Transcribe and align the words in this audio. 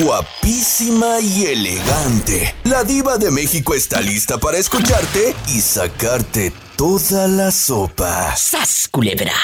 Guapísima 0.00 1.20
y 1.20 1.44
elegante. 1.44 2.54
La 2.64 2.82
diva 2.82 3.18
de 3.18 3.30
México 3.30 3.74
está 3.74 4.00
lista 4.00 4.38
para 4.38 4.56
escucharte 4.56 5.34
y 5.48 5.60
sacarte 5.60 6.50
toda 6.78 7.28
la 7.28 7.50
sopa. 7.50 8.34
¡Sas, 8.34 8.88
culebra! 8.90 9.34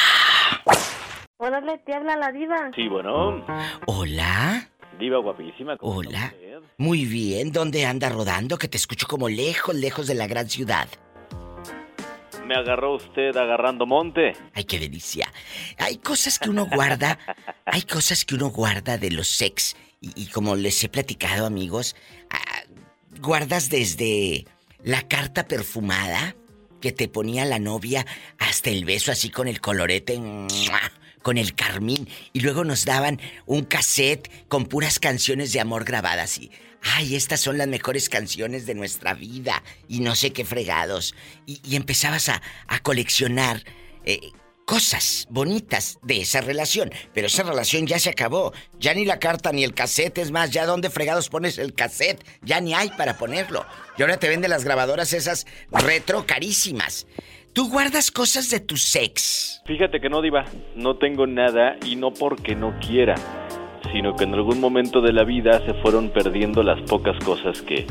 Órale, 1.37 1.77
te 1.85 1.93
habla 1.93 2.17
la 2.17 2.33
diva. 2.33 2.71
Sí, 2.75 2.89
bueno. 2.89 3.45
Hola. 3.85 4.67
Diva 4.99 5.19
guapísima. 5.19 5.77
¿cómo 5.77 6.01
está 6.01 6.09
Hola. 6.09 6.35
Muy 6.79 7.05
bien, 7.05 7.53
¿dónde 7.53 7.85
anda 7.85 8.09
rodando? 8.09 8.57
Que 8.57 8.69
te 8.69 8.79
escucho 8.79 9.07
como 9.07 9.29
lejos, 9.29 9.75
lejos 9.75 10.07
de 10.07 10.15
la 10.15 10.27
gran 10.27 10.49
ciudad. 10.49 10.89
Me 12.47 12.55
agarró 12.55 12.95
usted 12.95 13.37
agarrando 13.37 13.85
monte. 13.85 14.33
Ay, 14.55 14.65
qué 14.65 14.79
delicia. 14.79 15.31
Hay 15.77 15.99
cosas 15.99 16.39
que 16.39 16.49
uno 16.49 16.67
guarda, 16.67 17.19
hay 17.67 17.83
cosas 17.83 18.25
que 18.25 18.35
uno 18.35 18.49
guarda 18.49 18.97
de 18.97 19.11
los 19.11 19.29
sex. 19.29 19.77
Y, 20.01 20.27
como 20.27 20.55
les 20.55 20.83
he 20.85 20.89
platicado, 20.89 21.47
amigos, 21.47 21.97
ah, 22.31 22.63
guardas 23.21 23.69
desde 23.69 24.47
la 24.83 25.03
carta 25.09 25.49
perfumada 25.49 26.37
que 26.81 26.93
te 26.93 27.09
ponía 27.09 27.45
la 27.45 27.59
novia 27.59 28.07
hasta 28.39 28.71
el 28.71 28.85
beso 28.85 29.11
así 29.11 29.31
con 29.31 29.49
el 29.49 29.61
colorete, 29.61 30.21
con 31.23 31.37
el 31.37 31.55
carmín. 31.55 32.09
Y 32.33 32.41
luego 32.41 32.65
nos 32.65 32.85
daban 32.85 33.21
un 33.47 33.65
cassette 33.65 34.31
con 34.47 34.67
puras 34.67 34.99
canciones 34.99 35.53
de 35.53 35.61
amor 35.61 35.85
grabadas 35.85 36.39
y... 36.39 36.51
Ay, 36.81 37.17
estas 37.17 37.41
son 37.41 37.59
las 37.59 37.67
mejores 37.67 38.09
canciones 38.09 38.65
de 38.65 38.77
nuestra 38.77 39.13
vida. 39.13 39.65
Y 39.89 39.99
no 39.99 40.15
sé 40.15 40.33
qué 40.33 40.45
fregados. 40.45 41.13
Y, 41.45 41.61
y 41.69 41.75
empezabas 41.75 42.29
a, 42.29 42.41
a 42.69 42.79
coleccionar 42.79 43.65
eh, 44.05 44.31
cosas 44.69 45.27
bonitas 45.31 45.99
de 46.03 46.21
esa 46.21 46.43
relación. 46.43 46.91
Pero 47.15 47.29
esa 47.29 47.43
relación 47.43 47.87
ya 47.87 47.99
se 47.99 48.11
acabó. 48.11 48.53
Ya 48.79 48.93
ni 48.93 49.07
la 49.07 49.19
carta 49.19 49.51
ni 49.51 49.65
el 49.65 49.73
cassette. 49.73 50.19
Es 50.19 50.31
más, 50.31 50.51
ya 50.51 50.67
dónde 50.67 50.91
fregados 50.91 51.31
pones 51.31 51.57
el 51.59 51.73
cassette. 51.73 52.23
Ya 52.43 52.61
ni 52.61 52.75
hay 52.75 52.91
para 52.91 53.17
ponerlo. 53.17 53.65
Y 53.97 54.03
ahora 54.03 54.19
te 54.19 54.29
venden 54.29 54.51
las 54.51 54.65
grabadoras 54.65 55.15
esas 55.15 55.47
retro 55.73 56.27
carísimas. 56.27 57.07
Tú 57.55 57.71
guardas 57.71 58.11
cosas 58.11 58.51
de 58.51 58.61
tu 58.61 58.77
sex. 58.77 59.63
Fíjate 59.65 60.01
que 60.01 60.11
no, 60.11 60.21
Diva. 60.21 60.45
No 60.77 60.99
tengo 60.99 61.27
nada 61.27 61.79
y 61.87 61.97
no 61.97 62.13
porque 62.13 62.55
no 62.55 62.79
quiera, 62.79 63.15
sino 63.91 64.17
que 64.17 64.25
en 64.25 64.35
algún 64.35 64.61
momento 64.61 65.01
de 65.01 65.15
la 65.15 65.25
vida 65.25 65.65
se 65.65 65.73
fueron 65.81 66.11
perdiendo 66.11 66.63
las 66.63 66.79
pocas 66.83 67.17
cosas 67.25 67.63
que, 67.63 67.87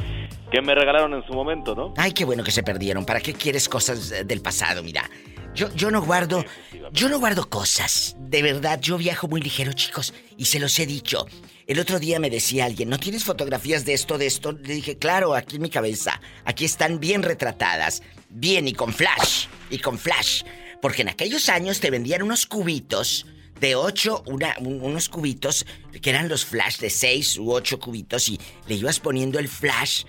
que 0.51 0.61
me 0.61 0.75
regalaron 0.75 1.15
en 1.15 1.25
su 1.25 1.33
momento, 1.33 1.73
¿no? 1.73 1.95
Ay, 1.97 2.11
qué 2.11 2.23
bueno 2.23 2.43
que 2.43 2.51
se 2.51 2.61
perdieron. 2.61 3.03
¿Para 3.03 3.19
qué 3.19 3.33
quieres 3.33 3.67
cosas 3.67 4.27
del 4.27 4.41
pasado? 4.41 4.83
Mira, 4.83 5.09
yo, 5.57 5.73
yo 5.75 5.91
no 5.91 6.01
guardo, 6.03 6.45
yo 6.93 7.09
no 7.09 7.19
guardo 7.19 7.49
cosas. 7.49 8.15
De 8.19 8.41
verdad, 8.41 8.79
yo 8.79 8.97
viajo 8.97 9.27
muy 9.27 9.41
ligero, 9.41 9.73
chicos, 9.73 10.13
y 10.37 10.45
se 10.45 10.59
los 10.59 10.77
he 10.79 10.85
dicho. 10.85 11.25
El 11.65 11.79
otro 11.79 11.99
día 11.99 12.19
me 12.19 12.29
decía 12.29 12.65
alguien, 12.65 12.89
¿no 12.89 12.97
tienes 12.99 13.23
fotografías 13.25 13.83
de 13.83 13.93
esto, 13.93 14.17
de 14.17 14.27
esto? 14.27 14.51
Le 14.53 14.75
dije, 14.75 14.97
claro, 14.97 15.35
aquí 15.35 15.57
en 15.57 15.63
mi 15.63 15.69
cabeza. 15.69 16.21
Aquí 16.45 16.63
están 16.63 16.99
bien 16.99 17.23
retratadas. 17.23 18.03
Bien, 18.29 18.67
y 18.67 18.73
con 18.73 18.93
flash. 18.93 19.47
Y 19.69 19.79
con 19.79 19.97
flash. 19.97 20.43
Porque 20.81 21.01
en 21.01 21.09
aquellos 21.09 21.49
años 21.49 21.79
te 21.79 21.89
vendían 21.91 22.21
unos 22.23 22.45
cubitos 22.45 23.25
de 23.59 23.75
ocho, 23.75 24.23
una, 24.27 24.55
un- 24.59 24.79
unos 24.81 25.09
cubitos 25.09 25.65
que 26.01 26.09
eran 26.11 26.29
los 26.29 26.45
flash 26.45 26.77
de 26.77 26.91
seis 26.91 27.37
u 27.37 27.51
ocho 27.51 27.79
cubitos 27.79 28.29
y 28.29 28.39
le 28.67 28.75
ibas 28.75 28.99
poniendo 28.99 29.39
el 29.39 29.47
flash 29.47 30.03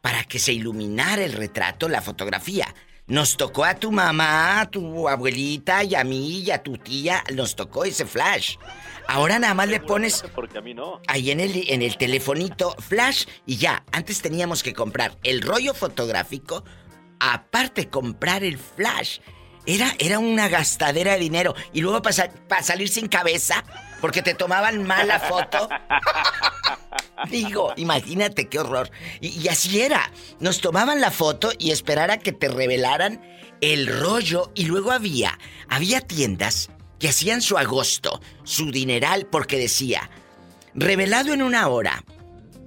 para 0.00 0.24
que 0.24 0.38
se 0.40 0.52
iluminara 0.52 1.24
el 1.24 1.32
retrato, 1.32 1.88
la 1.88 2.02
fotografía. 2.02 2.74
Nos 3.08 3.38
tocó 3.38 3.64
a 3.64 3.74
tu 3.74 3.90
mamá, 3.90 4.60
a 4.60 4.70
tu 4.70 5.08
abuelita 5.08 5.82
y 5.82 5.94
a 5.94 6.04
mí 6.04 6.40
y 6.40 6.50
a 6.50 6.62
tu 6.62 6.76
tía, 6.76 7.24
nos 7.34 7.56
tocó 7.56 7.84
ese 7.84 8.04
flash. 8.04 8.56
Ahora 9.06 9.38
nada 9.38 9.54
más 9.54 9.68
le 9.68 9.80
pones 9.80 10.22
Porque 10.34 10.58
a 10.58 10.60
mí 10.60 10.74
no. 10.74 11.00
ahí 11.06 11.30
en 11.30 11.40
el, 11.40 11.70
en 11.70 11.80
el 11.80 11.96
telefonito 11.96 12.76
flash 12.78 13.24
y 13.46 13.56
ya. 13.56 13.82
Antes 13.92 14.20
teníamos 14.20 14.62
que 14.62 14.74
comprar 14.74 15.16
el 15.22 15.40
rollo 15.40 15.72
fotográfico, 15.72 16.64
aparte 17.18 17.88
comprar 17.88 18.44
el 18.44 18.58
flash. 18.58 19.20
Era, 19.64 19.94
era 19.98 20.18
una 20.18 20.48
gastadera 20.48 21.14
de 21.14 21.20
dinero. 21.20 21.54
Y 21.72 21.80
luego 21.80 22.02
para 22.02 22.62
salir 22.62 22.90
sin 22.90 23.08
cabeza, 23.08 23.64
porque 24.00 24.22
te 24.22 24.34
tomaban 24.34 24.86
mala 24.86 25.20
foto. 25.20 25.68
Digo, 27.30 27.72
imagínate 27.76 28.48
qué 28.48 28.58
horror. 28.58 28.90
Y, 29.20 29.48
así 29.48 29.80
era. 29.80 30.10
Nos 30.40 30.60
tomaban 30.60 31.00
la 31.00 31.10
foto 31.10 31.50
y 31.58 31.70
esperar 31.70 32.10
a 32.10 32.18
que 32.18 32.32
te 32.32 32.48
revelaran 32.48 33.20
el 33.60 33.86
rollo. 33.86 34.52
Y 34.54 34.64
luego 34.64 34.92
había, 34.92 35.38
había 35.68 36.00
tiendas 36.00 36.70
que 36.98 37.08
hacían 37.08 37.42
su 37.42 37.58
agosto, 37.58 38.20
su 38.44 38.70
dineral, 38.70 39.26
porque 39.26 39.58
decía, 39.58 40.10
revelado 40.74 41.32
en 41.32 41.42
una 41.42 41.68
hora, 41.68 42.04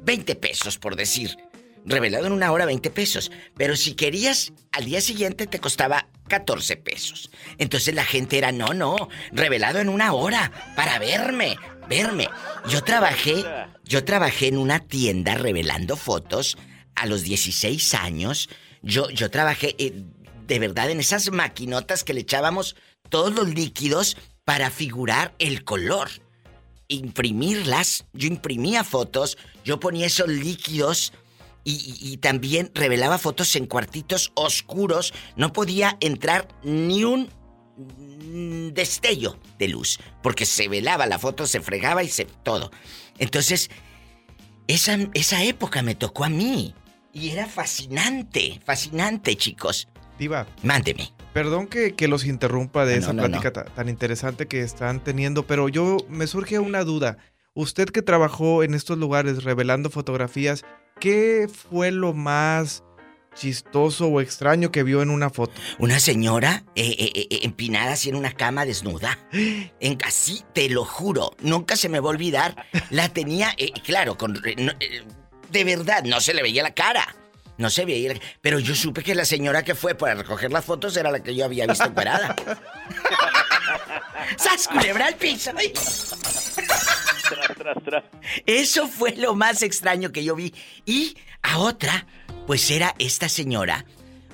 20 0.04 0.36
pesos 0.36 0.78
por 0.78 0.96
decir. 0.96 1.38
Revelado 1.86 2.28
en 2.28 2.34
una 2.34 2.52
hora, 2.52 2.66
20 2.66 2.92
pesos. 2.92 3.32
Pero 3.58 3.76
si 3.76 3.94
querías, 3.94 4.54
al 4.72 4.86
día 4.86 5.02
siguiente 5.02 5.48
te 5.48 5.60
costaba 5.60 6.08
14 6.28 6.78
pesos. 6.78 7.30
Entonces 7.58 7.94
la 7.96 8.06
gente 8.06 8.38
era, 8.38 8.52
no, 8.52 8.74
no, 8.74 9.10
revelado 9.32 9.80
en 9.80 9.90
una 9.90 10.14
hora, 10.14 10.52
para 10.76 11.00
verme, 11.00 11.58
verme. 11.90 12.30
Yo 12.70 12.84
trabajé, 12.84 13.44
yo 13.84 14.04
trabajé 14.06 14.48
en 14.48 14.58
una 14.58 14.80
tienda 14.80 15.36
revelando 15.36 15.98
fotos 15.98 16.58
a 16.96 17.06
los 17.06 17.24
16 17.24 17.94
años. 17.96 18.50
Yo, 18.82 19.10
yo 19.10 19.30
trabajé 19.30 19.76
eh, 19.78 20.04
de 20.48 20.60
verdad 20.60 20.90
en 20.90 21.00
esas 21.00 21.32
maquinotas 21.32 22.04
que 22.04 22.14
le 22.14 22.22
echábamos 22.22 22.76
todos 23.10 23.34
los 23.34 23.50
líquidos 23.50 24.18
para 24.46 24.70
figurar 24.72 25.34
el 25.40 25.64
color 25.64 26.10
imprimirlas. 26.92 28.06
Yo 28.14 28.28
imprimía 28.28 28.84
fotos, 28.84 29.38
yo 29.64 29.80
ponía 29.80 30.08
esos 30.08 30.28
líquidos 30.28 31.14
y, 31.64 31.74
y- 31.74 32.14
y 32.14 32.18
también 32.18 32.72
revelaba 32.74 33.18
fotos 33.18 33.56
en 33.56 33.66
cuartitos 33.68 34.32
oscuros. 34.36 35.14
No 35.36 35.54
podía 35.54 35.98
entrar 36.00 36.48
ni 36.64 37.04
un 37.04 37.30
destello 38.74 39.38
de 39.60 39.68
luz, 39.68 40.00
porque 40.22 40.46
se 40.46 40.68
velaba 40.68 41.06
la 41.06 41.20
foto, 41.20 41.46
se 41.48 41.62
fregaba 41.62 42.04
y 42.04 42.08
se 42.10 42.26
todo. 42.26 42.72
Entonces, 43.18 43.70
esa, 44.68 44.98
esa 45.14 45.44
época 45.44 45.82
me 45.82 45.96
tocó 45.96 46.24
a 46.26 46.30
mí. 46.30 46.74
Y 47.14 47.30
era 47.30 47.46
fascinante, 47.46 48.62
fascinante, 48.64 49.36
chicos. 49.36 49.88
Diva, 50.18 50.48
Mándeme. 50.64 51.12
perdón 51.34 51.68
que, 51.68 51.94
que 51.94 52.08
los 52.08 52.26
interrumpa 52.26 52.86
de 52.86 52.94
Ah, 52.94 52.98
esa 52.98 53.14
no, 53.14 53.24
plática 53.24 53.52
ta- 53.52 53.66
tan 53.66 53.90
interesante 53.90 54.48
que 54.48 54.62
están 54.62 55.04
teniendo, 55.04 55.46
pero 55.46 55.68
yo 55.68 55.98
me 56.08 56.28
surge 56.28 56.60
una 56.60 56.84
duda. 56.84 57.18
Usted 57.54 57.90
que 57.90 58.02
trabajó 58.02 58.64
en 58.64 58.74
estos 58.76 58.98
lugares 58.98 59.44
revelando 59.44 59.90
fotografías, 59.90 60.64
¿qué 61.02 61.50
fue 61.70 61.92
lo 61.92 62.14
más 62.14 62.84
chistoso 63.36 64.08
o 64.08 64.22
extraño 64.22 64.72
que 64.72 64.84
vio 64.84 65.02
en 65.02 65.10
una 65.10 65.30
foto? 65.30 65.54
Una 65.80 66.00
señora 66.00 66.64
eh, 66.76 66.96
eh, 66.98 67.12
eh, 67.30 67.40
empinada 67.44 67.94
así 67.94 68.08
en 68.10 68.16
una 68.16 68.32
cama 68.32 68.64
desnuda. 68.66 69.18
En, 69.82 69.98
así, 70.06 70.44
te 70.54 70.70
lo 70.70 70.86
juro, 70.86 71.36
nunca 71.42 71.76
se 71.76 71.90
me 71.90 72.00
va 72.00 72.08
a 72.08 72.12
olvidar. 72.12 72.56
La 72.92 73.10
tenía, 73.10 73.54
claro, 73.84 74.16
con, 74.18 74.34
no, 74.58 74.72
de 75.50 75.64
verdad, 75.64 76.04
no 76.04 76.22
se 76.22 76.34
le 76.34 76.42
veía 76.44 76.64
la 76.64 76.74
cara. 76.74 77.16
No 77.58 77.70
se 77.70 77.84
veía, 77.86 78.14
la- 78.14 78.20
pero 78.42 78.60
yo 78.60 78.74
supe 78.76 79.04
que 79.04 79.14
la 79.16 79.26
señora 79.26 79.64
que 79.64 79.76
fue 79.76 79.94
para 79.96 80.14
recoger 80.16 80.52
las 80.52 80.64
fotos 80.66 80.96
era 80.98 81.12
la 81.12 81.22
que 81.22 81.36
yo 81.36 81.46
había 81.46 81.68
visto 81.68 81.84
operada. 81.86 82.36
¡Sas, 84.38 84.68
culebra 84.68 85.08
al 85.08 85.16
piso! 85.16 85.52
¡Ay! 87.32 87.38
Tras, 87.56 87.58
tras, 87.58 87.84
tras. 87.84 88.04
Eso 88.46 88.88
fue 88.88 89.16
lo 89.16 89.36
más 89.36 89.64
extraño 89.64 90.12
que 90.12 90.24
yo 90.24 90.36
vi. 90.36 90.54
Y 90.86 91.16
a 91.42 91.60
otra, 91.60 92.06
pues 92.48 92.70
era 92.72 92.96
esta 93.00 93.30
señora. 93.30 93.86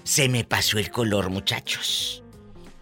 Se 0.03 0.29
me 0.29 0.43
pasó 0.43 0.79
el 0.79 0.89
color, 0.89 1.29
muchachos. 1.29 2.23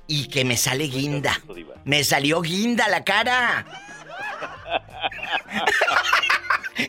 Y 0.08 0.28
que 0.28 0.46
me 0.46 0.58
sale 0.58 0.86
guinda. 0.86 1.42
Me 1.84 2.03
salió 2.03 2.42
guinda 2.42 2.88
la 2.88 3.03
cara. 3.03 3.84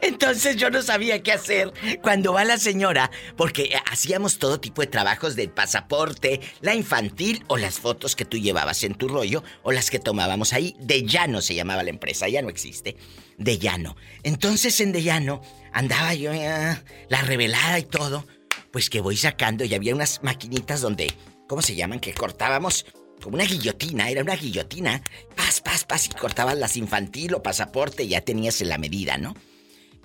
Entonces 0.02 0.56
yo 0.56 0.70
no 0.70 0.82
sabía 0.82 1.22
qué 1.22 1.32
hacer 1.32 1.72
cuando 2.02 2.32
va 2.32 2.44
la 2.44 2.58
señora, 2.58 3.10
porque 3.36 3.78
hacíamos 3.90 4.38
todo 4.38 4.60
tipo 4.60 4.82
de 4.82 4.88
trabajos 4.88 5.36
del 5.36 5.50
pasaporte, 5.50 6.40
la 6.60 6.74
infantil 6.74 7.44
o 7.46 7.56
las 7.56 7.78
fotos 7.78 8.16
que 8.16 8.24
tú 8.24 8.36
llevabas 8.36 8.82
en 8.82 8.94
tu 8.94 9.08
rollo 9.08 9.44
o 9.62 9.72
las 9.72 9.90
que 9.90 9.98
tomábamos 9.98 10.52
ahí. 10.52 10.76
De 10.80 11.04
llano 11.04 11.40
se 11.40 11.54
llamaba 11.54 11.82
la 11.82 11.90
empresa, 11.90 12.28
ya 12.28 12.42
no 12.42 12.48
existe. 12.48 12.96
De 13.38 13.58
llano. 13.58 13.96
Entonces 14.22 14.80
en 14.80 14.92
De 14.92 15.02
llano 15.02 15.42
andaba 15.72 16.14
yo, 16.14 16.32
eh, 16.32 16.76
la 17.08 17.20
revelada 17.22 17.78
y 17.78 17.84
todo, 17.84 18.26
pues 18.70 18.90
que 18.90 19.00
voy 19.00 19.16
sacando 19.16 19.64
y 19.64 19.74
había 19.74 19.94
unas 19.94 20.22
maquinitas 20.22 20.80
donde, 20.80 21.14
¿cómo 21.48 21.62
se 21.62 21.76
llaman? 21.76 22.00
Que 22.00 22.14
cortábamos 22.14 22.86
como 23.26 23.38
una 23.38 23.44
guillotina, 23.44 24.08
era 24.08 24.22
una 24.22 24.36
guillotina. 24.36 25.02
Paz, 25.34 25.60
paz, 25.60 25.84
paz, 25.84 26.06
y 26.06 26.10
cortabas 26.10 26.56
las 26.56 26.76
infantil 26.76 27.34
o 27.34 27.42
pasaporte, 27.42 28.06
ya 28.06 28.20
tenías 28.20 28.60
en 28.60 28.68
la 28.68 28.78
medida, 28.78 29.18
¿no? 29.18 29.34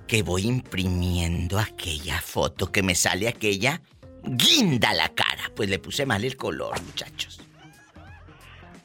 Que 0.07 0.23
voy 0.23 0.47
imprimiendo 0.47 1.59
aquella 1.59 2.19
foto, 2.19 2.71
que 2.71 2.81
me 2.81 2.95
sale 2.95 3.27
aquella 3.27 3.83
guinda 4.23 4.95
la 4.95 5.09
cara. 5.09 5.51
Pues 5.55 5.69
le 5.69 5.77
puse 5.77 6.07
mal 6.07 6.25
el 6.25 6.35
color, 6.35 6.81
muchachos. 6.81 7.40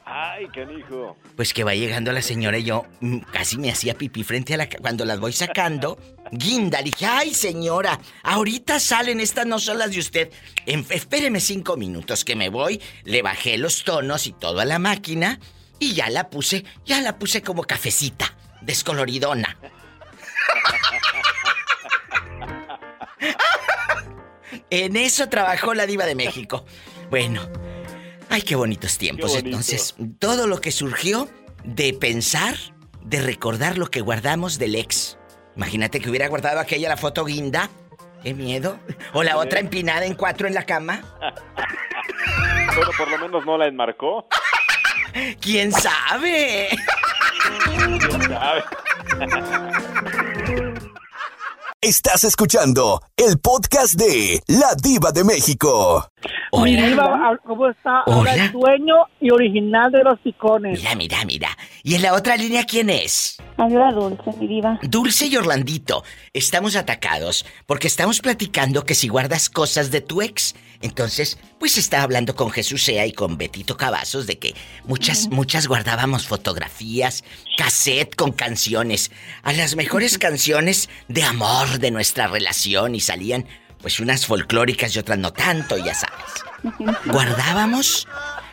Ay, 0.09 0.47
canijo. 0.47 1.17
Pues 1.35 1.53
que 1.53 1.65
va 1.65 1.75
llegando 1.75 2.13
la 2.13 2.21
señora 2.21 2.57
y 2.57 2.63
yo 2.63 2.85
mm, 3.01 3.17
casi 3.33 3.57
me 3.57 3.69
hacía 3.69 3.93
pipí 3.93 4.23
frente 4.23 4.53
a 4.53 4.57
la... 4.57 4.69
Cuando 4.69 5.03
las 5.03 5.19
voy 5.19 5.33
sacando, 5.33 5.99
Guinda, 6.31 6.81
dije, 6.81 7.05
ay 7.05 7.33
señora, 7.33 7.99
ahorita 8.23 8.79
salen, 8.79 9.19
estas 9.19 9.45
no 9.45 9.59
son 9.59 9.79
las 9.79 9.91
de 9.91 9.99
usted. 9.99 10.31
En, 10.65 10.85
espéreme 10.89 11.41
cinco 11.41 11.75
minutos 11.75 12.23
que 12.23 12.37
me 12.37 12.47
voy, 12.47 12.81
le 13.03 13.21
bajé 13.21 13.57
los 13.57 13.83
tonos 13.83 14.27
y 14.27 14.31
todo 14.31 14.61
a 14.61 14.65
la 14.65 14.79
máquina 14.79 15.41
y 15.77 15.93
ya 15.93 16.09
la 16.09 16.29
puse, 16.29 16.63
ya 16.85 17.01
la 17.01 17.19
puse 17.19 17.41
como 17.41 17.63
cafecita, 17.63 18.33
descoloridona. 18.61 19.57
en 24.69 24.95
eso 24.95 25.27
trabajó 25.27 25.73
la 25.73 25.85
diva 25.85 26.05
de 26.05 26.15
México. 26.15 26.65
Bueno, 27.09 27.41
ay, 28.29 28.41
qué 28.41 28.55
bonitos 28.55 28.97
tiempos. 28.97 29.35
Entonces, 29.35 29.95
todo 30.19 30.47
lo 30.47 30.61
que 30.61 30.71
surgió 30.71 31.29
de 31.63 31.93
pensar, 31.93 32.55
de 33.03 33.21
recordar 33.21 33.77
lo 33.77 33.87
que 33.87 34.01
guardamos 34.01 34.57
del 34.59 34.75
ex. 34.75 35.17
Imagínate 35.55 35.99
que 35.99 36.09
hubiera 36.09 36.27
guardado 36.27 36.59
aquella 36.59 36.89
la 36.89 36.97
foto 36.97 37.25
guinda. 37.25 37.69
Qué 38.23 38.33
miedo. 38.33 38.79
O 39.13 39.23
la 39.23 39.37
otra 39.37 39.59
empinada 39.59 40.05
en 40.05 40.15
cuatro 40.15 40.47
en 40.47 40.53
la 40.53 40.65
cama. 40.65 41.01
Bueno, 42.75 42.91
por 42.95 43.09
lo 43.09 43.17
menos 43.17 43.43
no 43.43 43.57
la 43.57 43.65
enmarcó. 43.65 44.27
¿Quién 45.41 45.71
sabe? 45.71 46.69
¿Quién 47.63 47.99
sabe? 48.21 48.63
Estás 51.81 52.23
escuchando 52.23 53.01
el 53.15 53.39
podcast 53.39 53.95
de 53.95 54.43
La 54.47 54.75
Diva 54.75 55.11
de 55.11 55.23
México. 55.23 56.07
Mi 56.63 56.75
Hola. 56.75 56.87
diva, 56.87 57.39
¿cómo 57.43 57.69
está? 57.69 57.99
Ahora 58.05 58.33
Hola. 58.33 58.45
el 58.45 58.51
dueño 58.51 58.95
y 59.19 59.31
original 59.31 59.91
de 59.91 60.03
los 60.03 60.19
picones. 60.19 60.79
Mira, 60.79 60.95
mira, 60.95 61.25
mira. 61.25 61.49
¿Y 61.83 61.95
en 61.95 62.01
la 62.01 62.13
otra 62.13 62.37
línea 62.37 62.63
quién 62.65 62.89
es? 62.89 63.37
Habla 63.57 63.91
dulce, 63.91 64.31
mi 64.39 64.47
diva. 64.47 64.79
Dulce 64.83 65.27
y 65.27 65.35
Orlandito, 65.35 66.03
estamos 66.33 66.75
atacados 66.75 67.45
porque 67.65 67.87
estamos 67.87 68.19
platicando 68.21 68.83
que 68.83 68.95
si 68.95 69.07
guardas 69.07 69.49
cosas 69.49 69.91
de 69.91 70.01
tu 70.01 70.21
ex, 70.21 70.55
entonces, 70.81 71.39
pues 71.59 71.77
está 71.77 72.03
hablando 72.03 72.35
con 72.35 72.51
Jesús 72.51 72.83
Sea 72.83 73.05
y 73.05 73.11
con 73.11 73.37
Betito 73.37 73.77
Cavazos 73.77 74.27
de 74.27 74.37
que 74.37 74.53
muchas, 74.85 75.29
muchas 75.29 75.67
guardábamos 75.67 76.27
fotografías, 76.27 77.23
cassette 77.57 78.15
con 78.15 78.31
canciones, 78.31 79.11
a 79.43 79.53
las 79.53 79.75
mejores 79.75 80.17
canciones 80.19 80.89
de 81.07 81.23
amor 81.23 81.79
de 81.79 81.91
nuestra 81.91 82.27
relación 82.27 82.93
y 82.93 82.99
salían 82.99 83.47
pues 83.81 83.99
unas 83.99 84.25
folclóricas 84.25 84.95
y 84.95 84.99
otras 84.99 85.17
no 85.19 85.31
tanto, 85.33 85.77
ya 85.77 85.93
sabes. 85.93 86.95
Guardábamos 87.05 88.07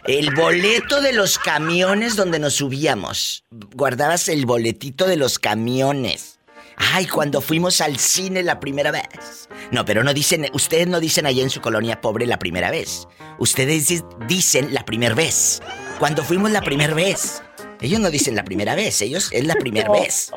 el 0.06 0.35
boleto 0.35 1.00
de 1.00 1.12
los 1.12 1.38
camiones 1.38 2.17
donde 2.17 2.38
nos 2.38 2.55
subíamos. 2.55 3.44
Guardabas 3.50 4.29
el 4.29 4.47
boletito 4.47 5.06
de 5.06 5.17
los 5.17 5.38
camiones. 5.38 6.38
Ay, 6.76 7.06
cuando 7.06 7.41
fuimos 7.41 7.81
al 7.81 7.99
cine 7.99 8.43
la 8.43 8.59
primera 8.61 8.91
vez. 8.91 9.49
No, 9.71 9.85
pero 9.85 10.03
no 10.03 10.12
dicen, 10.12 10.49
ustedes 10.53 10.88
no 10.88 10.99
dicen 11.00 11.25
allá 11.27 11.43
en 11.43 11.50
su 11.50 11.61
colonia 11.61 12.00
pobre 12.00 12.27
la 12.27 12.38
primera 12.38 12.70
vez. 12.70 13.06
Ustedes 13.38 13.88
di- 13.88 14.03
dicen 14.27 14.75
la 14.75 14.85
primera 14.85 15.15
vez. 15.15 15.62
Cuando 15.99 16.25
fuimos 16.25 16.50
la 16.50 16.61
primera 16.62 16.94
vez. 16.94 17.43
Ellos 17.81 18.00
no 18.00 18.11
dicen 18.11 18.35
la 18.35 18.44
primera 18.44 18.75
vez, 18.75 19.03
ellos 19.03 19.29
es 19.31 19.44
la 19.44 19.55
primera 19.56 19.91
vez. 19.91 20.31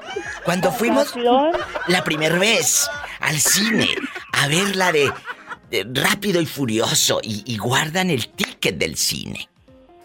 Cuando 0.44 0.72
fuimos 0.72 1.14
la 1.88 2.04
primera 2.04 2.38
vez 2.38 2.90
al 3.20 3.38
cine 3.40 3.90
a 4.34 4.48
ver 4.48 4.76
la 4.76 4.92
de, 4.92 5.12
de 5.70 5.86
Rápido 6.02 6.42
y 6.42 6.46
Furioso 6.46 7.20
y, 7.24 7.44
y 7.46 7.58
guardan 7.58 8.10
el 8.10 8.28
ticket 8.30 8.78
del 8.78 8.96
cine. 8.98 9.50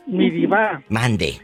Mi 0.06 0.30
diva, 0.30 0.82
Mande. 0.88 1.40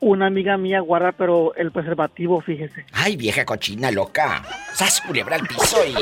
una 0.00 0.26
amiga 0.26 0.56
mía 0.58 0.80
guarda, 0.80 1.12
pero 1.12 1.54
el 1.54 1.72
preservativo, 1.72 2.40
fíjese. 2.42 2.84
Ay, 2.92 3.16
vieja 3.16 3.44
cochina 3.44 3.90
loca. 3.90 4.42
Sas 4.74 5.00
culebra 5.00 5.36
al 5.36 5.46
piso 5.46 5.78
y. 5.86 5.94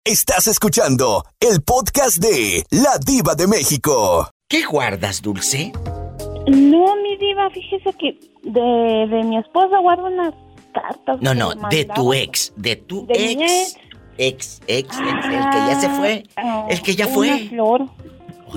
Estás 0.04 0.48
escuchando 0.48 1.24
el 1.40 1.62
podcast 1.62 2.18
de 2.18 2.66
La 2.72 2.98
Diva 3.06 3.36
de 3.36 3.46
México. 3.48 4.28
¿Qué 4.50 4.64
guardas, 4.66 5.22
Dulce? 5.22 5.72
no, 6.48 6.96
mi 7.04 7.18
diva, 7.18 7.52
fíjese 7.52 7.94
que 8.00 8.18
de, 8.44 9.08
de 9.16 9.24
mi 9.26 9.38
esposa 9.38 9.78
guardo 9.80 10.06
unas 10.08 10.34
cartas. 10.74 11.18
No, 11.22 11.36
no, 11.36 11.54
de 11.70 11.86
tu 11.86 12.14
ex, 12.14 12.52
de 12.56 12.78
tu 12.78 13.06
De 13.06 13.36
mi 13.38 13.44
ex. 13.44 13.76
Ex, 14.18 14.60
ex, 14.68 14.98
el, 14.98 15.08
el 15.08 15.50
que 15.50 15.58
ya 15.70 15.80
se 15.80 15.88
fue. 15.90 16.24
Ah, 16.36 16.66
El 16.70 16.82
que 16.82 16.96
ya 16.96 17.06
Una 17.06 17.16
fue. 17.16 17.48
flor, 17.50 17.86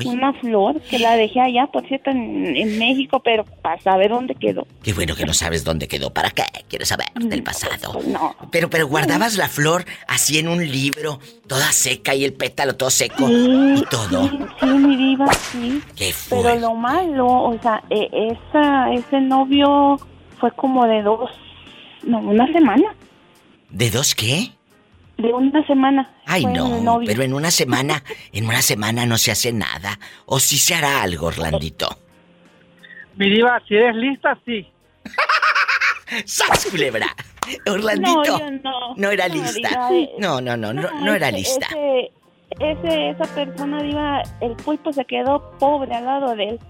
una 0.07 0.33
flor 0.35 0.81
que 0.83 0.99
la 0.99 1.17
dejé 1.17 1.41
allá, 1.41 1.67
por 1.73 1.87
cierto, 1.87 2.11
en, 2.11 2.57
en 2.57 2.79
México, 2.79 3.21
pero 3.25 3.45
para 3.63 3.81
saber 3.81 4.11
dónde 4.11 4.35
quedó. 4.35 4.67
qué 4.83 4.93
bueno 4.93 5.15
que 5.15 5.25
no 5.25 5.33
sabes 5.35 5.65
dónde 5.65 5.89
quedó. 5.89 6.11
¿Para 6.13 6.31
qué? 6.31 6.43
Quiero 6.69 6.85
saber 6.85 7.07
del 7.15 7.43
pasado. 7.43 7.93
Pues 7.93 8.07
no. 8.09 8.35
Pero, 8.51 8.69
pero 8.71 8.87
guardabas 8.89 9.37
la 9.37 9.49
flor 9.49 9.85
así 10.09 10.39
en 10.39 10.49
un 10.49 10.67
libro, 10.71 11.21
toda 11.47 11.71
seca 11.73 12.15
y 12.15 12.25
el 12.25 12.33
pétalo 12.33 12.77
todo 12.77 12.91
seco 12.91 13.27
Sí, 13.29 13.75
y 13.79 13.83
todo. 13.91 14.29
Sí, 14.29 14.39
sí, 14.61 14.67
mi 14.67 14.97
diva, 14.97 15.33
sí. 15.33 15.83
¿Qué 15.97 16.13
Pero 16.29 16.43
fue? 16.43 16.61
lo 16.61 16.75
malo, 16.75 17.27
o 17.27 17.59
sea, 17.63 17.83
e- 17.91 18.09
esa, 18.33 18.93
ese 18.93 19.21
novio 19.21 19.99
fue 20.41 20.51
como 20.53 20.87
de 20.87 21.03
dos, 21.03 21.31
no, 22.03 22.19
una 22.19 22.47
semana. 22.53 22.95
¿De 23.71 23.91
dos 23.91 24.15
qué? 24.15 24.51
De 25.17 25.33
una 25.33 25.65
semana. 25.67 26.11
Ay, 26.27 26.43
fue 26.43 26.53
no, 26.53 27.01
pero 27.07 27.23
en 27.23 27.35
una 27.35 27.51
semana, 27.51 28.03
en 28.33 28.47
una 28.47 28.63
semana 28.63 29.07
no 29.07 29.17
se 29.19 29.31
hace 29.31 29.53
nada. 29.53 29.99
O 30.27 30.41
sí 30.41 30.59
se 30.59 30.75
hará 30.75 31.03
algo, 31.03 31.27
Orlandito. 31.29 31.99
Mi 33.17 33.31
diva, 33.31 33.63
si 33.69 33.75
eres 33.77 33.95
lista, 33.95 34.37
sí. 34.45 34.67
¡Sas, 36.25 36.67
culebra! 36.67 37.07
Orlandito. 37.67 38.23
No, 38.25 38.39
yo 38.39 38.51
no. 38.51 38.95
No 38.97 39.11
era 39.11 39.29
No, 39.29 39.35
lista. 39.35 39.69
diva, 39.69 39.89
eh, 39.93 40.11
No, 40.19 40.41
no, 40.41 40.57
no, 40.57 40.73
no, 40.73 40.91
no 41.01 41.15
era 41.15 41.29
ese- 41.29 41.39
lista. 41.39 41.67
Ese, 41.69 42.11
ese- 42.61 43.11
esa 43.11 43.25
persona, 43.35 43.83
diva, 43.83 44.23
el 44.41 44.53
pulpo 44.57 44.93
se 44.93 45.05
quedó 45.05 45.51
pobre 45.59 45.95
al 45.95 46.05
lado 46.05 46.35
de 46.35 46.45
él. 46.51 46.61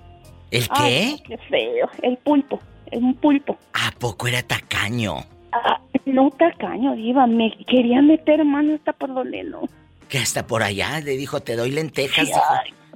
¿El 0.50 0.66
Ay, 0.70 1.16
qué? 1.26 1.36
qué 1.36 1.38
feo. 1.48 1.88
El 2.02 2.16
pulpo, 2.18 2.60
es 2.90 2.98
un 3.00 3.14
pulpo. 3.14 3.58
¿A 3.72 3.90
poco 3.98 4.26
era 4.28 4.42
tacaño? 4.42 5.16
Ah, 5.54 5.80
no 6.06 6.30
tacaño, 6.30 6.94
diva, 6.96 7.26
me 7.26 7.50
quería 7.66 8.02
meter 8.02 8.44
mano 8.44 8.74
hasta 8.74 8.92
por 8.92 9.14
donde 9.14 9.44
no. 9.44 9.62
Que 10.08 10.18
hasta 10.18 10.46
por 10.46 10.62
allá 10.62 11.00
le 11.00 11.16
dijo, 11.16 11.40
te 11.40 11.56
doy 11.56 11.70
lentejas, 11.70 12.26
dijo. 12.26 12.40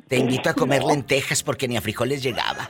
Te 0.08 0.16
invito 0.18 0.50
a 0.50 0.54
comer 0.54 0.82
no. 0.82 0.88
lentejas 0.88 1.42
porque 1.42 1.68
ni 1.68 1.76
a 1.76 1.80
frijoles 1.80 2.22
llegaba. 2.22 2.68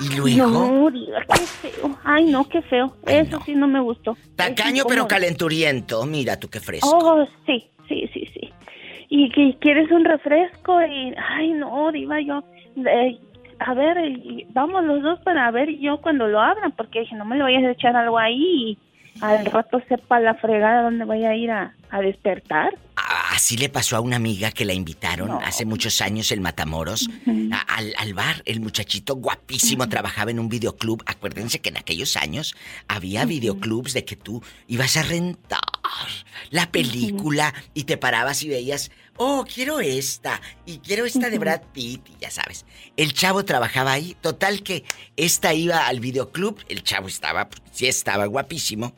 Y 0.00 0.16
luego, 0.16 0.46
No, 0.48 0.90
diva, 0.90 1.18
qué 1.28 1.40
feo. 1.42 1.98
Ay, 2.04 2.24
no, 2.24 2.48
qué 2.48 2.62
feo. 2.62 2.96
Ay, 3.06 3.16
Eso 3.18 3.38
no. 3.38 3.44
sí 3.44 3.54
no 3.54 3.68
me 3.68 3.80
gustó. 3.80 4.16
tacaño 4.34 4.84
pero 4.88 5.06
calenturiento. 5.06 6.04
Mira 6.06 6.38
tú 6.40 6.48
qué 6.48 6.58
fresco. 6.60 6.88
Oh, 6.90 7.26
sí, 7.46 7.68
sí, 7.86 8.08
sí, 8.12 8.26
sí. 8.32 8.50
Y 9.10 9.30
que 9.30 9.56
quieres 9.60 9.90
un 9.90 10.04
refresco 10.04 10.80
y, 10.82 11.14
ay, 11.36 11.52
no, 11.52 11.92
diva, 11.92 12.20
yo, 12.20 12.42
eh, 12.76 13.18
a 13.58 13.74
ver, 13.74 13.98
vamos 14.54 14.84
los 14.84 15.02
dos 15.02 15.20
para 15.20 15.50
ver 15.50 15.68
yo 15.78 15.98
cuando 16.00 16.26
lo 16.28 16.40
abran, 16.40 16.72
porque 16.72 17.00
dije, 17.00 17.14
no 17.16 17.24
me 17.26 17.36
le 17.36 17.42
vayas 17.42 17.64
a 17.64 17.72
echar 17.72 17.94
algo 17.96 18.16
ahí 18.18 18.38
y 18.70 18.78
al 19.20 19.44
rato 19.46 19.80
sepa 19.88 20.18
la 20.20 20.34
fregada 20.34 20.82
dónde 20.82 21.04
voy 21.04 21.24
a 21.24 21.34
ir 21.36 21.50
a, 21.50 21.74
a 21.90 22.00
despertar. 22.00 22.76
Ah, 22.96 23.30
Así 23.34 23.56
le 23.56 23.68
pasó 23.68 23.96
a 23.96 24.00
una 24.00 24.16
amiga 24.16 24.50
que 24.50 24.64
la 24.64 24.74
invitaron 24.74 25.28
No. 25.28 25.40
hace 25.40 25.64
muchos 25.64 26.00
años 26.02 26.30
en 26.32 26.42
Matamoros 26.42 27.08
a- 27.52 27.60
al, 27.76 27.94
al 27.96 28.12
bar. 28.14 28.42
El 28.44 28.60
muchachito 28.60 29.14
guapísimo 29.16 29.88
trabajaba 29.88 30.30
en 30.30 30.38
un 30.40 30.48
videoclub. 30.48 31.02
Acuérdense 31.06 31.60
que 31.60 31.70
en 31.70 31.78
aquellos 31.78 32.16
años 32.16 32.54
había 32.88 33.24
videoclubs 33.24 33.94
de 33.94 34.04
que 34.04 34.16
tú 34.16 34.42
ibas 34.68 34.96
a 34.96 35.02
rentar 35.02 35.60
la 36.50 36.70
película 36.70 37.54
y 37.74 37.84
te 37.84 37.96
parabas 37.96 38.42
y 38.42 38.48
veías, 38.48 38.90
oh, 39.16 39.44
quiero 39.52 39.80
esta 39.80 40.40
y 40.66 40.78
quiero 40.78 41.04
esta 41.06 41.30
de 41.30 41.38
Brad 41.38 41.62
Pitt 41.72 42.06
y 42.10 42.16
ya 42.20 42.30
sabes. 42.30 42.66
El 42.96 43.12
chavo 43.14 43.44
trabajaba 43.44 43.92
ahí. 43.92 44.16
Total 44.20 44.62
que 44.62 44.84
esta 45.16 45.54
iba 45.54 45.86
al 45.86 46.00
videoclub. 46.00 46.58
El 46.68 46.82
chavo 46.82 47.08
estaba, 47.08 47.48
pues, 47.48 47.62
sí 47.72 47.86
estaba 47.86 48.26
guapísimo. 48.26 48.92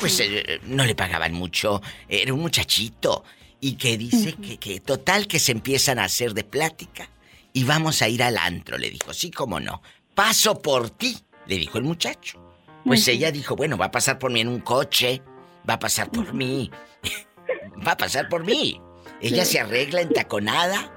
Pues 0.00 0.20
eh, 0.20 0.60
no 0.64 0.84
le 0.84 0.94
pagaban 0.94 1.32
mucho, 1.32 1.82
era 2.08 2.32
un 2.32 2.40
muchachito. 2.40 3.24
Y 3.60 3.76
que 3.76 3.96
dice 3.96 4.34
que, 4.34 4.58
que 4.58 4.80
total 4.80 5.26
que 5.26 5.38
se 5.38 5.52
empiezan 5.52 5.98
a 5.98 6.04
hacer 6.04 6.34
de 6.34 6.44
plática 6.44 7.08
y 7.54 7.64
vamos 7.64 8.02
a 8.02 8.08
ir 8.08 8.22
al 8.22 8.36
antro, 8.36 8.76
le 8.76 8.90
dijo, 8.90 9.14
sí, 9.14 9.30
cómo 9.30 9.60
no. 9.60 9.80
Paso 10.14 10.60
por 10.60 10.90
ti, 10.90 11.16
le 11.46 11.56
dijo 11.56 11.78
el 11.78 11.84
muchacho. 11.84 12.40
Pues 12.84 13.08
ella 13.08 13.30
dijo, 13.30 13.56
bueno, 13.56 13.78
va 13.78 13.86
a 13.86 13.90
pasar 13.90 14.18
por 14.18 14.30
mí 14.30 14.40
en 14.40 14.48
un 14.48 14.60
coche, 14.60 15.22
va 15.68 15.74
a 15.74 15.78
pasar 15.78 16.10
por 16.10 16.34
mí, 16.34 16.70
va 17.86 17.92
a 17.92 17.96
pasar 17.96 18.28
por 18.28 18.44
mí. 18.44 18.80
Ella 19.20 19.44
se 19.44 19.60
arregla 19.60 20.02
entaconada, 20.02 20.92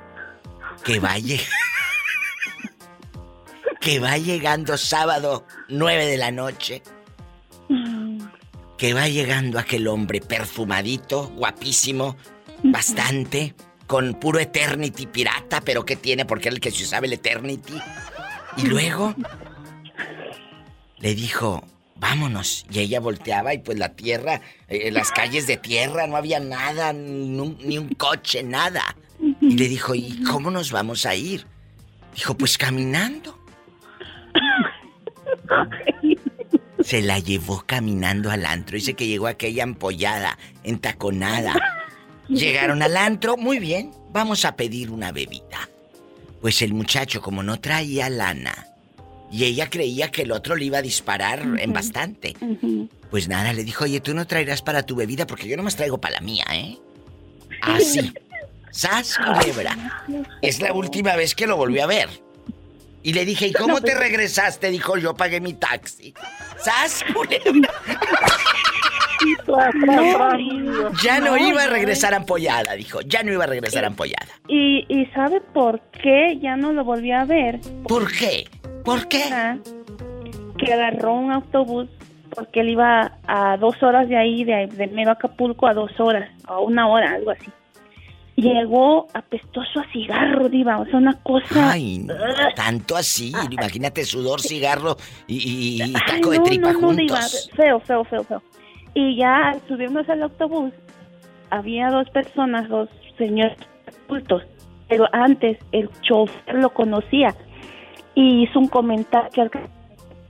que 0.84 1.00
vaya. 1.00 1.40
que 3.80 4.00
va 4.00 4.18
llegando 4.18 4.78
sábado 4.78 5.46
9 5.70 6.08
de 6.08 6.18
la 6.18 6.32
noche. 6.32 6.82
Que 8.78 8.94
va 8.94 9.08
llegando 9.08 9.60
aquel 9.60 9.88
hombre 9.88 10.22
perfumadito, 10.22 11.30
guapísimo, 11.30 12.16
bastante, 12.64 13.56
con 13.88 14.14
puro 14.16 14.40
Eternity 14.40 15.08
pirata, 15.08 15.62
pero 15.62 15.86
¿qué 15.86 15.96
tiene? 15.96 16.26
Porque 16.26 16.50
era 16.50 16.56
el 16.56 16.62
que 16.62 16.72
se 16.72 16.84
usaba 16.84 17.06
el 17.06 17.14
Eternity. 17.14 17.74
Y 18.58 18.68
luego 18.68 19.16
le 21.00 21.16
dijo, 21.16 21.64
vámonos. 21.96 22.66
Y 22.72 22.80
ella 22.80 23.00
volteaba 23.00 23.54
y 23.54 23.60
pues 23.60 23.78
la 23.78 23.96
tierra, 23.96 24.42
eh, 24.68 24.92
las 24.92 25.12
calles 25.12 25.48
de 25.48 25.58
tierra, 25.58 26.08
no 26.08 26.18
había 26.18 26.40
nada, 26.40 26.94
ni 26.94 27.40
un, 27.40 27.58
ni 27.64 27.78
un 27.78 27.90
coche, 27.90 28.44
nada. 28.44 28.84
Y 29.42 29.58
le 29.58 29.68
dijo, 29.68 29.96
¿y 29.96 30.24
cómo 30.24 30.52
nos 30.52 30.72
vamos 30.72 31.06
a 31.06 31.16
ir? 31.16 31.46
Dijo, 32.14 32.36
pues 32.36 32.58
caminando. 32.58 33.38
Se 36.88 37.02
la 37.02 37.20
llevó 37.20 37.66
caminando 37.66 38.32
al 38.32 38.46
antro. 38.46 38.76
Dice 38.76 38.94
que 38.94 39.08
llegó 39.08 39.28
aquella 39.28 39.64
ampollada, 39.64 40.38
entaconada. 40.64 41.54
Llegaron 42.30 42.82
al 42.82 42.96
antro, 42.96 43.36
muy 43.36 43.60
bien, 43.60 43.92
vamos 44.14 44.46
a 44.46 44.56
pedir 44.56 44.90
una 44.90 45.12
bebida. 45.12 45.68
Pues 46.40 46.62
el 46.62 46.74
muchacho, 46.74 47.22
como 47.22 47.44
no 47.44 47.60
traía 47.60 48.10
lana, 48.10 48.68
y 49.30 49.44
ella 49.44 49.70
creía 49.70 50.12
que 50.12 50.22
el 50.22 50.32
otro 50.32 50.56
le 50.56 50.64
iba 50.64 50.78
a 50.78 50.82
disparar 50.82 51.42
en 51.60 51.74
bastante. 51.74 52.38
Pues 53.12 53.28
nada, 53.28 53.52
le 53.52 53.66
dijo, 53.66 53.84
oye, 53.84 54.00
tú 54.00 54.14
no 54.14 54.26
traerás 54.26 54.62
para 54.62 54.84
tu 54.84 54.96
bebida 54.96 55.28
porque 55.28 55.50
yo 55.50 55.58
nomás 55.58 55.76
traigo 55.76 56.00
para 56.00 56.16
la 56.16 56.22
mía, 56.22 56.46
¿eh? 56.54 56.78
Así. 57.64 58.14
¡Sas, 58.72 59.18
culebra! 59.18 60.06
Es 60.42 60.62
la 60.62 60.72
última 60.72 61.18
vez 61.18 61.36
que 61.36 61.48
lo 61.48 61.58
volví 61.58 61.82
a 61.82 61.86
ver. 61.86 62.27
Y 63.08 63.14
le 63.14 63.24
dije, 63.24 63.48
¿y 63.48 63.54
cómo 63.54 63.80
te 63.80 63.96
regresaste? 63.96 64.70
Dijo, 64.70 64.98
yo 64.98 65.14
pagué 65.14 65.40
mi 65.40 65.54
taxi. 65.54 66.14
¡Sas, 66.58 67.06
culebra! 67.14 67.74
Ya 71.02 71.20
no 71.20 71.38
iba 71.38 71.64
a 71.64 71.68
regresar 71.68 72.14
ampollada, 72.14 72.74
dijo. 72.74 73.00
Ya 73.02 73.24
no 73.24 73.32
iba 73.32 73.46
a 73.46 73.48
regresar 73.48 73.86
ampollada. 73.86 74.28
¿Y, 74.48 74.86
y 74.90 75.06
sabe 75.08 75.42
por 75.42 75.80
qué 76.04 76.38
ya 76.40 76.56
no 76.56 76.72
lo 76.72 76.84
volví 76.84 77.12
a 77.12 77.24
ver? 77.26 77.60
¿Por 77.88 78.12
qué? 78.12 78.48
¿Por 78.84 79.08
qué? 79.08 79.24
Ah, 79.32 79.58
que 80.60 80.72
agarró 80.72 81.14
un 81.14 81.32
autobús 81.32 81.88
porque 82.36 82.60
él 82.60 82.70
iba 82.70 83.18
a 83.26 83.58
dos 83.58 83.82
horas 83.82 84.08
de 84.08 84.18
ahí, 84.18 84.44
de, 84.44 84.68
de 84.68 84.88
mero 84.88 85.12
Acapulco, 85.12 85.66
a 85.66 85.74
dos 85.74 85.98
horas, 86.00 86.30
a 86.44 86.60
una 86.60 86.88
hora, 86.88 87.14
algo 87.14 87.32
así. 87.32 87.50
Llegó 88.38 89.08
apestoso 89.16 89.80
a 89.80 89.92
cigarro, 89.92 90.48
diva, 90.48 90.78
o 90.78 90.86
sea, 90.86 90.98
una 90.98 91.14
cosa... 91.24 91.72
Ay, 91.72 91.98
no, 92.06 92.14
tanto 92.56 92.96
así. 92.96 93.34
Imagínate 93.50 94.06
sudor, 94.06 94.40
cigarro 94.42 94.96
y, 95.26 95.38
y- 95.38 95.76
y 95.78 95.82
Ay, 95.82 96.22
de 96.22 96.40
tripa 96.42 96.72
no, 96.74 96.80
no, 96.82 96.94
diva, 96.94 97.16
juntos. 97.18 97.50
feo, 97.56 97.80
feo, 97.80 98.04
feo, 98.06 98.24
feo. 98.24 98.44
Y 98.94 99.18
ya 99.18 99.50
al 99.50 99.62
subirnos 99.68 100.08
al 100.08 100.22
autobús, 100.22 100.72
había 101.50 101.90
dos 101.90 102.08
personas, 102.12 102.70
dos 102.70 102.90
señores 103.18 103.58
adultos, 104.08 104.44
pero 104.88 105.06
antes 105.14 105.58
el 105.72 105.90
chofer 106.02 106.56
lo 106.56 106.70
conocía 106.70 107.34
y 108.14 108.44
hizo 108.44 108.60
un 108.60 108.68
comentario 108.68 109.44
al 109.44 109.50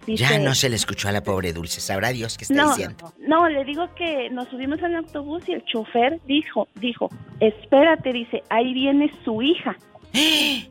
dice, 0.08 0.24
Ya 0.24 0.40
no 0.40 0.56
se 0.56 0.70
le 0.70 0.76
escuchó 0.76 1.10
a 1.10 1.12
la 1.12 1.24
pobre 1.24 1.54
Dulce. 1.54 1.80
Sabrá 1.82 2.10
Dios 2.10 2.38
qué 2.38 2.46
está 2.46 2.56
no, 2.56 2.70
diciendo. 2.70 3.14
no, 3.20 3.48
le 3.48 3.64
digo 3.64 3.94
que 3.94 4.30
nos 4.32 4.48
subimos 4.48 4.82
al 4.82 4.96
autobús 4.96 5.48
y 5.48 5.54
el 5.54 5.64
chofer 5.66 6.20
dijo, 6.26 6.68
dijo, 6.76 7.10
espérate, 7.40 8.12
dice, 8.12 8.42
ahí 8.50 8.74
viene 8.74 9.12
su 9.24 9.42
hija. 9.44 9.78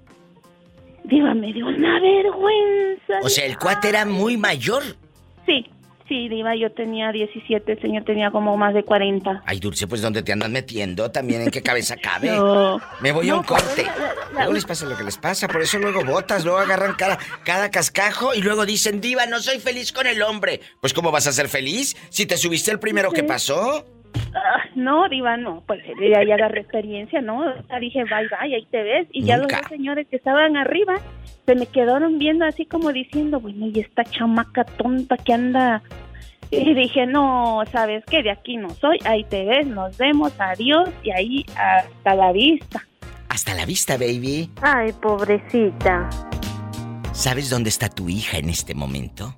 Diva, 1.05 1.35
me 1.35 1.52
dio 1.52 1.69
una 1.69 2.00
vergüenza. 2.00 3.21
O 3.23 3.28
sea, 3.28 3.47
el 3.47 3.57
cuate 3.59 3.90
era 3.90 4.05
muy 4.05 4.37
mayor. 4.37 4.83
Sí, 5.47 5.64
sí, 6.09 6.29
Diva, 6.29 6.55
yo 6.57 6.73
tenía 6.73 7.11
17, 7.13 7.73
el 7.73 7.81
señor 7.81 8.05
tenía 8.05 8.31
como 8.31 8.57
más 8.57 8.75
de 8.75 8.85
40. 8.85 9.43
Ay, 9.47 9.59
Dulce, 9.61 9.87
pues 9.87 10.01
¿dónde 10.03 10.23
te 10.23 10.33
andas 10.33 10.51
metiendo? 10.51 11.11
También 11.11 11.43
en 11.43 11.51
qué 11.51 11.63
cabeza 11.63 11.97
cabe. 12.03 12.31
No. 12.31 12.81
Me 13.01 13.13
voy 13.13 13.29
a 13.31 13.35
un 13.37 13.43
pero 13.45 13.55
corte. 13.57 13.85
la- 13.85 13.97
la- 13.99 14.15
la- 14.15 14.31
Luego 14.33 14.53
les 14.55 14.65
pasa 14.65 14.87
lo 14.87 14.97
que 14.97 15.05
les 15.05 15.17
pasa, 15.19 15.49
por 15.49 15.63
eso 15.63 15.79
luego 15.79 16.05
botas, 16.05 16.45
luego 16.45 16.59
agarran 16.59 16.95
cada, 16.95 17.19
cada 17.45 17.71
cascajo 17.71 18.35
y 18.35 18.43
luego 18.43 18.67
dicen, 18.67 19.01
diva, 19.01 19.27
no 19.27 19.41
soy 19.41 19.59
feliz 19.61 19.93
con 19.93 20.07
el 20.07 20.23
hombre. 20.23 20.61
Pues 20.81 20.93
¿cómo 20.93 21.11
vas 21.11 21.27
a 21.27 21.33
ser 21.33 21.49
feliz 21.49 21.97
si 22.11 22.27
te 22.27 22.37
subiste 22.37 22.71
el 22.71 22.79
primero 22.79 23.11
que 23.13 23.23
pasó? 23.25 23.85
Ah, 24.35 24.64
no, 24.75 25.08
Diva, 25.08 25.37
no, 25.37 25.62
pues 25.66 25.82
ya, 26.00 26.25
ya 26.25 26.35
agarré 26.35 26.61
experiencia, 26.61 27.20
¿no? 27.20 27.40
O 27.40 27.62
sea, 27.66 27.78
dije, 27.78 28.04
bye, 28.04 28.28
bye, 28.28 28.54
ahí 28.54 28.66
te 28.70 28.82
ves. 28.82 29.08
Y 29.12 29.25
ya 29.25 29.37
los 29.38 29.49
dos 29.49 29.61
señores 29.68 30.06
que 30.08 30.16
estaban 30.16 30.56
arriba 30.56 30.94
se 31.46 31.54
me 31.54 31.66
quedaron 31.66 32.18
viendo 32.18 32.44
así 32.44 32.66
como 32.66 32.92
diciendo, 32.92 33.40
bueno, 33.40 33.66
y 33.66 33.80
esta 33.80 34.04
chamaca 34.04 34.64
tonta 34.64 35.16
que 35.16 35.32
anda. 35.32 35.82
Y 36.50 36.75
dije, 36.75 37.06
no, 37.06 37.62
¿sabes 37.73 38.04
qué? 38.06 38.23
De 38.23 38.30
aquí 38.30 38.56
no 38.56 38.70
soy, 38.70 38.99
ahí 39.04 39.25
te 39.25 39.44
ves, 39.44 39.66
nos 39.66 39.96
vemos, 39.96 40.32
adiós, 40.38 40.88
y 41.02 41.11
ahí 41.11 41.46
hasta 41.56 42.14
la 42.14 42.32
vista. 42.32 42.87
Hasta 43.28 43.54
la 43.54 43.66
vista, 43.66 43.96
baby. 43.96 44.50
Ay, 44.62 44.92
pobrecita. 45.02 46.08
¿Sabes 47.12 47.50
dónde 47.50 47.70
está 47.70 47.88
tu 47.88 48.08
hija 48.08 48.38
en 48.38 48.50
este 48.50 48.75
momento? 48.75 49.35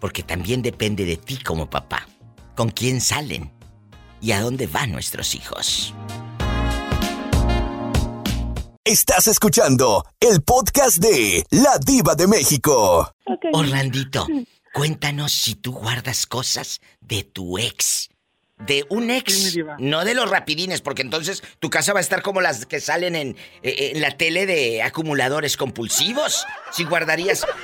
Porque 0.00 0.22
también 0.22 0.62
depende 0.62 1.04
de 1.04 1.16
ti 1.16 1.38
como 1.42 1.68
papá. 1.68 2.06
¿Con 2.54 2.68
quién 2.68 3.00
salen? 3.00 3.50
¿Y 4.20 4.32
a 4.32 4.40
dónde 4.42 4.66
van 4.66 4.92
nuestros 4.92 5.34
hijos? 5.34 5.94
Estás 8.84 9.26
escuchando 9.26 10.04
el 10.20 10.42
podcast 10.42 10.98
de 10.98 11.46
La 11.50 11.78
Diva 11.78 12.14
de 12.14 12.26
México. 12.26 13.14
Ok. 13.24 13.44
Orlandito, 13.54 14.26
cuéntanos 14.74 15.32
si 15.32 15.54
tú 15.54 15.72
guardas 15.72 16.26
cosas 16.26 16.80
de 17.00 17.22
tu 17.24 17.56
ex. 17.58 18.10
De 18.58 18.84
un 18.90 19.10
ex, 19.10 19.56
no 19.78 20.04
de 20.04 20.14
los 20.14 20.30
rapidines, 20.30 20.82
porque 20.82 21.02
entonces 21.02 21.42
tu 21.58 21.70
casa 21.70 21.94
va 21.94 22.00
a 22.00 22.02
estar 22.02 22.22
como 22.22 22.42
las 22.42 22.66
que 22.66 22.80
salen 22.80 23.16
en, 23.16 23.36
eh, 23.62 23.92
en 23.94 24.00
la 24.02 24.10
tele 24.12 24.44
de 24.46 24.82
acumuladores 24.82 25.56
compulsivos. 25.56 26.44
Si 26.70 26.84
guardarías... 26.84 27.46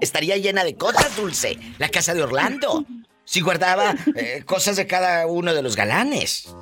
Estaría 0.00 0.36
llena 0.36 0.64
de 0.64 0.74
cosas, 0.74 1.14
Dulce. 1.14 1.56
La 1.78 1.88
casa 1.88 2.12
de 2.12 2.24
Orlando. 2.24 2.84
Si 3.32 3.40
guardaba 3.40 3.94
eh, 4.14 4.42
cosas 4.44 4.76
de 4.76 4.86
cada 4.86 5.26
uno 5.26 5.54
de 5.54 5.62
los 5.62 5.74
galanes. 5.74 6.54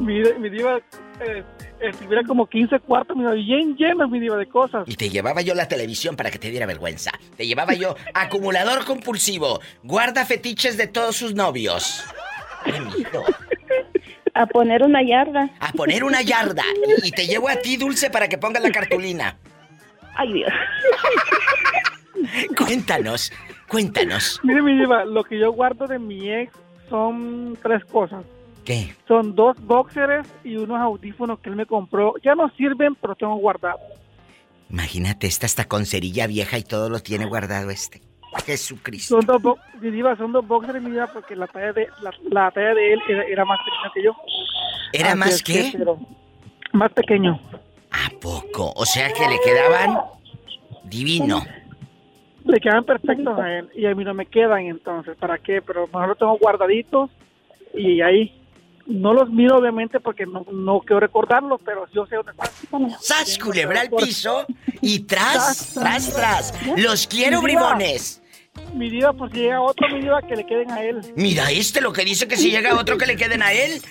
Mi, 0.00 0.22
mi 0.22 0.48
diva 0.48 0.78
eh, 1.20 1.44
estuviera 1.82 2.22
como 2.26 2.46
15 2.46 2.80
cuartos, 2.80 3.14
mi 3.14 3.24
diva, 3.24 3.34
bien 3.34 3.76
llenos, 3.76 4.08
mi 4.08 4.18
diva, 4.18 4.38
de 4.38 4.46
cosas. 4.46 4.84
Y 4.86 4.96
te 4.96 5.10
llevaba 5.10 5.42
yo 5.42 5.54
la 5.54 5.68
televisión 5.68 6.16
para 6.16 6.30
que 6.30 6.38
te 6.38 6.50
diera 6.50 6.64
vergüenza. 6.64 7.10
Te 7.36 7.46
llevaba 7.46 7.74
yo 7.74 7.94
acumulador 8.14 8.86
compulsivo. 8.86 9.60
Guarda 9.82 10.24
fetiches 10.24 10.78
de 10.78 10.86
todos 10.86 11.14
sus 11.14 11.34
novios. 11.34 12.02
¡Qué 12.64 12.80
miedo! 12.80 13.24
A 14.32 14.46
poner 14.46 14.82
una 14.82 15.02
yarda. 15.02 15.50
A 15.60 15.72
poner 15.72 16.04
una 16.04 16.22
yarda. 16.22 16.64
Y 17.04 17.10
te 17.10 17.26
llevo 17.26 17.50
a 17.50 17.56
ti, 17.56 17.76
Dulce, 17.76 18.08
para 18.08 18.28
que 18.30 18.38
pongas 18.38 18.62
la 18.62 18.70
cartulina. 18.70 19.36
Ay, 20.14 20.32
Dios. 20.32 20.52
Cuéntanos, 22.56 23.30
cuéntanos. 23.68 24.40
Mire, 24.42 24.62
mi 24.62 24.76
diva, 24.78 25.04
lo 25.04 25.24
que 25.24 25.38
yo 25.38 25.52
guardo 25.52 25.86
de 25.86 25.98
mi 25.98 26.30
ex 26.30 26.52
son 26.88 27.56
tres 27.62 27.84
cosas. 27.84 28.24
¿Qué? 28.64 28.94
Son 29.06 29.34
dos 29.34 29.56
boxers 29.60 30.26
y 30.42 30.56
unos 30.56 30.78
audífonos 30.80 31.38
que 31.40 31.50
él 31.50 31.56
me 31.56 31.66
compró. 31.66 32.14
Ya 32.24 32.34
no 32.34 32.48
sirven, 32.56 32.94
pero 32.96 33.14
tengo 33.14 33.36
guardados. 33.36 33.80
Imagínate, 34.70 35.28
esta 35.28 35.46
está 35.46 35.66
con 35.66 35.86
cerilla 35.86 36.26
vieja 36.26 36.58
y 36.58 36.64
todo 36.64 36.90
lo 36.90 36.98
tiene 37.00 37.26
guardado 37.26 37.70
este. 37.70 38.02
Jesucristo. 38.44 39.22
Son 39.22 39.40
dos, 39.40 39.56
mi 39.80 39.90
diva, 39.90 40.16
son 40.16 40.32
dos 40.32 40.46
boxers, 40.46 40.82
mi 40.82 40.90
diva, 40.90 41.06
porque 41.06 41.36
la 41.36 41.46
talla 41.46 41.72
de, 41.72 41.88
la, 42.02 42.10
la 42.30 42.50
talla 42.50 42.74
de 42.74 42.92
él 42.92 43.00
era, 43.08 43.22
era 43.24 43.44
más 43.44 43.58
pequeña 43.60 43.92
que 43.94 44.02
yo. 44.02 44.12
¿Era 44.92 45.10
Así 45.10 45.18
más 45.18 45.28
es 45.30 45.42
que? 45.42 45.70
pero 45.78 45.98
más 46.72 46.92
pequeño. 46.92 47.40
¿A 47.92 48.10
poco? 48.20 48.72
O 48.76 48.84
sea 48.84 49.12
que 49.12 49.26
le 49.28 49.38
quedaban 49.44 49.98
divino. 50.84 51.42
Le 52.46 52.60
quedan 52.60 52.84
perfectos 52.84 53.38
a 53.38 53.52
él 53.58 53.68
y 53.74 53.86
a 53.86 53.94
mí 53.94 54.04
no 54.04 54.14
me 54.14 54.26
quedan, 54.26 54.60
entonces, 54.66 55.16
¿para 55.18 55.38
qué? 55.38 55.60
Pero 55.62 55.86
mejor 55.86 56.08
los 56.08 56.18
tengo 56.18 56.38
guardaditos 56.38 57.10
y 57.74 58.00
ahí 58.00 58.40
no 58.86 59.12
los 59.12 59.28
miro 59.30 59.56
obviamente 59.58 59.98
porque 59.98 60.26
no, 60.26 60.46
no 60.52 60.80
quiero 60.80 61.00
recordarlos, 61.00 61.60
pero 61.64 61.86
yo 61.92 62.06
sé 62.06 62.16
dónde 62.16 62.32
están. 62.32 62.90
¡Sas, 63.00 63.36
culebra 63.38 63.80
al 63.80 63.90
piso! 63.90 64.46
Y 64.80 65.00
tras, 65.00 65.74
tras, 65.74 66.14
tras. 66.14 66.54
Los 66.76 67.06
quiero, 67.06 67.42
Mi 67.42 67.48
diva. 67.48 67.72
bribones. 67.74 68.22
Mi 68.74 68.88
diva, 68.88 69.12
por 69.12 69.30
si 69.32 69.38
llega 69.40 69.60
otro, 69.60 69.88
mi 69.88 70.00
diva, 70.00 70.22
que 70.22 70.36
le 70.36 70.46
queden 70.46 70.70
a 70.70 70.82
él. 70.82 71.00
Mira 71.16 71.50
este 71.50 71.80
lo 71.80 71.92
que 71.92 72.04
dice 72.04 72.26
que 72.28 72.36
si 72.36 72.50
llega 72.50 72.74
otro 72.78 72.96
que 72.96 73.06
le 73.06 73.16
queden 73.16 73.42
a 73.42 73.52
él. 73.52 73.82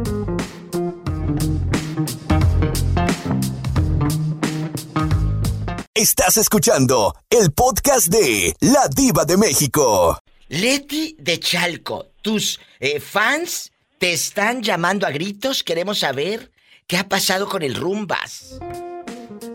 Estás 5.95 6.37
escuchando 6.37 7.17
el 7.29 7.51
podcast 7.53 8.07
de 8.07 8.55
La 8.61 8.87
Diva 8.87 9.25
de 9.25 9.37
México. 9.37 10.21
Leti 10.47 11.17
de 11.19 11.41
Chalco, 11.41 12.13
tus 12.29 12.61
eh, 12.79 13.01
fans 13.01 13.73
te 13.97 14.13
están 14.13 14.63
llamando 14.63 15.07
a 15.07 15.11
gritos. 15.11 15.65
Queremos 15.65 16.01
saber 16.01 16.51
qué 16.87 16.99
ha 16.99 17.09
pasado 17.09 17.49
con 17.49 17.63
el 17.63 17.75
Rumbas. 17.75 18.61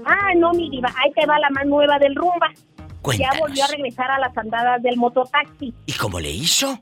Ah, 0.04 0.32
no, 0.36 0.54
mi 0.54 0.72
diva, 0.72 0.90
ahí 0.90 1.12
te 1.14 1.24
va 1.28 1.38
la 1.38 1.52
más 1.52 1.68
nueva 1.68 2.00
del 2.00 2.16
rumba. 2.16 2.52
Cuéntanos. 3.04 3.36
Ya 3.36 3.40
volvió 3.40 3.64
a 3.64 3.68
regresar 3.68 4.10
a 4.10 4.18
las 4.18 4.36
andadas 4.36 4.82
del 4.82 4.98
mototaxi. 4.98 5.72
¿Y 5.86 5.94
cómo 5.94 6.20
le 6.20 6.32
hizo? 6.32 6.80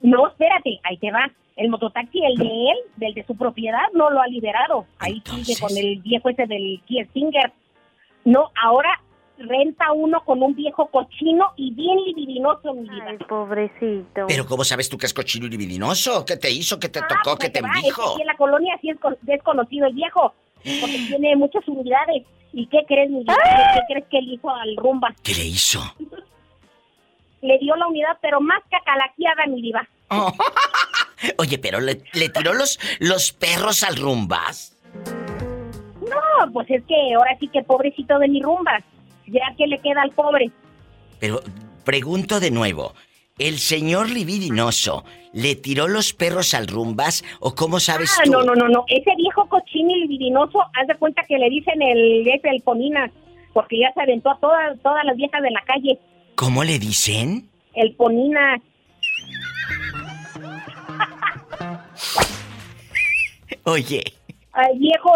No, 0.00 0.28
espérate, 0.28 0.78
ahí 0.84 0.96
te 0.98 1.10
va. 1.10 1.28
El 1.56 1.70
mototaxi, 1.70 2.20
el 2.24 2.36
de 2.36 2.44
él, 2.44 2.78
del 2.98 3.14
de 3.14 3.26
su 3.26 3.36
propiedad, 3.36 3.82
no 3.94 4.10
lo 4.10 4.20
ha 4.20 4.28
liberado. 4.28 4.86
Ahí 5.00 5.14
Entonces. 5.14 5.56
sigue 5.56 5.60
con 5.60 5.76
el 5.76 6.00
viejo 6.02 6.28
ese 6.28 6.46
del 6.46 6.80
Kia 6.86 7.04
Stinger. 7.06 7.52
No, 8.24 8.52
ahora 8.62 8.90
renta 9.38 9.92
uno 9.92 10.20
con 10.24 10.42
un 10.42 10.54
viejo 10.54 10.86
cochino 10.88 11.52
y 11.56 11.72
bien 11.74 11.96
libidinoso, 12.04 12.74
mi. 12.74 12.88
Ay, 13.06 13.16
pobrecito. 13.28 14.26
Pero 14.26 14.46
¿cómo 14.46 14.64
sabes 14.64 14.88
tú 14.88 14.98
que 14.98 15.06
es 15.06 15.14
cochino 15.14 15.46
y 15.46 15.50
libidinoso? 15.50 16.24
¿Qué 16.24 16.36
te 16.36 16.50
hizo? 16.50 16.78
¿Qué 16.80 16.88
te 16.88 16.98
Ah, 16.98 17.06
tocó? 17.08 17.36
pues 17.36 17.50
¿Qué 17.50 17.60
te 17.60 17.66
dijo? 17.82 18.12
aquí 18.12 18.20
en 18.22 18.26
la 18.26 18.36
colonia 18.36 18.76
sí 18.80 18.90
es 18.90 18.98
con- 18.98 19.16
desconocido 19.22 19.86
el 19.86 19.94
viejo, 19.94 20.34
porque 20.80 20.98
tiene 21.08 21.36
muchas 21.36 21.66
unidades. 21.68 22.24
¿Y 22.52 22.66
qué 22.66 22.78
crees, 22.88 23.10
mi 23.10 23.20
diva? 23.20 23.34
¿Qué, 23.34 23.50
qué 23.74 23.80
crees 23.92 24.06
que 24.10 24.18
él 24.18 24.32
hizo 24.32 24.48
al 24.50 24.76
rumba? 24.76 25.14
¿Qué 25.22 25.34
le 25.34 25.44
hizo? 25.44 25.80
Le 27.40 27.56
dio 27.58 27.76
la 27.76 27.86
unidad, 27.86 28.18
pero 28.20 28.40
más 28.40 28.60
cacalaqueada, 28.68 29.46
mi 29.46 29.62
diva. 29.62 29.88
Oh. 30.10 30.32
Oye, 31.38 31.56
pero 31.58 31.78
le, 31.80 32.02
le 32.14 32.28
tiró 32.30 32.52
los, 32.52 32.80
los 32.98 33.32
perros 33.32 33.84
al 33.84 33.94
Rumbas. 33.96 34.76
No, 36.00 36.52
pues 36.52 36.68
es 36.70 36.82
que 36.84 37.14
ahora 37.14 37.36
sí 37.38 37.46
que 37.48 37.62
pobrecito 37.62 38.18
de 38.18 38.26
mi 38.28 38.42
rumba. 38.42 38.80
Ya 39.28 39.54
que 39.56 39.66
le 39.66 39.78
queda 39.78 40.02
al 40.02 40.10
pobre. 40.12 40.50
Pero 41.20 41.40
pregunto 41.84 42.40
de 42.40 42.50
nuevo. 42.50 42.94
¿El 43.38 43.58
señor 43.58 44.10
libidinoso 44.10 45.04
le 45.32 45.54
tiró 45.54 45.86
los 45.86 46.12
perros 46.12 46.54
al 46.54 46.66
Rumbas 46.66 47.22
o 47.38 47.54
cómo 47.54 47.78
sabes 47.78 48.16
Ah, 48.18 48.22
tú? 48.24 48.32
no, 48.32 48.42
no, 48.42 48.54
no, 48.54 48.68
no. 48.68 48.84
Ese 48.88 49.14
viejo 49.16 49.48
cochino 49.48 49.90
y 49.94 50.00
libidinoso, 50.00 50.60
haz 50.74 50.88
de 50.88 50.96
cuenta 50.96 51.22
que 51.22 51.38
le 51.38 51.48
dicen 51.48 51.80
el, 51.80 52.26
es 52.26 52.40
el 52.42 52.60
Poninas, 52.62 53.12
porque 53.52 53.78
ya 53.78 53.92
se 53.92 54.00
aventó 54.02 54.30
a 54.30 54.38
todas, 54.40 54.76
todas 54.82 55.04
las 55.04 55.16
viejas 55.16 55.40
de 55.42 55.50
la 55.52 55.62
calle. 55.62 55.98
¿Cómo 56.34 56.64
le 56.64 56.80
dicen? 56.80 57.48
El 57.74 57.94
Poninas. 57.94 58.60
Oye, 63.64 64.02
El 64.58 64.78
viejo, 64.78 65.12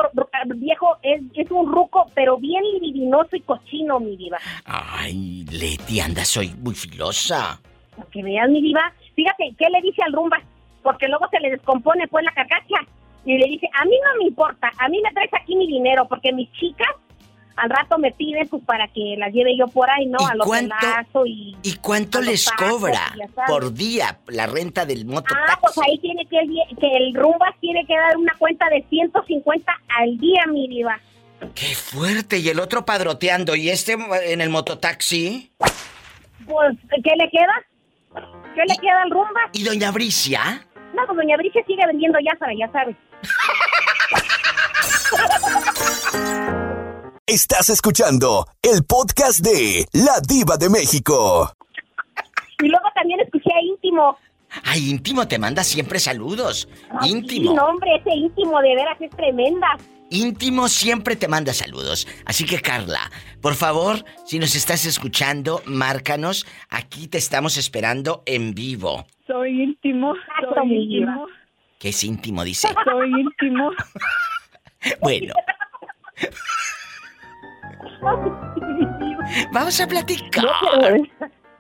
viejo 0.57 0.97
es, 1.03 1.21
es 1.35 1.51
un 1.51 1.71
ruco, 1.73 2.07
pero 2.15 2.37
bien 2.39 2.63
libidinoso 2.75 3.35
y 3.35 3.41
cochino, 3.41 3.99
mi 3.99 4.17
diva. 4.17 4.39
ay, 4.65 5.45
Leti, 5.51 6.01
anda, 6.01 6.25
soy 6.25 6.55
muy 6.61 6.75
filosa. 6.75 7.61
Para 7.97 8.09
que 8.11 8.23
veas, 8.23 8.49
mi 8.49 8.63
diva. 8.63 8.93
Fíjate, 9.15 9.55
¿qué 9.59 9.69
le 9.69 9.81
dice 9.83 10.03
al 10.03 10.13
rumba? 10.13 10.41
Porque 10.83 11.09
luego 11.09 11.27
se 11.31 11.41
le 11.41 11.51
descompone 11.51 12.07
pues 12.09 12.25
la 12.25 12.33
carcacha. 12.33 12.87
Y 13.25 13.39
le 13.39 13.47
dice, 13.47 13.69
a 13.75 13.85
mí 13.85 13.95
no 14.05 14.19
me 14.19 14.29
importa, 14.29 14.71
a 14.79 14.89
mí 14.89 15.01
me 15.03 15.13
traes 15.13 15.31
aquí 15.35 15.55
mi 15.55 15.67
dinero, 15.67 16.07
porque 16.09 16.33
mis 16.33 16.51
chicas 16.53 16.89
al 17.57 17.71
rato 17.71 17.99
me 17.99 18.13
piden 18.13 18.49
pues 18.49 18.63
para 18.65 18.89
que 18.89 19.17
las 19.19 19.33
lleve 19.33 19.57
yo 19.57 19.67
por 19.69 19.89
ahí, 19.91 20.07
¿no? 20.07 20.19
¿Y 20.21 20.25
A 20.31 20.35
los 20.35 20.47
cuánto- 20.47 21.27
y... 21.27 21.57
¿Y 21.63 21.75
cuánto 21.77 22.21
les 22.21 22.51
cobra 22.51 23.09
sabes. 23.15 23.31
por 23.47 23.73
día 23.73 24.19
la 24.29 24.47
renta 24.47 24.85
del 24.87 25.05
mototaxi? 25.07 25.43
Ah, 25.49 25.59
pues 25.61 25.79
ahí 25.87 25.99
tiene 25.99 26.27
que, 26.27 26.39
el 26.39 26.77
que 26.79 26.97
el 26.97 27.15
rumba 27.15 27.55
tiene 27.61 27.87
que 27.87 27.97
dar 27.97 28.17
una 28.17 28.35
cuenta 28.39 28.69
de 28.69 28.85
150 28.89 29.73
al 30.01 30.19
día, 30.19 30.43
mi 30.51 30.69
diva. 30.69 30.99
¡Qué 31.55 31.75
fuerte! 31.75 32.39
Y 32.39 32.49
el 32.49 32.61
otro 32.61 32.85
padroteando. 32.85 33.57
¿Y 33.57 33.69
este 33.69 33.97
en 34.27 34.41
el 34.41 34.49
mototaxi? 34.49 35.53
Pues, 36.47 36.77
¿qué 37.03 37.17
le 37.17 37.29
queda? 37.31 38.23
¿Qué 38.55 38.63
le 38.69 38.77
queda 38.77 39.03
al 39.03 39.11
rumba? 39.11 39.41
¿Y 39.53 39.65
doña 39.65 39.91
Bricia? 39.91 40.65
No, 40.95 41.05
pues 41.07 41.17
doña 41.17 41.37
Bricia 41.37 41.65
sigue 41.67 41.85
vendiendo 41.87 42.19
ya 42.21 42.33
ya 42.57 42.71
sabes. 42.71 42.97
Estás 47.27 47.71
escuchando 47.71 48.47
el 48.63 48.85
podcast 48.85 49.39
de 49.45 49.87
La 49.93 50.19
Diva 50.29 50.57
de 50.57 50.69
México. 50.69 51.53
Y 52.61 52.67
luego 52.67 52.87
también 52.97 53.21
escuché 53.21 53.49
a 53.55 53.63
Íntimo. 53.63 54.19
Ay, 54.65 54.91
íntimo 54.91 55.29
te 55.29 55.39
manda 55.39 55.63
siempre 55.63 56.01
saludos. 56.01 56.69
Ah, 56.91 57.07
íntimo. 57.07 57.51
Sí, 57.53 57.57
no, 57.57 57.65
hombre, 57.67 57.91
ese 57.97 58.11
Íntimo 58.11 58.61
de 58.61 58.75
veras 58.75 59.01
es 59.01 59.11
tremenda. 59.11 59.69
Íntimo 60.11 60.67
siempre 60.67 61.15
te 61.15 61.29
manda 61.29 61.55
saludos. 61.55 62.09
Así 62.27 62.45
que 62.45 62.61
Carla, 62.61 63.09
por 63.41 63.55
favor, 63.55 64.05
si 64.27 64.41
nos 64.41 64.57
estás 64.57 64.85
escuchando, 64.85 65.63
márcanos. 65.65 66.45
Aquí 66.71 67.07
te 67.07 67.19
estamos 67.19 67.57
esperando 67.57 68.25
en 68.27 68.53
vivo. 68.53 69.07
Soy 69.29 69.63
íntimo, 69.63 70.13
Exacto, 70.17 70.55
soy 70.57 70.75
íntimo, 70.75 71.27
¿Qué 71.79 71.89
es 71.91 72.03
íntimo? 72.05 72.43
Dice. 72.43 72.69
soy 72.85 73.11
íntimo. 73.11 73.71
Bueno, 75.01 75.33
vamos 79.53 79.81
a 79.81 79.87
platicar. 79.87 80.45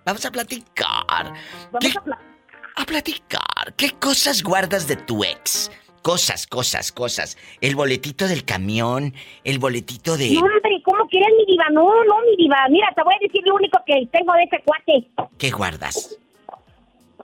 Vamos 0.04 0.26
a 0.26 0.30
platicar. 0.30 1.32
¿Qué- 1.80 1.92
Vamos 1.94 2.16
a 2.18 2.32
a 2.74 2.84
platicar. 2.86 3.74
¿Qué 3.76 3.90
cosas 4.00 4.42
guardas 4.42 4.88
de 4.88 4.96
tu 4.96 5.22
ex? 5.24 5.70
Cosas, 6.02 6.46
cosas, 6.48 6.90
cosas. 6.90 7.36
El 7.60 7.76
boletito 7.76 8.26
del 8.26 8.44
camión, 8.44 9.14
el 9.44 9.58
boletito 9.60 10.16
de... 10.16 10.30
No, 10.32 10.40
hombre, 10.40 10.82
¿cómo 10.84 11.06
quieres 11.08 11.28
mi 11.38 11.44
diva? 11.52 11.66
No, 11.70 11.82
no, 12.04 12.14
mi 12.28 12.34
diva. 12.36 12.56
Mira, 12.70 12.88
te 12.96 13.02
voy 13.04 13.14
a 13.14 13.18
decir 13.20 13.42
lo 13.44 13.54
único 13.54 13.78
que 13.86 14.04
tengo 14.10 14.32
de 14.32 14.42
ese 14.44 14.58
cuate. 14.64 15.06
¿Qué 15.38 15.50
guardas? 15.50 16.18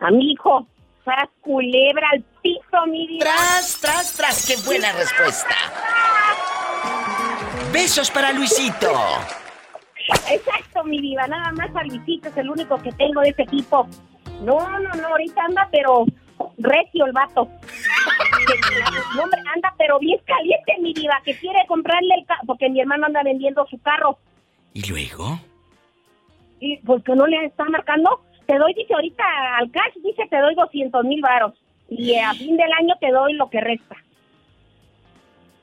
A 0.01 0.11
mi 0.13 0.33
hijo. 0.33 0.67
Tras 1.05 1.29
culebra 1.41 2.07
al 2.13 2.23
piso, 2.43 2.87
mi 2.87 3.07
diva. 3.07 3.25
Tras, 3.25 3.79
tras, 3.81 4.13
tras. 4.15 4.47
¡Qué 4.47 4.57
buena 4.67 4.93
respuesta! 4.93 5.55
Besos 7.73 8.11
para 8.11 8.33
Luisito. 8.33 8.93
Exacto, 10.31 10.85
mi 10.85 11.01
diva. 11.01 11.27
Nada 11.27 11.53
más 11.53 11.75
a 11.75 11.85
Luisito 11.85 12.29
es 12.29 12.37
el 12.37 12.51
único 12.51 12.81
que 12.83 12.93
tengo 12.93 13.21
de 13.21 13.31
ese 13.31 13.45
tipo. 13.45 13.87
No, 14.43 14.79
no, 14.79 14.91
no, 14.95 15.09
ahorita 15.09 15.43
anda, 15.43 15.69
pero 15.71 16.05
recio 16.59 17.07
el 17.07 17.13
vato. 17.13 17.49
No, 19.15 19.25
hombre, 19.25 19.41
anda, 19.55 19.75
pero 19.77 19.99
bien 19.99 20.19
caliente, 20.25 20.77
mi 20.81 20.95
diva, 20.95 21.21
que 21.25 21.37
quiere 21.39 21.67
comprarle 21.67 22.15
el 22.15 22.25
carro, 22.27 22.43
porque 22.47 22.69
mi 22.71 22.81
hermano 22.81 23.07
anda 23.07 23.23
vendiendo 23.23 23.67
su 23.67 23.79
carro. 23.81 24.19
¿Y 24.73 24.89
luego? 24.89 25.39
Y 26.61 26.79
pues 26.79 27.03
que 27.05 27.15
no 27.15 27.27
le 27.27 27.47
está 27.47 27.65
marcando. 27.65 28.23
Te 28.47 28.57
doy, 28.57 28.73
dice 28.75 28.95
ahorita 28.95 29.25
al 29.59 29.71
cash, 29.71 29.95
dice 30.03 30.27
te 30.31 30.39
doy 30.39 30.55
200 30.55 31.05
mil 31.05 31.21
varos. 31.21 31.55
Y 31.89 32.15
a 32.17 32.33
fin 32.35 32.57
del 32.57 32.71
año 32.73 32.95
te 33.01 33.11
doy 33.11 33.33
lo 33.35 33.49
que 33.49 33.61
resta. 33.61 33.97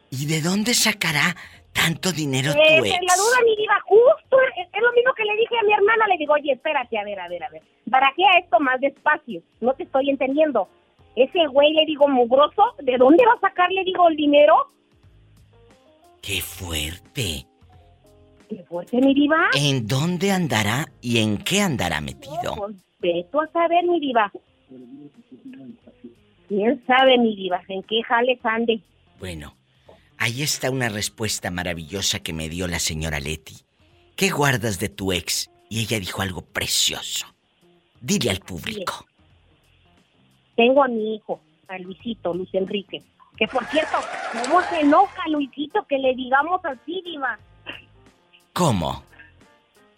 ¿Y 0.09 0.25
de 0.25 0.41
dónde 0.41 0.73
sacará 0.73 1.35
tanto 1.73 2.11
dinero 2.11 2.49
Esa 2.49 2.57
tu 2.57 2.85
es 2.85 2.93
ex? 2.93 3.01
la 3.05 3.15
duda, 3.15 3.37
mi 3.43 3.55
diva, 3.57 3.79
justo. 3.85 4.37
Es, 4.57 4.67
es 4.73 4.81
lo 4.81 4.91
mismo 4.93 5.13
que 5.13 5.25
le 5.25 5.35
dije 5.35 5.55
a 5.59 5.65
mi 5.65 5.73
hermana. 5.73 6.07
Le 6.07 6.17
digo, 6.17 6.33
oye, 6.33 6.53
espérate, 6.53 6.97
a 6.97 7.03
ver, 7.03 7.19
a 7.19 7.27
ver, 7.27 7.43
a 7.43 7.49
ver. 7.49 7.61
Barajea 7.85 8.39
esto 8.41 8.59
más 8.59 8.79
despacio. 8.79 9.41
No 9.61 9.73
te 9.73 9.83
estoy 9.83 10.09
entendiendo. 10.09 10.67
Ese 11.15 11.45
güey, 11.47 11.73
le 11.73 11.85
digo, 11.85 12.07
mugroso, 12.07 12.63
¿de 12.81 12.97
dónde 12.97 13.23
va 13.25 13.33
a 13.33 13.39
sacar, 13.39 13.71
le 13.71 13.83
digo, 13.83 14.07
el 14.09 14.15
dinero? 14.15 14.55
¡Qué 16.21 16.41
fuerte! 16.41 17.45
Qué 18.49 18.63
fuerte, 18.63 18.97
mi 18.97 19.13
diva. 19.13 19.47
¿En 19.55 19.87
dónde 19.87 20.31
andará 20.31 20.87
y 21.01 21.19
en 21.19 21.37
qué 21.37 21.61
andará 21.61 22.01
metido? 22.01 22.55
Pues, 22.57 22.75
ve 22.99 23.25
tú 23.31 23.41
a 23.41 23.47
saber, 23.47 23.83
mi 23.85 23.99
diva. 23.99 24.31
¿Quién 26.47 26.83
sabe, 26.85 27.17
mi 27.17 27.35
diva, 27.35 27.61
en 27.67 27.81
qué 27.83 28.01
jales 28.03 28.39
ande? 28.43 28.79
Bueno, 29.19 29.55
ahí 30.17 30.41
está 30.43 30.69
una 30.69 30.89
respuesta 30.89 31.49
maravillosa 31.51 32.19
que 32.19 32.33
me 32.33 32.49
dio 32.49 32.67
la 32.67 32.79
señora 32.79 33.19
Leti. 33.19 33.55
¿Qué 34.15 34.29
guardas 34.29 34.79
de 34.79 34.89
tu 34.89 35.11
ex? 35.11 35.49
Y 35.69 35.81
ella 35.81 35.99
dijo 35.99 36.21
algo 36.21 36.41
precioso. 36.41 37.25
Dile 38.01 38.29
al 38.29 38.39
público. 38.39 39.05
Tengo 40.55 40.83
a 40.83 40.87
mi 40.87 41.15
hijo. 41.15 41.41
a 41.67 41.77
Luisito, 41.79 42.33
Luis 42.33 42.53
Enrique. 42.53 43.01
Que 43.37 43.47
por 43.47 43.65
cierto, 43.65 43.97
¿cómo 44.31 44.61
se 44.61 44.81
enoja 44.81 45.27
Luisito 45.29 45.83
que 45.87 45.97
le 45.97 46.13
digamos 46.15 46.61
así, 46.63 47.01
Diva? 47.03 47.37
¿Cómo? 48.53 49.03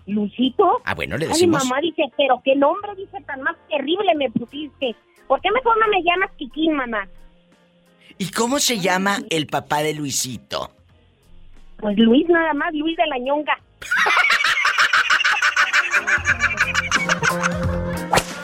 Luisito. 0.08 0.82
Ah, 0.86 0.96
bueno, 0.96 1.18
le 1.18 1.26
Ay, 1.26 1.30
mi 1.30 1.34
decimos. 1.34 1.66
mamá 1.66 1.82
dice, 1.82 2.04
pero 2.16 2.42
qué 2.44 2.56
nombre 2.56 2.96
dice 2.96 3.20
tan 3.28 3.42
más 3.42 3.56
terrible 3.70 4.16
me 4.16 4.32
pusiste. 4.32 4.96
¿Por 5.28 5.42
qué 5.42 5.52
mejor 5.52 5.78
no 5.80 5.88
me 5.88 6.04
llamas 6.04 6.32
Kikín, 6.38 6.74
mamá? 6.74 7.08
¿Y 8.18 8.32
cómo 8.32 8.60
se 8.60 8.80
llama 8.80 9.20
el 9.30 9.48
papá 9.48 9.84
de 9.84 9.94
Luisito? 9.94 10.72
Pues 11.80 11.98
Luis 11.98 12.28
nada 12.28 12.54
más, 12.54 12.74
Luis 12.74 12.98
de 12.98 13.06
la 13.06 13.20
ñonga. 13.20 13.58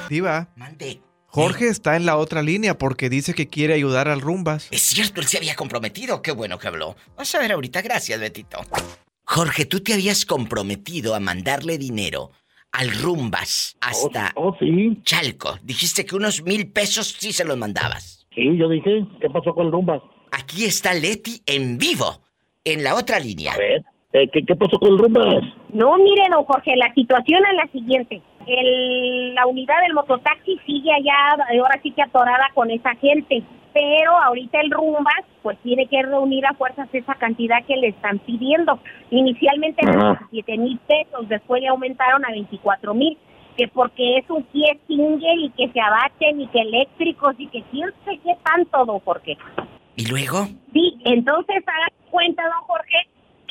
Diva, 0.10 0.48
Mande. 0.56 1.02
Jorge 1.28 1.68
está 1.68 1.96
en 1.96 2.06
la 2.06 2.18
otra 2.18 2.44
línea 2.44 2.78
porque 2.78 3.10
dice 3.10 3.34
que 3.34 3.48
quiere 3.48 3.74
ayudar 3.74 4.08
al 4.08 4.22
Rumbas. 4.22 4.68
Es 4.70 4.84
cierto, 4.84 5.20
él 5.20 5.26
se 5.26 5.38
había 5.38 5.56
comprometido. 5.56 6.22
Qué 6.22 6.32
bueno 6.32 6.60
que 6.60 6.68
habló. 6.68 6.96
Vas 7.18 7.34
a 7.34 7.40
ver 7.40 7.52
ahorita. 7.54 7.82
Gracias, 7.82 8.20
Betito. 8.20 8.60
Jorge, 9.24 9.66
tú 9.66 9.80
te 9.80 9.94
habías 9.94 10.28
comprometido 10.28 11.16
a 11.16 11.20
mandarle 11.20 11.80
dinero 11.80 12.30
al 12.74 12.92
Rumbas 13.02 13.78
hasta 13.82 14.32
Oh, 14.36 14.56
sí, 14.60 15.00
Chalco. 15.04 15.58
Dijiste 15.64 16.06
que 16.06 16.16
unos 16.16 16.44
mil 16.44 16.72
pesos 16.72 17.16
sí 17.18 17.32
se 17.32 17.46
los 17.46 17.58
mandabas. 17.58 18.28
sí, 18.36 18.58
yo 18.58 18.68
dije, 18.68 19.06
¿qué 19.22 19.30
pasó 19.30 19.54
con 19.54 19.68
el 19.68 19.72
Rumbas? 19.72 20.02
Aquí 20.32 20.66
está 20.66 20.94
Leti 20.94 21.42
en 21.46 21.78
vivo, 21.78 22.22
en 22.66 22.84
la 22.84 22.96
otra 22.96 23.20
línea. 23.20 23.54
A 23.54 23.58
ver, 23.58 23.84
eh, 24.14 24.28
¿qué, 24.34 24.44
¿qué 24.46 24.56
pasó 24.56 24.78
con 24.80 24.92
el 24.94 24.98
Rumbas? 24.98 25.44
No, 25.72 25.96
mire, 25.98 26.24
don 26.32 26.44
Jorge, 26.46 26.76
la 26.76 26.92
situación 26.94 27.42
es 27.52 27.56
la 27.56 27.72
siguiente. 27.72 28.22
El- 28.48 29.36
la 29.36 29.46
unidad 29.48 29.82
del 29.82 29.94
mototaxi 29.94 30.60
sigue 30.66 30.92
allá, 30.92 31.44
eh, 31.52 31.60
ahora 31.60 31.80
sí 31.82 31.92
que 31.92 32.02
atorada 32.02 32.48
con 32.54 32.70
esa 32.72 32.96
gente. 32.96 33.44
Pero 33.74 34.16
ahorita 34.16 34.60
el 34.62 34.70
Rumbas, 34.70 35.26
pues 35.42 35.58
tiene 35.60 35.88
que 35.88 36.02
reunir 36.04 36.46
a 36.46 36.54
fuerzas 36.54 36.88
esa 36.94 37.16
cantidad 37.16 37.64
que 37.66 37.76
le 37.76 37.88
están 37.88 38.20
pidiendo. 38.20 38.80
Inicialmente 39.10 39.82
eran 39.84 40.00
Ajá. 40.00 40.28
17 40.32 40.58
mil 40.58 40.78
pesos, 40.80 41.28
después 41.28 41.62
le 41.62 41.70
aumentaron 41.70 42.24
a 42.26 42.30
24 42.32 42.94
mil. 42.94 43.18
Que 43.58 43.68
porque 43.68 44.18
es 44.18 44.28
un 44.32 44.42
pie 44.46 44.80
single 44.88 45.36
y 45.36 45.50
que 45.52 45.70
se 45.70 45.80
abaten 45.80 46.42
y 46.42 46.48
que 46.48 46.60
eléctricos 46.62 47.36
y 47.38 47.46
que 47.48 47.62
quién 47.70 47.92
sé 48.04 48.20
qué 48.24 48.36
tanto, 48.44 48.84
don 48.84 49.00
Jorge. 49.00 49.38
¿Y 49.96 50.08
luego? 50.08 50.48
Sí, 50.74 51.00
entonces 51.06 51.58
haga 51.68 51.88
cuenta, 52.10 52.42
don 52.44 52.62
Jorge, 52.66 52.98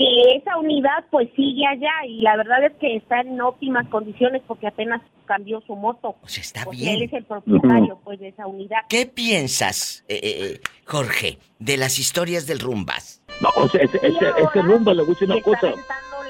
que 0.02 0.36
esa 0.36 0.56
unidad 0.58 1.04
pues 1.10 1.28
sigue 1.36 1.66
allá 1.66 1.92
y 2.08 2.20
la 2.22 2.36
verdad 2.36 2.64
es 2.64 2.72
que 2.80 2.96
está 2.96 3.20
en 3.20 3.40
óptimas 3.40 3.86
condiciones 3.88 4.42
porque 4.46 4.66
apenas 4.66 5.00
cambió 5.26 5.62
su 5.66 5.76
moto. 5.76 6.16
O 6.22 6.28
sea, 6.28 6.42
está 6.42 6.64
Porque 6.64 6.80
él 6.92 6.98
bien. 6.98 7.02
es 7.08 7.12
el 7.12 7.24
propietario 7.24 7.98
pues 8.02 8.18
de 8.20 8.28
esa 8.28 8.46
unidad. 8.46 8.78
¿Qué 8.88 9.06
piensas, 9.06 10.04
eh, 10.08 10.20
eh, 10.22 10.60
Jorge, 10.84 11.38
de 11.58 11.76
las 11.76 11.98
historias 11.98 12.46
del 12.46 12.58
Rumbas? 12.58 13.22
No, 13.40 13.48
o 13.56 13.68
sea, 13.68 13.80
ese, 13.82 13.98
ese, 13.98 14.26
ese 14.36 14.62
Rumba, 14.62 14.92
le 14.94 15.02
voy 15.02 15.10
a 15.10 15.14
decir 15.14 15.30
una 15.30 15.40
cosa. 15.40 15.72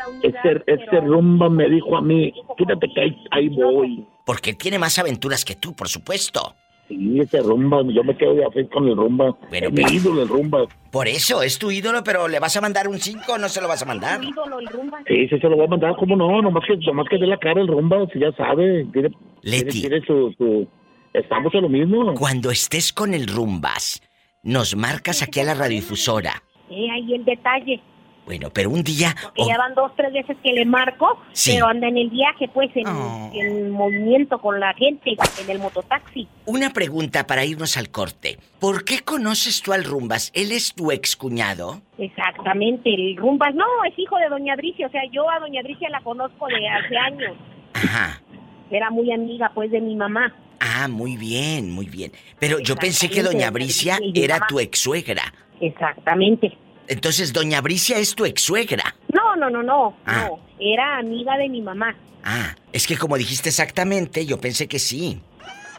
unidad, 0.08 0.44
Ese, 0.44 0.62
ese 0.66 1.00
Rumba 1.00 1.48
me 1.48 1.68
dijo 1.68 1.96
a 1.96 2.02
mí, 2.02 2.32
quítate 2.56 2.86
que 2.94 3.00
ahí, 3.00 3.16
ahí 3.30 3.48
voy. 3.48 4.06
Porque 4.26 4.50
él 4.50 4.56
tiene 4.56 4.78
más 4.78 4.98
aventuras 4.98 5.44
que 5.44 5.56
tú, 5.56 5.74
por 5.74 5.88
supuesto. 5.88 6.54
Sí, 6.98 7.20
ese 7.20 7.40
Rumba, 7.40 7.82
yo 7.92 8.04
me 8.04 8.16
quedo 8.16 8.34
de 8.34 8.44
hacer 8.44 8.68
con 8.68 8.86
el 8.88 8.96
Rumba. 8.96 9.36
Bueno, 9.48 9.68
es 9.68 9.72
mi 9.72 9.82
pero- 9.82 9.92
ídolo 9.94 10.22
el 10.22 10.28
Rumba. 10.28 10.58
Por 10.90 11.08
eso, 11.08 11.42
es 11.42 11.58
tu 11.58 11.70
ídolo, 11.70 12.04
pero 12.04 12.28
¿le 12.28 12.38
vas 12.38 12.54
a 12.56 12.60
mandar 12.60 12.86
un 12.88 12.98
5 12.98 13.32
o 13.32 13.38
no 13.38 13.48
se 13.48 13.60
lo 13.62 13.68
vas 13.68 13.82
a 13.82 13.86
mandar? 13.86 14.20
Su 14.22 14.28
ídolo, 14.28 14.60
el 14.60 14.66
Rumba. 14.66 14.98
Sí, 15.06 15.26
sí, 15.28 15.38
se 15.38 15.48
lo 15.48 15.56
voy 15.56 15.64
a 15.64 15.68
mandar, 15.68 15.96
¿cómo 15.96 16.16
no? 16.16 16.42
Nomás 16.42 16.64
que, 16.66 16.76
nomás 16.76 17.06
que 17.08 17.16
dé 17.18 17.26
la 17.26 17.38
cara 17.38 17.60
el 17.62 17.68
Rumba, 17.68 18.06
si 18.12 18.18
ya 18.20 18.30
sabe. 18.32 18.84
Tiene, 18.92 19.10
Leti. 19.42 19.80
tiene, 19.80 20.00
tiene 20.00 20.06
su, 20.06 20.34
su... 20.36 20.68
Estamos 21.14 21.54
en 21.54 21.62
lo 21.62 21.68
mismo. 21.68 22.14
Cuando 22.14 22.50
estés 22.50 22.92
con 22.92 23.14
el 23.14 23.26
Rumbas, 23.26 24.00
nos 24.42 24.76
marcas 24.76 25.22
aquí 25.22 25.40
a 25.40 25.44
la 25.44 25.54
radiodifusora. 25.54 26.42
Eh, 26.70 26.90
ahí 26.90 27.14
el 27.14 27.24
detalle. 27.24 27.80
Bueno, 28.24 28.50
pero 28.50 28.70
un 28.70 28.82
día... 28.84 29.14
Porque 29.20 29.50
ya 29.50 29.58
van 29.58 29.74
dos, 29.74 29.90
tres 29.96 30.12
veces 30.12 30.36
que 30.44 30.52
le 30.52 30.64
marco, 30.64 31.18
Sí. 31.32 31.52
pero 31.54 31.66
anda 31.66 31.88
en 31.88 31.96
el 31.98 32.08
viaje, 32.08 32.48
pues, 32.54 32.70
en, 32.76 32.86
Oh. 32.86 33.30
en 33.34 33.70
movimiento 33.72 34.38
con 34.40 34.60
la 34.60 34.72
gente, 34.74 35.16
en 35.42 35.50
el 35.50 35.58
mototaxi. 35.58 36.28
Una 36.46 36.70
pregunta 36.70 37.26
para 37.26 37.44
irnos 37.44 37.76
al 37.76 37.90
corte. 37.90 38.38
¿Por 38.60 38.84
qué 38.84 39.00
conoces 39.00 39.60
tú 39.60 39.72
al 39.72 39.82
Rumbas? 39.84 40.30
¿Él 40.34 40.52
es 40.52 40.72
tu 40.72 40.92
excuñado? 40.92 41.82
Exactamente, 41.98 42.94
el 42.94 43.16
Rumbas, 43.16 43.54
no, 43.56 43.64
es 43.88 43.98
hijo 43.98 44.16
de 44.18 44.28
Doña 44.28 44.54
Bricia, 44.54 44.86
o 44.86 44.90
sea, 44.90 45.02
yo 45.10 45.28
a 45.28 45.40
Doña 45.40 45.62
Bricia 45.62 45.88
la 45.90 46.00
conozco 46.02 46.46
de 46.46 46.68
hace 46.68 46.96
años, 46.96 47.36
Ajá. 47.74 48.22
era 48.70 48.90
muy 48.90 49.10
amiga, 49.12 49.50
pues, 49.52 49.70
de 49.72 49.80
mi 49.80 49.96
mamá. 49.96 50.32
Ah, 50.60 50.86
muy 50.86 51.16
bien, 51.16 51.72
muy 51.72 51.86
bien. 51.86 52.12
Pero 52.38 52.60
yo 52.60 52.76
pensé 52.76 53.10
que 53.10 53.24
Doña 53.24 53.50
Bricia 53.50 53.98
era 54.14 54.46
tu 54.46 54.60
ex-suegra. 54.60 55.22
Exactamente. 55.60 56.56
Entonces, 56.88 57.32
Doña 57.32 57.60
Bricia 57.60 57.98
es 57.98 58.14
tu 58.14 58.24
ex-suegra. 58.24 58.96
No, 59.12 59.36
no, 59.36 59.50
no, 59.50 59.62
no, 59.62 59.96
Ah. 60.04 60.26
no, 60.28 60.40
era 60.58 60.98
amiga 60.98 61.36
de 61.36 61.48
mi 61.48 61.60
mamá. 61.62 61.94
Ah, 62.24 62.54
es 62.72 62.86
que 62.86 62.96
como 62.96 63.16
dijiste 63.16 63.48
exactamente, 63.48 64.24
yo 64.26 64.40
pensé 64.40 64.68
que 64.68 64.78
sí. 64.78 65.20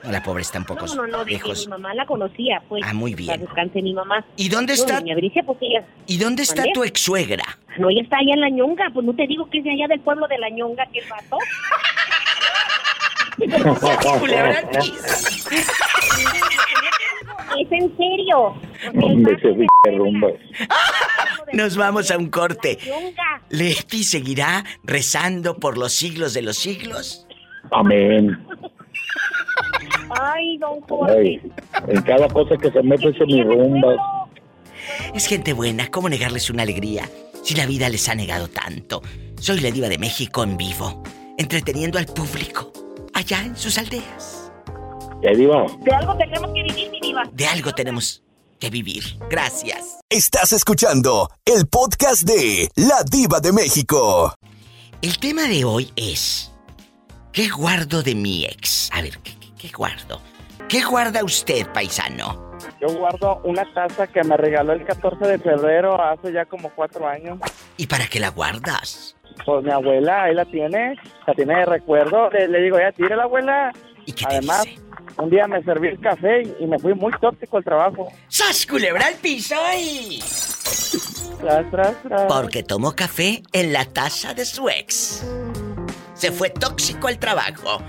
La 0.04 0.22
pobre 0.22 0.42
está 0.42 0.60
un 0.60 0.66
poco 0.66 0.86
No, 0.88 0.96
no, 0.96 1.08
no, 1.08 1.24
lejos. 1.24 1.66
mi 1.66 1.70
mamá 1.70 1.94
la 1.94 2.06
conocía, 2.06 2.62
pues. 2.68 2.84
Ah, 2.86 2.94
muy 2.94 3.16
bien. 3.16 3.40
descanse 3.40 3.82
mi 3.82 3.94
mamá. 3.94 4.26
¿Y 4.36 4.50
dónde 4.50 4.74
está? 4.74 5.00
Doña 5.00 5.16
Bricia, 5.16 5.44
pues 5.44 5.58
ella, 5.62 5.86
¿Y 6.08 6.18
dónde 6.18 6.44
está 6.44 6.64
tu 6.74 6.84
ex-suegra? 6.84 7.44
no, 7.78 7.90
ella 7.90 8.02
está 8.02 8.18
allá 8.18 8.34
en 8.34 8.42
La 8.42 8.50
Ñonga, 8.50 8.90
pues 8.94 9.06
no 9.06 9.14
te 9.16 9.26
digo 9.28 9.50
que 9.50 9.60
es 9.60 9.64
de 9.64 9.72
allá 9.72 9.88
del 9.88 10.02
pueblo 10.02 10.28
de 10.28 10.38
La 10.40 10.50
Ñonga, 10.50 10.86
que 10.88 11.02
vato. 11.10 11.38
Es 17.60 17.72
en 17.72 17.98
serio. 17.98 18.56
Hombre, 19.02 19.38
Rumba. 19.98 20.30
Nos 21.54 21.78
vamos 21.78 22.10
a 22.12 22.18
un 22.18 22.30
corte. 22.30 22.78
¿Leti 23.50 24.04
seguirá 24.04 24.64
rezando 24.84 25.58
por 25.58 25.78
los 25.78 25.94
siglos 25.94 26.34
de 26.34 26.42
los 26.42 26.58
siglos? 26.58 27.28
Amén. 27.72 28.38
Ay, 30.20 30.58
don 30.58 30.82
Jorge. 30.82 31.14
Ay, 31.14 31.42
en 31.88 32.02
cada 32.04 32.28
cosa 32.28 32.56
que 32.58 32.72
se 32.72 32.82
mete 32.82 33.10
ese 33.10 33.26
mi 33.26 33.44
Rumba. 33.44 33.96
Es 35.14 35.28
gente 35.28 35.54
buena, 35.54 35.90
¿cómo 35.90 36.10
negarles 36.10 36.50
una 36.50 36.64
alegría 36.64 37.10
si 37.44 37.56
la 37.56 37.66
vida 37.66 37.90
les 37.90 38.08
ha 38.10 38.16
negado 38.16 38.48
tanto? 38.48 39.02
Soy 39.40 39.60
la 39.60 39.72
diva 39.72 39.90
de 39.90 39.98
México 39.98 40.44
en 40.44 40.58
vivo, 40.58 41.04
entreteniendo 41.38 42.00
al 42.00 42.06
público 42.06 42.72
allá 43.14 43.42
en 43.44 43.56
sus 43.56 43.78
aldeas. 43.78 44.52
Ya 45.22 45.32
diva. 45.32 45.66
De 45.82 45.92
algo 45.92 46.16
tenemos 46.18 46.52
que 46.54 46.64
vivir, 46.64 46.92
De 47.32 47.46
algo 47.48 47.72
tenemos 47.74 48.24
que 48.60 48.70
vivir. 48.70 49.04
Gracias. 49.30 50.00
Estás 50.10 50.54
escuchando 50.54 51.30
el 51.46 51.68
podcast 51.68 52.24
de 52.24 52.70
La 52.76 53.04
Diva 53.04 53.40
de 53.40 53.52
México. 53.52 54.34
El 55.02 55.18
tema 55.20 55.44
de 55.44 55.66
hoy 55.66 55.92
es 55.96 56.52
¿Qué 57.32 57.50
guardo 57.50 58.04
de 58.04 58.16
mi 58.16 58.46
ex? 58.46 58.90
A 58.94 59.02
ver, 59.02 59.18
¿qué, 59.20 59.34
qué- 59.40 59.52
qué 59.58 59.70
guardo? 59.70 60.22
¿Qué 60.70 60.84
guarda 60.84 61.24
usted, 61.24 61.68
paisano? 61.74 62.52
Yo 62.80 62.88
guardo 62.98 63.42
una 63.44 63.66
taza 63.74 64.08
que 64.08 64.24
me 64.24 64.38
regaló 64.38 64.74
el 64.74 64.86
14 64.86 65.26
de 65.28 65.40
febrero 65.40 66.02
hace 66.02 66.32
ya 66.32 66.46
como 66.46 66.70
cuatro 66.74 67.08
años. 67.08 67.40
¿Y 67.78 67.88
para 67.88 68.08
qué 68.08 68.20
la 68.20 68.30
guardas? 68.30 69.16
Pues 69.46 69.64
mi 69.64 69.72
abuela 69.72 70.24
ahí 70.24 70.36
la 70.36 70.46
tiene, 70.46 70.96
la 71.28 71.34
tiene 71.34 71.56
de 71.56 71.66
recuerdo. 71.66 72.30
Le, 72.30 72.48
le 72.48 72.62
digo, 72.62 72.78
ya 72.80 72.92
tire 72.92 73.16
la 73.16 73.24
abuela. 73.24 73.72
¿Y 74.06 74.14
qué 74.14 74.26
te 74.26 74.36
Además, 74.36 74.64
dice? 74.64 74.82
Un 75.24 75.30
día 75.30 75.48
me 75.48 75.64
serví 75.64 75.88
el 75.88 76.00
café 76.00 76.44
y, 76.60 76.68
me 76.68 76.78
fui 76.78 76.94
muy 76.94 77.14
tóxico 77.22 77.58
al 77.58 77.64
trabajo. 77.64 78.12
¡Sas, 78.28 78.66
culebra 78.66 79.08
al 79.08 79.16
piso 79.16 79.56
y... 79.80 80.20
Tras, 81.40 81.72
tras, 81.72 82.04
tras. 82.04 82.24
Porque 82.24 82.62
tomó 82.64 82.94
café 82.94 83.42
en 83.54 83.72
la 83.72 83.86
taza 83.86 84.34
de 84.34 84.46
su 84.46 84.68
ex. 84.68 85.26
Se 86.14 86.32
fue 86.32 86.50
tóxico 86.50 87.08
al 87.08 87.20
trabajo. 87.20 87.82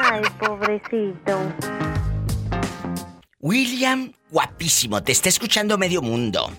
Ay, 0.00 0.22
pobrecito. 0.40 1.38
William, 3.40 4.12
guapísimo, 4.30 5.02
te 5.02 5.12
está 5.12 5.28
escuchando 5.28 5.78
medio 5.78 6.02
mundo. 6.02 6.50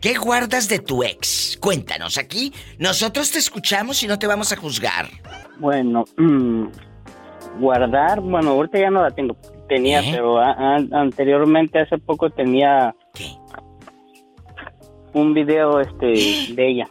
¿Qué 0.00 0.14
guardas 0.14 0.68
de 0.68 0.78
tu 0.78 1.02
ex? 1.02 1.58
Cuéntanos 1.60 2.16
aquí. 2.16 2.54
Nosotros 2.78 3.30
te 3.30 3.38
escuchamos 3.38 4.02
y 4.02 4.06
no 4.06 4.18
te 4.18 4.26
vamos 4.26 4.50
a 4.52 4.56
juzgar. 4.56 5.08
Bueno, 5.58 6.04
mm, 6.16 6.66
guardar, 7.58 8.20
bueno, 8.20 8.50
ahorita 8.50 8.78
ya 8.78 8.90
no 8.90 9.02
la 9.02 9.10
tengo. 9.10 9.36
Tenía, 9.68 10.00
¿Eh? 10.00 10.08
pero 10.12 10.38
a- 10.38 10.52
a- 10.52 11.00
anteriormente, 11.00 11.78
hace 11.78 11.98
poco 11.98 12.30
tenía 12.30 12.94
¿Qué? 13.14 13.30
un 15.14 15.34
video 15.34 15.80
este 15.80 16.06
de 16.54 16.68
ella. 16.70 16.88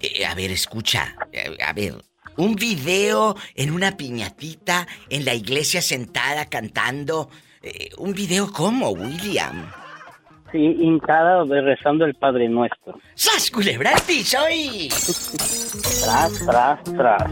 Eh, 0.00 0.24
a 0.24 0.34
ver, 0.34 0.50
escucha. 0.50 1.14
Eh, 1.32 1.56
A 1.66 1.72
ver, 1.72 1.94
un 2.36 2.54
video 2.54 3.36
en 3.54 3.70
una 3.72 3.96
piñatita 3.96 4.86
en 5.10 5.24
la 5.24 5.34
iglesia 5.34 5.82
sentada 5.82 6.46
cantando. 6.46 7.28
Eh, 7.62 7.90
¿Un 7.98 8.14
video 8.14 8.50
cómo, 8.52 8.90
William? 8.90 9.70
Sí, 10.52 10.58
hincada 10.58 11.44
rezando 11.44 12.04
el 12.06 12.14
Padre 12.14 12.48
Nuestro. 12.48 12.98
¡Sas, 13.14 13.50
culebra 13.50 13.90
al 13.94 14.02
piso 14.02 14.38
y... 14.52 14.88
Tras, 14.88 16.44
tras, 16.46 16.82
tras. 16.84 17.30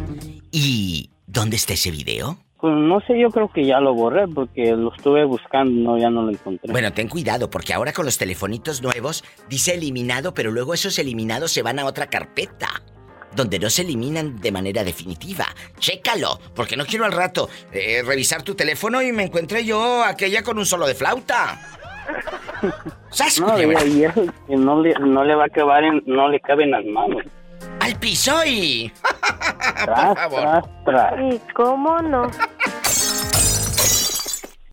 ¿Y 0.52 1.10
dónde 1.26 1.56
está 1.56 1.72
ese 1.72 1.90
video? 1.90 2.38
Pues 2.60 2.74
no 2.74 3.00
sé, 3.00 3.18
yo 3.20 3.30
creo 3.30 3.48
que 3.48 3.64
ya 3.64 3.78
lo 3.78 3.94
borré 3.94 4.26
porque 4.26 4.72
lo 4.72 4.92
estuve 4.92 5.24
buscando, 5.24 5.92
no, 5.92 5.98
ya 5.98 6.10
no 6.10 6.22
lo 6.22 6.30
encontré. 6.30 6.72
Bueno, 6.72 6.92
ten 6.92 7.08
cuidado 7.08 7.48
porque 7.48 7.72
ahora 7.72 7.92
con 7.92 8.04
los 8.04 8.18
telefonitos 8.18 8.82
nuevos 8.82 9.22
dice 9.48 9.74
eliminado, 9.74 10.34
pero 10.34 10.50
luego 10.50 10.74
esos 10.74 10.98
eliminados 10.98 11.52
se 11.52 11.62
van 11.62 11.78
a 11.78 11.84
otra 11.84 12.08
carpeta. 12.08 12.82
Donde 13.36 13.60
no 13.60 13.70
se 13.70 13.82
eliminan 13.82 14.40
de 14.40 14.50
manera 14.50 14.82
definitiva. 14.82 15.46
Chécalo, 15.78 16.40
porque 16.56 16.76
no 16.76 16.84
quiero 16.84 17.04
al 17.04 17.12
rato 17.12 17.48
eh, 17.72 18.02
revisar 18.04 18.42
tu 18.42 18.54
teléfono 18.56 19.02
y 19.02 19.12
me 19.12 19.24
encuentre 19.24 19.64
yo 19.64 20.02
aquella 20.02 20.42
con 20.42 20.58
un 20.58 20.66
solo 20.66 20.86
de 20.86 20.94
flauta. 20.94 21.60
¡Sas, 23.10 23.40
no, 23.40 23.56
y, 23.60 24.04
eso 24.04 24.28
le, 24.48 24.94
no 24.94 25.24
le 25.24 25.34
va 25.34 25.44
a 25.44 25.46
acabar, 25.46 25.84
en, 25.84 26.02
no 26.06 26.28
le 26.28 26.40
caben 26.40 26.72
las 26.72 26.84
manos. 26.86 27.22
¡Al 27.88 27.98
piso 27.98 28.44
y! 28.44 28.92
Tras, 29.84 30.14
favor. 30.14 30.40
tras, 30.42 30.64
tras. 30.84 31.14
¿Y 31.32 31.40
cómo 31.54 31.98
no? 32.00 32.30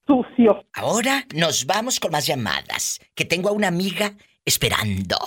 Sucio. 0.06 0.66
Ahora 0.74 1.24
nos 1.34 1.66
vamos 1.66 2.02
con 2.02 2.12
más 2.12 2.26
llamadas, 2.26 3.00
que 3.16 3.24
tengo 3.24 3.48
a 3.48 3.52
una 3.54 3.70
amiga 3.70 4.16
esperando. 4.44 5.18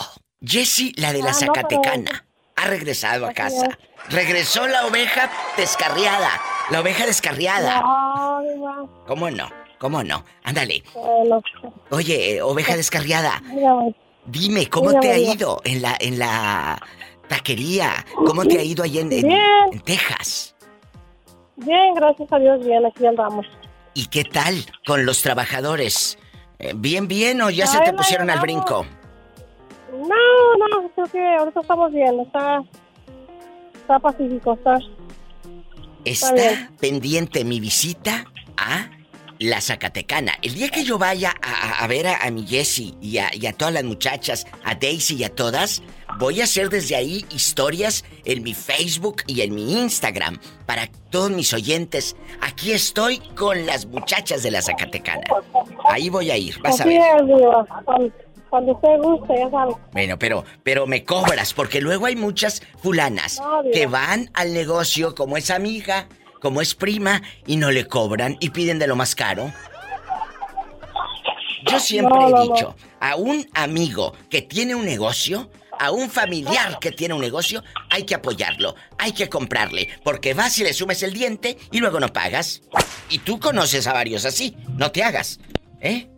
Jessie, 0.45 0.93
la 0.97 1.15
de 1.15 1.21
la 1.23 1.31
Ah, 1.31 1.33
no, 1.33 1.39
Zacatecana, 1.39 2.27
ha 2.57 2.67
regresado 2.67 3.27
a 3.27 3.33
casa. 3.33 3.79
Regresó 4.11 4.67
la 4.69 4.85
oveja 4.87 5.31
descarriada. 5.57 6.29
La 6.71 6.81
oveja 6.81 7.07
descarriada. 7.07 7.81
No, 7.81 8.43
diva. 8.43 9.05
¿Cómo 9.07 9.31
no? 9.31 9.49
¿Cómo 9.79 10.03
no? 10.05 10.27
Ándale. 10.45 10.83
Oye, 11.89 12.43
oveja 12.43 12.77
descarriada, 12.77 13.41
dime, 14.27 14.69
¿cómo 14.69 15.01
te 15.01 15.11
ha 15.11 15.19
ido 15.19 15.63
en 15.65 15.81
la, 15.81 15.97
en 15.99 16.19
la 16.19 16.79
taquería? 17.29 18.05
¿Cómo 18.27 18.45
te 18.45 18.59
ha 18.59 18.63
ido 18.63 18.83
ahí 18.83 18.99
en, 18.99 19.13
en- 19.13 19.27
Bien. 19.29 19.41
en 19.73 19.81
Texas? 19.81 20.55
Bien, 21.57 21.95
gracias 21.95 22.33
a 22.33 22.39
Dios, 22.39 22.65
bien, 22.65 22.85
aquí 22.87 23.07
andamos. 23.07 23.47
¿Y 23.95 24.07
qué 24.07 24.25
tal 24.25 24.55
con 24.87 25.05
los 25.07 25.23
trabajadores? 25.23 26.19
Eh, 26.59 26.73
¿Bien, 26.75 27.09
bien 27.09 27.41
o 27.43 27.51
ya 27.51 27.67
se 27.67 27.79
te 27.81 27.93
no, 27.93 27.99
pusieron 27.99 28.31
al 28.31 28.41
brinco? 28.41 28.87
No, 29.93 30.69
no, 30.81 30.89
creo 30.95 31.07
que 31.07 31.37
ahorita 31.37 31.61
estamos 31.61 31.93
bien, 31.93 32.21
está, 32.21 32.63
está 33.75 33.99
pacífico, 33.99 34.53
está. 34.55 34.79
Está 36.05 36.71
pendiente 36.81 37.45
mi 37.45 37.61
visita 37.61 38.25
a 38.57 38.89
la 39.41 39.61
Zacatecana. 39.61 40.33
El 40.43 40.55
día 40.55 40.69
que 40.69 40.85
yo 40.85 40.99
vaya 40.99 41.35
a, 41.43 41.51
a- 41.81 41.85
a 41.85 41.87
ver 41.87 42.07
a, 42.07 42.19
a 42.25 42.31
mi 42.31 42.47
Jessie 42.47 42.95
y 43.01 43.19
a 43.19 43.53
todas 43.53 43.75
las 43.75 43.85
muchachas, 43.85 44.47
a 44.65 44.75
Daisy 44.75 45.17
y 45.17 45.25
a 45.25 45.35
todas, 45.35 45.83
voy 46.17 46.41
a 46.41 46.45
hacer 46.45 46.69
desde 46.71 46.97
ahí 46.97 47.25
historias 47.31 48.05
en 48.25 48.43
mi 48.43 48.55
Facebook 48.55 49.23
y 49.27 49.43
en 49.43 49.55
mi 49.55 49.79
Instagram 49.81 50.39
para 50.67 50.89
todos 51.11 51.31
mis 51.31 51.53
oyentes. 51.53 52.17
Aquí 52.41 52.73
estoy 52.73 53.19
con 53.37 53.67
las 53.67 53.87
muchachas 53.87 54.43
de 54.43 54.51
la 54.51 54.63
Zacatecana. 54.63 55.23
Ahí 55.85 56.09
voy 56.09 56.31
a 56.31 56.37
ir, 56.37 56.59
vas 56.61 56.81
a 56.81 56.85
ver. 56.85 57.01
Cuando, 58.51 58.73
usted 58.73 58.89
guste, 59.03 59.35
ya 59.37 59.51
sabe. 59.51 59.75
Bueno, 59.93 60.19
pero, 60.19 60.43
pero 60.63 60.87
me 60.87 61.05
cobras, 61.05 61.53
porque 61.53 61.83
luego 61.83 62.07
hay 62.07 62.17
muchas 62.17 62.63
fulanas 62.83 63.43
que 63.75 63.87
van 63.87 64.31
al 64.33 64.55
negocio 64.55 65.15
como 65.15 65.37
es 65.37 65.51
amiga, 65.51 66.09
como 66.41 66.63
es 66.63 66.75
prima, 66.75 67.21
y 67.47 67.57
no 67.57 67.71
le 67.71 67.87
cobran 67.87 68.39
y 68.41 68.49
piden 68.49 68.79
de 68.79 68.87
lo 68.87 68.97
más 68.97 69.15
caro. 69.15 69.53
Yo 71.71 71.79
siempre 71.79 72.19
No, 72.19 72.29
he 72.29 72.31
no. 72.31 72.43
dicho, 72.55 72.77
a 73.01 73.17
un 73.17 73.47
amigo 73.53 74.15
que 74.31 74.41
tiene 74.41 74.75
un 74.75 74.87
negocio, 74.87 75.51
a 75.79 75.91
un 75.91 76.11
familiar 76.11 76.79
que 76.79 76.93
tiene 76.93 77.15
un 77.15 77.21
negocio, 77.21 77.63
hay 77.91 78.05
que 78.05 78.15
apoyarlo, 78.15 78.75
hay 78.99 79.13
que 79.13 79.29
comprarle, 79.29 79.89
porque 80.05 80.35
vas 80.35 80.59
y 80.59 80.65
le 80.65 80.73
sumes 80.73 81.03
el 81.03 81.13
diente 81.13 81.57
y 81.71 81.79
luego 81.79 82.01
no 82.01 82.09
pagas. 82.09 82.63
Y 83.11 83.19
tú 83.21 83.39
conoces 83.39 83.87
a 83.87 83.93
varios 83.93 84.25
así, 84.25 84.57
no 84.77 84.91
te 84.91 85.03
hagas, 85.03 85.41
¿eh? 85.81 86.09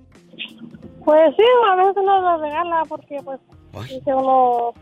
Pues 1.05 1.35
sí, 1.37 1.45
a 1.71 1.77
veces 1.77 1.95
uno 1.97 2.21
lo 2.21 2.39
regala 2.39 2.83
porque, 2.89 3.17
pues, 3.25 3.41
dice 3.89 4.15
uno. 4.15 4.73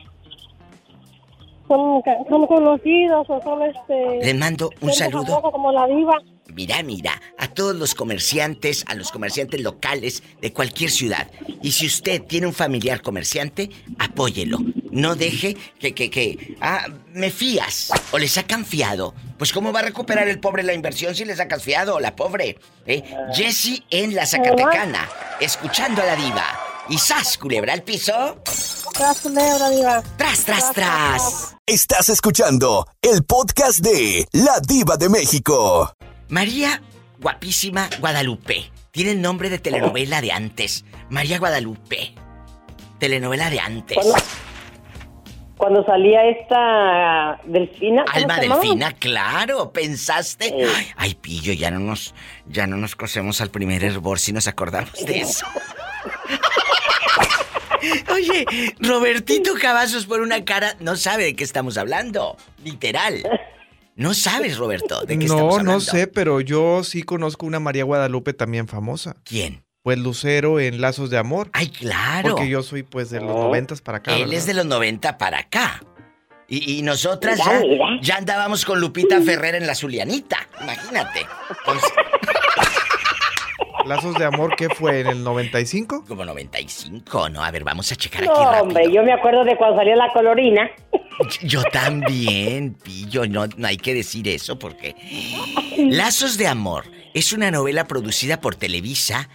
Son, 1.68 2.02
son 2.30 2.46
conocidos 2.46 3.26
o 3.28 3.42
son 3.42 3.62
este. 3.62 4.24
Les 4.24 4.34
mando 4.34 4.70
un 4.80 4.92
saludo. 4.92 5.26
famosa 5.26 5.50
Como 5.50 5.70
la 5.70 5.86
diva. 5.86 6.14
Mira, 6.58 6.82
mira, 6.82 7.22
a 7.38 7.46
todos 7.46 7.76
los 7.76 7.94
comerciantes, 7.94 8.82
a 8.88 8.96
los 8.96 9.12
comerciantes 9.12 9.60
locales 9.60 10.24
de 10.40 10.52
cualquier 10.52 10.90
ciudad. 10.90 11.30
Y 11.62 11.70
si 11.70 11.86
usted 11.86 12.20
tiene 12.22 12.48
un 12.48 12.52
familiar 12.52 13.00
comerciante, 13.00 13.70
apóyelo. 13.96 14.58
No 14.90 15.14
deje 15.14 15.56
que, 15.78 15.94
que, 15.94 16.10
que, 16.10 16.56
ah, 16.60 16.88
me 17.12 17.30
fías 17.30 17.92
o 18.10 18.18
le 18.18 18.26
sacan 18.26 18.66
fiado. 18.66 19.14
Pues 19.38 19.52
cómo 19.52 19.72
va 19.72 19.78
a 19.78 19.82
recuperar 19.84 20.26
el 20.26 20.40
pobre 20.40 20.64
la 20.64 20.74
inversión 20.74 21.14
si 21.14 21.24
le 21.24 21.36
sacas 21.36 21.62
fiado 21.62 21.94
o 21.94 22.00
la 22.00 22.16
pobre. 22.16 22.58
¿Eh? 22.86 23.04
Jesse 23.32 23.84
en 23.90 24.16
la 24.16 24.26
Zacatecana, 24.26 25.08
escuchando 25.38 26.02
a 26.02 26.06
la 26.06 26.16
diva. 26.16 26.44
Y 26.88 26.98
sas, 26.98 27.38
culebra 27.38 27.72
al 27.72 27.84
piso. 27.84 28.42
Tras 28.94 29.20
culebra, 29.20 29.70
diva. 29.70 30.02
Tras, 30.16 30.44
tras, 30.44 30.72
tras. 30.72 31.54
Estás 31.66 32.08
escuchando 32.08 32.88
el 33.00 33.22
podcast 33.22 33.78
de 33.78 34.26
La 34.32 34.58
Diva 34.58 34.96
de 34.96 35.08
México. 35.08 35.94
María 36.28 36.82
Guapísima 37.20 37.88
Guadalupe. 38.00 38.70
Tiene 38.90 39.12
el 39.12 39.22
nombre 39.22 39.50
de 39.50 39.58
telenovela 39.58 40.20
de 40.20 40.32
antes. 40.32 40.84
María 41.08 41.38
Guadalupe. 41.38 42.12
Telenovela 42.98 43.50
de 43.50 43.60
antes. 43.60 43.96
Cuando, 43.96 44.16
cuando 45.56 45.84
salía 45.84 46.28
esta 46.28 47.40
Delfina. 47.44 48.04
¿cómo 48.04 48.16
Alma? 48.16 48.40
Delfina, 48.40 48.92
claro, 48.92 49.72
pensaste. 49.72 50.52
Ay, 50.76 50.86
ay, 50.96 51.14
pillo, 51.14 51.52
ya 51.52 51.70
no 51.70 51.78
nos, 51.78 52.14
ya 52.46 52.66
no 52.66 52.76
nos 52.76 52.94
cosemos 52.94 53.40
al 53.40 53.50
primer 53.50 53.84
hervor 53.84 54.18
si 54.18 54.32
nos 54.32 54.48
acordamos 54.48 54.92
de 55.04 55.20
eso. 55.20 55.46
Oye, 58.12 58.44
Robertito 58.80 59.54
Cavazos 59.54 60.06
por 60.06 60.20
una 60.20 60.44
cara 60.44 60.74
no 60.80 60.96
sabe 60.96 61.24
de 61.24 61.36
qué 61.36 61.44
estamos 61.44 61.78
hablando. 61.78 62.36
Literal. 62.62 63.22
No 63.98 64.14
sabes, 64.14 64.56
Roberto, 64.58 65.00
de 65.00 65.18
qué 65.18 65.24
estamos 65.24 65.42
No, 65.42 65.50
hablando. 65.58 65.72
no 65.72 65.80
sé, 65.80 66.06
pero 66.06 66.40
yo 66.40 66.84
sí 66.84 67.02
conozco 67.02 67.44
una 67.46 67.58
María 67.58 67.82
Guadalupe 67.82 68.32
también 68.32 68.68
famosa. 68.68 69.16
¿Quién? 69.24 69.64
Pues 69.82 69.98
Lucero 69.98 70.60
en 70.60 70.80
Lazos 70.80 71.10
de 71.10 71.18
Amor. 71.18 71.50
Ay, 71.52 71.68
claro. 71.68 72.30
Porque 72.30 72.48
yo 72.48 72.62
soy 72.62 72.84
pues 72.84 73.10
de 73.10 73.20
los 73.20 73.34
noventas 73.34 73.80
para 73.80 73.98
acá. 73.98 74.12
Él 74.14 74.20
¿verdad? 74.26 74.34
es 74.36 74.46
de 74.46 74.54
los 74.54 74.66
90 74.66 75.18
para 75.18 75.38
acá. 75.40 75.82
Y, 76.46 76.78
y 76.78 76.82
nosotras 76.82 77.38
ya, 77.38 77.60
ya 78.00 78.16
andábamos 78.16 78.64
con 78.64 78.80
Lupita 78.80 79.20
Ferrer 79.20 79.56
en 79.56 79.66
la 79.66 79.74
Zulianita. 79.74 80.38
Imagínate. 80.62 81.26
Entonces, 81.58 81.90
Lazos 83.86 84.14
de 84.16 84.24
Amor, 84.24 84.54
¿qué 84.56 84.68
fue? 84.68 85.00
¿En 85.00 85.06
el 85.06 85.24
95? 85.24 86.04
como 86.06 86.24
95, 86.24 87.28
¿no? 87.30 87.42
A 87.42 87.50
ver, 87.50 87.64
vamos 87.64 87.90
a 87.92 87.96
checar 87.96 88.22
aquí 88.22 88.30
No, 88.30 88.44
rápido. 88.44 88.62
hombre, 88.62 88.92
yo 88.92 89.02
me 89.02 89.12
acuerdo 89.12 89.44
de 89.44 89.56
cuando 89.56 89.76
salió 89.76 89.94
la 89.96 90.12
colorina. 90.12 90.70
Yo 91.42 91.62
también, 91.72 92.74
pillo, 92.74 93.26
no, 93.26 93.46
no 93.56 93.66
hay 93.66 93.76
que 93.76 93.92
decir 93.92 94.28
eso 94.28 94.56
porque... 94.58 94.94
Lazos 95.76 96.38
de 96.38 96.46
Amor 96.46 96.84
es 97.12 97.32
una 97.32 97.50
novela 97.50 97.86
producida 97.88 98.40
por 98.40 98.54
Televisa, 98.54 99.28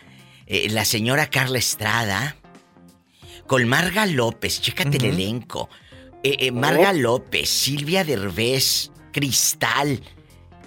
eh, 0.47 0.69
la 0.69 0.85
señora 0.85 1.27
Carla 1.29 1.57
Estrada, 1.57 2.37
con 3.47 3.67
Marga 3.67 4.05
López, 4.05 4.61
chécate 4.61 4.95
el 4.97 5.05
elenco. 5.05 5.69
Eh, 6.23 6.37
eh, 6.39 6.51
Marga 6.51 6.93
López, 6.93 7.49
Silvia 7.49 8.05
Derbez, 8.05 8.89
Cristal, 9.11 9.99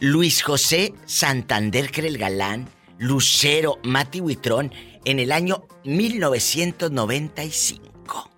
Luis 0.00 0.42
José 0.42 0.92
Santander, 1.06 1.90
que 1.90 2.02
era 2.02 2.08
el 2.08 2.18
galán, 2.18 2.68
Lucero, 2.98 3.78
Mati 3.82 4.20
Huitrón, 4.20 4.72
en 5.04 5.18
el 5.18 5.32
año 5.32 5.64
1995. 5.84 8.30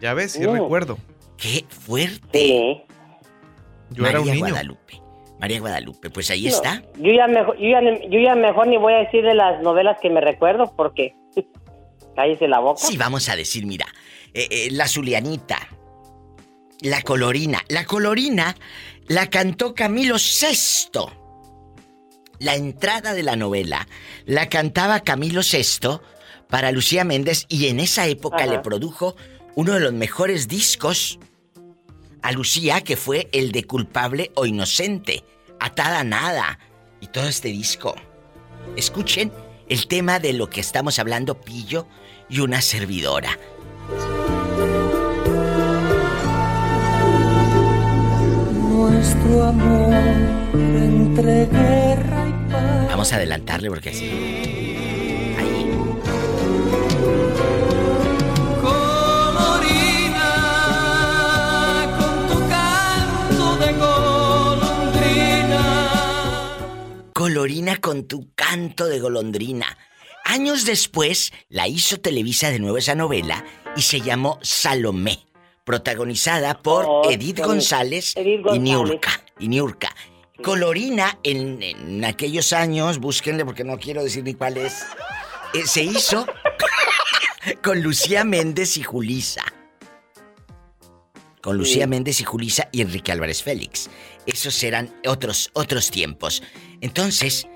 Ya 0.00 0.14
ves, 0.14 0.32
sí 0.32 0.44
Oh. 0.46 0.52
recuerdo. 0.54 0.98
¡Qué 1.36 1.64
fuerte! 1.68 2.86
Yo 3.90 4.02
María 4.02 4.10
era 4.10 4.20
un 4.20 4.26
niño. 4.30 4.46
Guadalupe. 4.48 5.02
María 5.38 5.60
Guadalupe, 5.60 6.08
pues 6.10 6.30
ahí 6.30 6.44
No, 6.44 6.48
está. 6.48 6.82
Yo 6.98 7.12
ya, 7.12 7.26
mejor, 7.26 7.58
yo, 7.58 7.68
ya, 7.68 7.80
yo 8.08 8.18
ya 8.20 8.34
mejor 8.34 8.66
ni 8.68 8.78
voy 8.78 8.94
a 8.94 8.98
decir 8.98 9.22
de 9.22 9.34
las 9.34 9.60
novelas 9.62 9.98
que 10.00 10.08
me 10.08 10.22
recuerdo 10.22 10.72
porque 10.74 11.14
cállese 12.16 12.48
la 12.48 12.60
boca. 12.60 12.80
Sí, 12.80 12.96
vamos 12.96 13.28
a 13.28 13.36
decir, 13.36 13.66
mira, 13.66 13.84
eh, 14.32 14.48
eh, 14.50 14.68
la 14.70 14.88
Zulianita, 14.88 15.58
la 16.80 17.02
Colorina. 17.02 17.62
La 17.68 17.84
Colorina 17.84 18.56
la 19.08 19.28
cantó 19.28 19.74
Camilo 19.74 20.14
VI. 20.16 21.00
La 22.38 22.54
entrada 22.54 23.14
de 23.14 23.22
la 23.22 23.36
novela 23.36 23.88
la 24.24 24.48
cantaba 24.48 25.00
Camilo 25.00 25.40
VI 25.40 26.00
para 26.48 26.72
Lucía 26.72 27.04
Méndez 27.04 27.46
y 27.48 27.68
en 27.68 27.80
esa 27.80 28.06
época 28.06 28.44
Ajá. 28.44 28.46
le 28.46 28.58
produjo 28.60 29.16
uno 29.54 29.72
de 29.72 29.80
los 29.80 29.92
mejores 29.92 30.48
discos 30.48 31.18
a 32.22 32.32
Lucía 32.32 32.80
que 32.82 32.96
fue 32.96 33.28
el 33.32 33.52
de 33.52 33.64
Culpable 33.64 34.32
o 34.34 34.46
Inocente, 34.46 35.24
Atada 35.60 36.00
a 36.00 36.04
Nada 36.04 36.58
y 37.00 37.06
todo 37.06 37.26
este 37.26 37.48
disco. 37.48 37.94
Escuchen 38.76 39.32
el 39.68 39.86
tema 39.86 40.18
de 40.18 40.32
lo 40.32 40.50
que 40.50 40.60
estamos 40.60 40.98
hablando 40.98 41.40
Pillo 41.40 41.86
y 42.28 42.40
una 42.40 42.60
servidora. 42.60 43.38
Nuestro 48.52 49.44
amor 49.44 49.94
entre 50.54 51.46
Vamos 52.96 53.12
a 53.12 53.16
adelantarle 53.16 53.68
porque 53.68 53.90
así. 53.90 54.06
Ahí. 55.36 55.66
Colorina, 60.16 61.92
con 61.98 62.26
tu 62.28 62.48
canto 62.48 63.56
de 63.58 63.72
golondrina. 63.74 65.62
Colorina 67.12 67.76
con 67.82 68.04
tu 68.08 68.30
canto 68.34 68.86
de 68.86 68.98
golondrina. 68.98 69.76
Años 70.24 70.64
después 70.64 71.34
la 71.50 71.68
hizo 71.68 71.98
Televisa 72.00 72.50
de 72.50 72.60
nuevo 72.60 72.78
esa 72.78 72.94
novela 72.94 73.44
y 73.76 73.82
se 73.82 74.00
llamó 74.00 74.38
Salomé, 74.40 75.18
protagonizada 75.64 76.62
por 76.62 76.86
Oh, 76.88 77.10
Edith. 77.10 77.40
González, 77.40 78.14
Edith 78.16 78.46
y. 78.54 78.58
Niurka. 78.58 79.20
Y 79.38 79.48
Niurka. 79.48 79.94
Colorina 80.46 81.18
en, 81.24 81.60
en 81.60 82.04
aquellos 82.04 82.52
años, 82.52 82.98
búsquenle 83.00 83.44
porque 83.44 83.64
no 83.64 83.80
quiero 83.80 84.04
decir 84.04 84.22
ni 84.22 84.34
cuál 84.34 84.56
es, 84.58 84.86
eh, 85.54 85.66
se 85.66 85.82
hizo 85.82 86.24
con 87.64 87.82
Lucía 87.82 88.22
Méndez 88.22 88.76
y 88.76 88.84
Julisa. 88.84 89.42
Con 91.42 91.58
Lucía 91.58 91.82
Sí. 91.82 91.88
Méndez 91.90 92.20
y 92.20 92.24
Julisa 92.24 92.68
y 92.70 92.80
Enrique 92.82 93.10
Álvarez 93.10 93.42
Félix. 93.42 93.90
Esos 94.24 94.62
eran 94.62 94.94
otros, 95.04 95.50
otros 95.52 95.90
tiempos. 95.90 96.44
Entonces, 96.80 97.48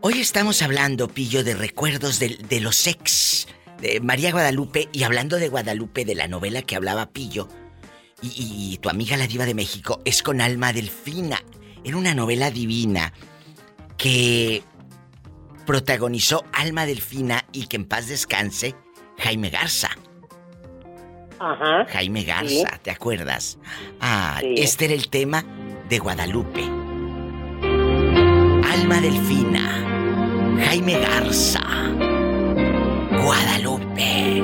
hoy 0.00 0.20
estamos 0.20 0.62
hablando, 0.62 1.08
Pillo, 1.08 1.42
de 1.42 1.56
recuerdos 1.56 2.20
de, 2.20 2.36
de 2.48 2.60
los 2.60 2.86
ex 2.86 3.48
de 3.80 3.98
María 3.98 4.30
Guadalupe 4.30 4.88
y 4.92 5.02
hablando 5.02 5.36
de 5.38 5.48
Guadalupe, 5.48 6.04
de 6.04 6.14
la 6.14 6.28
novela 6.28 6.62
que 6.62 6.76
hablaba 6.76 7.10
Pillo. 7.10 7.48
Y, 8.22 8.28
y- 8.28 8.74
y 8.74 8.78
tu 8.78 8.88
amiga 8.88 9.16
la 9.16 9.26
diva 9.26 9.46
de 9.46 9.54
México 9.54 10.00
es 10.04 10.22
con 10.22 10.40
Alma 10.40 10.72
Delfina. 10.72 11.42
Era 11.84 11.96
una 11.96 12.14
novela 12.14 12.50
divina 12.50 13.12
que 13.96 14.62
protagonizó 15.66 16.44
Alma 16.52 16.86
Delfina 16.86 17.44
y 17.52 17.66
que 17.66 17.76
en 17.76 17.84
paz 17.86 18.08
descanse 18.08 18.74
Jaime 19.18 19.50
Garza. 19.50 19.90
Ajá. 21.38 21.86
Jaime 21.90 22.24
Garza, 22.24 22.48
Sí. 22.48 22.64
¿te 22.82 22.90
acuerdas? 22.90 23.58
Ah, 24.00 24.38
Sí. 24.40 24.54
este 24.58 24.84
era 24.86 24.94
el 24.94 25.08
tema 25.08 25.44
de 25.88 25.98
Guadalupe. 25.98 26.62
Alma 28.72 29.00
Delfina, 29.00 30.58
Jaime 30.66 30.98
Garza, 31.00 31.60
Guadalupe. 33.22 34.42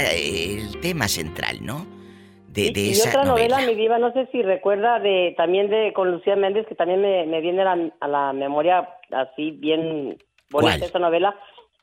Era, 0.00 0.12
el 0.12 0.80
tema 0.80 1.08
central, 1.08 1.58
¿no? 1.64 1.86
De, 2.48 2.70
de 2.70 2.80
y 2.80 2.90
esa 2.90 3.08
otra 3.08 3.24
novela, 3.24 3.56
novela. 3.56 3.72
mi 3.72 3.76
diva, 3.76 3.98
no 3.98 4.12
sé 4.12 4.28
si 4.30 4.40
recuerda 4.42 5.00
de 5.00 5.34
también 5.36 5.68
de 5.70 5.92
con 5.92 6.12
Lucía 6.12 6.36
Méndez, 6.36 6.66
que 6.68 6.76
también 6.76 7.00
me, 7.00 7.26
me 7.26 7.40
viene 7.40 7.62
a 7.62 7.74
la, 7.74 7.90
a 8.00 8.08
la 8.08 8.32
memoria 8.32 8.88
así 9.10 9.50
bien 9.50 10.18
bonita 10.50 10.78
¿Cuál? 10.78 10.82
esa 10.82 10.98
novela. 11.00 11.34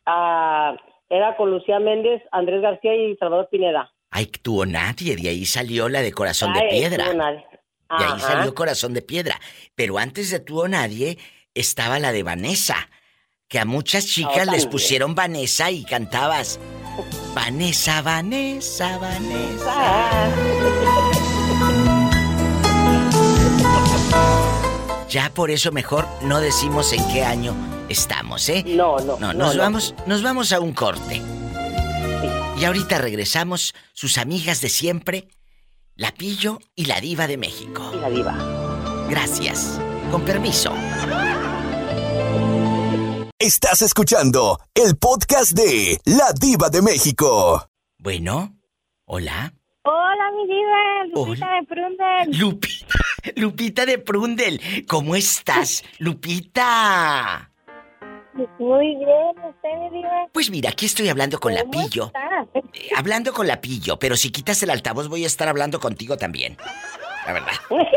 Ah, 0.06 0.76
era 1.10 1.36
con 1.36 1.52
Lucía 1.52 1.80
Méndez, 1.80 2.22
Andrés 2.32 2.62
García 2.62 2.96
y 2.96 3.18
Salvador 3.18 3.50
Pineda. 3.52 3.92
Ay, 4.12 4.28
tuvo 4.28 4.66
nadie, 4.66 5.16
de 5.16 5.30
ahí 5.30 5.46
salió 5.46 5.90
la 5.90 6.02
de 6.02 6.12
Corazón 6.14 6.54
de 6.54 6.62
Piedra. 6.70 7.14
nadie. 7.14 7.46
De 8.00 8.06
ahí 8.06 8.20
salió 8.20 8.54
Corazón 8.54 8.94
de 8.94 9.02
Piedra. 9.02 9.40
Pero 9.76 9.98
antes 9.98 10.32
de 10.32 10.40
Tú 10.40 10.62
o 10.62 10.68
Nadie 10.68 11.18
estaba 11.54 12.00
la 12.00 12.14
de 12.14 12.24
Vanessa. 12.24 12.90
Que 13.52 13.60
a 13.60 13.66
muchas 13.66 14.06
chicas 14.06 14.48
les 14.48 14.66
pusieron 14.66 15.14
Vanessa 15.14 15.70
y 15.70 15.84
cantabas. 15.84 16.58
Vanessa, 17.36 18.02
Vanessa, 18.02 18.98
Vanessa. 18.98 20.30
Ya 25.10 25.30
por 25.34 25.52
eso 25.52 25.74
mejor 25.74 26.08
no 26.22 26.40
decimos 26.40 26.94
en 26.94 27.06
qué 27.12 27.26
año 27.26 27.54
estamos, 27.90 28.48
¿eh? 28.48 28.64
No, 28.66 28.98
no. 29.00 29.18
No, 29.20 29.34
no, 29.34 29.34
nos 29.34 29.56
no. 29.58 29.62
vamos, 29.62 29.96
nos 30.06 30.24
vamos 30.24 30.54
a 30.54 30.62
un 30.62 30.72
corte. 30.72 31.22
Y 32.58 32.64
ahorita 32.64 33.00
regresamos, 33.00 33.76
sus 33.92 34.18
amigas 34.18 34.62
de 34.62 34.70
siempre, 34.70 35.28
la 35.98 36.14
Pillo 36.14 36.60
y 36.74 36.86
la 36.86 37.02
Diva 37.02 37.28
de 37.28 37.36
México. 37.36 37.92
Y 37.94 37.98
la 38.00 38.10
diva. 38.10 39.08
Gracias. 39.10 39.78
Con 40.10 40.24
permiso. 40.24 40.74
Estás 43.42 43.82
escuchando 43.82 44.60
el 44.76 44.96
podcast 44.98 45.54
de 45.54 45.98
La 46.06 46.32
Diva 46.40 46.70
de 46.70 46.84
México. 46.84 47.68
Bueno, 47.98 48.56
hola. 49.06 49.52
Hola, 49.84 50.32
mi 50.38 50.46
diva, 50.46 51.06
Lupita 51.26 51.46
Hola. 51.48 51.56
de 51.60 51.66
Prundel. 51.66 52.40
Lupita, 52.40 52.96
Lupita 53.38 53.86
de 53.88 53.98
Prundel. 53.98 54.86
¿Cómo 54.88 55.16
estás, 55.16 55.84
Lupita? 55.98 57.52
Muy 58.60 58.96
bien, 58.96 59.46
¿usted, 59.50 59.70
mi 59.80 59.98
diva? 59.98 60.28
Pues 60.32 60.52
mira, 60.52 60.70
aquí 60.70 60.86
estoy 60.86 61.10
hablando 61.10 61.40
con 61.40 61.56
la 61.56 61.62
¿Cómo 61.62 61.72
Pillo. 61.72 62.06
está? 62.06 62.46
Eh, 62.76 62.90
hablando 62.96 63.34
con 63.34 63.48
la 63.48 63.60
Pillo, 63.60 63.98
pero 63.98 64.16
si 64.18 64.30
quitas 64.30 64.62
el 64.62 64.70
altavoz 64.70 65.08
voy 65.08 65.24
a 65.24 65.28
estar 65.28 65.48
hablando 65.48 65.80
contigo 65.80 66.16
también. 66.16 66.58
La 67.26 67.34
verdad. 67.34 67.54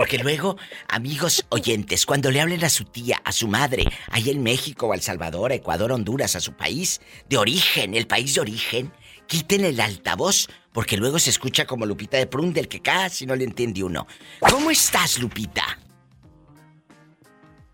Porque 0.00 0.16
luego, 0.16 0.56
amigos 0.88 1.44
oyentes, 1.50 2.06
cuando 2.06 2.30
le 2.30 2.40
hablen 2.40 2.64
a 2.64 2.70
su 2.70 2.86
tía, 2.86 3.20
a 3.22 3.32
su 3.32 3.48
madre, 3.48 3.84
ahí 4.10 4.30
en 4.30 4.42
México 4.42 4.86
o 4.86 4.94
El 4.94 5.02
Salvador, 5.02 5.52
Ecuador, 5.52 5.92
Honduras, 5.92 6.36
a 6.36 6.40
su 6.40 6.54
país 6.54 7.02
de 7.28 7.36
origen, 7.36 7.94
el 7.94 8.06
país 8.06 8.34
de 8.34 8.40
origen, 8.40 8.94
quiten 9.26 9.62
el 9.62 9.78
altavoz, 9.78 10.48
porque 10.72 10.96
luego 10.96 11.18
se 11.18 11.28
escucha 11.28 11.66
como 11.66 11.84
Lupita 11.84 12.16
de 12.16 12.26
Prundel, 12.26 12.66
que 12.66 12.80
casi 12.80 13.26
no 13.26 13.36
le 13.36 13.44
entiende 13.44 13.84
uno. 13.84 14.06
¿Cómo 14.38 14.70
estás, 14.70 15.18
Lupita? 15.18 15.78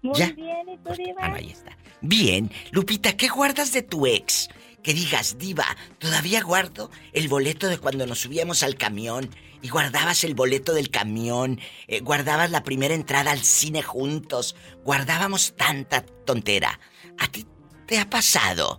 Muy 0.02 0.18
¿Ya? 0.18 0.32
bien, 0.32 0.68
¿y 0.68 0.78
tú, 0.78 0.94
diva? 0.98 1.20
Ah, 1.20 1.28
no, 1.28 1.36
ahí 1.36 1.50
está. 1.50 1.78
Bien, 2.00 2.50
Lupita, 2.72 3.16
¿qué 3.16 3.28
guardas 3.28 3.72
de 3.72 3.82
tu 3.82 4.04
ex? 4.04 4.48
Que 4.82 4.94
digas, 4.94 5.38
diva, 5.38 5.76
todavía 6.00 6.42
guardo 6.42 6.90
el 7.12 7.28
boleto 7.28 7.68
de 7.68 7.78
cuando 7.78 8.04
nos 8.04 8.18
subíamos 8.18 8.64
al 8.64 8.74
camión 8.74 9.30
y 9.66 9.68
guardabas 9.68 10.22
el 10.22 10.36
boleto 10.36 10.74
del 10.74 10.90
camión, 10.90 11.58
eh, 11.88 11.98
guardabas 11.98 12.52
la 12.52 12.62
primera 12.62 12.94
entrada 12.94 13.32
al 13.32 13.40
cine 13.40 13.82
juntos, 13.82 14.54
guardábamos 14.84 15.56
tanta 15.56 16.06
tontera. 16.24 16.78
¿A 17.18 17.26
ti 17.26 17.44
te 17.84 17.98
ha 17.98 18.08
pasado, 18.08 18.78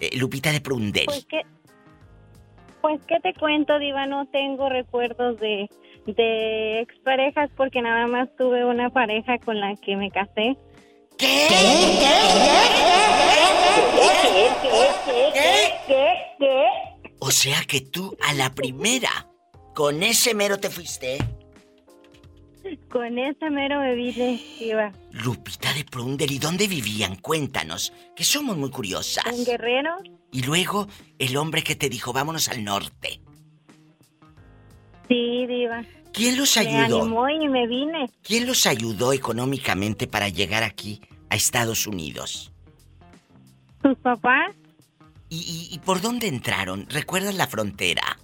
eh, 0.00 0.10
Lupita 0.16 0.50
de 0.50 0.60
Prundel? 0.60 1.06
Pues 1.06 1.24
qué, 1.26 1.42
pues 2.80 3.00
qué 3.06 3.20
te 3.20 3.34
cuento, 3.34 3.78
diva, 3.78 4.06
no 4.06 4.26
tengo 4.26 4.68
recuerdos 4.68 5.38
de, 5.38 5.70
de 6.06 6.80
exparejas 6.80 7.48
porque 7.56 7.80
nada 7.80 8.08
más 8.08 8.28
tuve 8.36 8.64
una 8.64 8.90
pareja 8.90 9.38
con 9.38 9.60
la 9.60 9.76
que 9.76 9.94
me 9.94 10.10
casé. 10.10 10.56
¿Qué? 11.16 11.46
¿Qué? 11.48 11.56
¿Qué? 15.86 16.14
¿Qué? 16.40 16.64
O 17.20 17.30
sea 17.30 17.58
que 17.68 17.80
tú 17.80 18.16
a 18.28 18.34
la 18.34 18.52
primera, 18.56 19.28
con 19.76 20.02
ese 20.02 20.32
mero 20.34 20.58
te 20.58 20.70
fuiste. 20.70 21.18
Con 22.90 23.18
ese 23.18 23.50
mero 23.50 23.78
me 23.78 23.94
vine, 23.94 24.42
diva. 24.58 24.90
Lupita 25.12 25.72
de 25.74 25.84
Prundel, 25.84 26.32
¿y 26.32 26.38
dónde 26.38 26.66
vivían? 26.66 27.16
Cuéntanos, 27.16 27.92
que 28.16 28.24
somos 28.24 28.56
muy 28.56 28.70
curiosas. 28.70 29.26
En 29.26 29.44
Guerrero, 29.44 29.90
Y 30.32 30.42
luego, 30.42 30.88
el 31.18 31.36
hombre 31.36 31.62
que 31.62 31.76
te 31.76 31.90
dijo, 31.90 32.12
vámonos 32.14 32.48
al 32.48 32.64
norte. 32.64 33.20
sí, 35.08 35.46
diva. 35.46 35.84
¿Quién 36.12 36.38
los 36.38 36.56
Me 36.56 36.62
ayudó? 36.62 37.02
animó 37.02 37.28
y 37.28 37.46
me 37.48 37.66
vine. 37.68 38.10
¿Quién 38.22 38.46
los 38.46 38.66
ayudó 38.66 39.12
económicamente 39.12 40.06
para 40.06 40.30
llegar 40.30 40.62
aquí, 40.62 41.02
a 41.28 41.36
Estados 41.36 41.86
Unidos? 41.86 42.50
¿Tus 43.82 43.96
papás? 43.98 44.56
¿Y, 45.28 45.36
y- 45.70 45.74
y 45.74 45.78
por 45.80 46.00
dónde 46.00 46.26
entraron? 46.28 46.86
¿Recuerdas 46.88 47.34
la 47.34 47.46
frontera? 47.46 48.18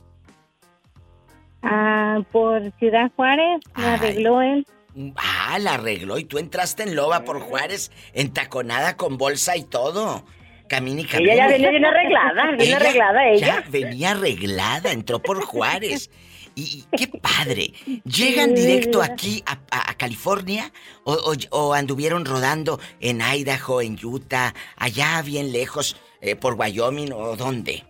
Ah, 1.62 2.20
por 2.32 2.60
Ciudad 2.78 3.10
Juárez, 3.16 3.60
Ay. 3.74 3.84
arregló 3.84 4.42
él. 4.42 4.66
Ah, 5.16 5.58
la 5.60 5.74
arregló 5.74 6.18
y 6.18 6.24
tú 6.24 6.38
entraste 6.38 6.82
en 6.82 6.94
loba 6.94 7.24
por 7.24 7.40
Juárez, 7.40 7.90
entaconada 8.12 8.96
con 8.96 9.16
bolsa 9.16 9.56
y 9.56 9.62
todo. 9.64 10.24
Camina 10.68 11.00
y 11.02 11.04
camina. 11.04 11.32
Ella 11.34 11.42
ya 11.48 11.56
viene 11.56 11.70
bien 11.70 11.84
arreglada, 11.84 12.50
bien 12.58 12.74
arreglada 12.74 13.28
ella. 13.28 13.46
Ya 13.46 13.64
venía 13.70 14.10
arreglada, 14.12 14.92
entró 14.92 15.20
por 15.22 15.42
Juárez. 15.44 16.10
Y, 16.54 16.84
y 16.92 16.96
qué 16.96 17.06
padre. 17.08 17.72
¿Llegan 18.04 18.54
directo 18.54 19.00
aquí 19.02 19.42
a, 19.46 19.52
a- 19.70 19.90
a 19.90 19.94
California 19.94 20.70
o, 21.04 21.14
o- 21.14 21.34
o 21.58 21.72
anduvieron 21.74 22.24
rodando 22.26 22.78
en 23.00 23.20
Idaho, 23.22 23.80
en 23.80 23.98
Utah, 24.04 24.52
allá 24.76 25.22
bien 25.22 25.52
lejos, 25.52 25.96
eh, 26.20 26.36
por 26.36 26.54
Wyoming 26.54 27.12
o 27.12 27.36
dónde? 27.36 27.84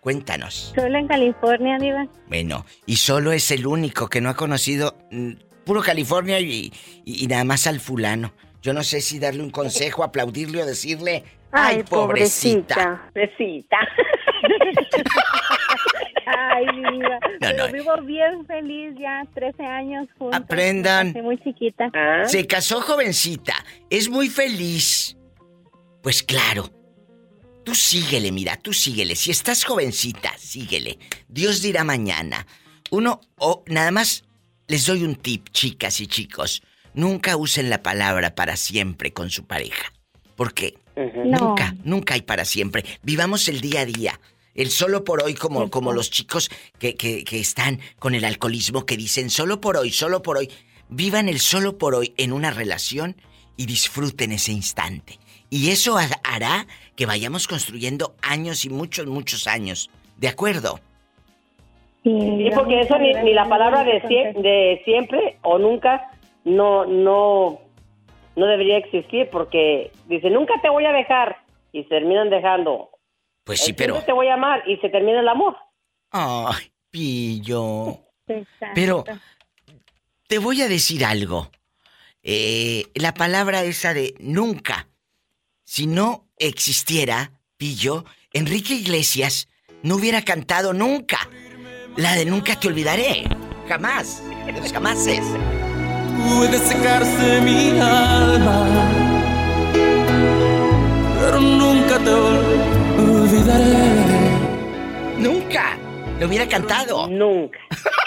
Cuéntanos. 0.00 0.72
Solo 0.74 0.96
en 0.98 1.06
California, 1.08 1.78
diva. 1.78 2.06
Bueno, 2.28 2.64
y 2.86 2.96
solo 2.96 3.32
es 3.32 3.50
el 3.50 3.66
único 3.66 4.08
que 4.08 4.20
no 4.20 4.30
ha 4.30 4.34
conocido 4.34 4.96
mm, 5.10 5.32
puro 5.64 5.82
California 5.82 6.40
y, 6.40 6.72
y- 7.04 7.24
y 7.24 7.26
nada 7.26 7.44
más 7.44 7.66
al 7.66 7.80
fulano. 7.80 8.32
Yo 8.62 8.72
no 8.72 8.82
sé 8.82 9.00
si 9.00 9.18
darle 9.18 9.42
un 9.42 9.50
consejo, 9.50 10.02
aplaudirle 10.04 10.62
o 10.62 10.66
decirle, 10.66 11.24
ay, 11.52 11.76
Ay, 11.78 11.82
pobrecita. 11.82 13.02
pobrecita. 13.12 13.76
Ay, 16.26 16.64
viva. 16.66 17.18
No, 17.22 17.28
Pero 17.40 17.66
no. 17.66 17.72
vivo 17.72 17.96
bien 18.02 18.46
feliz 18.46 18.94
ya, 18.98 19.22
13 19.34 19.64
años 19.64 20.06
juntos. 20.18 20.38
Aprendan. 20.40 21.12
Muy 21.22 21.38
chiquita. 21.38 21.90
Se 22.26 22.46
casó 22.46 22.80
jovencita, 22.80 23.54
es 23.88 24.08
muy 24.08 24.28
feliz. 24.28 25.16
Pues 26.02 26.22
claro. 26.22 26.70
Tú 27.70 27.76
síguele, 27.76 28.32
mira, 28.32 28.56
tú 28.56 28.72
síguele. 28.72 29.14
Si 29.14 29.30
estás 29.30 29.62
jovencita, 29.62 30.34
síguele. 30.36 30.98
Dios 31.28 31.62
dirá 31.62 31.84
mañana. 31.84 32.44
Uno, 32.90 33.20
o 33.36 33.62
nada 33.68 33.92
más 33.92 34.24
les 34.66 34.86
doy 34.86 35.04
un 35.04 35.14
tip, 35.14 35.50
chicas 35.50 36.00
y 36.00 36.08
chicos. 36.08 36.64
Nunca 36.94 37.36
usen 37.36 37.70
la 37.70 37.80
palabra 37.80 38.34
para 38.34 38.56
siempre 38.56 39.12
con 39.12 39.30
su 39.30 39.44
pareja. 39.44 39.92
Porque 40.34 40.78
No. 40.96 41.38
nunca, 41.38 41.76
nunca 41.84 42.14
hay 42.14 42.22
para 42.22 42.44
siempre. 42.44 42.84
Vivamos 43.04 43.46
el 43.46 43.60
día 43.60 43.82
a 43.82 43.86
día. 43.86 44.20
El 44.52 44.72
solo 44.72 45.04
por 45.04 45.22
hoy, 45.22 45.34
como, 45.34 45.70
como 45.70 45.92
los 45.92 46.10
chicos 46.10 46.50
que, 46.80 46.96
que, 46.96 47.22
que 47.22 47.38
están 47.38 47.78
con 48.00 48.16
el 48.16 48.24
alcoholismo, 48.24 48.84
que 48.84 48.96
dicen 48.96 49.30
solo 49.30 49.60
por 49.60 49.76
hoy, 49.76 49.92
solo 49.92 50.22
por 50.22 50.38
hoy. 50.38 50.50
Vivan 50.88 51.28
el 51.28 51.38
solo 51.38 51.78
por 51.78 51.94
hoy 51.94 52.14
en 52.16 52.32
una 52.32 52.50
relación 52.50 53.14
y 53.56 53.66
disfruten 53.66 54.32
ese 54.32 54.50
instante. 54.50 55.20
Y 55.50 55.70
eso 55.70 55.98
ha- 55.98 56.08
hará 56.24 56.66
que 56.96 57.06
vayamos 57.06 57.46
construyendo 57.48 58.14
años 58.22 58.64
y 58.64 58.70
muchos, 58.70 59.06
muchos 59.06 59.46
años. 59.46 59.90
¿De 60.16 60.28
acuerdo? 60.28 60.80
Sí, 62.02 62.48
porque 62.54 62.80
eso 62.80 62.98
ni, 62.98 63.12
ni 63.14 63.34
la 63.34 63.48
palabra 63.48 63.84
de, 63.84 64.00
sie- 64.04 64.32
de 64.40 64.80
siempre 64.84 65.38
o 65.42 65.58
nunca 65.58 66.10
no 66.44 66.86
no 66.86 67.60
no 68.36 68.46
debería 68.46 68.78
existir 68.78 69.28
porque 69.30 69.92
dice 70.06 70.30
nunca 70.30 70.54
te 70.62 70.70
voy 70.70 70.86
a 70.86 70.92
dejar 70.92 71.36
y 71.72 71.82
se 71.82 71.88
terminan 71.90 72.30
dejando. 72.30 72.90
Pues 73.44 73.60
sí, 73.60 73.70
El 73.70 73.76
pero... 73.76 74.00
te 74.02 74.12
voy 74.12 74.28
a 74.28 74.34
amar 74.34 74.62
y 74.66 74.76
se 74.78 74.88
termina 74.88 75.20
el 75.20 75.28
amor. 75.28 75.56
Ay, 76.12 76.72
pillo. 76.90 77.98
Pero 78.74 79.04
te 80.26 80.38
voy 80.38 80.62
a 80.62 80.68
decir 80.68 81.04
algo. 81.04 81.50
Eh, 82.22 82.84
la 82.94 83.12
palabra 83.12 83.62
esa 83.64 83.92
de 83.92 84.14
nunca. 84.20 84.86
Si 85.72 85.86
no 85.86 86.26
existiera, 86.36 87.30
pillo, 87.56 88.04
Enrique 88.32 88.74
Iglesias 88.74 89.46
no 89.84 89.94
hubiera 89.94 90.22
cantado 90.22 90.72
nunca. 90.72 91.30
La 91.96 92.16
de 92.16 92.24
nunca 92.24 92.58
te 92.58 92.66
olvidaré. 92.66 93.22
Jamás. 93.68 94.20
De 94.46 94.60
los 94.60 94.72
jamases. 94.72 95.20
Puede 96.26 96.58
secarse 96.58 97.40
mi 97.42 97.78
alma, 97.78 98.66
pero 101.20 101.40
nunca 101.40 102.00
te 102.00 102.10
olvidaré. 103.00 103.94
Nunca. 105.18 105.78
Lo 106.18 106.26
hubiera 106.26 106.48
cantado. 106.48 107.06
Nunca. 107.06 107.60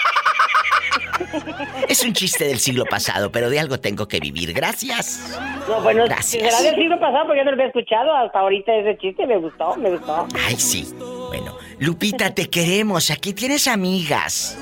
Es 1.88 2.04
un 2.04 2.12
chiste 2.12 2.44
del 2.46 2.58
siglo 2.58 2.84
pasado, 2.84 3.30
pero 3.30 3.50
de 3.50 3.60
algo 3.60 3.78
tengo 3.78 4.08
que 4.08 4.20
vivir. 4.20 4.52
Gracias. 4.52 5.38
No, 5.68 5.80
bueno, 5.82 6.04
Gracias. 6.04 6.42
será 6.42 6.62
del 6.62 6.74
siglo 6.74 6.98
pasado 6.98 7.26
porque 7.26 7.38
yo 7.40 7.44
no 7.44 7.50
lo 7.52 7.56
había 7.56 7.66
escuchado 7.66 8.14
hasta 8.14 8.38
ahorita 8.40 8.74
ese 8.76 8.98
chiste, 8.98 9.26
me 9.26 9.36
gustó, 9.38 9.76
me 9.76 9.90
gustó. 9.90 10.26
Ay, 10.46 10.56
sí. 10.56 10.92
Bueno, 11.28 11.56
Lupita, 11.78 12.34
te 12.34 12.48
queremos. 12.48 13.10
Aquí 13.10 13.32
tienes 13.32 13.66
amigas. 13.68 14.58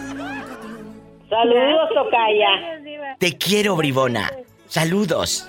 Saludos, 1.29 1.89
Tocaya. 1.95 3.17
Te 3.19 3.39
quiero, 3.39 3.77
bribona. 3.77 4.31
Saludos. 4.69 5.49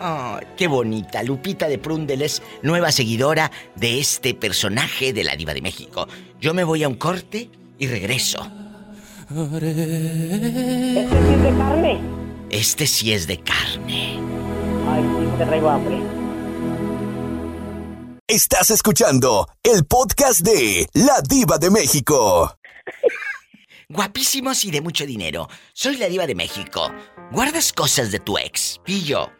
Ay, 0.00 0.46
qué 0.56 0.66
bonita. 0.66 1.22
Lupita 1.22 1.68
de 1.68 1.78
Prundel 1.78 2.22
es 2.22 2.42
nueva 2.62 2.90
seguidora 2.90 3.50
de 3.76 4.00
este 4.00 4.34
personaje 4.34 5.12
de 5.12 5.24
la 5.24 5.36
Diva 5.36 5.52
de 5.54 5.60
México. 5.62 6.08
Yo 6.40 6.54
me 6.54 6.64
voy 6.64 6.82
a 6.84 6.88
un 6.88 6.94
corte 6.94 7.50
y 7.78 7.86
regreso. 7.86 8.50
¿Este 9.30 9.46
sí 9.46 9.52
es 11.30 11.38
de 11.44 11.54
carne? 11.56 12.00
Este 12.50 12.86
sí 12.88 13.12
es 13.12 13.26
de 13.28 13.38
carne. 13.38 14.18
Ay, 14.88 15.04
sí, 15.04 15.38
te 15.38 15.46
traigo 15.46 15.70
hambre. 15.70 16.00
Estás 18.26 18.72
escuchando 18.72 19.48
el 19.62 19.84
podcast 19.84 20.40
de 20.40 20.88
La 20.94 21.20
Diva 21.20 21.58
de 21.58 21.70
México. 21.70 22.56
Guapísimos 23.88 24.64
y 24.64 24.72
de 24.72 24.80
mucho 24.80 25.06
dinero. 25.06 25.48
Soy 25.74 25.96
la 25.96 26.08
Diva 26.08 26.26
de 26.26 26.34
México. 26.34 26.92
¿Guardas 27.30 27.72
cosas 27.72 28.10
de 28.10 28.18
tu 28.18 28.36
ex, 28.36 28.80
Pillo? 28.84 29.30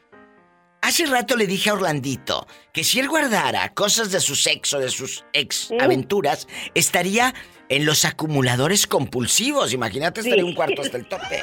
Hace 0.83 1.07
rato 1.07 1.37
le 1.37 1.49
dije 1.49 1.71
a 1.71 1.75
Orlandito 1.75 2.47
que 2.73 2.85
si 2.85 3.01
él 3.01 3.09
guardara 3.09 3.75
cosas 3.75 4.13
de 4.13 4.21
su 4.21 4.37
sexo, 4.37 4.79
de 4.79 4.89
sus 4.89 5.25
ex 5.33 5.71
aventuras, 5.81 6.47
estaría 6.75 7.35
en 7.71 7.87
los 7.87 8.05
acumuladores 8.05 8.87
compulsivos. 8.87 9.73
Imagínate, 9.73 10.21
estaría 10.21 10.43
Sí. 10.45 10.49
un 10.51 10.55
cuarto 10.55 10.83
hasta 10.83 10.99
el 10.99 11.07
tope. 11.09 11.41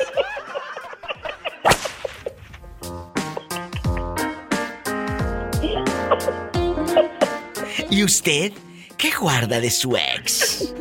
¿Y 7.89 8.03
usted? 8.03 8.51
¿Qué 8.97 9.11
guarda 9.11 9.59
de 9.59 9.69
su 9.69 9.95
ex? 9.95 10.73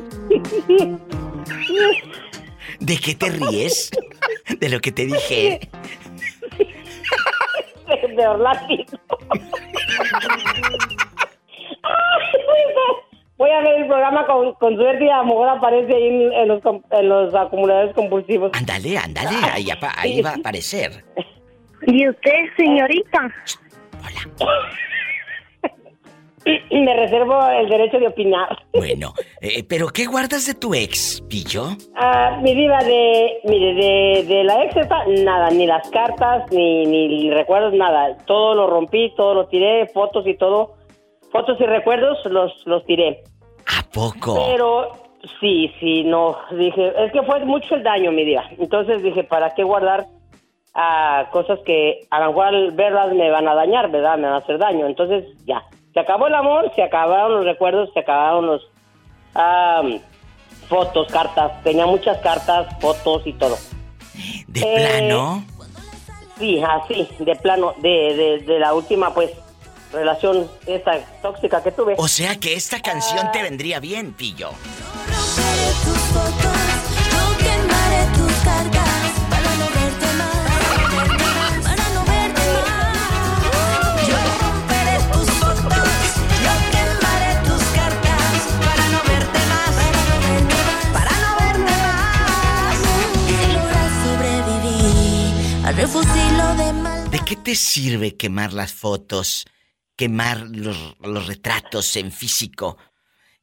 ¿De 2.80 2.96
qué 2.98 3.14
te 3.14 3.30
ríes? 3.30 3.90
¿De 4.58 4.68
lo 4.68 4.80
que 4.80 4.92
te 4.92 5.06
dije? 5.06 5.60
De, 7.86 8.14
de 8.16 8.26
Orlando. 8.26 8.74
Voy 13.38 13.50
a 13.50 13.60
ver 13.60 13.80
el 13.82 13.86
programa 13.86 14.26
con, 14.26 14.54
con 14.54 14.76
suerte 14.76 15.04
y 15.04 15.08
a 15.10 15.18
lo 15.18 15.24
mejor 15.24 15.48
aparece 15.50 15.94
ahí 15.94 16.06
en, 16.08 16.32
en 16.32 16.48
los, 16.48 16.62
com- 16.62 16.82
en 16.90 17.08
los 17.08 17.34
acumuladores 17.34 17.94
compulsivos. 17.94 18.50
Ándale, 18.54 18.96
ándale, 18.96 19.36
ahí, 19.52 19.70
apa- 19.70 19.92
ahí 19.98 20.22
va 20.22 20.30
a 20.30 20.36
aparecer. 20.36 21.04
¿Y 21.86 22.08
usted, 22.08 22.32
señorita? 22.56 23.30
Me 26.70 26.94
reservo 26.94 27.44
el 27.48 27.68
derecho 27.68 27.98
de 27.98 28.06
opinar. 28.06 28.56
Bueno, 28.72 29.12
eh, 29.40 29.64
pero 29.68 29.88
¿qué 29.88 30.06
guardas 30.06 30.46
de 30.46 30.54
tu 30.54 30.74
ex, 30.74 31.20
Pillo? 31.28 31.70
Ah, 31.96 32.38
mi 32.40 32.54
diva 32.54 32.78
de, 32.84 33.40
mire, 33.44 33.74
de, 33.74 34.24
de 34.32 34.44
la 34.44 34.62
ex 34.62 34.76
esta, 34.76 35.04
nada, 35.24 35.50
ni 35.50 35.66
las 35.66 35.90
cartas, 35.90 36.44
ni, 36.52 36.86
ni 36.86 37.30
recuerdos, 37.32 37.72
nada. 37.74 38.16
Todo 38.26 38.54
lo 38.54 38.68
rompí, 38.68 39.12
todo 39.16 39.34
lo 39.34 39.46
tiré, 39.48 39.88
fotos 39.88 40.24
y 40.28 40.34
todo. 40.36 40.76
Fotos 41.32 41.60
y 41.60 41.64
recuerdos 41.66 42.18
los, 42.26 42.52
los 42.66 42.84
tiré. 42.86 43.22
¿A 43.66 43.82
poco? 43.92 44.34
Pero 44.46 44.92
sí, 45.40 45.72
sí, 45.80 46.04
no, 46.04 46.36
dije, 46.52 46.92
es 47.04 47.12
que 47.12 47.22
fue 47.22 47.44
mucho 47.44 47.74
el 47.74 47.82
daño, 47.82 48.12
mi 48.12 48.24
diva. 48.24 48.44
Entonces 48.58 49.02
dije, 49.02 49.24
¿para 49.24 49.54
qué 49.54 49.64
guardar 49.64 50.06
ah, 50.74 51.26
cosas 51.32 51.58
que 51.66 52.00
a 52.10 52.20
lo 52.20 52.28
mejor 52.28 52.46
al 52.46 52.70
verlas 52.72 53.12
me 53.12 53.30
van 53.30 53.48
a 53.48 53.54
dañar, 53.54 53.90
¿verdad? 53.90 54.16
Me 54.16 54.24
van 54.26 54.34
a 54.34 54.38
hacer 54.38 54.58
daño. 54.58 54.86
Entonces 54.86 55.24
ya, 55.46 55.64
se 55.92 56.00
acabó 56.00 56.28
el 56.28 56.34
amor, 56.34 56.70
se 56.74 56.82
acabaron 56.82 57.34
los 57.34 57.44
recuerdos, 57.44 57.90
se 57.92 58.00
acabaron 58.00 58.46
los 58.46 58.70
fotos, 60.68 61.08
cartas. 61.12 61.62
Tenía 61.62 61.86
muchas 61.86 62.18
cartas, 62.18 62.66
fotos 62.80 63.26
y 63.26 63.32
todo. 63.34 63.56
¿De 64.48 64.60
Eh, 64.60 64.98
plano? 65.08 65.44
Sí, 66.38 66.62
así, 66.62 67.08
de 67.18 67.34
plano, 67.36 67.74
de, 67.78 68.14
de, 68.14 68.38
de 68.40 68.58
la 68.58 68.74
última, 68.74 69.14
pues, 69.14 69.32
relación 69.92 70.50
esta 70.66 70.98
tóxica 71.22 71.62
que 71.62 71.72
tuve. 71.72 71.94
O 71.98 72.08
sea 72.08 72.36
que 72.36 72.54
esta 72.54 72.80
canción 72.80 73.30
te 73.32 73.42
vendría 73.42 73.80
bien, 73.80 74.12
Pillo. 74.12 74.50
Yo 77.10 77.36
quemaré 77.38 78.06
tus 78.16 78.32
cartas 78.44 79.10
para 79.30 79.50
no 79.56 79.66
verte 79.74 80.08
más, 80.18 81.62
para 81.64 81.86
no 81.94 82.04
verte 82.04 82.46
más. 82.66 84.08
Yo 84.08 84.16
romperé 84.40 84.96
tus 85.12 85.28
fotos, 85.30 85.88
yo 86.44 86.52
quemaré 86.72 87.32
tus 87.46 87.64
cartas 87.74 88.32
para 88.64 88.84
no 88.88 89.00
verte 89.04 89.40
más, 89.52 89.74
para 90.92 91.14
no 91.20 91.30
verte 91.38 91.74
más. 91.84 92.76
Si 93.26 93.36
logras 93.52 93.92
sobrevivir 94.04 95.66
al 95.66 95.74
refugio 95.76 96.46
de 96.64 96.72
mal. 96.72 97.10
¿De 97.10 97.18
qué 97.20 97.36
te 97.36 97.54
sirve 97.54 98.16
quemar 98.16 98.52
las 98.52 98.72
fotos, 98.72 99.46
quemar 99.96 100.40
los, 100.50 100.96
los 101.00 101.26
retratos 101.26 101.96
en 101.96 102.12
físico? 102.12 102.76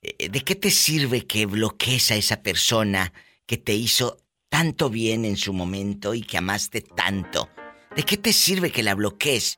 Eh, 0.01 0.30
¿De 0.30 0.41
qué 0.41 0.56
te 0.56 0.70
sirve 0.72 1.26
que 1.26 1.45
bloquees 1.45 2.12
a 2.12 2.16
esa 2.16 2.41
persona 2.41 3.12
que 3.45 3.58
te 3.58 3.74
hizo 3.74 4.18
tanto 4.49 4.89
bien 4.89 5.26
en 5.26 5.36
su 5.38 5.51
momento 5.54 6.14
y 6.14 6.22
que 6.22 6.38
amaste 6.38 6.82
tanto? 6.82 7.49
¿De 7.95 8.04
qué 8.04 8.18
te 8.18 8.34
sirve 8.34 8.72
que 8.72 8.84
la 8.84 8.95
bloquees 8.95 9.58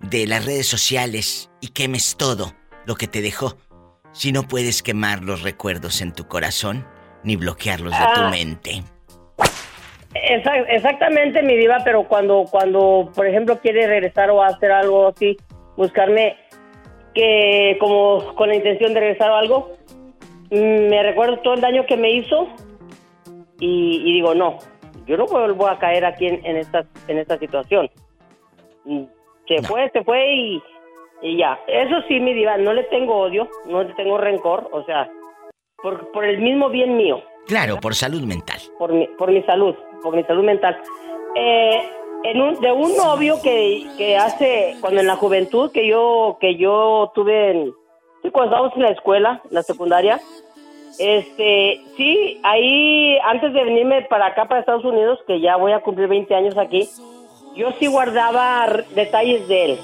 de 0.00 0.26
las 0.26 0.44
redes 0.44 0.66
sociales 0.66 1.50
y 1.60 1.68
quemes 1.68 2.16
todo 2.16 2.54
lo 2.86 2.94
que 2.94 3.08
te 3.08 3.20
dejó 3.20 3.56
si 4.12 4.32
no 4.32 4.44
puedes 4.48 4.82
quemar 4.82 5.22
los 5.22 5.42
recuerdos 5.42 6.00
en 6.00 6.12
tu 6.12 6.26
corazón 6.28 6.86
ni 7.24 7.36
bloquearlos 7.36 7.92
de 7.92 8.04
tu 8.14 8.20
Ah. 8.20 8.30
mente? 8.30 8.82
Exactamente, 10.14 11.42
mi 11.42 11.56
diva, 11.56 11.78
pero 11.84 12.04
cuando, 12.08 12.44
cuando, 12.50 13.10
por 13.14 13.26
ejemplo, 13.26 13.60
quiere 13.60 13.86
regresar 13.86 14.30
o 14.30 14.42
hacer 14.42 14.72
algo 14.72 15.08
así, 15.08 15.36
buscarme 15.78 16.36
que 17.14 17.76
como 17.80 18.34
con 18.34 18.48
la 18.48 18.56
intención 18.56 18.92
de 18.92 19.00
regresar 19.00 19.30
o 19.30 19.36
algo, 19.36 19.70
mm, 20.50 20.88
me 20.90 21.02
recuerdo 21.02 21.38
todo 21.38 21.54
el 21.54 21.60
daño 21.60 21.86
que 21.86 21.96
me 21.96 22.10
hizo 22.10 22.48
y, 23.60 24.02
y 24.04 24.12
digo, 24.12 24.34
no, 24.34 24.58
yo 25.06 25.16
no 25.16 25.24
vuelvo 25.26 25.66
a 25.68 25.78
caer 25.78 26.04
aquí 26.04 26.26
en, 26.26 26.44
en 26.44 26.56
esta, 26.58 26.84
en 27.08 27.18
esta 27.18 27.38
situación. 27.38 27.90
Mm, 28.84 29.04
Se 29.48 29.62
fue, 29.62 29.88
se 29.90 30.04
fue 30.04 30.32
y, 30.34 30.62
y 31.22 31.38
ya. 31.38 31.58
Eso 31.66 31.96
sí, 32.08 32.20
mi 32.20 32.34
diva, 32.34 32.58
no 32.58 32.72
le 32.74 32.84
tengo 32.84 33.16
odio, 33.16 33.48
no 33.66 33.82
le 33.82 33.94
tengo 33.94 34.18
rencor, 34.18 34.68
o 34.72 34.84
sea, 34.84 35.08
por, 35.82 36.10
por 36.12 36.24
el 36.24 36.38
mismo 36.40 36.68
bien 36.70 36.96
mío 36.96 37.22
Claro, 37.46 37.78
por 37.80 37.94
salud 37.94 38.22
mental. 38.24 38.58
por 38.78 38.92
mi, 38.92 39.06
por 39.18 39.30
mi 39.32 39.42
salud, 39.44 39.74
por 40.02 40.14
mi 40.14 40.22
salud 40.24 40.44
mental. 40.44 40.76
Eh, 41.34 41.80
en 42.24 42.40
un, 42.40 42.60
de 42.60 42.72
un 42.72 42.96
novio 42.96 43.40
que, 43.42 43.86
que 43.96 44.16
hace, 44.16 44.76
cuando 44.80 45.00
en 45.00 45.06
la 45.06 45.16
juventud 45.16 45.70
que 45.70 45.86
yo, 45.86 46.38
que 46.40 46.56
yo 46.56 47.12
tuve 47.14 47.50
en, 47.50 47.74
sí, 48.22 48.30
cuando 48.30 48.50
estábamos 48.50 48.76
en 48.76 48.82
la 48.82 48.90
escuela, 48.90 49.40
en 49.48 49.54
la 49.54 49.62
secundaria, 49.62 50.20
este, 50.98 51.80
sí, 51.96 52.40
ahí, 52.42 53.18
antes 53.24 53.52
de 53.52 53.64
venirme 53.64 54.02
para 54.02 54.26
acá, 54.26 54.46
para 54.48 54.60
Estados 54.60 54.84
Unidos, 54.84 55.20
que 55.26 55.40
ya 55.40 55.56
voy 55.56 55.72
a 55.72 55.80
cumplir 55.80 56.08
20 56.08 56.34
años 56.34 56.58
aquí, 56.58 56.88
yo 57.54 57.72
sí 57.78 57.86
guardaba 57.86 58.66
detalles 58.94 59.46
de 59.48 59.64
él. 59.64 59.78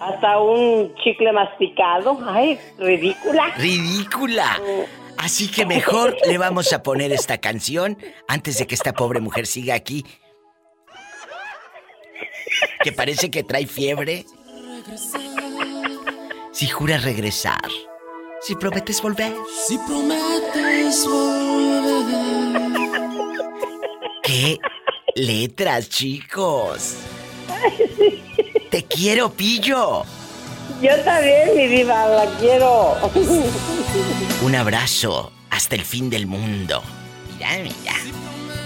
Hasta 0.00 0.40
un 0.40 0.94
chicle 0.96 1.30
masticado. 1.32 2.18
Ay, 2.26 2.58
ridícula. 2.78 3.52
¡Ridícula! 3.58 4.58
Así 5.18 5.50
que 5.50 5.66
mejor 5.66 6.16
le 6.26 6.38
vamos 6.38 6.72
a 6.72 6.82
poner 6.82 7.12
esta 7.12 7.36
canción 7.36 7.98
antes 8.26 8.56
de 8.56 8.66
que 8.66 8.74
esta 8.74 8.94
pobre 8.94 9.20
mujer 9.20 9.46
siga 9.46 9.74
aquí. 9.74 10.06
Que 12.82 12.92
parece 12.92 13.30
que 13.30 13.42
trae 13.42 13.66
fiebre. 13.66 14.24
Si 16.52 16.66
juras 16.66 17.04
regresar. 17.04 17.68
Si 18.42 18.54
prometes 18.56 19.02
volver. 19.02 19.32
Si 19.66 19.78
prometes 19.78 21.06
volver. 21.06 22.50
¿Qué 24.22 24.58
letras, 25.14 25.88
chicos? 25.88 26.96
Te 28.70 28.84
quiero, 28.84 29.30
pillo. 29.30 30.04
Yo 30.80 30.96
también, 31.04 31.56
mi 31.56 31.66
diva, 31.66 32.06
la 32.06 32.26
quiero. 32.38 32.96
Un 34.42 34.54
abrazo 34.54 35.32
hasta 35.50 35.74
el 35.74 35.82
fin 35.82 36.08
del 36.08 36.26
mundo. 36.26 36.82
Mira, 37.34 37.50
mira. 37.62 37.94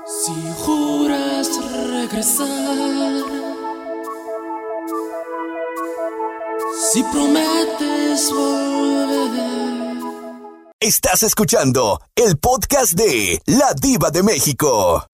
Si 0.07 0.35
juras 0.59 1.49
regresar. 1.93 3.25
Si 6.93 7.03
prometes 7.05 8.31
volver. 8.31 10.03
Estás 10.79 11.23
escuchando 11.23 12.03
el 12.15 12.37
podcast 12.37 12.93
de 12.93 13.41
La 13.47 13.73
Diva 13.73 14.11
de 14.11 14.23
México. 14.23 15.07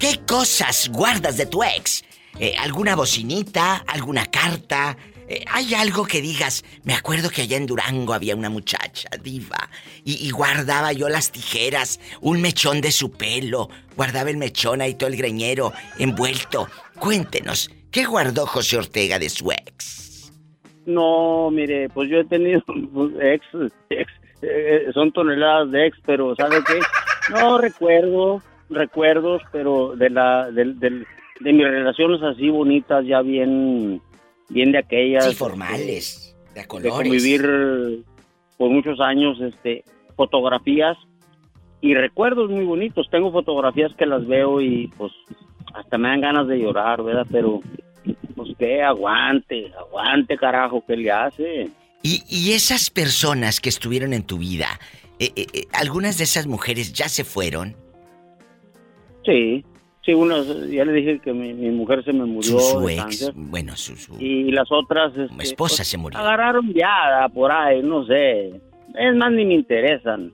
¿Qué 0.00 0.20
cosas 0.26 0.88
guardas 0.88 1.36
de 1.36 1.46
tu 1.46 1.62
ex? 1.62 2.02
Eh, 2.40 2.56
¿Alguna 2.58 2.96
bocinita? 2.96 3.84
¿Alguna 3.86 4.26
carta? 4.26 4.96
Eh, 5.28 5.44
¿Hay 5.52 5.74
algo 5.74 6.06
que 6.06 6.22
digas? 6.22 6.64
Me 6.84 6.94
acuerdo 6.94 7.28
que 7.28 7.42
allá 7.42 7.58
en 7.58 7.66
Durango 7.66 8.14
había 8.14 8.34
una 8.34 8.48
muchacha 8.48 9.10
diva 9.22 9.68
y, 10.02 10.30
guardaba 10.30 10.94
yo 10.94 11.10
las 11.10 11.30
tijeras, 11.30 12.00
un 12.22 12.40
mechón 12.40 12.80
de 12.80 12.90
su 12.90 13.12
pelo, 13.12 13.68
guardaba 13.94 14.30
el 14.30 14.38
mechón 14.38 14.80
ahí 14.80 14.94
todo 14.94 15.10
el 15.10 15.16
greñero 15.16 15.72
envuelto. 15.98 16.68
Cuéntenos, 16.98 17.70
¿qué 17.90 18.06
guardó 18.06 18.46
José 18.46 18.78
Ortega 18.78 19.18
de 19.18 19.28
su 19.28 19.52
ex? 19.52 20.32
No, 20.86 21.50
mire, 21.50 21.90
pues 21.90 22.08
yo 22.08 22.20
he 22.20 22.24
tenido 22.24 22.62
pues, 22.94 23.12
ex, 23.20 23.44
ex, 23.90 24.10
eh, 24.40 24.86
son 24.94 25.12
toneladas 25.12 25.70
de 25.70 25.88
ex, 25.88 25.98
pero 26.06 26.34
¿sabe 26.36 26.56
qué? 26.66 26.80
No 27.34 27.58
recuerdo, 27.58 28.40
recuerdos, 28.70 29.42
pero 29.52 29.94
de 29.94 30.08
la, 30.08 30.50
de 30.50 30.72
mis 31.40 31.68
relaciones 31.68 32.22
así 32.22 32.48
bonitas, 32.48 33.04
ya 33.04 33.20
bien, 33.20 34.00
bien 34.48 34.72
de 34.72 34.78
aquellas. 34.78 35.24
Sí, 35.24 35.34
formales, 35.34 36.36
de 36.54 36.60
a 36.60 36.62
de 36.62 36.68
colores. 36.68 36.92
convivir 36.92 38.04
por 38.56 38.70
muchos 38.70 39.00
años, 39.00 39.40
este, 39.40 39.84
fotografías 40.16 40.96
y 41.80 41.94
recuerdos 41.94 42.50
muy 42.50 42.64
bonitos. 42.64 43.08
Tengo 43.10 43.30
fotografías 43.32 43.94
que 43.94 44.06
las 44.06 44.26
veo 44.26 44.60
y 44.60 44.88
pues 44.96 45.12
hasta 45.74 45.98
me 45.98 46.08
dan 46.08 46.20
ganas 46.20 46.48
de 46.48 46.58
llorar, 46.58 47.02
¿verdad? 47.02 47.26
Pero 47.30 47.60
pues 48.34 48.56
que 48.58 48.82
aguante, 48.82 49.72
aguante 49.78 50.36
carajo, 50.36 50.82
¿qué 50.86 50.96
le 50.96 51.10
hace? 51.10 51.70
Y, 52.02 52.22
y 52.28 52.52
esas 52.52 52.90
personas 52.90 53.60
que 53.60 53.68
estuvieron 53.68 54.12
en 54.12 54.22
tu 54.22 54.38
vida, 54.38 54.68
eh, 55.18 55.32
eh, 55.34 55.46
eh, 55.52 55.64
algunas 55.72 56.18
de 56.18 56.24
esas 56.24 56.46
mujeres 56.46 56.92
ya 56.92 57.08
se 57.08 57.24
fueron. 57.24 57.76
Sí, 59.24 59.64
sí, 60.08 60.14
unas, 60.14 60.46
ya 60.70 60.84
le 60.84 60.92
dije 60.92 61.18
que 61.20 61.32
mi, 61.32 61.52
mi 61.52 61.70
mujer 61.70 62.02
se 62.04 62.12
me 62.12 62.24
murió 62.24 62.58
Su, 62.58 62.88
ex, 62.88 63.02
cáncer. 63.02 63.32
bueno, 63.36 63.76
su, 63.76 63.94
su 63.96 64.16
y 64.18 64.50
las 64.52 64.66
otras 64.72 65.12
este, 65.16 65.42
esposa 65.42 65.76
pues, 65.78 65.88
se 65.88 65.98
murió. 65.98 66.18
agarraron 66.18 66.72
viada 66.72 67.28
por 67.28 67.52
ahí, 67.52 67.82
no 67.82 68.06
sé. 68.06 68.48
Es 68.94 69.14
más 69.16 69.30
ni 69.32 69.44
me 69.44 69.54
interesan. 69.54 70.32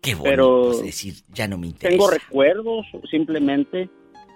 Qué 0.00 0.14
bonito 0.14 0.30
Pero 0.30 0.72
es 0.72 0.82
decir, 0.84 1.14
ya 1.34 1.46
no 1.48 1.58
me 1.58 1.66
interesa. 1.66 1.90
tengo 1.98 2.10
recuerdos, 2.10 2.86
simplemente 3.10 3.90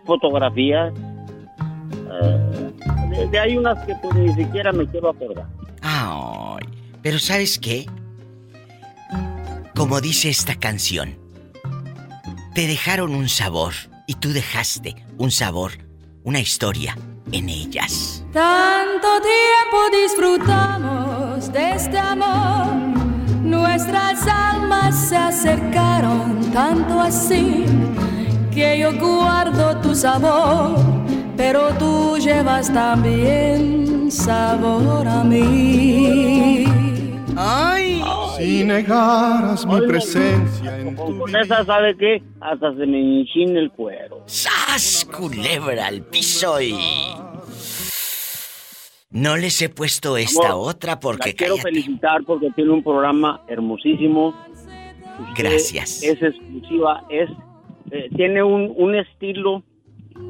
fotografías. 0.04 0.92
eh, 0.94 2.70
de, 3.11 3.28
de 3.28 3.38
hay 3.38 3.56
unas 3.56 3.78
que 3.86 3.94
pues 4.02 4.14
ni 4.14 4.34
siquiera 4.34 4.72
me 4.72 4.86
quiero 4.86 5.08
acordar. 5.11 5.46
Ay, 5.80 6.66
pero 7.02 7.18
¿sabes 7.18 7.58
qué? 7.58 7.86
Como 9.74 10.00
dice 10.00 10.28
esta 10.28 10.56
canción, 10.56 11.14
te 12.54 12.66
dejaron 12.66 13.14
un 13.14 13.28
sabor 13.28 13.72
y 14.11 14.14
tú 14.14 14.32
dejaste 14.32 14.96
un 15.18 15.30
sabor, 15.30 15.70
una 16.24 16.40
historia 16.40 16.98
en 17.30 17.48
ellas. 17.48 18.24
Tanto 18.32 19.06
tiempo 19.20 19.78
disfrutamos 20.02 21.52
de 21.52 21.74
este 21.74 21.96
amor, 21.96 22.66
nuestras 23.40 24.26
almas 24.26 24.96
se 25.08 25.16
acercaron 25.16 26.40
tanto 26.52 27.00
así 27.00 27.64
que 28.52 28.80
yo 28.80 28.98
guardo 28.98 29.76
tu 29.76 29.94
sabor, 29.94 30.74
pero 31.36 31.72
tú 31.74 32.18
llevas 32.18 32.72
también 32.72 34.11
sabor 34.11 35.06
a 35.06 35.22
mí. 35.22 36.64
¡Ay! 37.36 38.02
Si 38.41 38.64
negaras 38.64 39.66
mi 39.66 39.80
presencia 39.86 40.78
en 40.78 40.97
tu 40.97 41.18
Con 41.18 41.36
esa, 41.36 41.62
¿sabe 41.64 41.95
qué? 41.97 42.22
Hasta 42.41 42.70
se 42.74 42.86
me 42.86 43.20
enchina 43.20 43.61
el 43.61 43.70
cuero. 43.70 44.22
¡Sas! 44.26 45.07
Culebra 45.14 45.86
al 45.88 46.03
piso 46.03 46.61
y. 46.61 46.74
No 49.11 49.36
les 49.36 49.61
he 49.61 49.68
puesto 49.68 50.16
esta 50.16 50.51
Amor, 50.51 50.70
otra 50.70 51.01
porque 51.01 51.30
La 51.30 51.34
quiero 51.36 51.57
cállate. 51.57 51.70
felicitar 51.70 52.22
porque 52.24 52.49
tiene 52.55 52.70
un 52.70 52.82
programa 52.82 53.43
hermosísimo. 53.49 54.34
Gracias. 55.36 56.03
Es 56.03 56.22
exclusiva, 56.22 57.05
es 57.11 57.28
eh, 57.91 58.09
tiene 58.16 58.43
un, 58.43 58.72
un 58.76 58.95
estilo 58.95 59.62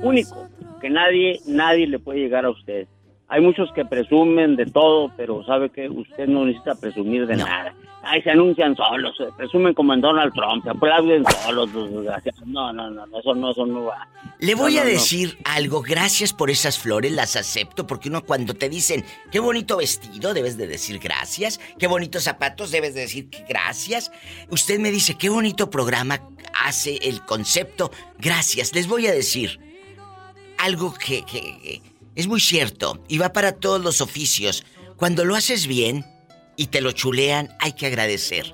único 0.02 0.48
que 0.80 0.88
nadie 0.90 1.38
nadie 1.46 1.86
le 1.86 1.98
puede 1.98 2.20
llegar 2.20 2.44
a 2.46 2.50
usted. 2.50 2.88
hay 3.28 3.40
muchos 3.42 3.70
que 3.74 3.84
presumen 3.84 4.56
de 4.56 4.66
todo, 4.66 5.12
pero 5.16 5.44
sabe 5.44 5.70
que 5.70 5.88
usted 5.88 6.26
no 6.26 6.44
necesita 6.46 6.74
presumir 6.74 7.26
de 7.26 7.36
nada. 7.36 7.74
Ay, 8.02 8.22
se 8.22 8.30
anuncian 8.30 8.74
solos, 8.76 9.14
se 9.16 9.26
presumen 9.36 9.74
como 9.74 9.92
en 9.92 10.00
Donald 10.00 10.32
Trump, 10.32 10.64
se 10.64 10.70
aplauden 10.70 11.22
solos. 11.44 11.68
No, 12.46 12.72
no, 12.72 12.90
no, 12.90 13.06
no, 13.06 13.18
eso 13.18 13.34
no, 13.34 13.50
eso 13.50 13.66
no 13.66 13.84
va. 13.84 14.08
Le 14.38 14.54
voy 14.54 14.74
No, 14.76 14.80
a 14.80 14.84
no, 14.84 14.88
no. 14.90 14.94
decir 14.94 15.36
algo, 15.44 15.82
gracias 15.82 16.32
por 16.32 16.48
esas 16.50 16.78
flores, 16.78 17.12
las 17.12 17.36
acepto, 17.36 17.86
porque 17.86 18.08
uno 18.08 18.24
cuando 18.24 18.54
te 18.54 18.70
dicen, 18.70 19.04
qué 19.30 19.38
bonito 19.38 19.76
vestido, 19.76 20.32
debes 20.32 20.56
de 20.56 20.66
decir 20.66 20.98
gracias, 20.98 21.60
qué 21.78 21.86
bonitos 21.88 22.22
zapatos, 22.24 22.70
debes 22.70 22.94
de 22.94 23.02
decir 23.02 23.28
que 23.28 23.44
gracias. 23.46 24.10
Usted 24.48 24.78
me 24.80 24.90
dice, 24.90 25.16
qué 25.18 25.28
bonito 25.28 25.68
programa 25.68 26.20
hace 26.64 26.96
el 27.02 27.20
concepto, 27.26 27.90
gracias. 28.18 28.74
Les 28.74 28.88
voy 28.88 29.06
a 29.08 29.12
decir 29.12 29.60
algo 30.58 30.94
que, 30.94 31.22
que- 31.24 31.58
que 31.62 31.82
es 32.14 32.26
muy 32.26 32.40
cierto 32.40 33.02
y 33.08 33.18
va 33.18 33.32
para 33.32 33.52
todos 33.52 33.80
los 33.82 34.00
oficios. 34.00 34.64
Cuando 34.96 35.24
lo 35.24 35.34
haces 35.36 35.66
bien 35.66 36.04
y 36.60 36.66
te 36.66 36.82
lo 36.82 36.92
chulean, 36.92 37.48
hay 37.58 37.72
que 37.72 37.86
agradecer. 37.86 38.44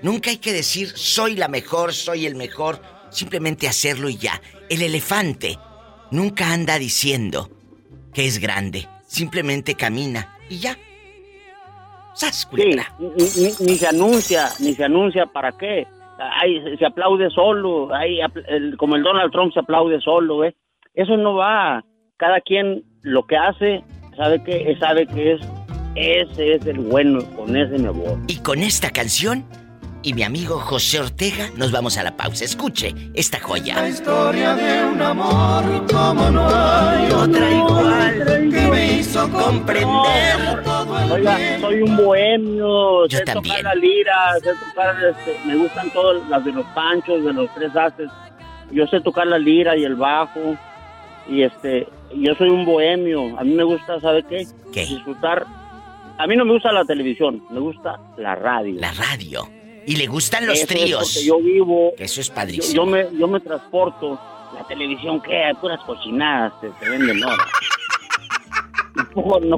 Nunca 0.00 0.30
hay 0.30 0.38
que 0.38 0.52
decir 0.54 0.88
soy 0.88 1.36
la 1.36 1.48
mejor, 1.48 1.92
soy 1.92 2.24
el 2.24 2.34
mejor, 2.34 2.80
simplemente 3.10 3.68
hacerlo 3.68 4.08
y 4.08 4.16
ya. 4.16 4.40
El 4.70 4.80
elefante 4.80 5.58
nunca 6.10 6.52
anda 6.52 6.78
diciendo 6.78 7.50
que 8.14 8.24
es 8.24 8.38
grande, 8.38 8.88
simplemente 9.06 9.74
camina 9.74 10.34
y 10.48 10.60
ya. 10.60 10.76
¡Sas, 12.14 12.40
Sí, 12.40 12.46
culebra! 12.48 12.94
ni, 12.98 13.08
ni- 13.08 13.66
ni 13.66 13.74
se 13.76 13.86
anuncia, 13.86 14.48
ni 14.60 14.72
se 14.74 14.84
anuncia 14.84 15.26
para 15.26 15.52
qué. 15.52 15.86
Ahí 16.40 16.58
se- 16.78 16.86
aplaude 16.86 17.28
solo, 17.30 17.92
ahí 17.94 18.18
apl- 18.20 18.44
el- 18.48 18.76
como 18.78 18.96
el 18.96 19.02
Donald 19.02 19.30
Trump 19.32 19.52
se 19.52 19.60
aplaude 19.60 20.00
solo, 20.00 20.44
¿eh? 20.44 20.54
Eso 20.94 21.16
no 21.16 21.34
va. 21.34 21.84
Cada 22.16 22.40
quien 22.40 22.82
lo 23.02 23.26
que 23.26 23.36
hace, 23.36 23.82
sabe 24.16 24.42
que 24.44 24.76
sabe 24.78 25.06
que 25.06 25.32
es 25.34 25.40
ese 25.94 26.54
es 26.54 26.66
el 26.66 26.78
bueno, 26.80 27.24
con 27.36 27.56
ese 27.56 27.78
me 27.78 27.90
voy. 27.90 28.18
Y 28.26 28.36
con 28.38 28.60
esta 28.62 28.90
canción 28.90 29.44
y 30.04 30.14
mi 30.14 30.24
amigo 30.24 30.58
José 30.58 30.98
Ortega 30.98 31.48
nos 31.56 31.70
vamos 31.70 31.96
a 31.96 32.02
la 32.02 32.16
pausa. 32.16 32.44
Escuche 32.44 32.92
esta 33.14 33.38
joya. 33.38 33.76
La 33.76 33.88
historia 33.88 34.54
de 34.56 34.84
un 34.84 35.00
amor 35.00 35.86
como 35.92 36.30
no 36.30 36.48
hay 36.48 37.10
otra 37.12 37.50
igual 37.50 38.50
que 38.50 38.68
me 38.68 38.92
hizo 38.94 39.30
comprender 39.30 40.62
todo 40.64 40.98
el 40.98 41.12
Oiga, 41.12 41.38
soy 41.60 41.82
un 41.82 41.96
bohemio, 41.96 43.06
Yo 43.06 43.18
sé 43.18 43.24
también. 43.24 43.56
tocar 43.56 43.76
la 43.76 43.80
lira, 43.80 44.14
sé 44.42 44.50
tocar, 44.68 44.96
este, 45.04 45.36
me 45.46 45.56
gustan 45.56 45.90
todas 45.92 46.28
las 46.28 46.44
de 46.44 46.52
los 46.52 46.66
panchos, 46.74 47.24
de 47.24 47.32
los 47.32 47.54
tres 47.54 47.76
haces. 47.76 48.10
Yo 48.72 48.86
sé 48.88 49.00
tocar 49.00 49.26
la 49.28 49.38
lira 49.38 49.76
y 49.76 49.84
el 49.84 49.94
bajo. 49.94 50.56
Y 51.28 51.42
este, 51.42 51.86
yo 52.16 52.34
soy 52.34 52.48
un 52.48 52.64
bohemio. 52.64 53.38
A 53.38 53.44
mí 53.44 53.54
me 53.54 53.62
gusta, 53.62 54.00
¿sabe 54.00 54.24
qué? 54.24 54.46
Disfrutar. 54.72 55.46
A 56.18 56.26
mí 56.26 56.36
no 56.36 56.44
me 56.44 56.52
gusta 56.52 56.72
la 56.72 56.84
televisión, 56.84 57.42
me 57.50 57.60
gusta 57.60 57.98
la 58.18 58.34
radio. 58.34 58.74
La 58.80 58.92
radio. 58.92 59.48
Y 59.86 59.96
le 59.96 60.06
gustan 60.06 60.46
los 60.46 60.58
Eso 60.58 60.66
tríos. 60.68 61.24
yo 61.24 61.38
vivo. 61.40 61.92
Eso 61.98 62.20
es 62.20 62.28
Yo, 62.28 62.34
padrísimo. 62.34 62.74
yo 62.84 62.86
me, 62.90 63.06
yo 63.18 63.26
me 63.28 63.40
transporto. 63.40 64.18
La 64.54 64.64
televisión, 64.68 65.20
¿qué? 65.22 65.44
Hay 65.44 65.54
puras 65.54 65.80
cochinadas, 65.86 66.52
se, 66.60 66.70
se 66.84 66.90
venden, 66.90 67.20
¿no? 67.20 67.28
No, 69.16 69.40
no. 69.40 69.56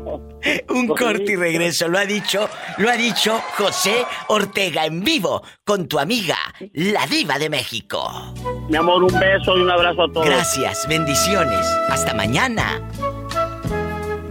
Un 0.70 0.86
Porque- 0.86 1.04
corte 1.04 1.32
y 1.32 1.36
regreso, 1.36 1.88
lo 1.88 1.98
ha 1.98 2.04
dicho, 2.06 2.48
lo 2.78 2.88
ha 2.88 2.96
dicho 2.96 3.40
José 3.56 4.04
Ortega 4.28 4.86
en 4.86 5.02
vivo 5.02 5.42
con 5.64 5.88
tu 5.88 5.98
amiga, 5.98 6.36
la 6.72 7.04
diva 7.06 7.38
de 7.38 7.50
México. 7.50 8.32
Mi 8.68 8.76
amor, 8.76 9.02
un 9.04 9.18
beso 9.18 9.56
y 9.56 9.62
un 9.62 9.70
abrazo 9.70 10.04
a 10.04 10.12
todos. 10.12 10.26
Gracias, 10.26 10.86
bendiciones. 10.88 11.66
Hasta 11.88 12.14
mañana. 12.14 12.80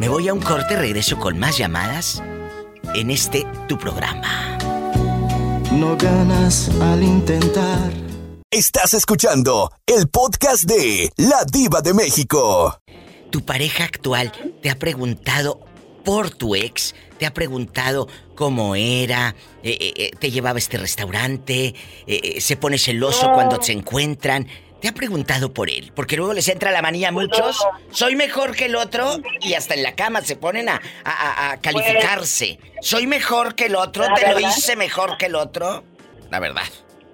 Me 0.04 0.10
voy 0.10 0.28
a 0.28 0.34
un 0.34 0.42
corte, 0.42 0.76
regreso 0.76 1.18
con 1.18 1.40
más 1.40 1.58
llamadas 1.58 2.22
en 2.94 3.10
este 3.10 3.48
tu 3.70 3.78
programa. 3.78 4.58
No 5.72 5.96
ganas 5.96 6.70
al 6.82 7.02
intentar. 7.02 7.94
Estás 8.52 8.94
escuchando 8.96 9.72
el 9.86 10.10
podcast 10.10 10.66
de 10.66 11.10
La 11.16 11.46
Diva 11.50 11.80
de 11.80 11.94
México. 11.94 12.78
¿Tu 13.30 13.46
pareja 13.46 13.86
actual 13.86 14.34
te 14.62 14.70
ha 14.70 14.76
preguntado 14.78 15.62
por 16.04 16.32
tu 16.32 16.54
ex? 16.54 16.94
¿Te 17.18 17.26
ha 17.26 17.34
preguntado 17.34 18.10
cómo 18.36 18.76
era? 18.76 19.36
Eh, 19.64 19.78
eh, 19.80 19.94
eh, 19.96 20.12
¿Te 20.20 20.32
llevaba 20.32 20.58
a 20.58 20.60
este 20.60 20.78
restaurante? 20.78 21.68
Eh, 21.68 21.76
eh, 22.08 22.42
¿Se 22.42 22.58
pone 22.58 22.78
celoso 22.78 23.32
cuando 23.32 23.62
se 23.62 23.72
encuentran? 23.72 24.50
¿Te 24.84 24.90
ha 24.90 24.94
preguntado 24.94 25.54
por 25.54 25.70
él? 25.70 25.94
Porque 25.96 26.18
luego 26.18 26.34
les 26.34 26.50
entra 26.50 26.70
la 26.70 26.82
manía 26.82 27.08
a 27.08 27.12
muchos. 27.14 27.66
Soy 27.92 28.18
mejor 28.18 28.54
que 28.54 28.66
el 28.66 28.76
otro 28.76 29.16
y 29.40 29.54
hasta 29.54 29.76
en 29.76 29.82
la 29.82 29.96
cama 29.96 30.20
se 30.20 30.36
ponen 30.36 30.68
a, 30.68 30.82
a- 31.06 31.12
a- 31.12 31.52
a 31.54 31.62
calificarse. 31.62 32.60
Soy 32.82 33.08
mejor 33.08 33.56
que 33.56 33.68
el 33.68 33.78
otro, 33.78 34.04
te 34.14 34.30
lo 34.34 34.42
hice 34.42 34.76
mejor 34.76 35.16
que 35.18 35.28
el 35.28 35.36
otro. 35.36 35.86
La 36.30 36.42
verdad. 36.42 36.66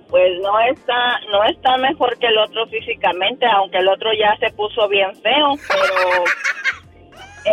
Pues 0.10 0.32
no 0.42 0.60
está, 0.62 1.20
no 1.30 1.44
está 1.44 1.78
mejor 1.78 2.18
que 2.18 2.26
el 2.26 2.40
otro 2.40 2.66
físicamente, 2.70 3.46
aunque 3.46 3.78
el 3.78 3.88
otro 3.88 4.10
ya 4.20 4.36
se 4.40 4.52
puso 4.56 4.88
bien 4.88 5.16
feo, 5.22 5.54
pero 5.68 6.24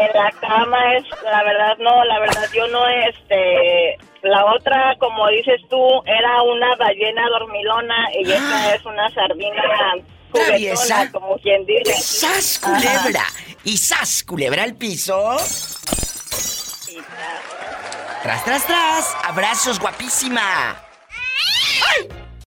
en 0.01 0.13
la 0.15 0.31
cama 0.41 0.95
es, 0.97 1.05
la 1.23 1.43
verdad 1.43 1.77
no, 1.79 2.05
la 2.05 2.21
verdad 2.21 2.49
yo 2.55 2.67
no, 2.69 2.87
este, 2.89 3.97
la 4.23 4.45
otra, 4.47 4.95
como 4.99 5.29
dices 5.29 5.61
tú, 5.69 6.03
era 6.05 6.43
una 6.43 6.75
ballena 6.77 7.29
dormilona 7.29 8.09
y 8.19 8.31
esta 8.31 8.75
es 8.75 8.85
una 8.85 9.09
sardina 9.15 9.63
juguetona, 10.31 11.13
como 11.13 11.37
quien 11.39 11.65
dice. 11.67 11.95
¡Sas, 12.01 12.59
culebra! 12.59 13.25
Y 13.65 13.77
sas, 13.77 14.23
culebra 14.23 14.63
al 14.63 14.75
piso. 14.75 15.37
Tras, 18.23 18.45
tras, 18.45 18.67
tras. 18.67 19.17
Abrazos, 19.25 19.79
guapísima. 19.79 20.83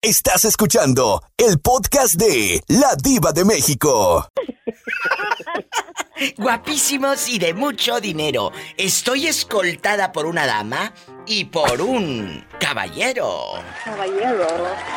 Estás 0.00 0.44
escuchando 0.44 1.22
el 1.36 1.58
podcast 1.60 2.14
de 2.14 2.62
La 2.68 2.94
Diva 2.96 3.32
de 3.32 3.44
México. 3.44 4.28
Guapísimos 6.36 7.28
y 7.28 7.38
de 7.38 7.52
mucho 7.54 8.00
dinero. 8.00 8.52
Estoy 8.76 9.26
escoltada 9.26 10.12
por 10.12 10.26
una 10.26 10.46
dama 10.46 10.92
y 11.26 11.44
por 11.46 11.80
un 11.82 12.44
caballero. 12.60 13.52
Caballero. 13.84 14.46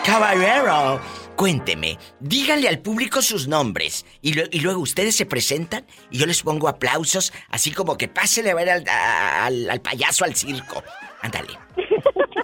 Caballero. 0.06 1.02
Cuénteme, 1.36 1.98
díganle 2.20 2.68
al 2.68 2.80
público 2.80 3.22
sus 3.22 3.48
nombres 3.48 4.06
y, 4.22 4.34
lue- 4.34 4.50
y 4.52 4.60
luego 4.60 4.82
ustedes 4.82 5.16
se 5.16 5.26
presentan 5.26 5.86
y 6.12 6.18
yo 6.18 6.26
les 6.26 6.42
pongo 6.44 6.68
aplausos, 6.68 7.32
así 7.50 7.72
como 7.72 7.98
que 7.98 8.10
pásele 8.10 8.52
a 8.52 8.56
ver 8.56 8.70
al, 8.70 8.84
al- 8.90 9.70
al 9.70 9.82
payaso 9.82 10.26
al 10.26 10.36
circo. 10.36 10.84
Ándale. 11.22 11.58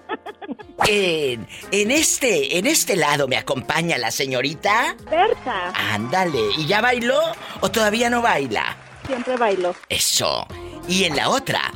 En, 0.88 1.48
en 1.72 1.92
este, 1.92 2.58
en 2.58 2.68
este 2.68 2.96
lado 2.96 3.28
me 3.28 3.38
acompaña 3.38 3.98
la 3.98 4.12
señorita. 4.12 4.96
Berta. 5.10 5.72
Ándale, 5.94 6.40
¿y 6.58 6.66
ya 6.66 6.82
bailó 6.82 7.20
o 7.62 7.72
todavía 7.72 8.10
no 8.10 8.22
baila? 8.22 8.78
Siempre 9.08 9.38
bailo. 9.38 9.76
Eso. 9.90 10.46
Y 10.88 11.06
en 11.06 11.16
la 11.16 11.30
otra, 11.30 11.72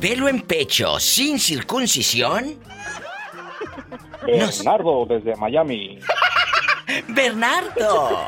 pelo 0.00 0.28
en 0.28 0.42
pecho, 0.42 1.00
sin 1.00 1.38
circuncisión. 1.38 2.58
Bernardo, 4.24 5.06
desde 5.06 5.34
Miami. 5.36 5.98
Bernardo. 7.08 8.26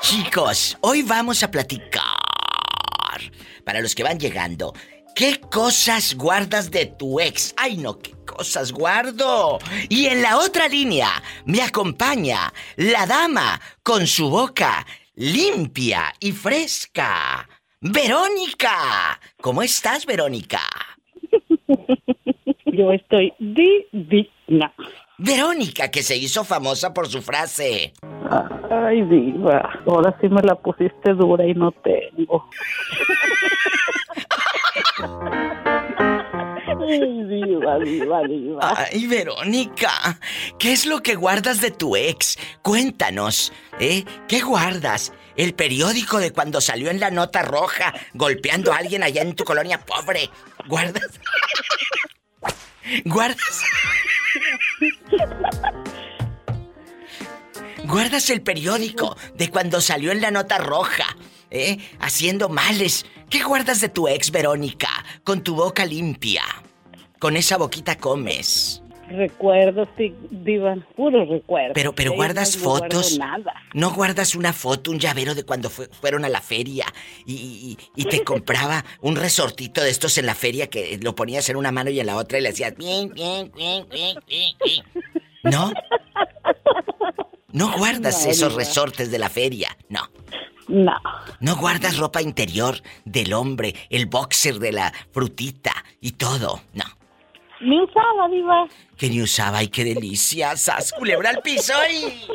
Chicos, 0.00 0.78
hoy 0.80 1.02
vamos 1.02 1.42
a 1.42 1.50
platicar. 1.50 2.02
Para 3.64 3.80
los 3.80 3.94
que 3.94 4.02
van 4.02 4.18
llegando, 4.18 4.72
¿qué 5.14 5.40
cosas 5.40 6.14
guardas 6.14 6.70
de 6.70 6.86
tu 6.86 7.20
ex? 7.20 7.54
Ay, 7.56 7.76
no, 7.76 7.98
qué 7.98 8.12
cosas 8.26 8.72
guardo. 8.72 9.58
Y 9.88 10.06
en 10.06 10.22
la 10.22 10.38
otra 10.38 10.68
línea 10.68 11.22
me 11.44 11.62
acompaña 11.62 12.52
la 12.76 13.06
dama 13.06 13.60
con 13.82 14.06
su 14.06 14.30
boca 14.30 14.86
limpia 15.20 16.14
y 16.18 16.32
fresca. 16.32 17.46
Verónica. 17.80 19.20
¿Cómo 19.40 19.62
estás, 19.62 20.06
Verónica? 20.06 20.60
Yo 22.66 22.92
estoy 22.92 23.32
divina. 23.38 24.72
Verónica, 25.18 25.90
que 25.90 26.02
se 26.02 26.16
hizo 26.16 26.44
famosa 26.44 26.94
por 26.94 27.06
su 27.08 27.20
frase. 27.20 27.92
Ay, 28.70 29.02
diva. 29.02 29.82
Ahora 29.86 30.16
sí 30.20 30.28
me 30.28 30.40
la 30.40 30.54
pusiste 30.54 31.12
dura 31.12 31.46
y 31.46 31.52
no 31.52 31.72
tengo. 31.72 32.48
Diva, 36.90 37.78
diva, 37.78 38.22
diva. 38.26 38.74
Ay, 38.76 39.06
Verónica, 39.06 40.18
¿qué 40.58 40.72
es 40.72 40.86
lo 40.86 41.02
que 41.02 41.14
guardas 41.14 41.60
de 41.60 41.70
tu 41.70 41.96
ex? 41.96 42.38
Cuéntanos, 42.62 43.52
¿eh? 43.78 44.04
¿Qué 44.28 44.40
guardas? 44.40 45.12
El 45.36 45.54
periódico 45.54 46.18
de 46.18 46.32
cuando 46.32 46.60
salió 46.60 46.90
en 46.90 47.00
la 47.00 47.10
nota 47.10 47.42
roja 47.42 47.94
golpeando 48.14 48.72
a 48.72 48.78
alguien 48.78 49.02
allá 49.02 49.22
en 49.22 49.34
tu 49.34 49.44
colonia 49.44 49.80
pobre. 49.80 50.30
¿Guardas? 50.66 51.20
¿Guardas? 53.04 53.62
¿Guardas 57.84 58.30
el 58.30 58.42
periódico 58.42 59.16
de 59.34 59.50
cuando 59.50 59.80
salió 59.80 60.12
en 60.12 60.20
la 60.20 60.30
nota 60.30 60.58
roja? 60.58 61.16
¿Eh? 61.50 61.78
Haciendo 62.00 62.48
males 62.48 63.06
¿Qué 63.30 63.42
guardas 63.44 63.80
de 63.80 63.88
tu 63.88 64.08
ex, 64.08 64.30
Verónica? 64.30 64.88
Con 65.24 65.42
tu 65.42 65.54
boca 65.54 65.84
limpia. 65.86 66.42
Con 67.18 67.36
esa 67.36 67.56
boquita 67.58 67.96
comes. 67.96 68.82
Recuerdos, 69.08 69.88
sí, 69.96 70.14
diva, 70.30 70.76
puro 70.96 71.24
recuerdo. 71.24 71.72
Pero, 71.74 71.92
pero 71.92 72.12
guardas 72.12 72.56
no 72.56 72.62
fotos. 72.62 73.18
nada. 73.18 73.52
No 73.74 73.90
guardas 73.92 74.36
una 74.36 74.52
foto, 74.52 74.92
un 74.92 75.00
llavero 75.00 75.34
de 75.34 75.42
cuando 75.44 75.68
fue- 75.68 75.88
fueron 75.88 76.24
a 76.24 76.28
la 76.28 76.40
feria 76.40 76.86
y, 77.26 77.34
y- 77.34 77.78
y 77.96 78.04
te 78.04 78.22
compraba 78.24 78.84
un 79.00 79.16
resortito 79.16 79.80
de 79.82 79.90
estos 79.90 80.16
en 80.18 80.26
la 80.26 80.36
feria 80.36 80.68
que 80.68 80.98
lo 81.02 81.16
ponías 81.16 81.48
en 81.48 81.56
una 81.56 81.72
mano 81.72 81.90
y 81.90 81.98
en 81.98 82.06
la 82.06 82.16
otra 82.16 82.38
y 82.38 82.42
le 82.42 82.50
hacías 82.50 82.76
bien, 82.76 83.10
bien, 83.10 83.50
bien, 83.54 83.84
bien, 83.90 84.16
bien, 84.28 84.56
bien. 84.64 84.84
¿No? 85.42 85.72
No 87.52 87.76
guardas 87.76 88.24
No, 88.24 88.30
esos 88.30 88.50
diva. 88.50 88.60
resortes 88.60 89.10
de 89.10 89.18
la 89.18 89.28
feria, 89.28 89.76
no. 89.88 90.02
No. 90.68 90.96
No 91.40 91.56
guardas 91.56 91.96
ropa 91.98 92.22
interior 92.22 92.76
del 93.04 93.32
hombre, 93.32 93.74
el 93.90 94.06
boxer 94.06 94.58
de 94.58 94.72
la 94.72 94.92
frutita 95.12 95.72
y 96.00 96.12
todo, 96.12 96.60
no. 96.74 96.84
Ni 97.60 97.78
usaba, 97.80 98.28
diva. 98.30 98.66
Que 98.96 99.08
ni 99.10 99.20
usaba, 99.20 99.58
ay, 99.58 99.68
qué 99.68 99.84
delicia. 99.84 100.56
¡Sas, 100.56 100.92
culebra 100.92 101.30
al 101.30 101.42
piso 101.42 101.74
y... 101.92 102.26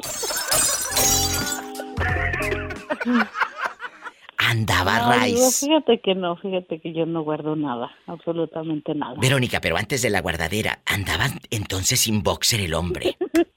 Andaba 4.38 5.00
No, 5.00 5.10
raíz. 5.10 5.60
fíjate 5.62 6.00
que 6.04 6.14
no, 6.14 6.36
fíjate 6.36 6.80
que 6.80 6.94
yo 6.94 7.06
no 7.06 7.24
guardo 7.24 7.56
nada, 7.56 7.90
absolutamente 8.06 8.94
nada. 8.94 9.16
Verónica, 9.18 9.60
pero 9.62 9.78
antes 9.78 10.02
de 10.02 10.10
la 10.12 10.22
guardadera, 10.22 10.82
¿andaban 10.86 11.40
entonces 11.50 12.02
sin 12.02 12.22
boxer 12.22 12.60
el 12.62 12.74
hombre? 12.74 13.18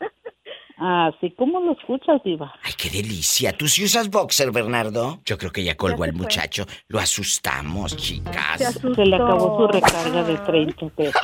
Así 0.81 1.33
como 1.33 1.59
lo 1.61 1.73
escuchas, 1.73 2.23
diva. 2.25 2.55
¡Ay, 2.63 2.73
qué 2.79 2.89
delicia! 2.89 3.53
¿Tú 3.53 3.67
sí 3.67 3.85
usas 3.85 4.11
boxer, 4.11 4.53
Bernardo? 4.53 5.19
Yo 5.25 5.37
creo 5.37 5.51
que 5.51 5.65
ya 5.65 5.77
colgó 5.77 6.05
al 6.05 6.13
muchacho. 6.13 6.67
Lo 6.87 7.01
asustamos, 7.01 7.97
chicas. 7.97 8.81
Se 8.95 9.05
le 9.05 9.17
acabó 9.17 9.59
su 9.59 9.67
recarga 9.73 10.23
de 10.23 10.37
30 10.37 10.89
pesos. 10.91 11.21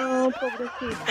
Oh, 0.00 0.30
pobrecito. 0.40 1.02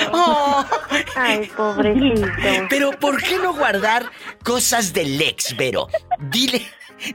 Ay, 1.16 1.50
pobrecito. 1.56 2.28
Pero 2.70 2.92
¿por 3.00 3.22
qué 3.22 3.38
no 3.38 3.54
guardar 3.54 4.06
cosas 4.44 4.92
del 4.94 5.22
ex, 5.22 5.56
Vero? 5.56 5.88
Dile, 6.20 6.62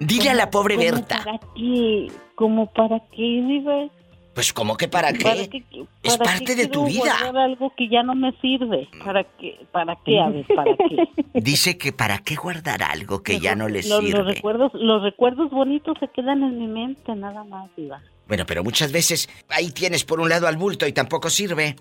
dile 0.01 0.31
a 0.31 0.35
la 0.35 0.51
pobre 0.51 0.77
¿Cómo 0.77 0.87
Berta. 0.87 1.25
¿Para 1.25 1.39
qué? 1.55 2.13
¿Cómo 2.37 2.73
para 2.73 3.01
qué, 3.11 3.23
diva? 3.23 3.89
Pues 4.37 4.53
¿cómo 4.53 4.77
que 4.77 4.87
para 4.87 5.15
qué? 5.15 5.25
¿Para 5.25 5.47
qué- 5.49 5.65
Es 6.03 6.19
para 6.19 6.31
parte 6.33 6.45
qué 6.45 6.55
de 6.57 6.67
tu 6.69 6.85
quiero 6.85 7.05
vida. 7.05 7.17
guardar 7.23 7.37
algo 7.43 7.73
que 7.75 7.89
ya 7.89 8.03
no 8.03 8.15
me 8.15 8.33
sirve. 8.43 8.87
¿Para 9.03 9.25
qué? 9.25 9.59
¿Para 9.73 9.97
qué? 10.05 10.21
A 10.21 10.29
ver, 10.29 10.45
¿para 10.55 10.77
qué? 10.77 11.09
Dice 11.41 11.79
que 11.79 11.91
para 11.93 12.19
qué 12.19 12.35
guardar 12.35 12.83
algo 12.83 13.23
que 13.23 13.41
ya 13.41 13.55
no 13.55 13.67
le 13.67 13.79
Los, 13.79 13.89
los 13.89 14.01
sirve. 14.05 14.35
recuerdos, 14.35 14.73
los 14.75 15.03
recuerdos 15.03 15.51
bonitos 15.51 15.97
se 15.99 16.09
quedan 16.09 16.43
en 16.43 16.59
mi 16.59 16.67
mente, 16.67 17.15
nada 17.17 17.45
más, 17.45 17.71
diva. 17.79 18.03
Bueno, 18.29 18.45
pero 18.47 18.63
muchas 18.63 18.93
veces 18.93 19.27
ahí 19.49 19.71
tienes 19.71 20.05
por 20.05 20.21
un 20.21 20.29
lado 20.29 20.47
al 20.49 20.59
bulto 20.59 20.87
y 20.87 20.93
tampoco 20.93 21.31
sirve. 21.31 21.75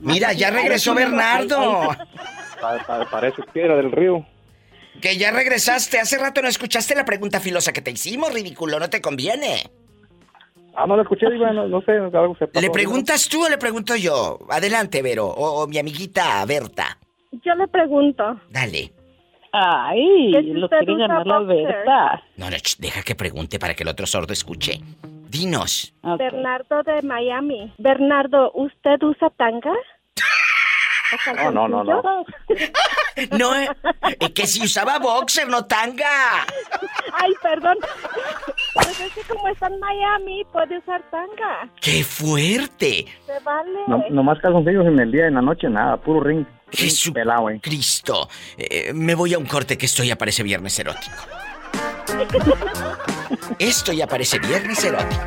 Mira, 0.00 0.32
ya 0.32 0.50
regresó 0.50 0.94
Bernardo. 0.94 1.90
Pa- 2.62 2.78
pa- 2.86 3.10
parece 3.10 3.42
piedra 3.52 3.76
del 3.76 3.92
río. 3.92 4.24
Que 5.02 5.18
ya 5.18 5.30
regresaste. 5.30 5.98
Hace 6.00 6.16
rato 6.16 6.40
no 6.40 6.48
escuchaste 6.48 6.94
la 6.94 7.04
pregunta 7.04 7.38
filosa 7.40 7.70
que 7.74 7.82
te 7.82 7.90
hicimos, 7.90 8.32
ridículo. 8.32 8.78
No 8.80 8.88
te 8.88 9.02
conviene. 9.02 9.68
Ah, 10.76 10.86
no 10.86 10.96
lo 10.96 11.02
escuché, 11.02 11.30
diva, 11.30 11.52
no, 11.52 11.66
no 11.66 11.80
sé, 11.80 11.92
algo 11.92 12.36
se 12.38 12.46
pasó. 12.46 12.60
¿Le 12.60 12.70
preguntas 12.70 13.28
tú 13.28 13.44
o 13.44 13.48
le 13.48 13.56
pregunto 13.56 13.96
yo? 13.96 14.38
Adelante, 14.50 15.00
Vero. 15.00 15.26
O, 15.26 15.62
o 15.62 15.66
mi 15.66 15.78
amiguita 15.78 16.44
Berta. 16.46 16.98
Yo 17.32 17.54
le 17.54 17.66
pregunto. 17.66 18.40
Dale. 18.50 18.92
Ay, 19.52 20.32
¿Que 20.32 20.42
si 20.42 20.52
lo 20.52 20.66
usted 20.66 20.78
quiere 20.78 20.94
usa 20.94 21.06
ganar 21.08 21.26
la? 21.26 21.38
Berta. 21.40 22.22
No, 22.36 22.50
no, 22.50 22.56
deja 22.78 23.02
que 23.02 23.14
pregunte 23.14 23.58
para 23.58 23.74
que 23.74 23.84
el 23.84 23.88
otro 23.88 24.06
sordo 24.06 24.34
escuche. 24.34 24.80
Dinos. 25.30 25.94
Bernardo 26.18 26.82
de 26.82 27.02
Miami. 27.02 27.72
Bernardo, 27.78 28.52
¿usted 28.54 29.02
usa 29.02 29.30
tanga? 29.30 29.72
¿O 31.44 31.50
No, 31.50 31.68
no, 31.68 31.84
no, 31.84 32.02
no. 32.02 32.24
No, 33.38 33.56
eh, 33.56 33.68
eh, 34.20 34.32
que 34.32 34.46
si 34.46 34.62
usaba 34.62 34.98
boxer, 34.98 35.48
no 35.48 35.64
tanga. 35.64 36.44
Ay, 37.14 37.32
perdón. 37.42 37.78
Pues 38.74 39.00
es 39.00 39.12
que 39.12 39.22
como 39.22 39.48
está 39.48 39.68
en 39.68 39.80
Miami, 39.80 40.44
puede 40.52 40.78
usar 40.78 41.02
tanga. 41.10 41.70
¡Qué 41.80 42.04
fuerte! 42.04 43.06
Se 43.24 43.38
vale. 43.42 43.78
No, 43.86 44.04
nomás 44.10 44.38
calzoncillos 44.40 44.86
en 44.86 44.98
el 44.98 45.10
día, 45.10 45.28
en 45.28 45.34
la 45.34 45.42
noche, 45.42 45.68
nada, 45.68 45.96
puro 45.96 46.20
ring. 46.20 46.44
Jesús 46.70 47.12
Pelado, 47.14 47.48
eh. 47.48 47.60
Cristo. 47.62 48.28
Eh, 48.58 48.92
me 48.92 49.14
voy 49.14 49.32
a 49.32 49.38
un 49.38 49.46
corte 49.46 49.78
que 49.78 49.86
esto 49.86 50.04
ya 50.04 50.16
parece 50.16 50.42
viernes 50.42 50.78
erótico. 50.78 51.16
Esto 53.58 53.92
ya 53.92 54.06
parece 54.06 54.38
viernes 54.38 54.82
erótico. 54.84 55.22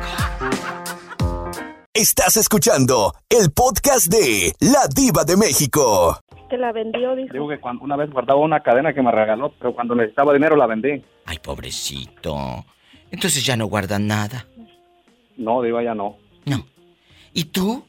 Estás 1.92 2.36
escuchando 2.36 3.12
el 3.28 3.50
podcast 3.50 4.06
de 4.06 4.52
La 4.60 4.86
Diva 4.94 5.24
de 5.24 5.36
México. 5.36 6.20
Que 6.48 6.56
la 6.56 6.70
vendió, 6.70 7.16
dijo. 7.16 7.32
Digo 7.32 7.48
que 7.48 7.58
cuando 7.58 7.82
una 7.82 7.96
vez 7.96 8.08
guardaba 8.12 8.38
una 8.38 8.60
cadena 8.60 8.94
que 8.94 9.02
me 9.02 9.10
regaló, 9.10 9.52
pero 9.58 9.74
cuando 9.74 9.96
necesitaba 9.96 10.32
dinero 10.32 10.54
la 10.54 10.68
vendí. 10.68 11.04
Ay, 11.26 11.40
pobrecito. 11.40 12.64
Entonces 13.10 13.44
ya 13.44 13.56
no 13.56 13.66
guardan 13.66 14.06
nada. 14.06 14.46
No, 15.36 15.62
diva, 15.62 15.82
ya 15.82 15.96
no. 15.96 16.16
¿Y 17.32 17.46
tú, 17.46 17.84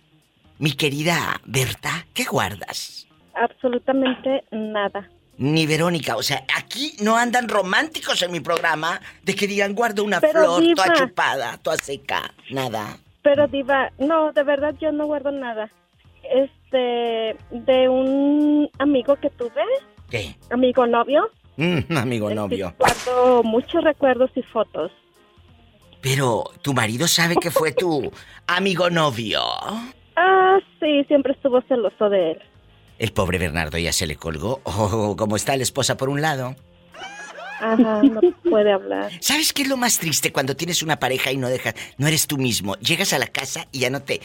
mi 0.57 0.71
querida 0.71 1.39
Berta, 1.45 2.07
qué 2.15 2.23
guardas? 2.23 3.07
Absolutamente 3.35 4.45
nada. 4.49 5.11
Ni 5.37 5.67
Verónica, 5.67 6.15
o 6.15 6.23
sea, 6.23 6.43
aquí 6.57 6.95
no 7.03 7.17
andan 7.17 7.47
románticos 7.47 8.19
en 8.23 8.31
mi 8.31 8.39
programa 8.39 8.99
de 9.21 9.35
que 9.35 9.45
digan 9.45 9.75
guardo 9.75 10.03
una 10.03 10.19
Pero, 10.19 10.57
flor 10.57 10.63
toda 10.75 10.93
chupada, 10.93 11.57
toda 11.57 11.77
seca, 11.77 12.33
nada. 12.49 12.97
Pero 13.23 13.47
diva, 13.47 13.91
no, 13.99 14.31
de 14.31 14.43
verdad 14.43 14.73
yo 14.79 14.91
no 14.91 15.05
guardo 15.05 15.31
nada. 15.31 15.69
Este, 16.23 17.35
de 17.51 17.89
un 17.89 18.69
amigo 18.79 19.15
que 19.17 19.29
tuve, 19.31 19.61
¿Qué? 20.09 20.35
amigo 20.49 20.85
novio, 20.87 21.29
Mm, 21.57 21.97
amigo 21.97 22.29
novio. 22.33 22.73
guardo 22.79 23.43
muchos 23.43 23.83
recuerdos 23.83 24.31
y 24.35 24.41
fotos. 24.41 24.91
Pero 26.01 26.45
tu 26.61 26.73
marido 26.73 27.07
sabe 27.07 27.35
que 27.35 27.51
fue 27.51 27.73
tu 27.73 28.11
amigo 28.47 28.89
novio. 28.89 29.41
Ah, 30.15 30.57
sí, 30.79 31.03
siempre 31.07 31.33
estuvo 31.33 31.61
celoso 31.63 32.09
de 32.09 32.31
él. 32.31 32.41
El 32.97 33.11
pobre 33.11 33.37
Bernardo 33.37 33.77
ya 33.77 33.91
se 33.93 34.07
le 34.07 34.15
colgó. 34.15 34.61
Oh, 34.63 35.15
como 35.17 35.35
está 35.35 35.55
la 35.57 35.63
esposa 35.63 35.97
por 35.97 36.09
un 36.09 36.21
lado. 36.21 36.55
Ajá, 37.61 38.01
no 38.03 38.21
puede 38.49 38.71
hablar. 38.71 39.11
¿Sabes 39.21 39.53
qué 39.53 39.61
es 39.61 39.67
lo 39.67 39.77
más 39.77 39.99
triste 39.99 40.31
cuando 40.31 40.55
tienes 40.55 40.81
una 40.83 40.99
pareja 40.99 41.31
y 41.31 41.37
no 41.37 41.47
dejas, 41.47 41.75
no 41.97 42.07
eres 42.07 42.27
tú 42.27 42.37
mismo? 42.37 42.75
Llegas 42.79 43.13
a 43.13 43.19
la 43.19 43.27
casa 43.27 43.67
y 43.71 43.79
ya 43.79 43.89
no 43.89 44.01
te 44.01 44.19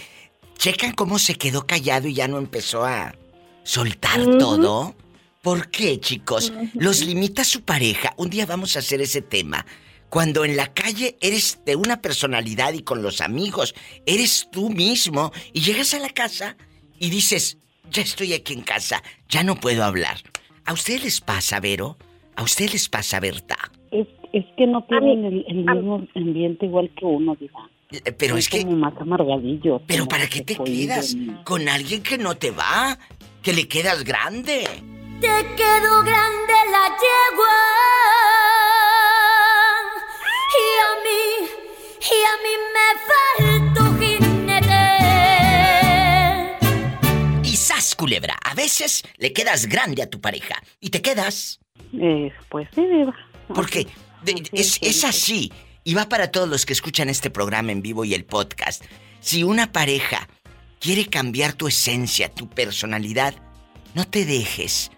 checan 0.56 0.92
cómo 0.92 1.18
se 1.18 1.34
quedó 1.34 1.66
callado 1.66 2.08
y 2.08 2.14
ya 2.14 2.28
no 2.28 2.38
empezó 2.38 2.84
a 2.84 3.14
soltar 3.62 4.24
todo. 4.38 4.94
¿Por 5.42 5.70
qué, 5.70 6.00
chicos? 6.00 6.52
Los 6.74 7.04
limita 7.04 7.44
su 7.44 7.62
pareja. 7.62 8.14
Un 8.16 8.30
día 8.30 8.46
vamos 8.46 8.74
a 8.74 8.80
hacer 8.80 9.00
ese 9.00 9.22
tema. 9.22 9.64
Cuando 10.08 10.44
en 10.44 10.56
la 10.56 10.72
calle 10.72 11.16
eres 11.20 11.60
de 11.64 11.76
una 11.76 12.00
personalidad 12.00 12.72
y 12.72 12.82
con 12.82 13.02
los 13.02 13.20
amigos 13.20 13.74
eres 14.06 14.48
tú 14.50 14.70
mismo 14.70 15.32
y 15.52 15.60
llegas 15.60 15.94
a 15.94 15.98
la 15.98 16.08
casa 16.08 16.56
y 16.98 17.10
dices, 17.10 17.58
ya 17.90 18.02
estoy 18.02 18.32
aquí 18.32 18.54
en 18.54 18.62
casa, 18.62 19.02
ya 19.28 19.42
no 19.42 19.56
puedo 19.56 19.84
hablar. 19.84 20.18
¿A 20.64 20.72
ustedes 20.72 21.04
les 21.04 21.20
pasa, 21.20 21.60
Vero? 21.60 21.98
¿A 22.36 22.42
ustedes 22.42 22.72
les 22.74 22.88
pasa, 22.88 23.18
Berta? 23.20 23.56
Es, 23.90 24.06
es 24.32 24.44
que 24.56 24.66
no 24.66 24.84
tienen 24.84 25.24
el, 25.24 25.44
el 25.48 25.64
mismo 25.64 26.06
ambiente 26.14 26.66
igual 26.66 26.90
que 26.98 27.04
uno, 27.06 27.34
diva. 27.36 27.68
Eh, 27.92 28.12
Pero 28.12 28.32
Son 28.32 28.38
es 28.38 28.48
que... 28.48 28.62
como 28.64 28.76
más 28.76 28.94
amargadillos. 29.00 29.80
Pero 29.86 30.00
como 30.04 30.08
¿para 30.10 30.26
qué 30.28 30.42
te 30.42 30.56
quedas 30.56 31.16
con 31.44 31.68
alguien 31.68 32.02
que 32.02 32.18
no 32.18 32.36
te 32.36 32.50
va? 32.50 32.98
Que 33.42 33.52
le 33.52 33.68
quedas 33.68 34.04
grande. 34.04 34.64
Te 35.20 35.28
quedó 35.56 36.02
grande 36.02 36.52
la 36.70 36.88
yegua. 37.04 37.56
Y 40.52 40.64
a 40.82 40.90
mí, 41.04 41.22
y 42.02 42.18
a 42.22 42.34
mí 42.44 42.54
me 42.76 42.88
faltó 43.74 43.82
jinete. 43.98 44.84
Y 47.48 47.56
sas, 47.56 47.94
culebra. 47.94 48.36
A 48.44 48.54
veces 48.54 49.02
le 49.18 49.32
quedas 49.32 49.66
grande 49.66 50.02
a 50.02 50.10
tu 50.10 50.20
pareja. 50.20 50.62
Y 50.80 50.90
te 50.90 51.00
quedas. 51.00 51.60
Eh, 51.92 52.32
pues 52.48 52.68
sí, 52.74 52.84
diva. 52.86 53.14
Porque 53.54 53.86
es, 54.52 54.78
es 54.82 55.04
así. 55.04 55.52
Y 55.84 55.94
va 55.94 56.08
para 56.08 56.30
todos 56.30 56.48
los 56.48 56.66
que 56.66 56.72
escuchan 56.72 57.08
este 57.08 57.30
programa 57.30 57.72
en 57.72 57.82
vivo 57.82 58.04
y 58.04 58.14
el 58.14 58.24
podcast. 58.24 58.84
Si 59.20 59.44
una 59.44 59.70
pareja 59.72 60.28
quiere 60.80 61.06
cambiar 61.06 61.52
tu 61.52 61.68
esencia, 61.68 62.28
tu 62.28 62.48
personalidad, 62.48 63.34
no 63.94 64.06
te 64.06 64.24
dejes. 64.24 64.90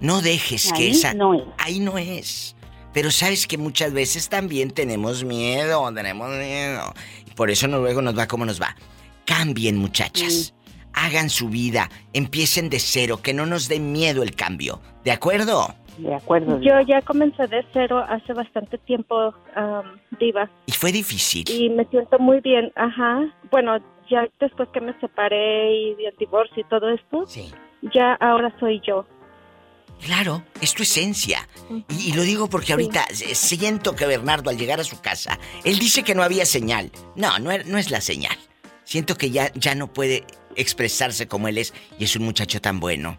No 0.00 0.22
dejes 0.22 0.72
que 0.72 0.90
esa... 0.90 1.14
no 1.14 1.34
es. 1.34 1.42
Ahí 1.58 1.78
no 1.78 1.98
es. 1.98 2.56
Pero 2.92 3.10
sabes 3.10 3.46
que 3.46 3.58
muchas 3.58 3.92
veces 3.92 4.28
también 4.28 4.70
tenemos 4.70 5.24
miedo, 5.24 5.92
tenemos 5.92 6.30
miedo. 6.30 6.94
Y 7.26 7.30
por 7.32 7.50
eso 7.50 7.68
no, 7.68 7.78
luego 7.78 8.02
nos 8.02 8.18
va 8.18 8.26
como 8.26 8.44
nos 8.44 8.60
va. 8.60 8.76
Cambien, 9.26 9.76
muchachas. 9.76 10.54
Hagan 10.92 11.30
su 11.30 11.48
vida, 11.48 11.88
empiecen 12.12 12.68
de 12.68 12.80
cero, 12.80 13.20
que 13.22 13.32
no 13.32 13.46
nos 13.46 13.68
dé 13.68 13.78
miedo 13.78 14.22
el 14.22 14.34
cambio. 14.34 14.80
¿De 15.04 15.12
acuerdo? 15.12 15.76
De 16.00 16.14
acuerdo. 16.14 16.60
Yo 16.60 16.80
ya 16.80 17.02
comencé 17.02 17.46
de 17.46 17.64
cero 17.72 18.04
hace 18.08 18.32
bastante 18.32 18.78
tiempo, 18.78 19.34
am, 19.54 19.98
Diva. 20.18 20.50
Y 20.66 20.72
fue 20.72 20.92
difícil. 20.92 21.44
Y 21.50 21.70
me 21.70 21.84
siento 21.86 22.18
muy 22.18 22.40
bien, 22.40 22.72
ajá. 22.76 23.20
Bueno, 23.50 23.78
ya 24.10 24.28
después 24.40 24.68
que 24.72 24.80
me 24.80 24.98
separé 25.00 25.72
y 25.72 26.04
el 26.04 26.14
divorcio 26.18 26.62
y 26.62 26.64
todo 26.68 26.88
esto, 26.90 27.24
ya 27.94 28.14
ahora 28.14 28.52
soy 28.58 28.80
yo. 28.86 29.06
Claro, 30.04 30.42
es 30.62 30.72
tu 30.74 30.82
esencia. 30.82 31.46
Y, 31.90 32.10
y 32.10 32.12
lo 32.14 32.22
digo 32.22 32.48
porque 32.48 32.72
ahorita 32.72 33.04
eh, 33.10 33.34
siento 33.34 33.94
que 33.94 34.06
Bernardo 34.06 34.48
al 34.48 34.56
llegar 34.56 34.80
a 34.80 34.84
su 34.84 35.00
casa, 35.00 35.38
él 35.64 35.78
dice 35.78 36.02
que 36.02 36.14
no 36.14 36.22
había 36.22 36.46
señal. 36.46 36.90
No, 37.16 37.38
no, 37.38 37.50
es- 37.50 37.66
no 37.66 37.76
es 37.76 37.90
la 37.90 38.00
señal. 38.00 38.36
Siento 38.84 39.16
que 39.16 39.30
ya, 39.30 39.52
ya 39.54 39.74
no 39.74 39.88
puede 39.92 40.24
expresarse 40.56 41.28
como 41.28 41.48
él 41.48 41.58
es 41.58 41.74
y 41.98 42.04
es 42.04 42.16
un 42.16 42.24
muchacho 42.24 42.60
tan 42.60 42.80
bueno. 42.80 43.18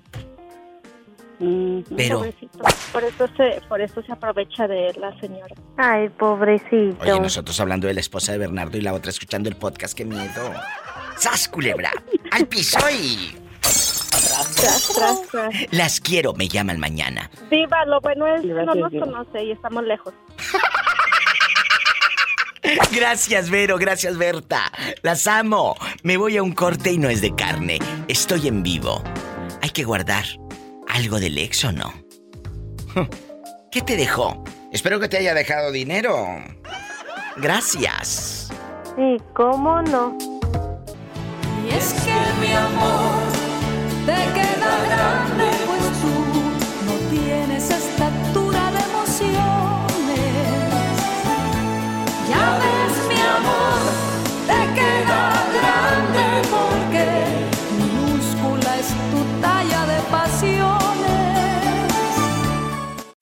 Pero, 1.95 2.19
Pobrecito. 2.19 2.59
Por 2.91 3.03
eso 3.03 3.27
se, 3.35 3.61
por 3.67 3.81
eso 3.81 4.01
se 4.03 4.11
aprovecha 4.11 4.67
de 4.67 4.93
la 4.99 5.19
señora. 5.19 5.55
Ay, 5.77 6.09
pobrecito. 6.09 6.97
oye, 7.01 7.19
nosotros 7.19 7.59
hablando 7.59 7.87
de 7.87 7.95
la 7.95 7.99
esposa 7.99 8.31
de 8.31 8.37
Bernardo 8.37 8.77
y 8.77 8.81
la 8.81 8.93
otra 8.93 9.09
escuchando 9.09 9.49
el 9.49 9.55
podcast, 9.55 9.97
qué 9.97 10.05
miedo. 10.05 10.53
¡Sas, 11.17 11.47
culebra! 11.47 11.91
¡Al 12.31 12.47
piso 12.47 12.77
y... 12.91 13.35
Tras, 13.61 14.55
tras, 14.55 14.91
tras. 15.31 15.53
Las 15.71 15.99
quiero, 15.99 16.33
me 16.33 16.47
llaman 16.47 16.79
mañana. 16.79 17.29
Diva, 17.49 17.85
lo 17.85 17.99
bueno 18.01 18.27
es 18.27 18.43
no 18.43 18.55
Gracias, 18.55 18.75
nos 18.75 18.91
conoce 18.91 19.43
y 19.43 19.51
estamos 19.51 19.83
lejos. 19.83 20.13
Gracias, 22.91 23.49
Vero, 23.49 23.77
gracias, 23.77 24.17
Berta. 24.17 24.71
Las 25.01 25.25
amo. 25.25 25.75
Me 26.03 26.17
voy 26.17 26.37
a 26.37 26.43
un 26.43 26.53
corte 26.53 26.91
y 26.91 26.99
no 26.99 27.09
es 27.09 27.19
de 27.19 27.35
carne. 27.35 27.79
Estoy 28.07 28.47
en 28.47 28.61
vivo. 28.61 29.03
Hay 29.61 29.71
que 29.71 29.83
guardar 29.83 30.25
algo 30.91 31.19
del 31.19 31.37
ex 31.37 31.63
o 31.65 31.71
no. 31.71 31.93
¿Qué 33.71 33.81
te 33.81 33.95
dejó? 33.95 34.43
Espero 34.71 34.99
que 34.99 35.07
te 35.07 35.17
haya 35.17 35.33
dejado 35.33 35.71
dinero. 35.71 36.15
Gracias. 37.37 38.51
Sí, 38.95 39.17
¿cómo 39.33 39.81
no? 39.81 40.17
Y 41.65 41.73
es 41.73 41.93
que 41.93 42.13
mi 42.41 42.53
amor 42.53 43.21
te 44.05 44.13
queda 44.33 44.83
grande, 44.89 45.49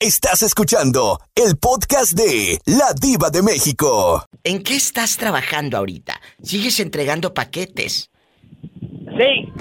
Estás 0.01 0.43
escuchando 0.43 1.19
el 1.35 1.57
podcast 1.57 2.13
de 2.13 2.57
La 2.65 2.93
Diva 3.01 3.29
de 3.29 3.43
México. 3.43 4.23
¿En 4.45 4.63
qué 4.63 4.77
estás 4.77 5.17
trabajando 5.17 5.75
ahorita? 5.77 6.21
¿Sigues 6.41 6.79
entregando 6.79 7.33
paquetes? 7.33 8.09
Sí, 9.17 9.51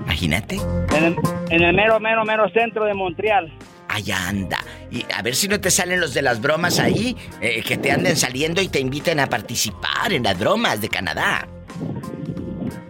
Imagínate. 0.00 0.56
en 0.96 1.02
el, 1.04 1.16
en 1.48 1.62
el 1.62 1.74
mero, 1.74 1.98
mero, 1.98 2.26
mero 2.26 2.46
centro 2.50 2.84
de 2.84 2.92
Montreal. 2.92 3.50
Allá 3.88 4.28
anda. 4.28 4.58
Y 4.90 5.02
a 5.14 5.22
ver 5.22 5.34
si 5.34 5.48
no 5.48 5.58
te 5.60 5.70
salen 5.70 5.98
los 5.98 6.12
de 6.12 6.20
las 6.20 6.42
bromas 6.42 6.78
ahí, 6.78 7.16
eh, 7.40 7.62
que 7.62 7.78
te 7.78 7.90
anden 7.90 8.16
saliendo 8.16 8.60
y 8.60 8.68
te 8.68 8.80
inviten 8.80 9.18
a 9.18 9.28
participar 9.28 10.12
en 10.12 10.24
las 10.24 10.38
bromas 10.38 10.78
de 10.82 10.90
Canadá. 10.90 11.48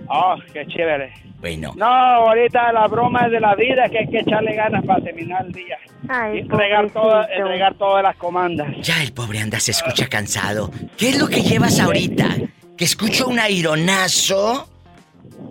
Oh, 0.08 0.34
qué 0.52 0.66
chévere. 0.66 1.14
Bueno. 1.38 1.72
No, 1.76 1.86
ahorita 1.86 2.72
la 2.72 2.88
broma 2.88 3.26
es 3.26 3.30
de 3.30 3.40
la 3.40 3.54
vida 3.54 3.88
que 3.90 3.98
hay 3.98 4.08
que 4.08 4.18
echarle 4.20 4.56
ganas 4.56 4.84
para 4.84 5.04
terminar 5.04 5.46
el 5.46 5.52
día. 5.52 5.78
Ay, 6.08 6.38
entregar, 6.40 6.90
toda- 6.90 7.26
entregar 7.26 7.74
todas 7.74 8.02
las 8.02 8.16
comandas. 8.16 8.68
Ya 8.82 9.02
el 9.02 9.12
pobre 9.12 9.40
anda 9.40 9.58
se 9.60 9.70
escucha 9.72 10.06
cansado. 10.08 10.70
¿Qué 10.96 11.10
es 11.10 11.18
lo 11.18 11.28
que 11.28 11.42
llevas 11.42 11.80
ahorita? 11.80 12.36
Que 12.76 12.84
escucho 12.84 13.26
un 13.28 13.38
aironazo. 13.38 14.68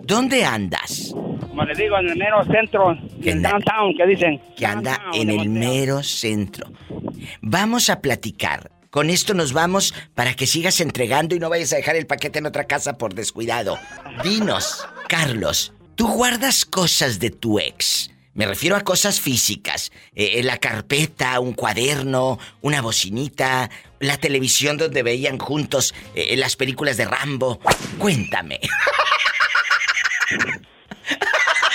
¿Dónde 0.02 0.44
andas? 0.44 1.12
Como 1.48 1.64
les 1.64 1.78
digo, 1.78 1.98
en 1.98 2.08
el 2.10 2.16
mero 2.16 2.44
centro, 2.44 2.92
en 3.22 3.42
downtown, 3.42 3.94
que 3.96 4.06
dicen. 4.06 4.40
Que 4.56 4.66
anda 4.66 4.98
Downtown 4.98 5.20
en 5.30 5.40
el 5.40 5.48
mero 5.48 6.02
centro. 6.02 6.70
Vamos 7.40 7.90
a 7.90 8.00
platicar. 8.00 8.70
Con 8.90 9.10
esto 9.10 9.34
nos 9.34 9.52
vamos 9.52 9.92
para 10.14 10.34
que 10.34 10.46
sigas 10.46 10.80
entregando 10.80 11.34
y 11.34 11.38
no 11.38 11.50
vayas 11.50 11.72
a 11.72 11.76
dejar 11.76 11.96
el 11.96 12.06
paquete 12.06 12.38
en 12.38 12.46
otra 12.46 12.64
casa 12.64 12.96
por 12.96 13.14
descuidado. 13.14 13.78
Dinos, 14.22 14.86
Carlos, 15.08 15.72
¿tú 15.96 16.06
guardas 16.08 16.64
cosas 16.64 17.18
de 17.18 17.30
tu 17.30 17.58
ex? 17.58 18.10
Me 18.36 18.46
refiero 18.46 18.76
a 18.76 18.82
cosas 18.82 19.20
físicas. 19.20 19.90
Eh, 20.14 20.42
la 20.44 20.58
carpeta, 20.58 21.40
un 21.40 21.54
cuaderno, 21.54 22.38
una 22.60 22.82
bocinita, 22.82 23.70
la 23.98 24.18
televisión 24.18 24.76
donde 24.76 25.02
veían 25.02 25.38
juntos 25.38 25.94
eh, 26.14 26.36
las 26.36 26.54
películas 26.54 26.96
de 26.98 27.06
Rambo. 27.06 27.58
Cuéntame. 27.98 28.60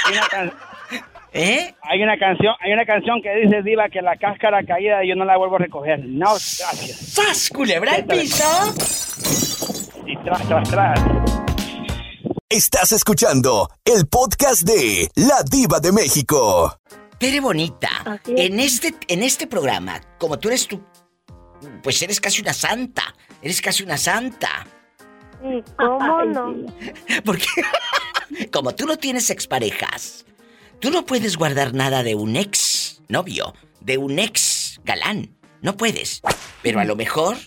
Hay 0.06 0.14
una 0.14 0.28
can- 0.28 0.54
¿Eh? 1.34 1.74
Hay 1.84 2.04
una 2.04 2.18
canción, 2.18 2.54
hay 2.60 2.74
una 2.74 2.86
canción 2.86 3.22
que 3.22 3.34
dice 3.36 3.62
Diva 3.64 3.88
que 3.90 4.02
la 4.02 4.18
cáscara 4.18 4.64
caída 4.64 5.00
yo 5.06 5.16
no 5.16 5.24
la 5.26 5.38
vuelvo 5.38 5.56
a 5.56 5.60
recoger. 5.60 6.00
No, 6.06 6.34
gracias. 6.34 6.98
¡Sas, 7.14 7.50
culebra 7.50 7.94
al 7.96 8.06
piso! 8.06 8.44
Y 10.06 10.18
tras, 10.24 10.46
tras, 10.48 10.70
tras. 10.70 11.00
Estás 12.52 12.92
escuchando 12.92 13.70
el 13.86 14.08
podcast 14.08 14.64
de 14.64 15.10
La 15.16 15.42
Diva 15.50 15.80
de 15.80 15.94
México. 15.94 16.78
Tere 17.18 17.40
Bonita, 17.40 18.20
en 18.26 18.60
este, 18.60 18.94
en 19.08 19.24
este 19.24 19.48
programa, 19.48 20.02
como 20.20 20.38
tú 20.38 20.50
eres 20.50 20.68
tú, 20.68 20.84
pues 21.82 22.02
eres 22.02 22.20
casi 22.20 22.42
una 22.42 22.52
santa. 22.52 23.16
Eres 23.42 23.62
casi 23.62 23.84
una 23.84 23.96
santa. 23.96 24.68
Sí, 25.42 25.64
¿cómo 25.78 26.26
no? 26.26 26.66
Porque 27.24 27.48
como 28.52 28.76
tú 28.76 28.86
no 28.86 28.98
tienes 28.98 29.30
exparejas, 29.30 30.26
tú 30.82 30.92
no 30.92 31.06
puedes 31.06 31.38
guardar 31.38 31.74
nada 31.74 32.04
de 32.04 32.16
un 32.16 32.36
ex 32.36 33.02
novio, 33.08 33.54
de 33.80 33.98
un 33.98 34.20
ex 34.20 34.82
galán. 34.84 35.38
No 35.62 35.78
puedes. 35.78 36.22
Pero 36.62 36.82
a 36.82 36.84
lo 36.84 36.98
mejor, 36.98 37.38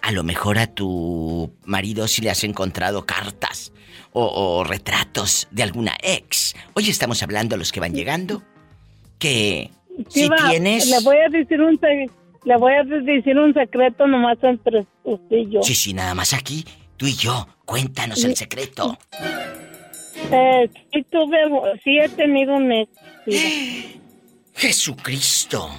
a 0.00 0.10
lo 0.10 0.22
mejor 0.22 0.58
a 0.58 0.68
tu 0.68 1.54
marido 1.66 2.08
si 2.08 2.22
le 2.22 2.30
has 2.30 2.44
encontrado 2.44 3.04
cartas 3.04 3.72
o, 4.12 4.24
o 4.24 4.64
retratos 4.64 5.48
de 5.50 5.62
alguna 5.62 5.96
ex. 6.02 6.54
Hoy 6.74 6.88
estamos 6.88 7.22
hablando 7.22 7.54
a 7.54 7.58
los 7.58 7.72
que 7.72 7.80
van 7.80 7.94
llegando. 7.94 8.42
Que 9.18 9.70
si 10.08 10.22
Diva, 10.22 10.36
tienes... 10.48 10.88
Le 10.88 11.00
voy 11.00 11.16
a 11.16 11.28
decir 11.28 11.60
un 11.60 11.78
le 12.44 12.56
voy 12.56 12.72
a 12.72 12.82
decir 12.82 13.38
un 13.38 13.54
secreto 13.54 14.06
nomás 14.06 14.38
entre 14.42 14.84
usted 15.04 15.36
y 15.36 15.50
yo. 15.50 15.62
Sí, 15.62 15.74
sí, 15.74 15.94
nada 15.94 16.14
más 16.14 16.32
aquí, 16.32 16.64
tú 16.96 17.06
y 17.06 17.14
yo. 17.14 17.46
Cuéntanos 17.64 18.24
el 18.24 18.36
secreto. 18.36 18.98
Eh, 20.30 20.68
sí 20.92 21.06
tuve, 21.10 21.38
sí 21.84 21.98
he 21.98 22.08
tenido 22.08 22.56
un 22.56 22.72
ex. 22.72 22.90
Diva. 23.26 23.40
Jesucristo. 24.54 25.70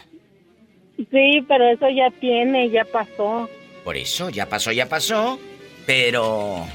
Sí, 0.97 1.43
pero 1.47 1.69
eso 1.69 1.89
ya 1.89 2.09
tiene, 2.19 2.69
ya 2.69 2.85
pasó. 2.85 3.49
Por 3.83 3.97
eso, 3.97 4.29
ya 4.29 4.47
pasó, 4.47 4.71
ya 4.71 4.87
pasó. 4.87 5.39
Pero... 5.85 6.65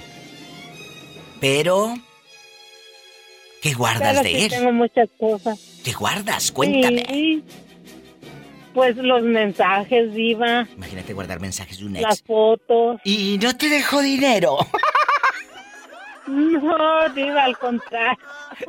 Pero... 1.40 1.94
¿Qué 3.62 3.74
guardas 3.74 4.12
Claro 4.12 4.22
de 4.22 4.30
que 4.32 4.44
él? 4.44 4.50
tengo 4.50 4.72
muchas 4.72 5.08
cosas. 5.18 5.58
¿Qué 5.84 5.92
guardas? 5.92 6.52
Cuéntame. 6.52 7.04
Sí. 7.08 7.42
Pues 8.72 8.96
los 8.96 9.22
mensajes, 9.22 10.14
Diva, 10.14 10.68
Imagínate 10.76 11.12
guardar 11.12 11.40
mensajes 11.40 11.78
de 11.80 11.86
un 11.86 11.94
las 11.94 12.18
ex. 12.20 12.26
fotos. 12.28 13.00
Y 13.04 13.38
no 13.42 13.56
te 13.56 13.68
dejó 13.68 14.00
dinero. 14.00 14.58
No, 16.28 17.08
Diva, 17.14 17.44
al 17.44 17.58
contrario. 17.58 18.18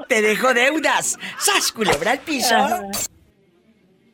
Te 0.08 0.22
dejó 0.22 0.54
deudas. 0.54 1.18
¡Sas, 1.38 1.72
culebra 1.72 2.12
al 2.12 2.20
piso! 2.20 2.56
Ajá. 2.56 2.82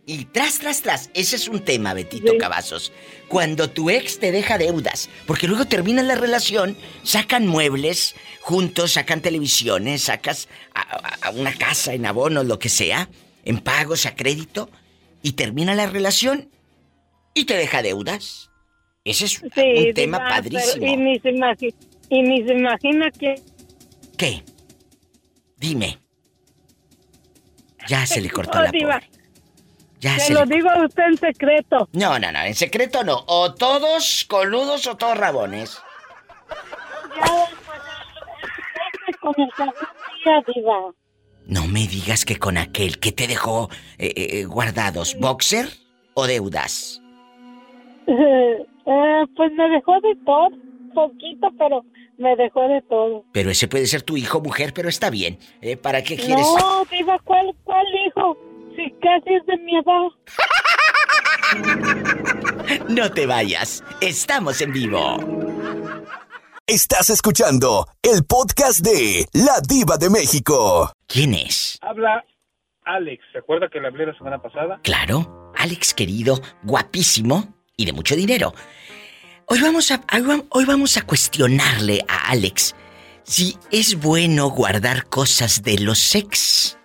Y 0.07 0.25
tras, 0.25 0.59
tras, 0.59 0.81
tras, 0.83 1.09
ese 1.15 1.35
es 1.35 1.47
un 1.47 1.61
tema, 1.61 1.95
Betito 1.95 2.33
Cavazos. 2.37 2.91
Cuando 3.27 3.71
tu 3.71 3.89
ex 3.89 4.19
te 4.19 4.31
deja 4.31 4.59
deudas, 4.59 5.09
porque 5.25 5.47
luego 5.47 5.65
terminan 5.65 6.07
la 6.07 6.13
relación, 6.15 6.77
sacan 7.01 7.47
muebles 7.47 8.15
juntos, 8.41 8.91
sacan 8.93 9.21
televisiones, 9.21 10.03
sacas 10.03 10.47
a, 10.75 10.81
a- 10.81 11.27
a 11.27 11.29
una 11.31 11.53
casa 11.55 11.93
en 11.95 12.05
abonos, 12.05 12.45
lo 12.45 12.59
que 12.59 12.69
sea, 12.69 13.09
en 13.45 13.57
pagos, 13.59 14.05
a 14.05 14.15
crédito, 14.15 14.69
y 15.23 15.31
termina 15.31 15.73
la 15.73 15.87
relación 15.87 16.49
y 17.33 17.45
te 17.45 17.55
deja 17.57 17.81
deudas. 17.81 18.51
Ese 19.03 19.25
es 19.25 19.31
Sí, 19.55 19.87
un 19.87 19.93
tema 19.95 20.19
padrísimo. 20.19 20.85
y, 20.85 20.97
ni 20.97 21.19
se 21.19 21.29
imagi- 21.31 21.73
y 22.09 22.21
ni 22.21 22.43
se 22.45 22.53
imagina 22.53 23.09
que... 23.09 23.41
¿Qué? 24.17 24.43
Dime. 25.57 25.97
Ya 27.87 28.05
se 28.05 28.21
le 28.21 28.29
cortó 28.29 28.59
la 28.61 28.71
pobre. 28.71 29.09
Ya 30.05 30.19
se 30.19 30.27
se 30.27 30.33
lo 30.33 30.45
le... 30.45 30.55
digo 30.55 30.69
a 30.69 30.85
usted 30.85 31.03
en 31.03 31.17
secreto. 31.17 31.89
No, 31.93 32.19
no, 32.19 32.31
no, 32.31 32.39
en 32.43 32.53
secreto 32.53 33.03
no. 33.03 33.23
O 33.25 33.55
todos 33.55 34.23
coludos 34.29 34.85
o 34.85 34.95
todos 34.95 35.17
rabones. 35.17 35.81
Ya, 37.15 37.47
pues, 39.05 39.17
con 39.17 39.33
el 39.37 39.49
segundo 39.57 39.79
día, 40.23 40.43
Diva. 40.53 40.93
No 41.47 41.65
me 41.67 41.87
digas 41.87 42.23
que 42.23 42.37
con 42.37 42.57
aquel 42.57 42.99
que 42.99 43.11
te 43.11 43.27
dejó 43.27 43.69
eh, 43.97 44.13
eh, 44.15 44.45
guardados, 44.45 45.17
¿boxer 45.19 45.69
o 46.13 46.27
deudas? 46.27 47.01
Eh, 48.07 48.65
pues 49.35 49.51
me 49.53 49.69
dejó 49.69 49.99
de 50.01 50.15
todo, 50.23 50.49
poquito, 50.93 51.49
pero 51.57 51.83
me 52.17 52.35
dejó 52.35 52.67
de 52.67 52.81
todo. 52.83 53.25
Pero 53.31 53.49
ese 53.49 53.67
puede 53.67 53.87
ser 53.87 54.03
tu 54.03 54.17
hijo, 54.17 54.39
mujer, 54.39 54.71
pero 54.73 54.87
está 54.87 55.09
bien. 55.09 55.39
Eh, 55.61 55.77
¿Para 55.77 56.03
qué 56.03 56.15
quieres? 56.15 56.45
No, 56.59 56.85
diva, 56.91 57.17
¿cuál, 57.23 57.55
cuál 57.63 57.85
hijo? 58.07 58.37
Si 58.75 58.91
casi 59.01 59.33
es 59.35 59.45
de 59.45 59.57
mi 59.57 59.77
edad. 59.77 60.07
No 62.89 63.11
te 63.11 63.25
vayas. 63.27 63.83
Estamos 64.01 64.59
en 64.61 64.73
vivo. 64.73 65.17
Estás 66.67 67.09
escuchando 67.11 67.87
el 68.01 68.25
podcast 68.25 68.79
de 68.79 69.27
La 69.33 69.59
Diva 69.67 69.97
de 69.97 70.09
México. 70.09 70.91
¿Quién 71.07 71.33
es? 71.35 71.77
Habla 71.81 72.25
Alex. 72.83 73.23
¿Se 73.31 73.37
acuerda 73.39 73.69
que 73.69 73.79
le 73.79 73.87
hablé 73.87 74.07
la 74.07 74.17
semana 74.17 74.41
pasada? 74.41 74.79
Claro, 74.83 75.51
Alex 75.55 75.93
querido, 75.93 76.41
guapísimo 76.63 77.53
y 77.77 77.85
de 77.85 77.93
mucho 77.93 78.15
dinero. 78.15 78.53
Hoy 79.47 79.61
vamos 79.61 79.91
a 79.91 80.01
hoy 80.13 80.21
vam- 80.21 80.47
hoy 80.49 80.65
vamos 80.65 80.97
a 80.97 81.03
cuestionarle 81.03 82.03
a 82.07 82.31
Alex 82.31 82.75
si 83.23 83.57
es 83.71 83.99
bueno 84.01 84.49
guardar 84.49 85.05
cosas 85.07 85.61
de 85.61 85.77
los 85.79 86.15
ex. 86.15 86.77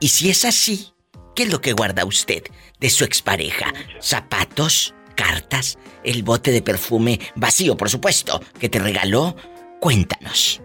Y 0.00 0.08
si 0.08 0.30
es 0.30 0.44
así, 0.46 0.91
¿qué 1.34 1.44
es 1.44 1.52
lo 1.52 1.60
que 1.60 1.72
guarda 1.72 2.04
usted 2.04 2.42
de 2.80 2.90
su 2.90 3.04
expareja? 3.04 3.72
¿Zapatos? 4.00 4.94
¿Cartas? 5.14 5.78
¿El 6.04 6.22
bote 6.22 6.50
de 6.50 6.62
perfume 6.62 7.18
vacío, 7.34 7.76
por 7.76 7.90
supuesto, 7.90 8.40
que 8.58 8.68
te 8.68 8.78
regaló? 8.78 9.36
Cuéntanos. 9.80 10.62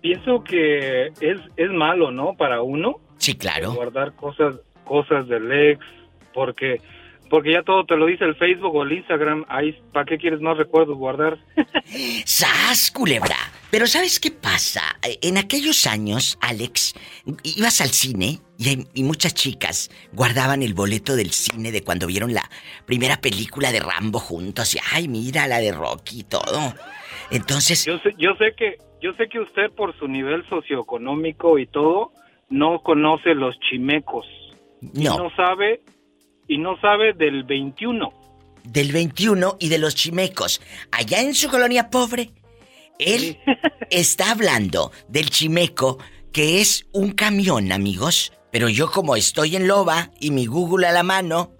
Pienso 0.00 0.44
que 0.44 1.06
es, 1.20 1.40
es 1.56 1.70
malo, 1.70 2.10
¿no? 2.10 2.34
Para 2.36 2.62
uno. 2.62 3.00
Sí, 3.16 3.34
claro. 3.34 3.72
Guardar 3.72 4.14
cosas, 4.14 4.56
cosas 4.84 5.26
del 5.28 5.50
ex, 5.50 5.80
porque, 6.34 6.80
porque 7.30 7.52
ya 7.52 7.62
todo 7.62 7.84
te 7.84 7.96
lo 7.96 8.06
dice 8.06 8.24
el 8.24 8.36
Facebook 8.36 8.74
o 8.74 8.82
el 8.82 8.92
Instagram. 8.92 9.44
Ahí, 9.48 9.72
¿para 9.92 10.04
qué 10.06 10.18
quieres 10.18 10.40
más 10.40 10.56
recuerdos 10.56 10.96
guardar? 10.96 11.38
¡Sas, 12.24 12.90
culebra! 12.90 13.36
Pero 13.70 13.86
¿sabes 13.86 14.20
qué 14.20 14.30
pasa? 14.30 14.82
En 15.20 15.36
aquellos 15.36 15.86
años, 15.86 16.38
Alex, 16.40 16.94
ibas 17.42 17.80
al 17.80 17.88
cine 17.88 18.38
y, 18.56 18.86
y 18.94 19.02
muchas 19.02 19.34
chicas 19.34 19.90
guardaban 20.12 20.62
el 20.62 20.74
boleto 20.74 21.16
del 21.16 21.32
cine 21.32 21.72
de 21.72 21.82
cuando 21.82 22.06
vieron 22.06 22.32
la 22.34 22.48
primera 22.86 23.16
película 23.20 23.72
de 23.72 23.80
Rambo 23.80 24.20
juntos 24.20 24.74
y, 24.76 24.78
ay, 24.92 25.08
mira 25.08 25.48
la 25.48 25.58
de 25.58 25.72
Rocky 25.72 26.20
y 26.20 26.24
todo. 26.24 26.74
Entonces... 27.30 27.84
Yo 27.84 27.98
sé, 27.98 28.14
yo 28.16 28.36
sé 28.36 28.54
que, 28.56 28.76
yo 29.02 29.12
sé 29.14 29.28
que 29.28 29.40
usted 29.40 29.72
por 29.76 29.96
su 29.98 30.06
nivel 30.06 30.48
socioeconómico 30.48 31.58
y 31.58 31.66
todo 31.66 32.12
no 32.50 32.78
conoce 32.80 33.34
los 33.34 33.58
chimecos. 33.58 34.26
Y 34.94 35.02
No. 35.02 35.16
no 35.18 35.30
sabe 35.34 35.80
y 36.48 36.58
no 36.58 36.78
sabe 36.80 37.12
del 37.14 37.44
21. 37.44 38.12
del 38.64 38.92
21 38.92 39.56
y 39.60 39.68
de 39.68 39.78
los 39.78 39.94
chimecos. 39.94 40.60
Allá 40.90 41.20
en 41.20 41.34
su 41.34 41.48
colonia 41.50 41.90
pobre, 41.90 42.30
él 42.98 43.38
está 43.90 44.30
hablando 44.30 44.90
del 45.08 45.30
chimeco, 45.30 45.98
que 46.32 46.60
es 46.60 46.86
un 46.92 47.12
camión, 47.12 47.72
amigos. 47.72 48.32
Pero 48.50 48.68
yo 48.68 48.90
como 48.90 49.16
estoy 49.16 49.56
en 49.56 49.66
loba 49.68 50.10
y 50.20 50.30
mi 50.30 50.46
Google 50.46 50.86
a 50.86 50.92
la 50.92 51.02
mano, 51.02 51.52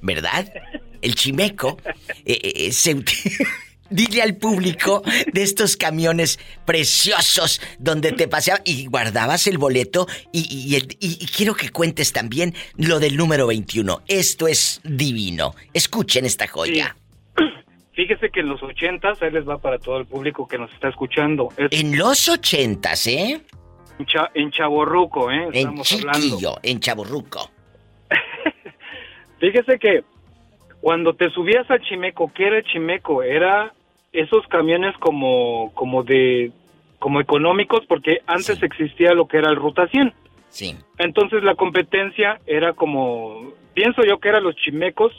¿verdad? 0.00 0.52
El 1.00 1.14
chimeco 1.14 1.78
eh, 2.24 2.38
eh, 2.42 2.72
se 2.72 2.96
ut- 2.96 3.46
Dile 3.92 4.22
al 4.22 4.36
público 4.36 5.02
de 5.32 5.42
estos 5.42 5.76
camiones 5.76 6.38
preciosos 6.64 7.60
donde 7.78 8.12
te 8.12 8.26
paseabas 8.28 8.62
y 8.64 8.86
guardabas 8.86 9.46
el 9.46 9.58
boleto 9.58 10.06
y, 10.32 10.40
y 10.70 10.76
el- 10.76 10.96
y- 11.00 11.18
y 11.22 11.26
quiero 11.26 11.54
que 11.54 11.70
cuentes 11.70 12.12
también 12.12 12.54
lo 12.76 12.98
del 13.00 13.16
número 13.16 13.46
21. 13.46 14.02
Esto 14.08 14.48
es 14.48 14.80
divino. 14.84 15.54
Escuchen 15.74 16.24
esta 16.24 16.46
joya. 16.46 16.96
Fíjese 17.94 18.30
que 18.30 18.40
en 18.40 18.48
los 18.48 18.62
80 18.62 19.12
ahí 19.20 19.30
les 19.30 19.46
va 19.46 19.58
para 19.58 19.78
todo 19.78 19.98
el 19.98 20.06
público 20.06 20.48
que 20.48 20.56
nos 20.58 20.72
está 20.72 20.88
escuchando. 20.88 21.50
Es 21.58 21.68
En 21.78 21.96
los 21.98 22.28
ochentas, 22.28 23.06
¿eh? 23.06 23.42
en, 23.98 24.06
Cha- 24.06 24.30
en 24.34 24.50
Chaborruco, 24.50 25.30
¿eh? 25.30 25.44
En 25.52 25.54
Estamos 25.54 25.92
hablando. 25.92 26.18
chiquillo, 26.20 26.54
en 26.62 26.80
chaburruco. 26.80 27.50
Fíjese 29.40 29.78
que 29.78 30.04
cuando 30.80 31.14
te 31.14 31.30
subías 31.30 31.70
al 31.70 31.80
Chimeco, 31.82 32.32
¿qué 32.34 32.46
era 32.46 32.58
el 32.58 32.64
Chimeco? 32.64 33.22
Era 33.22 33.72
esos 34.12 34.46
camiones 34.48 34.96
como, 34.98 35.72
como 35.74 36.02
de, 36.02 36.52
como 36.98 37.20
económicos, 37.20 37.80
porque 37.88 38.18
antes 38.26 38.62
existía 38.62 39.12
lo 39.14 39.26
que 39.26 39.38
era 39.38 39.50
el 39.50 39.56
Ruta 39.56 39.86
100. 39.88 40.12
Sí. 40.48 40.76
Entonces 40.98 41.42
la 41.42 41.54
competencia 41.54 42.38
era 42.46 42.74
como, 42.74 43.52
pienso 43.74 44.02
yo 44.04 44.18
que 44.18 44.28
eran 44.28 44.44
los 44.44 44.54
Chimecos, 44.56 45.12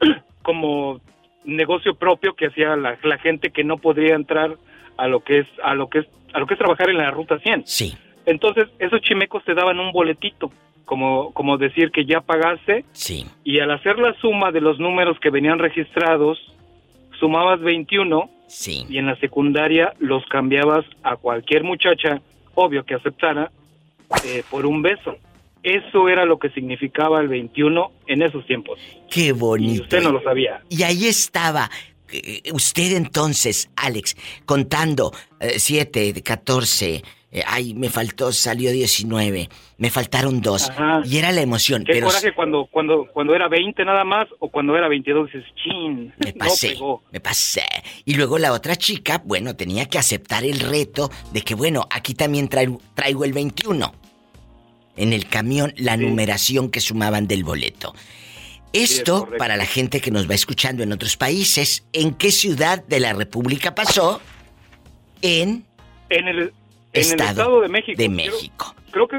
como 0.42 1.00
negocio 1.44 1.94
propio 1.94 2.34
que 2.34 2.46
hacía 2.46 2.76
la, 2.76 2.98
la 3.02 3.18
gente 3.18 3.50
que 3.50 3.64
no 3.64 3.78
podría 3.78 4.14
entrar 4.14 4.56
a 4.96 5.06
lo 5.08 5.20
que 5.20 5.40
es, 5.40 5.46
a 5.62 5.74
lo 5.74 5.88
que 5.88 6.00
es, 6.00 6.06
a 6.32 6.40
lo 6.40 6.46
que 6.46 6.54
es 6.54 6.58
trabajar 6.58 6.90
en 6.90 6.98
la 6.98 7.10
Ruta 7.10 7.38
100. 7.38 7.66
Sí. 7.66 7.96
Entonces 8.26 8.68
esos 8.78 9.00
Chimecos 9.02 9.44
te 9.44 9.54
daban 9.54 9.78
un 9.78 9.92
boletito, 9.92 10.50
como, 10.84 11.32
como 11.32 11.58
decir 11.58 11.90
que 11.90 12.04
ya 12.06 12.20
pagaste 12.20 12.84
Sí. 12.92 13.26
y 13.44 13.60
al 13.60 13.70
hacer 13.70 13.98
la 13.98 14.14
suma 14.20 14.50
de 14.50 14.60
los 14.60 14.78
números 14.78 15.18
que 15.20 15.30
venían 15.30 15.58
registrados, 15.58 16.38
sumabas 17.18 17.60
21 17.60 18.30
Sí. 18.48 18.86
y 18.88 18.98
en 18.98 19.06
la 19.06 19.16
secundaria 19.20 19.92
los 19.98 20.24
cambiabas 20.26 20.84
a 21.02 21.16
cualquier 21.16 21.64
muchacha, 21.64 22.20
obvio 22.54 22.84
que 22.84 22.94
aceptara, 22.94 23.50
eh, 24.24 24.42
por 24.50 24.64
un 24.66 24.80
beso. 24.82 25.16
Eso 25.62 26.08
era 26.08 26.24
lo 26.24 26.38
que 26.38 26.48
significaba 26.50 27.20
el 27.20 27.28
21 27.28 27.90
en 28.06 28.22
esos 28.22 28.46
tiempos. 28.46 28.78
Qué 29.10 29.26
Y 29.26 29.32
bonito. 29.32 29.82
usted 29.82 30.02
no 30.02 30.12
lo 30.12 30.22
sabía. 30.22 30.62
Y 30.70 30.82
ahí 30.82 31.06
estaba. 31.06 31.68
eh, 32.10 32.40
Usted 32.52 32.96
entonces, 32.96 33.68
Alex, 33.76 34.16
contando 34.46 35.12
7, 35.40 36.22
14, 36.22 37.02
ay, 37.46 37.74
me 37.74 37.90
faltó, 37.90 38.32
salió 38.32 38.72
19, 38.72 39.48
me 39.76 39.90
faltaron 39.90 40.40
dos. 40.40 40.70
Ajá. 40.70 41.02
Y 41.04 41.18
era 41.18 41.30
la 41.30 41.42
emoción, 41.42 41.84
Qué 41.84 41.92
pero 41.92 42.06
coraje 42.06 42.32
cuando, 42.34 42.66
cuando, 42.70 43.06
cuando 43.12 43.34
era 43.34 43.48
20 43.48 43.84
nada 43.84 44.04
más 44.04 44.26
o 44.38 44.48
cuando 44.48 44.76
era 44.76 44.88
22 44.88 45.26
dices, 45.26 45.44
chin, 45.62 46.14
me 46.18 46.32
no 46.32 46.38
pasé, 46.38 46.70
pegó. 46.70 47.02
me 47.12 47.20
pasé. 47.20 47.66
Y 48.04 48.14
luego 48.14 48.38
la 48.38 48.52
otra 48.52 48.76
chica, 48.76 49.22
bueno, 49.24 49.56
tenía 49.56 49.86
que 49.86 49.98
aceptar 49.98 50.44
el 50.44 50.60
reto 50.60 51.10
de 51.32 51.42
que, 51.42 51.54
bueno, 51.54 51.86
aquí 51.90 52.14
también 52.14 52.48
traigo, 52.48 52.80
traigo 52.94 53.24
el 53.24 53.32
21. 53.32 53.92
En 54.96 55.12
el 55.12 55.28
camión, 55.28 55.72
la 55.76 55.96
numeración 55.96 56.70
que 56.70 56.80
sumaban 56.80 57.28
del 57.28 57.44
boleto. 57.44 57.94
Esto, 58.72 59.28
para 59.38 59.56
la 59.56 59.64
gente 59.64 60.00
que 60.00 60.10
nos 60.10 60.28
va 60.28 60.34
escuchando 60.34 60.82
en 60.82 60.92
otros 60.92 61.16
países, 61.16 61.86
¿en 61.92 62.14
qué 62.14 62.30
ciudad 62.30 62.84
de 62.84 63.00
la 63.00 63.12
República 63.12 63.74
pasó? 63.74 64.20
En 65.22 65.64
En 66.10 66.28
el, 66.28 66.52
en 66.92 67.00
Estado 67.00 67.22
el 67.22 67.30
Estado 67.30 67.60
de 67.60 67.68
México. 67.68 68.02
de 68.02 68.08
México. 68.08 68.74
Creo, 68.90 69.08
que 69.08 69.16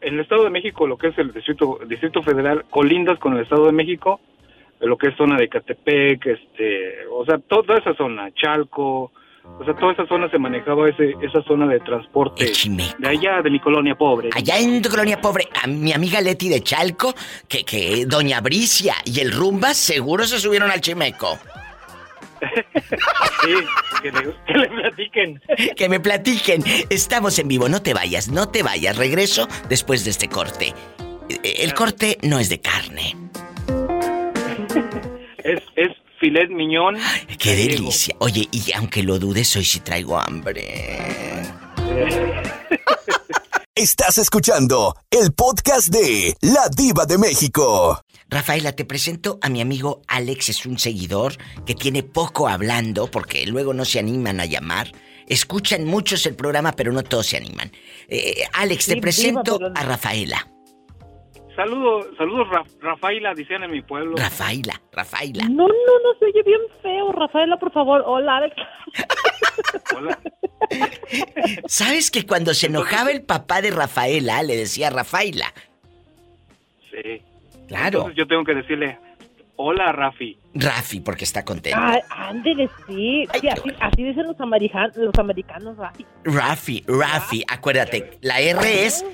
en 0.00 0.14
el 0.14 0.20
Estado 0.20 0.44
de 0.44 0.50
México, 0.50 0.86
lo 0.86 0.96
que 0.96 1.08
es 1.08 1.18
el 1.18 1.32
Distrito, 1.32 1.78
Distrito 1.86 2.22
Federal, 2.22 2.64
colindas 2.70 3.18
con 3.18 3.34
el 3.34 3.42
Estado 3.42 3.66
de 3.66 3.72
México, 3.72 4.20
lo 4.80 4.98
que 4.98 5.08
es 5.08 5.16
zona 5.16 5.36
de 5.36 5.48
Catepec, 5.48 6.26
este, 6.26 7.06
o 7.10 7.24
sea, 7.24 7.38
toda 7.38 7.78
esa 7.78 7.94
zona, 7.94 8.30
Chalco, 8.34 9.12
o 9.58 9.64
sea, 9.64 9.74
toda 9.74 9.92
esa 9.92 10.06
zona 10.06 10.28
se 10.30 10.38
manejaba 10.38 10.88
ese, 10.88 11.14
esa 11.22 11.42
zona 11.42 11.66
de 11.66 11.78
transporte 11.80 12.50
de 12.98 13.08
allá, 13.08 13.42
de 13.42 13.50
mi 13.50 13.60
colonia 13.60 13.94
pobre. 13.94 14.30
Allá 14.34 14.58
en 14.58 14.82
tu 14.82 14.88
colonia 14.88 15.20
pobre, 15.20 15.48
a 15.62 15.66
mi 15.66 15.92
amiga 15.92 16.20
Leti 16.20 16.48
de 16.48 16.60
Chalco, 16.60 17.14
que, 17.48 17.64
que 17.64 18.06
Doña 18.06 18.40
Bricia 18.40 18.94
y 19.04 19.20
el 19.20 19.32
Rumba 19.32 19.74
seguro 19.74 20.24
se 20.24 20.38
subieron 20.38 20.70
al 20.70 20.80
Chimeco. 20.80 21.38
Sí, 23.44 23.54
que 24.02 24.10
le, 24.10 24.34
que 24.46 24.52
le 24.54 24.68
platiquen. 24.68 25.42
Que 25.76 25.88
me 25.88 26.00
platiquen. 26.00 26.64
Estamos 26.88 27.38
en 27.38 27.48
vivo, 27.48 27.68
no 27.68 27.82
te 27.82 27.92
vayas, 27.94 28.28
no 28.28 28.48
te 28.48 28.62
vayas. 28.62 28.96
Regreso 28.96 29.46
después 29.68 30.04
de 30.04 30.10
este 30.10 30.28
corte. 30.28 30.72
Eh, 31.28 31.56
El 31.60 31.74
corte 31.74 32.18
no 32.22 32.38
es 32.38 32.48
de 32.48 32.60
carne. 32.60 33.16
Es, 35.44 35.60
es 35.76 35.90
filet 36.20 36.48
miñón. 36.48 36.96
Qué 37.38 37.54
delicia. 37.54 38.14
Oye, 38.20 38.48
y 38.50 38.72
aunque 38.72 39.02
lo 39.02 39.18
dudes, 39.18 39.54
hoy 39.56 39.64
sí 39.66 39.80
traigo 39.80 40.18
hambre. 40.18 41.02
Estás 43.74 44.16
escuchando 44.18 44.96
el 45.10 45.34
podcast 45.34 45.88
de 45.88 46.34
La 46.40 46.68
Diva 46.74 47.04
de 47.04 47.18
México. 47.18 48.00
Rafaela, 48.34 48.72
te 48.72 48.84
presento 48.84 49.38
a 49.42 49.48
mi 49.48 49.60
amigo 49.60 50.02
Alex, 50.08 50.48
es 50.48 50.66
un 50.66 50.76
seguidor 50.76 51.34
que 51.64 51.76
tiene 51.76 52.02
poco 52.02 52.48
hablando 52.48 53.08
porque 53.08 53.46
luego 53.46 53.72
no 53.72 53.84
se 53.84 54.00
animan 54.00 54.40
a 54.40 54.44
llamar. 54.44 54.88
Escuchan 55.28 55.84
muchos 55.84 56.26
el 56.26 56.34
programa, 56.34 56.72
pero 56.72 56.90
no 56.90 57.04
todos 57.04 57.26
se 57.26 57.36
animan. 57.36 57.70
Eh, 58.08 58.42
Alex, 58.54 58.86
te 58.86 58.94
Sí, 58.94 59.00
presento 59.00 59.58
diva, 59.58 59.70
pero- 59.72 59.80
a 59.80 59.82
Rafaela. 59.88 60.48
Saludos, 61.54 62.06
saludos, 62.18 62.48
Ra- 62.50 62.64
Rafaela, 62.80 63.32
dicen 63.34 63.62
en 63.62 63.70
mi 63.70 63.80
pueblo. 63.82 64.16
Rafaela, 64.16 64.82
Rafaela. 64.90 65.44
No, 65.48 65.68
no, 65.68 65.68
no, 65.68 66.18
se 66.18 66.24
oye 66.24 66.42
bien 66.44 66.60
feo. 66.82 67.12
Rafaela, 67.12 67.56
por 67.56 67.72
favor. 67.72 68.02
Hola, 68.04 68.38
Alex. 68.38 68.56
Hola. 69.96 70.18
¿Sabes 71.68 72.10
que 72.10 72.26
cuando 72.26 72.52
se 72.52 72.66
enojaba 72.66 73.12
el 73.12 73.22
papá 73.22 73.62
de 73.62 73.70
Rafaela, 73.70 74.42
le 74.42 74.56
decía 74.56 74.90
Rafaela? 74.90 75.54
Sí. 76.90 77.22
Claro. 77.68 77.98
Entonces 77.98 78.16
yo 78.16 78.26
tengo 78.26 78.44
que 78.44 78.54
decirle, 78.54 78.98
hola 79.56 79.92
Rafi. 79.92 80.36
Rafi, 80.54 81.00
porque 81.00 81.24
está 81.24 81.44
contento. 81.44 81.78
Ay, 81.80 82.00
ándele, 82.10 82.68
sí. 82.86 83.26
Sí, 83.40 83.48
así, 83.48 83.70
así 83.80 84.02
dicen 84.02 84.26
los, 84.26 84.40
americanos, 84.40 84.96
los 84.96 85.18
americanos, 85.18 85.76
Rafi. 85.76 86.06
Rafi, 86.24 86.84
Rafi, 86.86 87.44
acuérdate, 87.48 88.18
la 88.20 88.40
R 88.40 88.84
es 88.84 89.04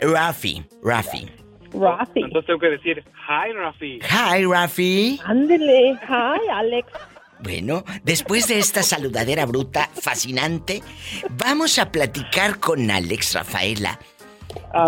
Rafi, 0.00 0.64
Rafi. 0.82 1.28
Rafi. 1.74 2.20
Entonces 2.20 2.46
tengo 2.46 2.58
que 2.58 2.70
decir, 2.70 3.04
hi 3.28 3.52
Rafi. 3.52 4.00
Hi, 4.02 4.44
Rafi. 4.44 5.20
Ándele. 5.24 5.98
Hi, 6.08 6.48
Alex. 6.50 6.92
Bueno, 7.42 7.82
después 8.04 8.46
de 8.46 8.58
esta 8.60 8.84
saludadera 8.84 9.46
bruta 9.46 9.90
fascinante, 10.00 10.80
vamos 11.30 11.78
a 11.78 11.90
platicar 11.90 12.60
con 12.60 12.88
Alex 12.88 13.34
Rafaela. 13.34 13.98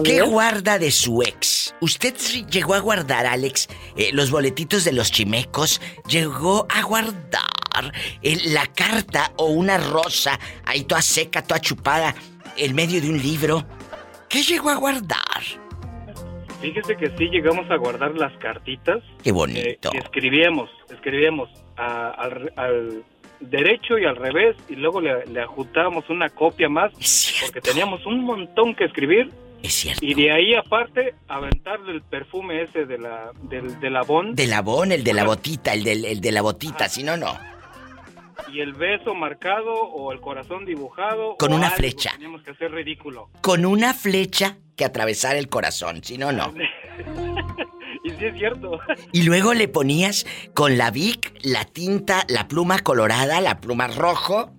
¿Qué 0.05 0.21
ver. 0.21 0.29
guarda 0.31 0.79
de 0.79 0.91
su 0.91 1.23
ex? 1.23 1.75
¿Usted 1.81 2.15
sí 2.17 2.45
llegó 2.51 2.75
a 2.75 2.79
guardar, 2.81 3.27
Alex, 3.27 3.69
eh, 3.97 4.11
los 4.13 4.31
boletitos 4.31 4.85
de 4.85 4.93
los 4.93 5.11
chimecos? 5.13 5.81
¿Llegó 6.09 6.67
a 6.71 6.83
guardar 6.83 7.93
eh, 8.23 8.39
la 8.47 8.67
carta 8.67 9.33
o 9.37 9.47
una 9.47 9.79
rosa 9.79 10.39
ahí 10.65 10.85
toda 10.85 11.03
seca, 11.03 11.43
toda 11.43 11.61
chupada, 11.61 12.15
en 12.57 12.75
medio 12.75 13.01
de 13.01 13.11
un 13.11 13.21
libro? 13.21 13.65
¿Qué 14.29 14.43
llegó 14.43 14.71
a 14.71 14.77
guardar? 14.77 15.21
Fíjese 16.61 16.97
que 16.97 17.07
sí 17.19 17.27
llegamos 17.31 17.71
a 17.71 17.77
guardar 17.77 18.15
las 18.15 18.33
cartitas. 18.39 18.99
Qué 19.23 19.33
bonito. 19.33 19.91
Eh, 19.93 19.99
escribíamos, 20.03 20.71
escribíamos 20.91 21.51
a- 21.77 22.11
al, 22.11 22.53
al 22.57 23.05
derecho 23.41 23.99
y 23.99 24.07
al 24.07 24.17
revés 24.17 24.57
y 24.71 24.77
luego 24.77 25.01
le, 25.03 25.27
le 25.27 25.43
ajustábamos 25.43 26.09
una 26.09 26.31
copia 26.31 26.69
más 26.71 26.91
porque 27.43 27.61
teníamos 27.61 28.07
un 28.07 28.25
montón 28.25 28.75
que 28.75 28.85
escribir. 28.85 29.31
Es 29.65 29.73
cierto. 29.73 30.05
Y 30.05 30.13
de 30.13 30.31
ahí 30.31 30.55
aparte 30.55 31.15
aventarle 31.27 31.93
el 31.93 32.03
perfume 32.03 32.63
ese 32.65 32.85
de 32.85 32.99
la 32.99 33.31
del, 33.45 33.81
del 33.81 33.97
abón 33.97 34.35
Del 34.35 34.53
abón, 34.53 34.93
el 34.93 35.03
de 35.03 35.15
la 35.15 35.25
botita, 35.25 35.73
el, 35.73 35.83
del, 35.85 36.05
el 36.05 36.21
de 36.21 36.33
la 36.33 36.43
botita, 36.43 36.87
si 36.89 37.03
no, 37.03 37.17
no. 37.17 37.35
y 38.53 38.61
el 38.61 38.75
beso 38.75 39.15
marcado 39.15 39.73
o 39.73 40.13
el 40.13 40.21
corazón 40.21 40.67
dibujado 40.67 41.37
Con 41.39 41.55
una 41.55 41.69
algo, 41.69 41.79
flecha. 41.79 42.11
Teníamos 42.13 42.43
que 42.43 42.51
hacer 42.51 42.73
ridículo. 42.73 43.31
Con 43.41 43.65
una 43.65 43.95
flecha 43.95 44.59
que 44.77 44.85
atravesara 44.85 45.39
el 45.39 45.49
corazón, 45.49 46.05
si 46.05 46.19
no, 46.19 46.31
no. 46.31 46.53
y 48.05 48.11
sí 48.11 48.25
es 48.27 48.37
cierto. 48.37 48.81
Y 49.13 49.23
luego 49.23 49.55
le 49.55 49.69
ponías 49.69 50.27
con 50.53 50.77
la 50.77 50.91
Vic, 50.91 51.33
la 51.43 51.65
tinta, 51.65 52.27
la 52.29 52.49
pluma 52.49 52.81
colorada, 52.81 53.41
la 53.41 53.61
pluma 53.63 53.87
rojo. 53.89 54.53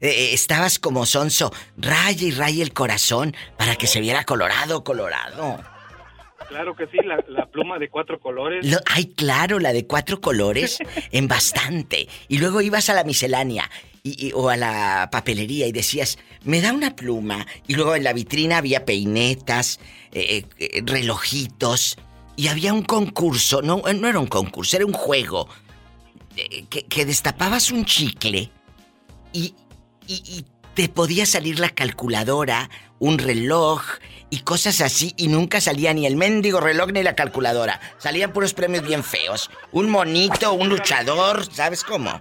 Eh, 0.00 0.08
eh, 0.08 0.34
estabas 0.34 0.78
como 0.78 1.06
sonso, 1.06 1.52
raya 1.76 2.26
y 2.26 2.30
raya 2.30 2.62
el 2.62 2.72
corazón 2.72 3.34
para 3.56 3.76
que 3.76 3.86
se 3.86 4.00
viera 4.00 4.24
colorado, 4.24 4.84
colorado. 4.84 5.60
Claro 6.48 6.74
que 6.74 6.86
sí, 6.86 6.96
la, 7.04 7.22
la 7.28 7.46
pluma 7.46 7.78
de 7.78 7.90
cuatro 7.90 8.18
colores. 8.20 8.64
Lo- 8.66 8.78
ay, 8.86 9.06
claro, 9.14 9.58
la 9.58 9.72
de 9.72 9.86
cuatro 9.86 10.20
colores 10.20 10.78
en 11.12 11.28
bastante. 11.28 12.08
Y 12.28 12.38
luego 12.38 12.60
ibas 12.62 12.88
a 12.88 12.94
la 12.94 13.04
miscelánea 13.04 13.68
y- 14.02 14.28
y- 14.28 14.32
o 14.34 14.48
a 14.48 14.56
la 14.56 15.08
papelería 15.12 15.66
y 15.66 15.72
decías, 15.72 16.18
me 16.44 16.60
da 16.62 16.72
una 16.72 16.96
pluma. 16.96 17.46
Y 17.66 17.74
luego 17.74 17.94
en 17.96 18.04
la 18.04 18.14
vitrina 18.14 18.56
había 18.58 18.86
peinetas, 18.86 19.78
eh, 20.12 20.44
eh, 20.58 20.82
relojitos. 20.86 21.98
Y 22.36 22.48
había 22.48 22.72
un 22.72 22.82
concurso, 22.82 23.60
no, 23.60 23.82
no 23.94 24.08
era 24.08 24.18
un 24.20 24.28
concurso, 24.28 24.76
era 24.76 24.86
un 24.86 24.92
juego. 24.94 25.48
eh, 26.36 26.64
que, 26.70 26.84
que 26.86 27.04
destapabas 27.04 27.72
un 27.72 27.84
chicle 27.84 28.50
y, 29.32 29.54
y- 30.08 30.22
y 30.38 30.44
te 30.74 30.88
podía 30.88 31.26
salir 31.26 31.58
la 31.60 31.70
calculadora, 31.70 32.70
un 32.98 33.18
reloj 33.18 33.82
y 34.30 34.40
cosas 34.40 34.80
así, 34.80 35.12
y 35.16 35.28
nunca 35.28 35.60
salía 35.60 35.92
ni 35.94 36.06
el 36.06 36.16
mendigo 36.16 36.60
reloj 36.60 36.90
ni 36.92 37.02
la 37.02 37.14
calculadora. 37.16 37.80
Salían 37.98 38.32
puros 38.32 38.54
premios 38.54 38.86
bien 38.86 39.02
feos. 39.04 39.50
Un 39.72 39.90
monito, 39.90 40.52
un 40.52 40.68
luchador, 40.68 41.44
¿sabes 41.52 41.82
cómo? 41.84 42.20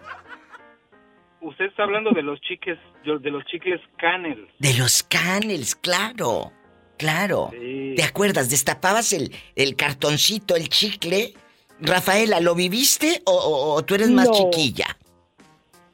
Usted 1.41 1.65
está 1.65 1.83
hablando 1.83 2.11
de 2.11 2.23
los 2.23 2.39
chiques, 2.41 2.77
de 3.05 3.31
los 3.31 3.43
chicles 3.45 3.79
Canel. 3.97 4.47
De 4.59 4.73
los 4.73 5.03
canels, 5.03 5.75
claro. 5.75 6.51
Claro. 6.97 7.51
¿Te 7.95 8.03
acuerdas? 8.03 8.49
Destapabas 8.49 9.13
el, 9.13 9.31
el 9.55 9.75
cartoncito, 9.75 10.55
el 10.55 10.67
chicle. 10.67 11.35
Rafaela, 11.79 12.39
¿lo 12.39 12.55
viviste 12.55 13.21
o, 13.25 13.31
o- 13.33 13.73
o 13.75 13.85
tú 13.85 13.93
eres 13.93 14.09
más 14.09 14.31
chiquilla? 14.31 14.97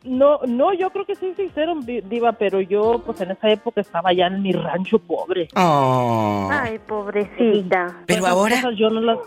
No, 0.03 0.39
no, 0.45 0.73
yo 0.73 0.89
creo 0.89 1.05
que 1.05 1.15
sí 1.15 1.33
se 1.35 1.43
hicieron, 1.45 1.85
di- 1.85 2.01
Diva, 2.01 2.33
pero 2.33 2.59
yo, 2.59 3.01
pues 3.05 3.21
en 3.21 3.31
esa 3.31 3.49
época 3.49 3.79
estaba 3.81 4.11
ya 4.11 4.27
en 4.27 4.41
mi 4.41 4.51
rancho 4.51 4.99
pobre. 4.99 5.47
Oh. 5.55 6.49
Ay, 6.51 6.77
pobrecita. 6.79 7.95
Pero 8.05 8.19
Esas 8.23 8.31
ahora- 8.31 8.61
yo 8.77 8.89
no 8.89 8.99
las. 9.01 9.17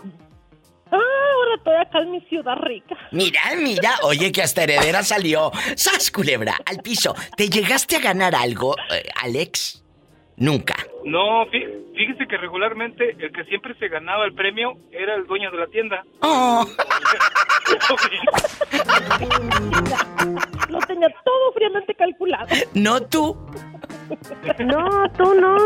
Ah, 0.91 0.95
ahora 0.95 1.55
estoy 1.57 1.73
acá 1.75 1.99
en 1.99 2.11
mi 2.11 2.21
ciudad 2.21 2.55
rica. 2.61 2.95
Mira, 3.11 3.41
mira, 3.61 3.91
oye 4.03 4.31
que 4.31 4.41
hasta 4.43 4.63
heredera 4.63 5.03
salió. 5.03 5.51
¡Sas, 5.75 6.11
culebra! 6.11 6.55
Al 6.65 6.77
piso. 6.77 7.13
¿Te 7.35 7.49
llegaste 7.49 7.95
a 7.97 7.99
ganar 7.99 8.35
algo, 8.35 8.75
eh, 8.93 9.03
Alex? 9.21 9.83
Nunca. 10.37 10.75
No, 11.03 11.45
fí- 11.47 11.65
fíjese 11.95 12.27
que 12.27 12.37
regularmente 12.37 13.11
el 13.19 13.31
que 13.31 13.43
siempre 13.45 13.73
se 13.79 13.87
ganaba 13.87 14.25
el 14.25 14.33
premio 14.33 14.73
era 14.91 15.15
el 15.15 15.25
dueño 15.25 15.49
de 15.51 15.57
la 15.57 15.67
tienda. 15.67 16.03
Oh. 16.21 16.65
Lo 20.69 20.79
tenía 20.79 21.07
todo 21.23 21.53
fríamente 21.53 21.93
calculado. 21.95 22.47
No 22.73 23.01
tú. 23.01 23.35
No, 24.65 25.11
tú 25.17 25.33
no. 25.33 25.57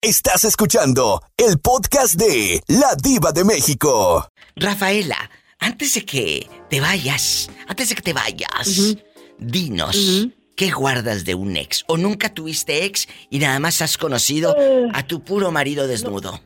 Estás 0.00 0.44
escuchando 0.44 1.20
el 1.36 1.58
podcast 1.60 2.14
de 2.14 2.60
La 2.68 2.94
Diva 3.02 3.32
de 3.32 3.44
México. 3.44 4.26
Rafaela, 4.56 5.30
antes 5.58 5.94
de 5.94 6.04
que 6.04 6.46
te 6.68 6.80
vayas, 6.80 7.50
antes 7.68 7.88
de 7.90 7.94
que 7.94 8.02
te 8.02 8.12
vayas, 8.12 8.96
dinos, 9.38 10.28
¿qué 10.60 10.70
guardas 10.70 11.24
de 11.24 11.34
un 11.34 11.56
ex? 11.56 11.84
¿O 11.88 11.96
nunca 11.96 12.34
tuviste 12.34 12.84
ex 12.84 13.08
y 13.30 13.38
nada 13.38 13.58
más 13.58 13.80
has 13.80 13.96
conocido 13.96 14.54
a 14.92 15.02
tu 15.06 15.22
puro 15.22 15.50
marido 15.50 15.86
desnudo? 15.86 16.38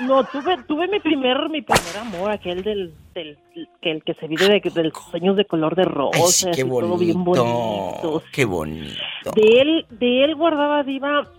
No, 0.00 0.24
tuve, 0.24 0.56
tuve 0.66 0.88
mi 0.88 0.98
primer, 0.98 1.48
mi 1.48 1.62
primer 1.62 1.96
amor, 2.00 2.32
aquel 2.32 2.64
del, 2.64 2.92
del 3.14 3.38
que 3.80 3.92
el 3.92 4.02
que 4.02 4.14
se 4.14 4.26
vive 4.26 4.48
de, 4.48 4.60
de 4.70 4.82
los 4.82 4.92
sueños 5.12 5.36
de 5.36 5.44
color 5.44 5.76
de 5.76 5.84
rosa, 5.84 6.18
Ay, 6.48 6.54
qué 6.56 6.62
así 6.62 6.68
todo 6.70 6.98
bien 6.98 7.22
bonito. 7.24 7.44
bonito. 7.44 8.22
Qué 8.32 8.44
bonito. 8.44 9.30
De 9.36 9.60
él, 9.60 9.86
de 9.90 10.24
él 10.24 10.34
guardaba 10.34 10.82
Diva 10.82 11.30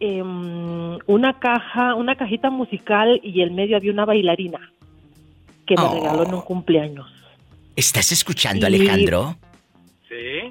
em, 0.00 0.98
una 1.06 1.38
caja, 1.40 1.94
una 1.94 2.14
cajita 2.16 2.50
musical 2.50 3.20
y 3.22 3.40
en 3.40 3.54
medio 3.54 3.76
había 3.78 3.90
una 3.90 4.04
bailarina 4.04 4.60
que 5.66 5.76
me 5.76 5.82
Oh. 5.82 5.94
regaló 5.94 6.24
en 6.24 6.34
un 6.34 6.40
cumpleaños. 6.42 7.10
¿Estás 7.74 8.12
escuchando, 8.12 8.68
Y- 8.68 8.74
Alejandro? 8.74 9.36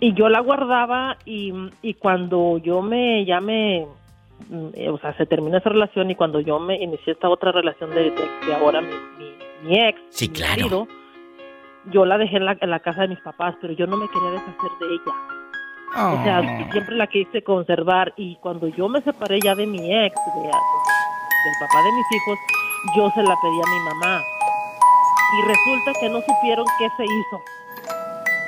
Y 0.01 0.13
yo 0.13 0.29
la 0.29 0.39
guardaba 0.41 1.17
y, 1.25 1.53
y 1.81 1.93
cuando 1.95 2.57
yo 2.57 2.81
me, 2.81 3.25
ya 3.25 3.39
me, 3.39 3.85
mm, 4.49 4.67
eh, 4.75 4.89
o 4.89 4.97
sea, 4.99 5.15
se 5.17 5.25
terminó 5.25 5.57
esa 5.57 5.69
relación 5.69 6.09
y 6.11 6.15
cuando 6.15 6.39
yo 6.39 6.59
me 6.59 6.75
inicié 6.81 7.13
esta 7.13 7.29
otra 7.29 7.51
relación 7.51 7.89
de, 7.91 8.11
de- 8.11 8.29
de 8.47 8.53
ahora 8.55 8.81
mi, 8.81 8.93
mi- 9.17 9.69
mi 9.69 9.79
ex, 9.79 9.99
Sí, 10.09 10.27
mi 10.29 10.35
claro. 10.35 10.51
marido, 10.61 10.87
yo 11.91 12.05
la 12.05 12.17
dejé 12.17 12.37
en 12.37 12.45
la, 12.45 12.57
en 12.59 12.69
la 12.69 12.79
casa 12.79 13.01
de 13.01 13.09
mis 13.09 13.19
papás, 13.21 13.55
pero 13.61 13.73
yo 13.73 13.87
no 13.87 13.97
me 13.97 14.07
quería 14.09 14.31
deshacer 14.31 14.71
de 14.79 14.85
ella. 14.95 15.13
O 15.95 16.13
Oh. 16.19 16.23
sea, 16.23 16.41
siempre 16.71 16.95
la 16.95 17.05
quise 17.05 17.43
conservar 17.43 18.13
y 18.17 18.35
cuando 18.37 18.67
yo 18.67 18.89
me 18.89 18.99
separé 19.01 19.39
ya 19.43 19.53
de 19.53 19.67
mi 19.67 19.77
ex, 19.77 20.15
de- 20.15 20.41
del 20.41 21.55
papá 21.59 21.83
de 21.83 21.91
mis 21.91 22.11
hijos, 22.11 22.39
yo 22.97 23.09
se 23.11 23.21
la 23.21 23.35
pedí 23.41 23.59
a 23.61 23.69
mi 23.69 23.79
mamá. 23.79 24.19
Y 25.37 25.47
resulta 25.47 25.99
que 25.99 26.09
no 26.09 26.19
supieron 26.21 26.65
qué 26.79 26.87
se 26.97 27.03
hizo. 27.03 27.41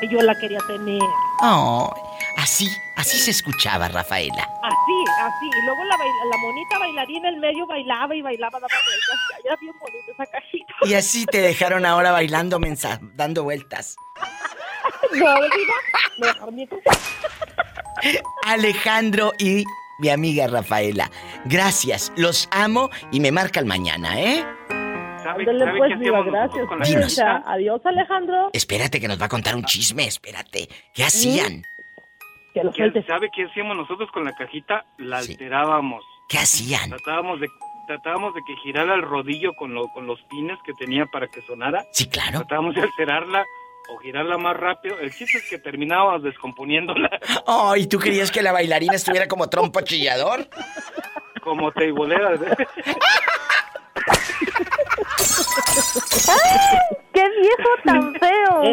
Y 0.02 0.10
yo 0.10 0.22
la 0.22 0.36
quería 0.36 0.60
tener. 0.68 1.02
Oh, 1.42 1.94
así, 2.38 2.68
así 2.98 3.18
se 3.18 3.32
escuchaba, 3.32 3.88
Rafaela. 3.88 4.44
Así, 4.62 5.12
así. 5.22 5.46
Y 5.58 5.66
luego 5.66 5.84
la, 5.86 5.98
baila- 5.98 6.26
la 6.32 6.38
monita 6.38 6.78
bailarina 6.80 7.30
en 7.30 7.40
medio 7.40 7.66
bailaba 7.68 8.16
y 8.16 8.22
bailaba, 8.22 8.60
daba 8.60 8.68
vueltas. 8.68 9.46
Era 9.46 9.56
bien 9.62 9.74
bonita 9.80 10.12
esa 10.12 10.26
cajita. 10.28 10.74
Y 10.84 10.94
así 10.96 11.26
te 11.26 11.40
dejaron 11.42 11.86
ahora 11.86 12.12
bailando 12.12 12.60
mensa, 12.60 13.00
dando 13.16 13.44
vueltas. 13.44 13.96
No, 15.12 15.36
bien 16.52 16.68
contenta. 16.68 16.92
Alejandro 18.46 19.32
y 19.40 19.64
mi 20.00 20.10
amiga 20.10 20.48
Rafaela. 20.48 21.10
Gracias, 21.46 22.12
los 22.16 22.48
amo 22.52 22.90
y 23.12 23.20
me 23.20 23.32
marcan 23.32 23.68
mañana, 23.68 24.20
¿eh? 24.20 24.46
Ándale, 25.26 25.60
sabe 25.60 25.78
pues, 25.78 25.94
qué 26.00 26.12
gracias. 26.12 26.68
con 26.68 26.80
la 26.80 26.86
Cuídense. 26.86 27.22
cajita? 27.22 27.52
Adiós, 27.52 27.82
Alejandro. 27.86 28.50
Espérate 28.54 29.00
que 29.00 29.08
nos 29.08 29.20
va 29.20 29.26
a 29.26 29.30
contar 29.30 29.56
un 29.56 29.64
chisme, 29.66 30.06
espérate. 30.06 30.68
¿Qué 30.94 31.04
hacían? 31.04 31.64
Que 32.54 32.64
lo 32.64 32.72
¿Quién 32.72 32.94
¿Sabe 33.06 33.30
qué 33.36 33.46
hacíamos 33.46 33.76
nosotros 33.76 34.10
con 34.12 34.24
la 34.24 34.34
cajita? 34.34 34.86
La 34.98 35.18
alterábamos. 35.18 36.04
¿Qué 36.30 36.38
hacían? 36.38 36.90
Tratábamos 36.90 37.40
de 37.42 37.48
tratábamos 37.88 38.34
de 38.34 38.42
que 38.48 38.56
girara 38.64 38.96
el 38.96 39.04
rodillo 39.04 39.54
con, 39.54 39.74
lo, 39.76 39.88
con 39.90 40.08
los 40.08 40.20
pines 40.24 40.58
que 40.66 40.74
tenía 40.74 41.06
para 41.06 41.28
que 41.28 41.42
sonara. 41.44 41.86
Sí, 41.92 42.08
claro. 42.08 42.40
Tratábamos 42.40 42.74
de 42.74 42.82
alterarla 42.82 43.46
o 43.90 43.98
girarla 43.98 44.38
más 44.38 44.58
rápido. 44.58 44.98
El 45.00 45.14
chiste 45.14 45.38
es 45.38 45.50
que 45.50 45.60
terminábamos 45.60 46.24
descomponiéndola 46.24 47.10
Ay, 47.48 47.86
¿tú 47.88 48.00
querías 48.00 48.32
que 48.32 48.42
la 48.42 48.52
bailarina 48.52 48.96
estuviera 48.96 49.28
como 49.28 49.50
trompo 49.50 49.82
chillador? 49.82 50.48
como 51.42 51.72
teibolera. 51.72 52.32
¡Qué 57.14 57.30
viejo 57.30 57.70
tan 57.86 58.14
feo! 58.16 58.64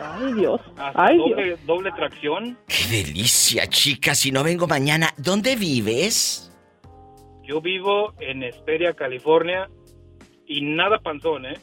Ay, 0.00 0.32
Dios. 0.34 0.60
Hasta 0.76 1.04
Ay, 1.06 1.18
doble, 1.18 1.56
doble 1.66 1.92
tracción. 1.92 2.58
Qué 2.68 2.84
delicia, 3.04 3.66
chica. 3.68 4.14
Si 4.14 4.30
no 4.30 4.42
vengo 4.44 4.66
mañana, 4.66 5.12
¿dónde 5.16 5.56
vives? 5.56 6.52
Yo 7.42 7.60
vivo 7.60 8.12
en 8.20 8.42
Esperia, 8.42 8.94
California. 8.94 9.68
Y 10.46 10.60
nada 10.62 10.98
panzón, 11.00 11.46
¿eh? 11.46 11.58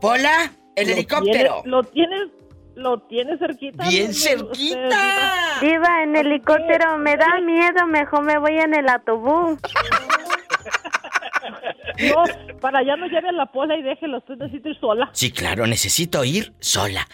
¿Pola? 0.00 0.52
El 0.76 0.88
Lo 0.88 0.92
helicóptero. 0.94 1.62
tiene- 1.62 1.70
Lo 1.70 1.82
tienes, 1.84 2.28
lo 2.74 2.98
tienes 3.02 3.38
cerquita. 3.38 3.88
Bien 3.88 4.08
¿no? 4.08 4.12
cerquita. 4.14 5.58
Diva, 5.60 6.02
en 6.02 6.16
helicóptero 6.16 6.98
me 6.98 7.16
da 7.16 7.40
miedo, 7.40 7.86
mejor 7.86 8.22
me 8.22 8.38
voy 8.38 8.58
en 8.58 8.74
el 8.74 8.88
autobús. 8.88 9.58
No, 11.98 12.24
para 12.60 12.80
allá 12.80 12.96
no 12.96 13.06
lleve 13.06 13.28
a 13.28 13.32
la 13.32 13.46
pola 13.46 13.76
y 13.76 13.82
déjelo, 13.82 14.18
usted 14.18 14.34
necesita 14.36 14.68
ir 14.68 14.78
sola. 14.78 15.08
Sí, 15.12 15.30
claro, 15.30 15.66
necesito 15.66 16.22
ir 16.24 16.52
sola. 16.60 17.08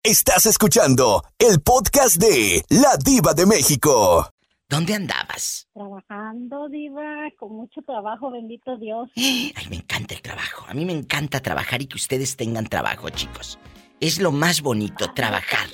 Estás 0.03 0.45
escuchando 0.45 1.23
el 1.37 1.61
podcast 1.61 2.17
de 2.17 2.63
La 2.69 2.97
Diva 2.97 3.33
de 3.33 3.45
México. 3.45 4.29
¿Dónde 4.67 4.93
andabas? 4.93 5.67
Trabajando, 5.73 6.69
diva, 6.69 7.01
con 7.39 7.53
mucho 7.55 7.81
trabajo, 7.81 8.29
bendito 8.31 8.77
Dios. 8.77 9.09
Ay, 9.15 9.67
me 9.69 9.77
encanta 9.77 10.13
el 10.13 10.21
trabajo. 10.21 10.65
A 10.67 10.73
mí 10.73 10.85
me 10.85 10.93
encanta 10.93 11.39
trabajar 11.39 11.81
y 11.81 11.87
que 11.87 11.95
ustedes 11.97 12.35
tengan 12.35 12.65
trabajo, 12.67 13.09
chicos. 13.09 13.57
Es 13.99 14.19
lo 14.19 14.31
más 14.31 14.61
bonito, 14.61 15.11
trabajar. 15.13 15.67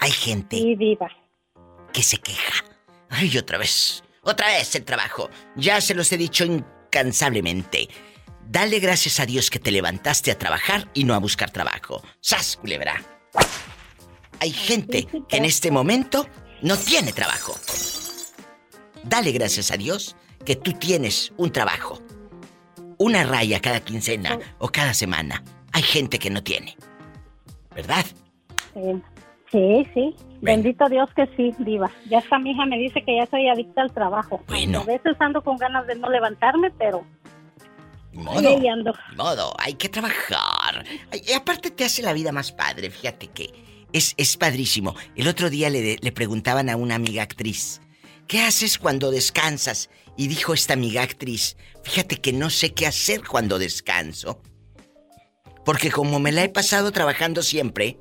Hay 0.00 0.10
gente 0.10 0.56
Sí, 0.56 0.74
diva. 0.76 1.08
que 1.92 2.02
se 2.02 2.18
queja. 2.18 2.64
Ay, 3.08 3.36
otra 3.38 3.58
vez. 3.58 4.02
Otra 4.22 4.48
vez 4.48 4.74
el 4.74 4.84
trabajo. 4.84 5.30
Ya 5.54 5.80
se 5.80 5.94
los 5.94 6.10
he 6.12 6.16
dicho 6.18 6.44
incansablemente. 6.44 7.88
Dale 8.48 8.78
gracias 8.78 9.18
a 9.18 9.26
Dios 9.26 9.50
que 9.50 9.58
te 9.58 9.72
levantaste 9.72 10.30
a 10.30 10.38
trabajar 10.38 10.88
y 10.94 11.04
no 11.04 11.14
a 11.14 11.18
buscar 11.18 11.50
trabajo. 11.50 12.02
¡Sas, 12.20 12.56
culebra! 12.56 13.02
Hay 14.40 14.50
gente 14.50 15.06
que 15.28 15.36
en 15.36 15.44
este 15.44 15.70
momento 15.70 16.26
no 16.62 16.76
tiene 16.76 17.12
trabajo. 17.12 17.54
Dale 19.02 19.32
gracias 19.32 19.70
a 19.72 19.76
Dios 19.76 20.16
que 20.44 20.56
tú 20.56 20.72
tienes 20.72 21.32
un 21.36 21.50
trabajo. 21.50 22.00
Una 22.98 23.24
raya 23.24 23.60
cada 23.60 23.80
quincena 23.80 24.38
o 24.58 24.68
cada 24.68 24.94
semana. 24.94 25.42
Hay 25.72 25.82
gente 25.82 26.18
que 26.18 26.30
no 26.30 26.42
tiene. 26.42 26.76
¿Verdad? 27.74 28.06
Sí, 28.72 29.02
sí, 29.50 29.86
sí. 29.92 30.16
Bendito 30.40 30.88
Dios 30.88 31.08
que 31.14 31.26
sí, 31.36 31.52
diva. 31.58 31.90
Ya 32.08 32.18
hasta 32.18 32.38
mi 32.38 32.52
hija 32.52 32.64
me 32.66 32.78
dice 32.78 33.02
que 33.02 33.16
ya 33.16 33.26
soy 33.26 33.48
adicta 33.48 33.82
al 33.82 33.92
trabajo. 33.92 34.42
Bueno. 34.46 34.80
A 34.80 34.84
veces 34.84 35.16
ando 35.18 35.42
con 35.42 35.56
ganas 35.56 35.86
de 35.86 35.96
no 35.96 36.08
levantarme, 36.08 36.70
pero 36.78 37.04
modo. 38.16 38.94
modo, 39.16 39.54
hay 39.58 39.74
que 39.74 39.88
trabajar. 39.88 40.84
Y 41.26 41.32
aparte 41.32 41.70
te 41.70 41.84
hace 41.84 42.02
la 42.02 42.12
vida 42.12 42.32
más 42.32 42.52
padre, 42.52 42.90
fíjate 42.90 43.28
que 43.28 43.52
es, 43.92 44.14
es 44.16 44.36
padrísimo. 44.36 44.94
El 45.14 45.28
otro 45.28 45.50
día 45.50 45.70
le, 45.70 45.96
le 46.00 46.12
preguntaban 46.12 46.68
a 46.68 46.76
una 46.76 46.94
amiga 46.94 47.22
actriz, 47.22 47.80
¿qué 48.26 48.42
haces 48.42 48.78
cuando 48.78 49.10
descansas? 49.10 49.90
Y 50.16 50.28
dijo 50.28 50.54
esta 50.54 50.74
amiga 50.74 51.02
actriz, 51.02 51.56
fíjate 51.82 52.16
que 52.16 52.32
no 52.32 52.50
sé 52.50 52.72
qué 52.72 52.86
hacer 52.86 53.22
cuando 53.22 53.58
descanso. 53.58 54.40
Porque 55.64 55.90
como 55.90 56.18
me 56.20 56.32
la 56.32 56.44
he 56.44 56.48
pasado 56.48 56.92
trabajando 56.92 57.42
siempre, 57.42 57.98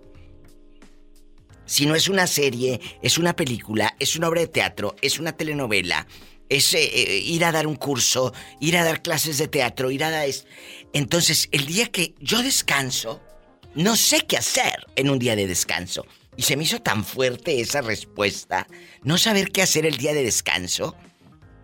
si 1.66 1.86
no 1.88 1.96
es 1.96 2.08
una 2.08 2.28
serie, 2.28 2.80
es 3.02 3.18
una 3.18 3.36
película, 3.36 3.96
es 4.00 4.16
una 4.16 4.30
obra 4.30 4.42
de 4.42 4.48
teatro, 4.48 4.96
es 5.02 5.20
una 5.20 5.32
telenovela, 5.32 6.08
es 6.50 6.74
eh, 6.74 7.18
ir 7.24 7.44
a 7.46 7.52
dar 7.52 7.68
un 7.68 7.76
curso, 7.76 8.34
ir 8.60 8.78
a 8.78 8.84
dar 8.84 9.02
clases 9.02 9.38
de 9.38 9.48
teatro, 9.48 9.92
ir 9.92 10.04
a 10.04 10.12
dar... 10.12 10.28
es- 10.28 10.46
Entonces, 10.94 11.50
el 11.52 11.66
día 11.66 11.88
que 11.88 12.14
yo 12.20 12.42
descanso, 12.44 13.22
no 13.74 13.96
sé 13.96 14.22
qué 14.22 14.38
hacer 14.38 14.86
en 14.96 15.10
un 15.10 15.20
día 15.20 15.36
de 15.36 15.48
descanso. 15.48 16.06
Y 16.38 16.42
se 16.44 16.58
me 16.58 16.64
hizo 16.64 16.80
tan 16.82 17.04
fuerte 17.06 17.60
esa 17.62 17.82
respuesta. 17.82 18.68
No 19.04 19.18
saber 19.18 19.52
qué 19.52 19.62
hacer 19.62 19.86
el 19.86 19.98
día 19.98 20.14
de 20.14 20.24
descanso. 20.24 20.96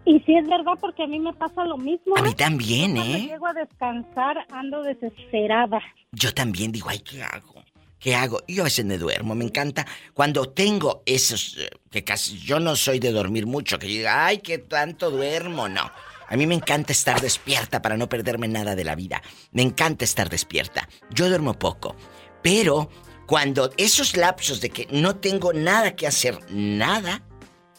Y 0.06 0.20
sí 0.22 0.36
es 0.36 0.48
verdad 0.48 0.74
porque 0.80 1.04
a 1.04 1.08
mí 1.08 1.20
me 1.20 1.34
pasa 1.34 1.64
lo 1.66 1.78
mismo. 1.78 2.16
A 2.18 2.22
mí 2.22 2.32
¿eh? 2.32 2.36
también, 2.36 2.96
Cuando 2.96 3.18
¿eh? 3.18 3.22
llego 3.28 3.48
a 3.48 3.54
descansar 3.54 4.38
ando 4.52 4.82
desesperada. 4.82 5.80
Yo 6.12 6.34
también 6.34 6.72
digo, 6.72 6.90
ay, 6.90 7.00
¿qué 7.00 7.22
hago? 7.22 7.64
¿Qué 8.02 8.16
hago? 8.16 8.42
Yo 8.48 8.64
a 8.64 8.66
veces 8.66 8.84
me 8.84 8.98
duermo, 8.98 9.36
me 9.36 9.46
encanta. 9.46 9.86
Cuando 10.16 10.50
tengo 10.50 11.04
esos, 11.06 11.56
eh, 11.60 11.70
que 11.92 12.04
casi 12.04 12.40
yo 12.40 12.60
no 12.60 12.76
soy 12.76 12.98
de 12.98 13.12
dormir 13.12 13.46
mucho, 13.46 13.78
que 13.78 13.88
yo 13.88 13.94
diga, 14.00 14.26
ay, 14.26 14.40
qué 14.40 14.58
tanto 14.58 15.12
duermo, 15.12 15.70
no. 15.70 15.92
A 16.28 16.36
mí 16.36 16.48
me 16.48 16.56
encanta 16.56 16.94
estar 16.94 17.22
despierta 17.22 17.80
para 17.84 17.98
no 17.98 18.10
perderme 18.10 18.48
nada 18.48 18.76
de 18.76 18.84
la 18.84 18.96
vida. 18.96 19.22
Me 19.52 19.62
encanta 19.62 20.04
estar 20.04 20.30
despierta. 20.30 20.90
Yo 21.12 21.30
duermo 21.30 21.60
poco. 21.60 21.96
Pero 22.42 22.90
cuando 23.28 23.70
esos 23.78 24.18
lapsos 24.18 24.62
de 24.62 24.72
que 24.72 24.88
no 24.90 25.18
tengo 25.18 25.54
nada 25.54 25.96
que 25.96 26.08
hacer, 26.08 26.40
nada, 26.50 27.22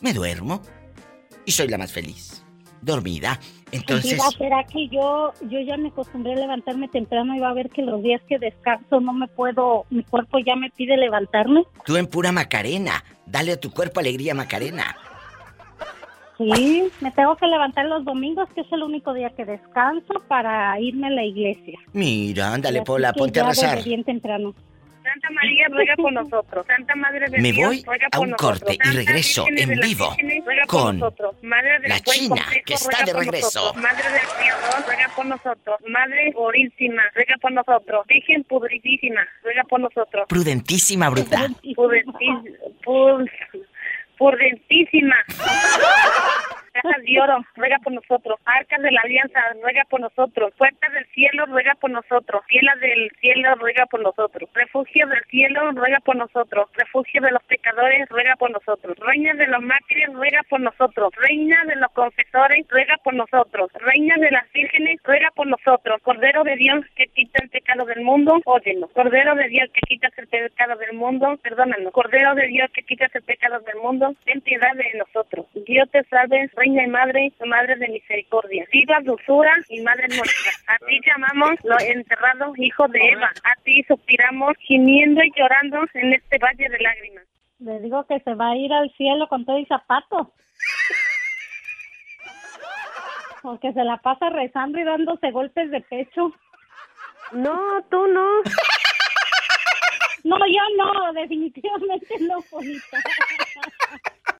me 0.01 0.15
duermo. 0.15 0.63
Y 1.45 1.51
soy 1.51 1.67
la 1.67 1.79
más 1.79 1.91
feliz. 1.91 2.45
Dormida. 2.81 3.41
Entonces... 3.73 4.13
Diva, 4.13 4.31
¿será 4.37 4.65
que 4.65 4.89
yo, 4.89 5.33
yo 5.49 5.61
ya 5.61 5.77
me 5.79 5.89
acostumbré 5.89 6.35
a 6.35 6.37
levantarme 6.37 6.89
temprano 6.89 7.35
y 7.35 7.41
va 7.41 7.49
a 7.49 7.55
ver 7.55 7.71
que 7.71 7.83
los 7.83 8.03
días 8.03 8.21
que 8.29 8.39
descanso 8.39 9.01
no 9.01 9.15
me 9.15 9.27
puedo, 9.29 9.87
mi 9.91 10.05
cuerpo 10.05 10.39
ya 10.39 10.55
me 10.57 10.71
pide 10.71 10.97
levantarme? 10.97 11.65
Tú 11.85 11.97
en 11.97 12.07
pura 12.07 12.31
Macarena. 12.33 13.03
Dale 13.27 13.53
a 13.53 13.61
tu 13.61 13.71
cuerpo 13.73 14.01
alegría, 14.01 14.35
Macarena. 14.35 14.95
Sí, 16.37 16.91
me 17.01 17.11
tengo 17.13 17.37
que 17.37 17.47
levantar 17.47 17.87
los 17.87 18.05
domingos, 18.05 18.49
que 18.55 18.63
es 18.63 18.73
el 18.73 18.83
único 18.83 19.15
día 19.15 19.31
que 19.31 19.45
descanso 19.45 20.15
para 20.29 20.79
irme 20.81 21.07
a 21.07 21.11
la 21.11 21.25
iglesia. 21.25 21.79
Mira, 21.93 22.53
ándale, 22.53 22.81
que 22.81 23.13
ponte 23.17 23.41
a 23.41 23.49
rezar. 23.49 23.83
bien 23.83 24.05
temprano. 24.05 24.55
Santa 25.13 25.31
María 25.31 25.69
ruega 25.69 25.95
por 25.97 26.13
nosotros. 26.13 26.67
Santa 26.67 26.95
Madre 26.95 27.29
de 27.29 27.39
Me 27.39 27.53
Dios, 27.53 27.69
voy 27.69 27.83
ruega 27.85 28.09
a 28.11 28.21
un 28.21 28.31
nosotros. 28.31 28.61
corte 28.61 28.79
y 28.83 28.97
regreso 28.97 29.47
en 29.49 29.81
vivo 29.81 30.17
con. 30.67 31.01
Madre 31.43 31.81
del 31.81 31.89
la 31.91 32.01
China, 32.01 32.37
consejo, 32.37 32.65
que 32.65 32.75
está 32.75 33.05
de 33.05 33.13
regreso. 33.13 33.75
Madre 33.75 34.11
del 34.11 34.29
Creador, 34.39 34.87
ruega 34.87 35.11
por 35.15 35.27
nosotros. 35.27 35.81
Madre 35.89 36.33
purísima, 36.33 37.03
ruega 37.15 37.37
por 37.43 37.53
nosotros. 37.53 38.07
Virgen 38.07 38.45
pudritísima, 38.45 39.27
ruega 39.43 39.65
por 39.65 39.81
nosotros. 39.81 40.25
Prudentísima, 40.29 41.11
bruta. 41.11 41.49
Prudentísima. 41.75 42.43
Prudentísima. 44.17 45.17
Casas 46.73 47.03
de 47.05 47.21
oro, 47.21 47.45
ruega 47.55 47.79
por 47.81 47.93
nosotros. 47.93 48.41
Arcas 48.47 48.81
de 48.81 48.91
la 48.91 49.03
Alianza, 49.03 49.41
ruega 49.63 49.85
por 49.91 50.01
nosotros. 50.01 50.55
Puertas 50.57 50.93
del 50.93 51.07
cielo, 51.09 51.45
ruega 51.47 51.75
por 51.75 51.91
nosotros. 51.91 52.43
Fielas 52.49 52.81
del 52.81 53.11
cielo, 53.21 53.55
ruega 53.57 53.85
por 53.87 54.01
nosotros. 54.01 54.49
Refugio 54.55 55.07
del 55.07 55.23
cielo, 55.25 55.71
ruega 55.73 56.01
por 56.01 56.17
nosotros. 56.17 56.71
Refugio 56.73 57.21
de 57.21 57.31
los 57.31 57.43
pecadores, 57.45 58.09
ruega 58.09 58.37
por 58.37 58.51
nosotros. 58.51 58.97
Reina 58.99 59.35
de 59.35 59.47
los 59.49 59.63
mártires, 59.63 60.13
ruega 60.15 60.43
por 60.49 60.61
nosotros. 60.61 61.13
Reina 61.17 61.63
de 61.67 61.77
los 61.77 61.93
confesores, 61.93 62.67
ruega 62.71 62.97
por 63.05 63.15
nosotros. 63.15 63.71
Reina 63.75 64.17
de 64.17 64.31
las 64.31 64.51
vírgenes, 64.53 64.99
ruega 65.05 65.31
por 65.35 65.47
nosotros. 65.47 66.01
Cordero 66.03 66.43
de 66.43 66.57
Dios 66.57 66.85
que 66.97 67.07
quita 67.09 67.43
el 67.43 67.51
pecado 67.51 67.85
del 67.85 68.01
mundo, 68.01 68.41
óyenos. 68.47 68.91
Cordero 68.93 69.35
de 69.35 69.49
Dios 69.49 69.69
que 69.75 69.81
quitas 69.83 70.13
el 70.17 70.27
pecado 70.27 70.77
del 70.77 70.95
mundo, 70.95 71.39
perdónanos. 71.43 71.93
Cordero 71.93 72.35
de 72.35 72.47
Dios 72.47 72.71
que 72.73 72.83
quitas 72.83 73.15
el 73.15 73.23
pecado 73.23 73.61
del 73.61 73.77
mundo, 73.77 74.15
ten 74.25 74.41
piedad 74.41 74.75
de 74.75 74.99
nosotros. 74.99 75.47
Dios 75.67 75.91
te 75.91 76.03
salve, 76.05 76.49
Reina 76.63 76.85
y 76.85 76.87
Madre, 76.87 77.33
Madre 77.45 77.75
de 77.75 77.89
misericordia. 77.89 78.65
Viva 78.73 79.01
dulzura 79.03 79.53
y 79.69 79.81
Madre 79.81 80.07
nuestra. 80.07 80.53
A 80.69 80.79
ti 80.79 81.01
llamamos 81.05 81.59
los 81.65 81.83
enterrados 81.83 82.57
hijos 82.57 82.89
de 82.93 83.01
Eva. 83.01 83.33
A 83.43 83.61
ti 83.65 83.83
suspiramos, 83.89 84.53
gimiendo 84.61 85.25
y 85.25 85.33
llorando 85.37 85.81
en 85.95 86.13
este 86.13 86.39
valle 86.39 86.69
de 86.69 86.79
lágrimas. 86.79 87.25
Le 87.59 87.81
digo 87.81 88.07
que 88.07 88.21
se 88.21 88.35
va 88.35 88.51
a 88.51 88.57
ir 88.57 88.73
al 88.73 88.93
cielo 88.93 89.27
con 89.27 89.45
todo 89.45 89.59
y 89.59 89.67
zapatos. 89.67 90.29
Porque 93.43 93.73
se 93.73 93.83
la 93.83 93.97
pasa 93.97 94.31
rezando 94.31 94.79
y 94.79 94.85
dándose 94.85 95.33
golpes 95.33 95.69
de 95.73 95.81
pecho. 95.81 96.33
No, 97.33 97.83
tú 97.91 98.07
no. 98.07 98.43
No, 100.23 100.39
yo 100.47 100.63
no, 100.77 101.13
definitivamente 101.13 102.15
no, 102.21 102.41
Polita. 102.49 102.99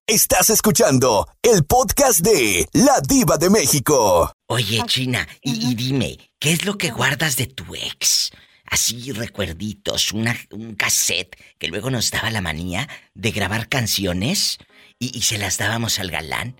Estás 0.07 0.49
escuchando 0.49 1.29
el 1.41 1.63
podcast 1.63 2.19
de 2.19 2.67
La 2.73 2.99
Diva 3.07 3.37
de 3.37 3.49
México. 3.49 4.33
Oye, 4.47 4.81
China, 4.85 5.25
y, 5.41 5.71
y 5.71 5.75
dime, 5.75 6.17
¿qué 6.39 6.51
es 6.51 6.65
lo 6.65 6.77
que 6.77 6.91
guardas 6.91 7.37
de 7.37 7.47
tu 7.47 7.73
ex? 7.73 8.31
Así 8.65 9.13
recuerditos, 9.13 10.11
una, 10.11 10.35
un 10.51 10.75
cassette 10.75 11.37
que 11.57 11.69
luego 11.69 11.89
nos 11.89 12.11
daba 12.11 12.31
la 12.31 12.41
manía 12.41 12.89
de 13.13 13.31
grabar 13.31 13.69
canciones 13.69 14.57
y, 14.99 15.17
y 15.17 15.21
se 15.21 15.37
las 15.37 15.57
dábamos 15.57 15.99
al 15.99 16.11
galán. 16.11 16.59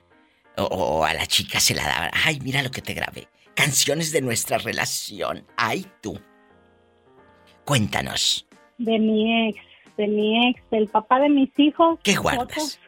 O, 0.56 0.64
o 0.64 1.04
a 1.04 1.14
la 1.14 1.26
chica 1.26 1.60
se 1.60 1.76
la 1.76 1.84
daban. 1.84 2.12
Ay, 2.14 2.40
mira 2.40 2.64
lo 2.64 2.72
que 2.72 2.82
te 2.82 2.94
grabé. 2.94 3.28
Canciones 3.56 4.14
de 4.14 4.22
nuestra 4.22 4.58
relación. 4.58 5.46
Ay, 5.58 5.86
tú. 6.02 6.18
Cuéntanos. 7.66 8.48
De 8.78 8.98
mi 9.00 9.50
ex, 9.50 9.60
de 9.98 10.08
mi 10.08 10.48
ex, 10.48 10.62
del 10.72 10.88
papá 10.88 11.20
de 11.20 11.28
mis 11.28 11.50
hijos. 11.58 12.00
¿Qué 12.04 12.16
guardas? 12.16 12.80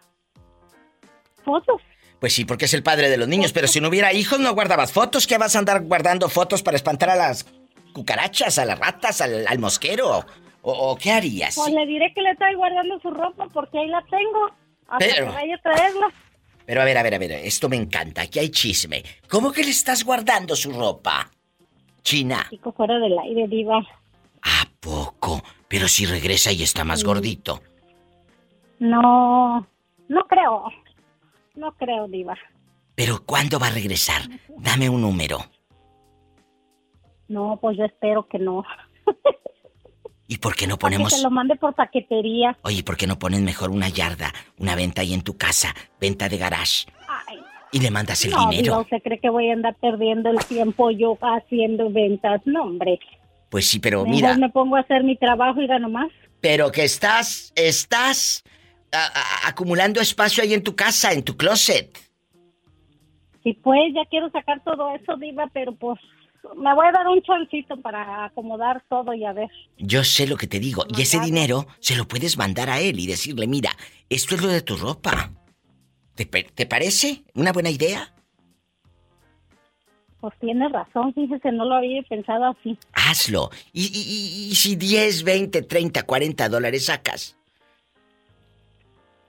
Fotos. 1.45 1.81
Pues 2.19 2.33
sí, 2.33 2.43
porque 2.45 2.65
es 2.65 2.73
el 2.73 2.81
padre 2.83 3.09
de 3.09 3.17
los 3.17 3.27
niños, 3.27 3.53
pero 3.53 3.67
si 3.67 3.79
no 3.79 3.89
hubiera 3.89 4.11
hijos 4.13 4.39
no 4.39 4.53
guardabas 4.53 4.91
fotos. 4.91 5.27
¿Qué 5.27 5.37
vas 5.37 5.55
a 5.55 5.59
andar 5.59 5.81
guardando 5.83 6.27
fotos 6.29 6.63
para 6.63 6.75
espantar 6.77 7.09
a 7.11 7.15
las 7.15 7.45
cucarachas, 7.93 8.57
a 8.57 8.65
las 8.65 8.79
ratas, 8.79 9.21
al, 9.21 9.45
al 9.47 9.59
mosquero? 9.59 10.25
¿O, 10.61 10.71
o 10.71 10.95
qué 10.95 11.11
harías? 11.11 11.55
Pues 11.55 11.71
le 11.73 11.85
diré 11.85 12.11
que 12.13 12.21
le 12.21 12.31
estoy 12.31 12.55
guardando 12.55 12.99
su 12.99 13.11
ropa 13.11 13.47
porque 13.53 13.77
ahí 13.79 13.87
la 13.87 14.01
tengo. 14.09 14.47
Hasta 14.87 14.97
Pero- 14.97 15.27
que 15.27 15.31
vaya 15.33 15.55
a 15.55 15.61
traerla. 15.61 16.07
Pero 16.65 16.81
a 16.81 16.85
ver, 16.85 16.97
a 16.97 17.03
ver, 17.03 17.13
a 17.13 17.17
ver, 17.19 17.31
esto 17.31 17.69
me 17.69 17.75
encanta, 17.75 18.23
aquí 18.23 18.39
hay 18.39 18.49
chisme. 18.49 19.03
¿Cómo 19.29 19.51
que 19.51 19.63
le 19.63 19.69
estás 19.69 20.03
guardando 20.03 20.55
su 20.55 20.71
ropa? 20.71 21.29
China, 22.01 22.47
Chico 22.49 22.71
fuera 22.71 22.97
del 22.97 23.17
aire, 23.19 23.47
diva. 23.47 23.85
poco, 24.79 25.43
pero 25.67 25.87
si 25.87 26.07
regresa 26.07 26.51
y 26.51 26.63
está 26.63 26.83
más 26.83 27.03
gordito. 27.03 27.61
No, 28.79 29.67
no 30.07 30.23
creo. 30.27 30.65
No 31.55 31.71
creo, 31.73 32.07
diva. 32.07 32.35
Pero 32.95 33.23
¿cuándo 33.25 33.59
va 33.59 33.67
a 33.67 33.71
regresar? 33.71 34.21
Dame 34.57 34.89
un 34.89 35.01
número. 35.01 35.39
No, 37.27 37.57
pues 37.61 37.77
yo 37.77 37.85
espero 37.85 38.27
que 38.27 38.39
no. 38.39 38.63
¿Y 40.27 40.37
por 40.37 40.55
qué 40.55 40.65
no 40.67 40.75
Que 40.77 40.81
ponemos... 40.81 41.13
se 41.13 41.21
lo 41.21 41.29
mande 41.29 41.55
por 41.55 41.73
paquetería. 41.75 42.57
Oye, 42.63 42.83
¿por 42.83 42.97
qué 42.97 43.05
no 43.07 43.19
pones 43.19 43.41
mejor 43.41 43.69
una 43.69 43.89
yarda, 43.89 44.33
una 44.57 44.75
venta 44.75 45.01
ahí 45.01 45.13
en 45.13 45.21
tu 45.21 45.37
casa, 45.37 45.73
venta 45.99 46.29
de 46.29 46.37
garage? 46.37 46.85
Ay, 47.27 47.37
Y 47.71 47.79
le 47.79 47.91
mandas 47.91 48.23
el 48.25 48.31
no, 48.31 48.49
dinero. 48.49 48.81
¿usted 48.81 49.01
cree 49.03 49.19
que 49.19 49.29
voy 49.29 49.49
a 49.49 49.53
andar 49.53 49.75
perdiendo 49.75 50.29
el 50.31 50.39
tiempo 50.45 50.89
yo 50.91 51.17
haciendo 51.21 51.89
ventas? 51.91 52.41
No, 52.45 52.63
hombre. 52.63 52.99
Pues 53.49 53.67
sí, 53.69 53.79
pero 53.79 53.99
Mejor 53.99 54.15
mira, 54.15 54.37
me 54.37 54.49
pongo 54.49 54.75
a 54.77 54.79
hacer 54.79 55.03
mi 55.03 55.15
trabajo 55.15 55.61
y 55.61 55.67
gano 55.67 55.89
más. 55.89 56.09
pero 56.41 56.71
que 56.71 56.83
estás, 56.83 57.53
estás 57.55 58.43
a- 58.95 59.07
a- 59.07 59.47
acumulando 59.49 59.99
espacio 60.01 60.43
ahí 60.43 60.53
en 60.53 60.63
tu 60.63 60.75
casa, 60.75 61.11
en 61.11 61.23
tu 61.23 61.35
closet. 61.37 61.97
Sí, 63.43 63.53
pues 63.63 63.93
ya 63.93 64.01
quiero 64.09 64.29
sacar 64.31 64.63
todo 64.63 64.93
eso, 64.95 65.17
diva, 65.17 65.47
pero 65.53 65.75
pues 65.75 65.99
me 66.57 66.73
voy 66.73 66.87
a 66.87 66.91
dar 66.91 67.07
un 67.07 67.21
chancito 67.21 67.79
para 67.81 68.25
acomodar 68.25 68.83
todo 68.89 69.13
y 69.13 69.23
a 69.25 69.33
ver. 69.33 69.49
Yo 69.77 70.03
sé 70.03 70.27
lo 70.27 70.37
que 70.37 70.47
te 70.47 70.59
digo, 70.59 70.85
y 70.95 71.01
ese 71.01 71.19
dinero 71.19 71.67
se 71.79 71.95
lo 71.95 72.07
puedes 72.07 72.37
mandar 72.37 72.69
a 72.69 72.79
él 72.79 72.99
y 72.99 73.07
decirle, 73.07 73.45
mira, 73.47 73.71
esto 74.09 74.35
es 74.35 74.41
lo 74.41 74.47
de 74.47 74.61
tu 74.61 74.75
ropa. 74.77 75.31
¿Te, 76.15 76.65
parece 76.65 77.23
una 77.33 77.51
buena 77.51 77.69
idea? 77.69 78.13
Pues 80.21 80.33
tiene 80.39 80.67
razón, 80.69 81.13
fíjese, 81.13 81.51
no 81.51 81.65
lo 81.65 81.75
había 81.75 82.01
pensado 82.03 82.45
así. 82.45 82.77
Hazlo. 82.93 83.49
Y, 83.73 83.83
y- 83.83 84.47
y- 84.47 84.51
y 84.51 84.55
si 84.55 84.75
10, 84.75 85.23
20, 85.23 85.61
30, 85.63 86.03
40 86.03 86.49
dólares 86.49 86.85
sacas, 86.85 87.37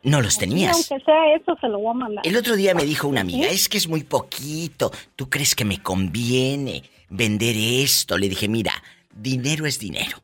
no 0.07 0.23
los 0.23 0.35
Sí, 0.35 0.41
tenías. 0.41 0.74
aunque 0.74 1.05
sea 1.05 1.35
eso, 1.35 1.57
se 1.61 1.69
lo 1.69 1.78
voy 1.78 1.91
a 1.91 1.95
mandar. 1.95 2.27
El 2.27 2.37
otro 2.37 2.57
día 2.57 2.74
me 2.74 2.85
dijo 2.85 3.09
una 3.09 3.20
amiga, 3.20 3.49
es 3.49 3.69
que 3.69 3.77
es 3.77 3.89
muy 3.89 4.05
poquito. 4.05 4.91
¿Tú 5.16 5.28
crees 5.28 5.55
que 5.55 5.65
me 5.65 5.83
conviene 5.83 6.83
vender 7.11 7.55
esto? 7.57 8.16
Le 8.16 8.28
dije, 8.28 8.49
mira, 8.49 8.73
dinero 9.15 9.66
es 9.66 9.78
dinero. 9.78 10.19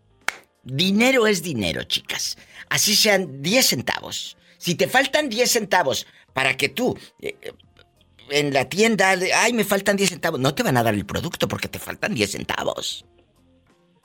Dinero 0.65 1.27
es 1.27 1.43
dinero, 1.43 1.83
chicas. 1.85 2.39
Así 2.71 2.95
sean 2.95 3.43
10 3.43 3.67
centavos. 3.67 4.37
Si 4.59 4.77
te 4.77 4.87
faltan 4.87 5.29
10 5.29 5.51
centavos 5.51 6.07
para 6.33 6.57
que 6.57 6.69
tú 6.69 6.97
eh, 7.21 7.35
eh, 7.43 7.53
en 8.31 8.53
la 8.55 8.69
tienda, 8.69 9.11
ay, 9.37 9.53
me 9.53 9.65
faltan 9.65 9.97
10 9.97 10.09
centavos, 10.11 10.39
no 10.41 10.55
te 10.55 10.63
van 10.63 10.77
a 10.77 10.83
dar 10.85 10.95
el 10.95 11.05
producto 11.05 11.49
porque 11.49 11.69
te 11.69 11.79
faltan 11.81 12.15
10 12.15 12.31
centavos. 12.31 13.05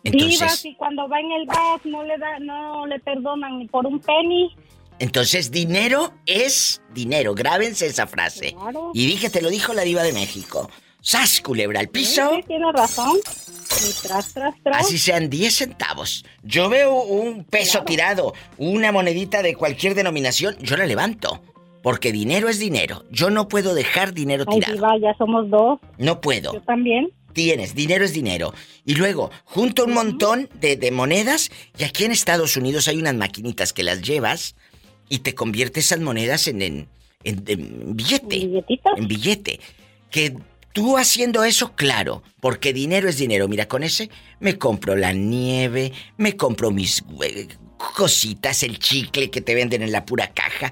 Entonces, 0.03 0.51
si 0.59 0.73
cuando 0.75 1.07
va 1.09 1.19
en 1.19 1.31
el 1.31 1.45
bus 1.45 1.85
no 1.85 2.03
le 2.03 2.17
da, 2.17 2.39
no 2.39 2.85
le 2.87 2.99
perdonan 2.99 3.59
ni 3.59 3.67
por 3.67 3.85
un 3.85 3.99
penny. 3.99 4.55
Entonces 4.99 5.51
dinero 5.51 6.13
es 6.25 6.81
dinero. 6.93 7.35
Grábense 7.35 7.85
esa 7.87 8.07
frase. 8.07 8.53
Claro. 8.53 8.91
Y 8.93 9.05
dije, 9.05 9.29
te 9.29 9.41
lo 9.41 9.49
dijo 9.49 9.73
la 9.73 9.83
diva 9.83 10.03
de 10.03 10.13
México. 10.13 10.69
¡Sas, 11.01 11.39
culebra 11.41 11.79
al 11.79 11.87
piso! 11.89 12.31
Sí, 12.35 12.43
tiene 12.47 12.71
razón. 12.73 13.17
Y 13.17 14.07
tras, 14.07 14.33
tras, 14.33 14.55
tras. 14.63 14.85
Así 14.85 14.97
sean 14.97 15.29
10 15.29 15.53
centavos. 15.55 16.25
Yo 16.43 16.67
veo 16.69 17.01
un 17.01 17.43
peso 17.43 17.83
tirado, 17.83 18.33
una 18.57 18.91
monedita 18.91 19.41
de 19.41 19.55
cualquier 19.55 19.93
denominación, 19.95 20.57
yo 20.59 20.75
la 20.75 20.85
levanto. 20.85 21.41
Porque 21.83 22.11
dinero 22.11 22.49
es 22.49 22.59
dinero. 22.59 23.05
Yo 23.11 23.29
no 23.29 23.47
puedo 23.47 23.73
dejar 23.75 24.13
dinero 24.13 24.43
Ay, 24.47 24.55
tirado. 24.59 24.73
diva, 24.73 24.97
ya 24.99 25.17
somos 25.17 25.49
dos. 25.49 25.79
No 25.97 26.19
puedo. 26.19 26.53
Yo 26.53 26.61
también. 26.61 27.09
Tienes, 27.31 27.75
dinero 27.75 28.03
es 28.03 28.13
dinero. 28.13 28.53
Y 28.83 28.95
luego, 28.95 29.29
junto 29.45 29.85
un 29.85 29.93
montón 29.93 30.49
de, 30.55 30.75
de 30.75 30.91
monedas, 30.91 31.51
y 31.77 31.83
aquí 31.83 32.03
en 32.03 32.11
Estados 32.11 32.57
Unidos 32.57 32.87
hay 32.87 32.97
unas 32.97 33.13
maquinitas 33.13 33.71
que 33.73 33.83
las 33.83 34.01
llevas 34.01 34.55
y 35.09 35.19
te 35.19 35.35
convierte 35.35 35.79
esas 35.79 35.99
monedas 35.99 36.47
en, 36.47 36.61
en, 36.61 36.87
en- 37.23 37.43
en 37.47 37.95
billete. 37.95 38.63
En 38.95 39.07
billete. 39.07 39.59
Que 40.09 40.37
tú 40.73 40.97
haciendo 40.97 41.43
eso, 41.43 41.75
claro, 41.75 42.23
porque 42.39 42.73
dinero 42.73 43.09
es 43.09 43.17
dinero. 43.17 43.47
Mira, 43.47 43.67
con 43.67 43.83
ese 43.83 44.09
me 44.39 44.57
compro 44.57 44.95
la 44.95 45.13
nieve, 45.13 45.91
me 46.17 46.35
compro 46.37 46.71
mis 46.71 47.03
eh, 47.23 47.47
cositas, 47.95 48.63
el 48.63 48.79
chicle 48.79 49.29
que 49.29 49.41
te 49.41 49.55
venden 49.55 49.81
en 49.81 49.91
la 49.91 50.05
pura 50.05 50.31
caja. 50.33 50.71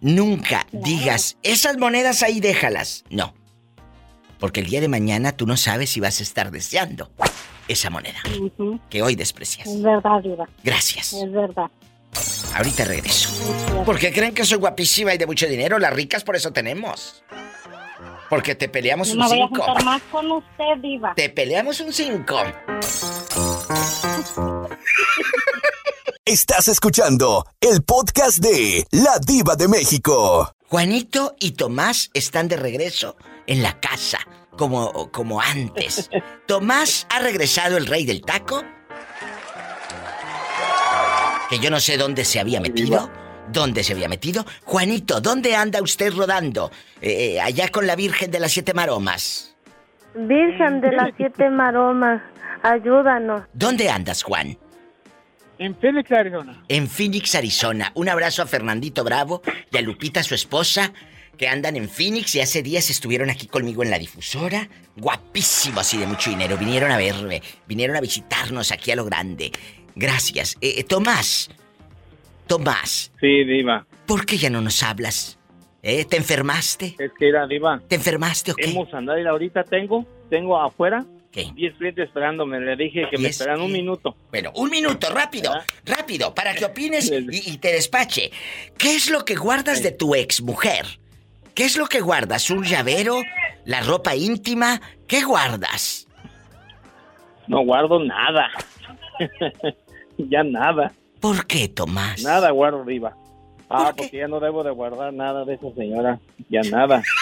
Nunca 0.00 0.66
digas, 0.72 1.36
esas 1.42 1.76
monedas 1.76 2.22
ahí 2.22 2.40
déjalas. 2.40 3.04
No. 3.10 3.34
Porque 4.38 4.60
el 4.60 4.66
día 4.66 4.80
de 4.80 4.88
mañana 4.88 5.32
tú 5.32 5.46
no 5.46 5.58
sabes 5.58 5.90
si 5.90 6.00
vas 6.00 6.20
a 6.20 6.22
estar 6.22 6.50
deseando 6.50 7.10
esa 7.68 7.90
moneda 7.90 8.20
que 8.88 9.02
hoy 9.02 9.14
desprecias. 9.14 9.68
Es 9.68 9.82
verdad, 9.82 10.22
diva. 10.22 10.48
Gracias. 10.64 11.12
Es 11.12 11.30
verdad. 11.30 11.70
Ahorita 12.54 12.84
regreso. 12.84 13.30
Porque 13.84 14.12
creen 14.12 14.34
que 14.34 14.44
soy 14.44 14.58
guapísima 14.58 15.14
y 15.14 15.18
de 15.18 15.26
mucho 15.26 15.46
dinero. 15.46 15.78
Las 15.78 15.92
ricas 15.92 16.24
por 16.24 16.36
eso 16.36 16.52
tenemos. 16.52 17.22
Porque 18.28 18.54
te 18.54 18.68
peleamos 18.68 19.08
No 19.08 19.14
un 19.14 19.18
me 19.20 19.26
voy 19.28 19.42
a 19.42 19.48
5. 19.48 19.62
juntar 19.64 19.84
más 19.84 20.02
con 20.10 20.30
usted, 20.30 20.64
diva. 20.82 21.14
Te 21.14 21.30
peleamos 21.30 21.80
un 21.80 21.92
5. 21.92 22.42
Estás 26.24 26.68
escuchando 26.68 27.44
el 27.60 27.82
podcast 27.82 28.38
de 28.38 28.86
La 28.92 29.18
Diva 29.18 29.56
de 29.56 29.68
México. 29.68 30.52
Juanito 30.68 31.34
y 31.40 31.52
Tomás 31.52 32.10
están 32.14 32.46
de 32.46 32.56
regreso 32.56 33.16
en 33.46 33.62
la 33.64 33.80
casa, 33.80 34.18
como, 34.56 35.10
como 35.10 35.40
antes. 35.40 36.08
Tomás 36.46 37.06
ha 37.10 37.18
regresado 37.20 37.76
el 37.76 37.86
rey 37.86 38.04
del 38.04 38.20
taco. 38.22 38.62
Que 41.50 41.58
yo 41.58 41.68
no 41.70 41.80
sé 41.80 41.96
dónde 41.96 42.24
se 42.24 42.40
había 42.40 42.60
metido. 42.60 43.10
dónde 43.52 43.82
se 43.82 43.92
había 43.94 44.08
metido. 44.08 44.46
Juanito, 44.64 45.20
¿dónde 45.20 45.56
anda 45.56 45.82
usted 45.82 46.12
rodando? 46.14 46.70
Eh, 47.02 47.34
eh, 47.34 47.40
allá 47.40 47.68
con 47.68 47.84
la 47.84 47.96
Virgen 47.96 48.30
de 48.30 48.38
las 48.38 48.52
Siete 48.52 48.72
Maromas. 48.74 49.56
Virgen 50.14 50.80
de 50.80 50.92
las 50.92 51.10
siete 51.16 51.50
maromas, 51.50 52.20
ayúdanos. 52.62 53.42
¿Dónde 53.52 53.88
andas, 53.90 54.22
Juan? 54.22 54.58
En 55.58 55.76
Phoenix, 55.76 56.10
Arizona. 56.10 56.64
En 56.68 56.88
Phoenix, 56.88 57.34
Arizona. 57.34 57.92
Un 57.94 58.08
abrazo 58.08 58.42
a 58.42 58.46
Fernandito 58.46 59.04
Bravo 59.04 59.42
y 59.70 59.76
a 59.76 59.82
Lupita, 59.82 60.22
su 60.22 60.34
esposa, 60.34 60.92
que 61.36 61.48
andan 61.48 61.76
en 61.76 61.88
Phoenix 61.88 62.34
y 62.34 62.40
hace 62.40 62.62
días 62.62 62.90
estuvieron 62.90 63.30
aquí 63.30 63.46
conmigo 63.46 63.82
en 63.82 63.90
la 63.90 63.98
difusora. 63.98 64.68
Guapísimos 64.96 65.94
y 65.94 65.98
de 65.98 66.06
mucho 66.06 66.30
dinero. 66.30 66.56
Vinieron 66.56 66.90
a 66.90 66.96
verme, 66.96 67.42
vinieron 67.66 67.96
a 67.96 68.00
visitarnos 68.00 68.72
aquí 68.72 68.90
a 68.90 68.96
lo 68.96 69.04
grande. 69.04 69.52
Gracias. 69.94 70.56
Eh, 70.60 70.74
eh, 70.78 70.84
Tomás. 70.84 71.50
Tomás. 72.46 73.12
Sí, 73.20 73.44
Diva. 73.44 73.86
¿Por 74.06 74.26
qué 74.26 74.36
ya 74.36 74.50
no 74.50 74.60
nos 74.60 74.82
hablas? 74.82 75.38
¿Eh? 75.82 76.04
¿Te 76.04 76.16
enfermaste? 76.16 76.96
Es 76.98 77.12
que 77.18 77.28
era 77.28 77.46
Diva. 77.46 77.80
¿Te 77.88 77.94
enfermaste 77.94 78.52
o 78.52 78.54
qué? 78.54 78.70
Hemos 78.70 78.92
andado 78.92 79.18
y 79.18 79.26
ahorita 79.26 79.64
tengo, 79.64 80.04
tengo 80.28 80.60
afuera. 80.60 81.04
¿Qué? 81.30 81.48
10 81.54 81.74
clientes 81.76 82.08
esperándome. 82.08 82.58
Le 82.60 82.76
dije 82.76 83.04
que 83.08 83.16
me 83.16 83.24
Diez 83.24 83.40
esperan 83.40 83.60
un 83.60 83.70
minuto. 83.70 84.16
Bueno, 84.30 84.50
un 84.56 84.68
minuto, 84.68 85.10
rápido, 85.14 85.52
rápido, 85.86 86.34
para 86.34 86.54
que 86.54 86.64
opines 86.64 87.10
y, 87.10 87.52
y 87.52 87.58
te 87.58 87.72
despache. 87.72 88.32
¿Qué 88.76 88.96
es 88.96 89.08
lo 89.10 89.24
que 89.24 89.36
guardas 89.36 89.82
de 89.82 89.92
tu 89.92 90.16
ex 90.16 90.42
mujer? 90.42 90.86
¿Qué 91.54 91.64
es 91.64 91.76
lo 91.76 91.86
que 91.86 92.00
guardas? 92.00 92.50
¿Un 92.50 92.64
llavero? 92.64 93.22
¿La 93.64 93.80
ropa 93.82 94.16
íntima? 94.16 94.80
¿Qué 95.06 95.22
guardas? 95.22 96.08
No 97.46 97.60
guardo 97.64 98.02
nada. 98.02 98.48
ya 100.18 100.42
nada. 100.42 100.92
¿Por 101.20 101.46
qué, 101.46 101.68
Tomás? 101.68 102.22
Nada 102.22 102.50
guardo, 102.50 102.84
Diva. 102.84 103.16
Ah, 103.68 103.92
porque 103.96 104.16
ya 104.18 104.26
no 104.28 104.40
debo 104.40 104.64
de 104.64 104.70
guardar 104.70 105.12
nada 105.12 105.44
de 105.44 105.54
esa 105.54 105.72
señora. 105.76 106.18
Ya 106.48 106.60
nada. 106.70 107.02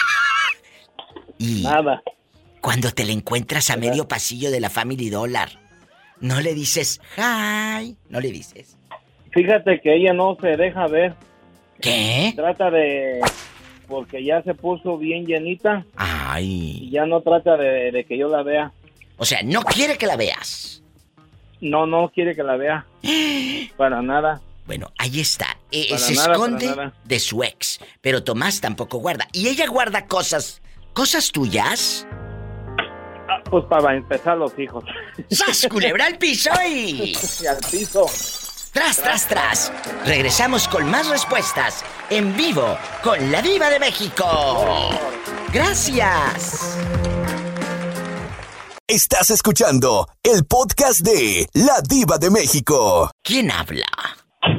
Y 1.41 1.63
Nada. 1.63 2.01
cuando 2.59 2.91
te 2.91 3.05
la 3.05 3.13
encuentras 3.13 3.69
a 3.69 3.77
medio 3.77 4.09
pasillo 4.09 4.51
de 4.51 4.59
la 4.59 4.69
Family 4.69 5.09
Dollar, 5.09 5.47
no 6.19 6.41
le 6.41 6.53
dices 6.53 6.99
hi, 7.15 7.95
no 8.09 8.19
le 8.19 8.29
dices. 8.31 8.77
Fíjate 9.31 9.79
que 9.79 9.95
ella 9.95 10.11
no 10.11 10.35
se 10.41 10.57
deja 10.57 10.87
ver. 10.87 11.13
¿Qué? 11.79 12.33
Trata 12.35 12.69
de... 12.69 13.21
Porque 13.87 14.21
ya 14.21 14.43
se 14.43 14.53
puso 14.53 14.97
bien 14.97 15.25
llenita. 15.25 15.85
Ay. 15.95 16.79
Y 16.81 16.91
ya 16.91 17.05
no 17.05 17.21
trata 17.21 17.55
de, 17.55 17.91
de 17.91 18.03
que 18.03 18.17
yo 18.17 18.27
la 18.27 18.43
vea. 18.43 18.73
O 19.15 19.23
sea, 19.23 19.41
no 19.41 19.61
quiere 19.61 19.97
que 19.97 20.07
la 20.07 20.17
veas. 20.17 20.78
No, 21.61 21.85
no 21.85 22.09
quiere 22.13 22.35
que 22.35 22.43
la 22.43 22.55
vea. 22.55 22.85
Para 23.77 24.01
nada. 24.01 24.41
Bueno, 24.65 24.91
ahí 24.97 25.19
está. 25.19 25.57
Eh, 25.71 25.97
se 25.97 26.13
nada, 26.13 26.33
esconde 26.33 26.91
de 27.03 27.19
su 27.19 27.43
ex. 27.43 27.79
Pero 28.01 28.23
Tomás 28.23 28.61
tampoco 28.61 28.99
guarda. 28.99 29.27
Y 29.31 29.47
ella 29.47 29.67
guarda 29.67 30.05
cosas. 30.05 30.61
¿Cosas 30.93 31.31
tuyas? 31.31 32.05
Ah, 33.27 33.41
Pues 33.49 33.65
para 33.65 33.95
empezar 33.95 34.37
los 34.37 34.57
hijos. 34.59 34.83
¡Sas, 35.29 35.67
culebra 35.69 36.05
al 36.05 36.17
piso 36.17 36.51
y... 36.67 37.13
Y 37.41 37.45
al 37.47 37.57
piso. 37.71 38.05
Tras, 38.71 38.97
tras, 39.01 39.27
tras. 39.27 39.73
Regresamos 40.05 40.67
con 40.67 40.89
más 40.89 41.09
respuestas 41.09 41.83
en 42.11 42.35
vivo 42.37 42.77
con 43.03 43.31
la 43.31 43.41
Diva 43.41 43.69
de 43.71 43.79
México. 43.79 44.91
Gracias. 45.51 46.77
Estás 48.89 49.29
escuchando 49.29 50.07
el 50.23 50.45
podcast 50.45 51.01
de 51.01 51.45
La 51.53 51.79
Diva 51.87 52.17
de 52.17 52.31
México. 52.31 53.11
¿Quién 53.23 53.51
habla? 53.51 53.85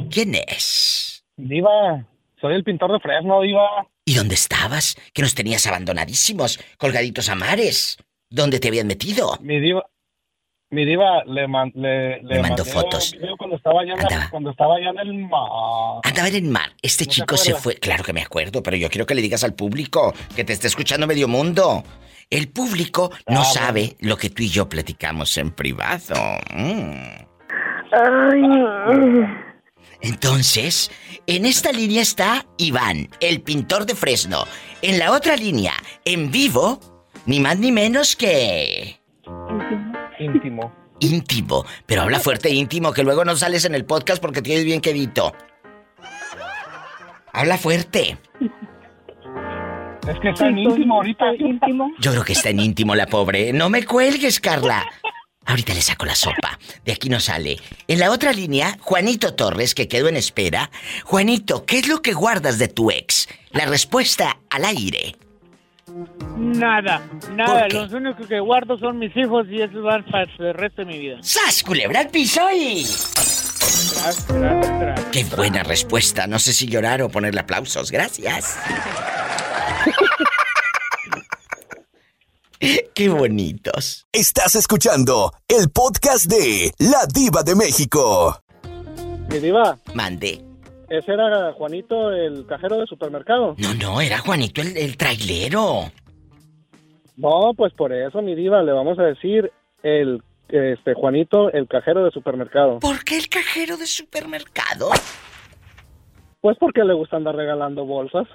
¿Quién 0.09 0.37
es? 0.37 1.25
Diva, 1.37 2.07
soy 2.41 2.55
el 2.55 2.63
pintor 2.63 2.93
de 2.93 3.01
Fresno, 3.01 3.41
Diva. 3.41 3.89
¿Y 4.05 4.15
dónde 4.15 4.37
estabas? 4.37 4.95
Que 5.13 5.23
nos 5.23 5.35
tenías 5.35 5.67
abandonadísimos, 5.67 6.61
colgaditos 6.79 7.29
a 7.29 7.35
mares. 7.35 7.97
¿Dónde 8.31 8.61
te 8.61 8.69
habían 8.69 8.87
metido? 8.87 9.37
Mi 9.41 9.59
diva, 9.59 9.85
mi 10.71 10.85
diva 10.85 11.25
le, 11.25 11.49
man- 11.49 11.73
le, 11.75 12.23
le 12.23 12.37
Me 12.37 12.43
mandó 12.43 12.65
fotos. 12.65 13.13
cuando 13.37 13.57
estaba 13.57 13.81
allá, 13.81 13.95
en 13.95 13.99
la- 14.17 14.31
cuando 14.31 14.51
estaba 14.53 14.77
allá 14.77 14.91
en 14.91 14.99
el 15.01 15.15
mar. 15.29 15.51
Andaba 16.05 16.29
en 16.29 16.35
el 16.37 16.45
mar. 16.45 16.71
Este 16.83 17.03
¿No 17.05 17.09
te 17.09 17.15
chico 17.17 17.37
se 17.37 17.55
fue. 17.57 17.75
Claro 17.75 18.05
que 18.05 18.13
me 18.13 18.23
acuerdo, 18.23 18.63
pero 18.63 18.77
yo 18.77 18.89
quiero 18.91 19.07
que 19.07 19.17
le 19.17 19.23
digas 19.23 19.43
al 19.43 19.55
público 19.55 20.15
que 20.37 20.45
te 20.45 20.53
está 20.53 20.69
escuchando 20.69 21.09
medio 21.09 21.27
mundo. 21.27 21.83
El 22.31 22.49
público 22.49 23.11
no 23.29 23.41
Ah, 23.41 23.45
sabe 23.45 23.97
lo 24.01 24.17
que 24.17 24.31
tú 24.31 24.43
y 24.45 24.49
yo 24.49 24.69
platicamos 24.69 25.37
en 25.37 25.51
privado. 25.51 26.15
Mm. 26.55 27.27
Entonces, 30.01 30.91
en 31.27 31.45
esta 31.45 31.73
línea 31.73 32.03
está 32.03 32.47
Iván, 32.57 33.09
el 33.21 33.43
pintor 33.43 33.85
de 33.85 33.95
Fresno. 33.95 34.45
En 34.81 34.99
la 34.99 35.11
otra 35.13 35.37
línea, 35.37 35.75
en 36.05 36.31
vivo, 36.31 36.81
ni 37.27 37.41
más 37.41 37.59
ni 37.59 37.73
menos 37.73 38.15
que... 38.17 39.01
Íntimo. 40.19 40.73
Íntimo. 41.01 41.67
Pero 41.87 42.03
habla 42.03 42.21
fuerte 42.21 42.49
e 42.49 42.55
íntimo, 42.55 42.93
que 42.93 43.03
luego 43.03 43.25
no 43.25 43.35
sales 43.37 43.65
en 43.65 43.75
el 43.75 43.85
podcast 43.85 44.23
porque 44.23 44.43
tienes 44.43 44.65
bien 44.65 44.81
quedito. 44.81 45.35
Habla 47.33 47.59
fuerte. 47.59 48.19
Es 50.09 50.19
que 50.21 50.31
está 50.31 50.49
en 50.49 50.59
íntimo 50.59 50.97
ahorita. 50.97 51.35
Íntimo. 51.39 51.93
Yo 51.99 52.13
creo 52.13 52.25
que 52.25 52.33
está 52.33 52.51
en 52.51 52.61
íntimo 52.61 52.95
la 52.95 53.07
pobre. 53.07 53.53
No 53.53 53.69
me 53.69 53.85
cuelgues, 53.85 54.41
Carla. 54.41 54.85
Ahorita 55.47 55.75
le 55.75 55.81
saco 55.81 56.07
la 56.07 56.15
sopa. 56.15 56.59
De 56.85 56.93
aquí 56.93 57.09
no 57.09 57.19
sale. 57.19 57.59
En 57.89 57.99
la 57.99 58.11
otra 58.11 58.33
línea, 58.33 58.77
Juanito 58.81 59.35
Torres, 59.35 59.75
que 59.75 59.89
quedó 59.89 60.09
en 60.09 60.17
espera. 60.17 60.71
Juanito, 61.05 61.65
¿qué 61.67 61.79
es 61.79 61.89
lo 61.89 62.03
que 62.03 62.13
guardas 62.13 62.59
de 62.59 62.69
tu 62.69 62.91
ex? 62.91 63.29
La 63.51 63.67
respuesta 63.67 64.39
al 64.49 64.65
aire. 64.65 65.17
Nada, 66.37 67.03
nada. 67.35 67.69
Los 67.69 67.93
únicos 67.93 68.27
que 68.27 68.39
guardo 68.39 68.79
son 68.79 68.99
mis 68.99 69.17
hijos 69.17 69.47
y 69.51 69.61
esos 69.61 69.83
van 69.83 70.05
para 70.05 70.25
el 70.39 70.55
resto 70.55 70.83
de 70.83 70.87
mi 70.87 70.99
vida. 70.99 71.19
¡Sas, 71.21 71.63
culebra 71.63 72.01
al 72.01 72.09
piso 72.11 72.43
y... 72.55 72.85
Tras, 72.85 74.27
tras, 74.27 74.79
tras. 74.79 75.05
Qué 75.07 75.25
buena 75.25 75.63
respuesta. 75.63 76.27
No 76.27 76.39
sé 76.39 76.53
si 76.53 76.69
llorar 76.69 77.03
o 77.03 77.09
ponerle 77.09 77.41
aplausos. 77.41 77.91
Gracias. 77.91 78.57
Qué 82.95 83.09
bonitos. 83.09 84.07
Estás 84.13 84.55
escuchando 84.55 85.33
el 85.49 85.71
podcast 85.71 86.27
de 86.27 86.73
La 86.79 87.07
Diva 87.13 87.43
de 87.43 87.55
México. 87.55 88.39
Mi 89.31 89.39
diva, 89.39 89.79
Mande. 89.95 90.43
ese 90.91 91.13
era 91.13 91.53
Juanito, 91.55 92.13
el 92.13 92.45
cajero 92.47 92.79
de 92.79 92.87
supermercado. 92.87 93.55
No, 93.59 93.75
no, 93.75 94.01
era 94.01 94.19
Juanito 94.19 94.61
el, 94.61 94.77
el 94.77 94.97
trailero. 94.99 95.91
No, 97.17 97.53
pues 97.57 97.73
por 97.75 97.93
eso, 97.93 98.21
mi 98.23 98.35
diva, 98.35 98.63
le 98.63 98.73
vamos 98.73 98.99
a 98.99 99.03
decir 99.05 99.51
el 99.83 100.23
este 100.49 100.95
Juanito, 100.95 101.51
el 101.53 101.69
cajero 101.69 102.05
de 102.05 102.11
supermercado. 102.11 102.81
¿Por 102.81 103.05
qué 103.05 103.17
el 103.17 103.29
cajero 103.29 103.77
de 103.77 103.87
supermercado? 103.87 104.91
Pues 106.41 106.57
porque 106.59 106.83
le 106.85 106.95
gusta 106.95 107.17
andar 107.17 107.37
regalando 107.37 107.85
bolsas. 107.85 108.27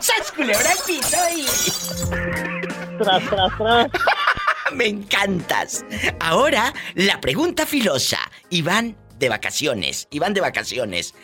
¡Sas, 0.00 0.32
culebra 0.34 0.70
al 0.70 0.78
piso 0.86 1.16
y... 1.36 1.46
Tras, 2.98 3.30
tras, 3.30 3.56
tras. 3.58 3.88
Me 4.72 4.86
encantas. 4.86 5.84
Ahora, 6.20 6.72
la 6.94 7.20
pregunta 7.20 7.64
filosa. 7.64 8.18
Iván 8.50 8.96
de 9.18 9.28
vacaciones. 9.28 10.08
Iván 10.10 10.34
de 10.34 10.40
vacaciones. 10.42 11.14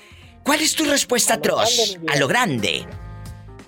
¿Cuál 0.43 0.61
es 0.61 0.75
tu 0.75 0.85
respuesta 0.85 1.35
atroz? 1.35 1.99
A 2.09 2.17
lo 2.17 2.27
grande. 2.27 2.87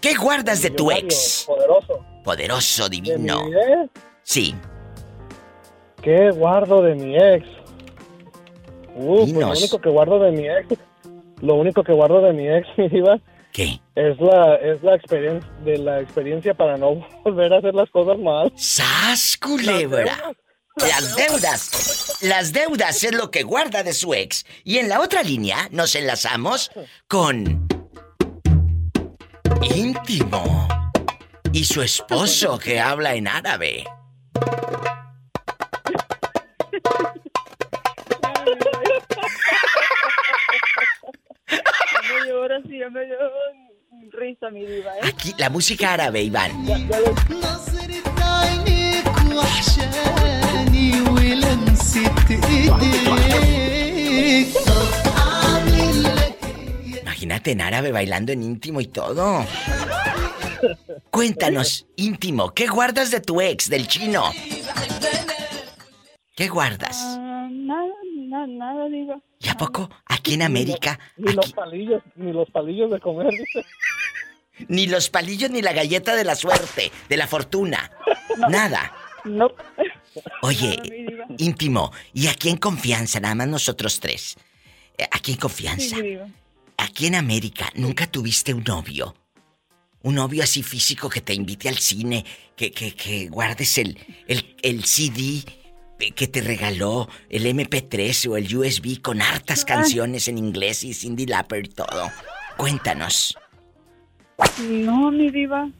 ¿Qué 0.01 0.14
guardas 0.14 0.62
de 0.62 0.70
tu 0.70 0.90
ex? 0.90 1.44
Poderoso. 1.47 2.05
Poderoso, 2.24 2.89
¿De 2.89 3.01
mi 3.01 3.10
divino. 3.10 3.40
ex? 3.48 3.90
Sí. 4.23 4.55
¿Qué 6.02 6.31
guardo 6.31 6.82
de 6.82 6.94
mi 6.94 7.16
ex? 7.16 7.47
Uh, 8.94 9.18
pues 9.18 9.32
lo 9.32 9.51
único 9.51 9.78
que 9.81 9.89
guardo 9.90 10.18
de 10.18 10.32
mi 10.32 10.48
ex, 10.48 10.78
lo 11.43 11.55
único 11.56 11.82
que 11.85 11.93
guardo 11.93 12.20
de 12.23 12.32
mi 12.32 12.48
ex, 12.48 12.66
mi 12.78 12.89
diva, 12.89 13.18
¿Qué? 13.56 13.80
es 13.94 14.20
la 14.20 14.56
es 14.56 14.82
la 14.82 14.96
experiencia 14.96 15.50
de 15.64 15.78
la 15.78 16.00
experiencia 16.02 16.52
para 16.52 16.76
no 16.76 16.96
volver 17.24 17.54
a 17.54 17.56
hacer 17.56 17.74
las 17.74 17.88
cosas 17.88 18.18
mal. 18.18 18.52
¡Sas, 18.54 19.38
culebra! 19.38 20.34
Las 20.76 21.16
deudas. 21.16 22.18
Las 22.20 22.52
deudas 22.52 23.02
es 23.02 23.14
lo 23.14 23.30
que 23.30 23.44
guarda 23.44 23.82
de 23.82 23.94
su 23.94 24.12
ex. 24.12 24.44
Y 24.62 24.76
en 24.76 24.90
la 24.90 25.00
otra 25.00 25.22
línea 25.22 25.68
nos 25.70 25.94
enlazamos 25.94 26.70
con... 27.08 27.66
Íntimo. 29.62 30.68
Y 31.50 31.64
su 31.64 31.80
esposo 31.80 32.58
que 32.58 32.78
habla 32.78 33.14
en 33.14 33.26
árabe. 33.26 33.84
¿eh? 42.94 44.38
Aquí, 45.02 45.34
la 45.38 45.50
música 45.50 45.94
árabe, 45.94 46.22
Iván. 46.22 46.52
Imagínate 57.02 57.50
en 57.50 57.60
árabe 57.60 57.92
bailando 57.92 58.32
en 58.32 58.42
íntimo 58.42 58.80
y 58.80 58.86
todo. 58.86 59.44
Cuéntanos, 61.10 61.86
íntimo, 61.96 62.52
¿qué 62.52 62.66
guardas 62.66 63.10
de 63.10 63.20
tu 63.20 63.40
ex, 63.40 63.68
del 63.68 63.88
chino? 63.88 64.30
¿Qué 66.34 66.48
guardas? 66.48 66.98
Ah, 67.02 67.48
nada, 67.50 67.92
nada, 68.28 68.46
nada, 68.46 68.88
digo. 68.88 69.22
¿Y 69.47 69.48
a 69.48 69.55
poco 69.56 69.89
aquí 70.06 70.35
en 70.35 70.43
América? 70.43 70.98
Ni 71.16 71.32
los 71.32 71.52
palillos, 71.52 72.02
ni 72.16 72.32
los 72.32 72.51
palillos 72.51 72.90
de 72.90 72.98
comer, 72.98 73.31
dice. 73.31 73.64
Ni 74.68 74.86
los 74.86 75.10
palillos 75.10 75.51
ni 75.51 75.60
la 75.60 75.74
galleta 75.74 76.16
de 76.16 76.24
la 76.24 76.35
suerte, 76.35 76.90
de 77.10 77.16
la 77.18 77.28
fortuna. 77.28 77.90
Nada. 78.48 78.90
No. 79.24 79.52
Oye, 80.40 80.81
íntimo, 81.36 81.93
y 82.14 82.28
aquí 82.28 82.48
en 82.48 82.56
confianza, 82.56 83.20
nada 83.20 83.35
más 83.35 83.48
nosotros 83.48 84.01
tres. 84.01 84.36
Eh, 84.97 85.06
Aquí 85.12 85.32
en 85.32 85.39
confianza. 85.39 85.97
Sí. 85.97 86.16
Aquí 86.78 87.06
en 87.06 87.16
América, 87.16 87.70
¿nunca 87.74 88.06
tuviste 88.06 88.55
un 88.55 88.64
novio? 88.64 89.14
Un 90.02 90.14
novio 90.14 90.43
así 90.43 90.62
físico 90.62 91.10
que 91.10 91.20
te 91.20 91.35
invite 91.35 91.68
al 91.68 91.77
cine, 91.77 92.24
que, 92.56 92.73
que, 92.73 92.94
que 92.94 93.28
guardes 93.28 93.77
el, 93.77 93.98
el, 94.27 94.56
el 94.62 94.85
CD 94.86 95.44
que 96.14 96.27
te 96.28 96.40
regaló, 96.43 97.09
el 97.31 97.47
MP3 97.47 98.28
o 98.31 98.36
el 98.36 98.55
USB 98.56 99.01
con 99.01 99.23
hartas 99.23 99.64
canciones 99.64 100.28
en 100.28 100.39
inglés 100.39 100.85
y 100.85 100.93
Cindy 100.94 101.27
Lauper 101.27 101.64
y 101.66 101.68
todo. 101.70 102.10
Cuéntanos. 102.56 103.36
No, 104.68 105.10
mi 105.10 105.31
diva. 105.31 105.70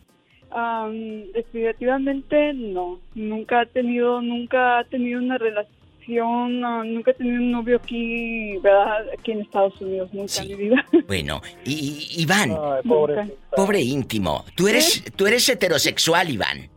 Am, 0.51 1.25
definitivamente 1.35 2.53
no. 2.55 3.01
Nunca 3.15 3.61
ha 3.61 3.67
tenido, 3.67 4.23
nunca 4.23 4.79
ha 4.79 4.85
tenido 4.85 5.21
una 5.21 5.37
relación, 5.37 6.65
ah, 6.65 6.83
nunca 6.85 7.11
he 7.11 7.15
tenido 7.15 7.37
un 7.37 7.51
novio 7.51 7.77
aquí, 7.77 8.57
¿verdad? 8.63 9.05
Aquí 9.19 9.33
en 9.33 9.43
Estados 9.43 9.79
Unidos, 9.81 10.09
nunca, 10.15 10.43
mi 10.45 10.55
diva. 10.55 10.85
Bueno, 11.07 11.43
y, 11.65 11.73
y- 11.73 12.23
Iván, 12.23 12.57
pobre. 12.89 13.37
pobre 13.55 13.81
íntimo, 13.83 14.45
tú 14.55 14.69
eres, 14.69 15.03
tú 15.15 15.27
eres 15.27 15.47
heterosexual, 15.49 16.31
Iván. 16.31 16.71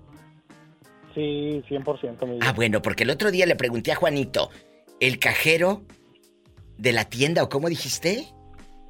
Sí, 1.19 1.63
100% 1.69 2.25
mi 2.25 2.39
Ah, 2.41 2.53
bueno, 2.53 2.81
porque 2.81 3.03
el 3.03 3.09
otro 3.09 3.29
día 3.29 3.45
le 3.45 3.57
pregunté 3.57 3.91
a 3.91 3.95
Juanito, 3.95 4.49
¿el 5.01 5.19
cajero 5.19 5.83
de 6.77 6.93
la 6.93 7.03
tienda 7.05 7.43
o 7.43 7.49
cómo 7.49 7.67
dijiste? 7.67 8.25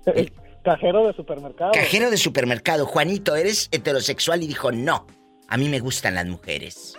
El 0.06 0.32
cajero 0.64 1.08
de 1.08 1.14
supermercado. 1.14 1.72
Cajero 1.72 2.12
de 2.12 2.18
supermercado. 2.18 2.86
Juanito, 2.86 3.36
¿eres 3.36 3.68
heterosexual? 3.72 4.44
Y 4.44 4.48
dijo, 4.48 4.72
no, 4.72 5.08
a 5.48 5.58
mí 5.58 5.70
me 5.70 5.80
gustan 5.80 6.14
las 6.16 6.28
mujeres. 6.28 6.96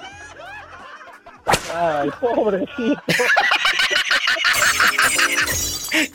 Ay, 1.72 2.10
pobrecito. 2.20 3.00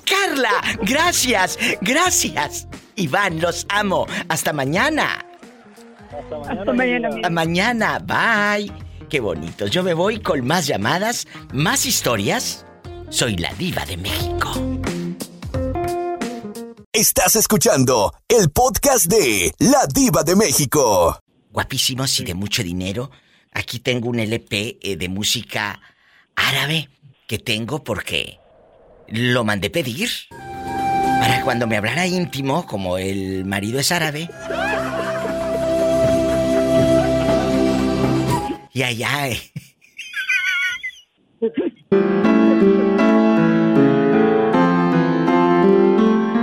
Carla, 0.06 0.62
gracias, 0.82 1.58
gracias. 1.80 2.68
Iván, 2.96 3.40
los 3.40 3.66
amo. 3.70 4.08
Hasta 4.28 4.52
mañana. 4.52 5.26
Hasta 6.50 6.74
mañana, 6.74 7.10
Hasta 7.10 7.30
mañana, 7.30 8.00
bye. 8.00 8.85
Qué 9.10 9.20
bonitos. 9.20 9.70
Yo 9.72 9.84
me 9.84 9.94
voy 9.94 10.20
con 10.20 10.46
más 10.46 10.68
llamadas, 10.68 11.28
más 11.54 11.86
historias. 11.86 12.66
Soy 13.10 13.38
la 13.38 13.54
diva 13.54 13.86
de 13.86 13.98
México. 13.98 14.52
Estás 16.92 17.36
escuchando 17.36 18.14
el 18.28 18.50
podcast 18.50 19.06
de 19.08 19.52
La 19.60 19.86
Diva 19.94 20.24
de 20.24 20.36
México. 20.36 21.20
Guapísimos 21.52 22.20
y 22.20 22.24
de 22.24 22.34
mucho 22.34 22.64
dinero. 22.64 23.12
Aquí 23.52 23.80
tengo 23.80 24.10
un 24.10 24.20
LP 24.20 24.80
eh, 24.82 24.96
de 24.96 25.10
música 25.10 25.82
árabe 26.36 26.90
que 27.28 27.38
tengo 27.38 27.84
porque 27.84 28.40
lo 29.10 29.44
mandé 29.44 29.70
pedir. 29.70 30.10
Para 30.30 31.42
cuando 31.44 31.68
me 31.68 31.78
hablara 31.78 32.08
íntimo, 32.08 32.66
como 32.66 32.98
el 32.98 33.46
marido 33.46 33.80
es 33.80 33.92
árabe. 33.92 34.30
Y 38.76 38.84
allá. 38.84 39.30
eh. 39.30 39.40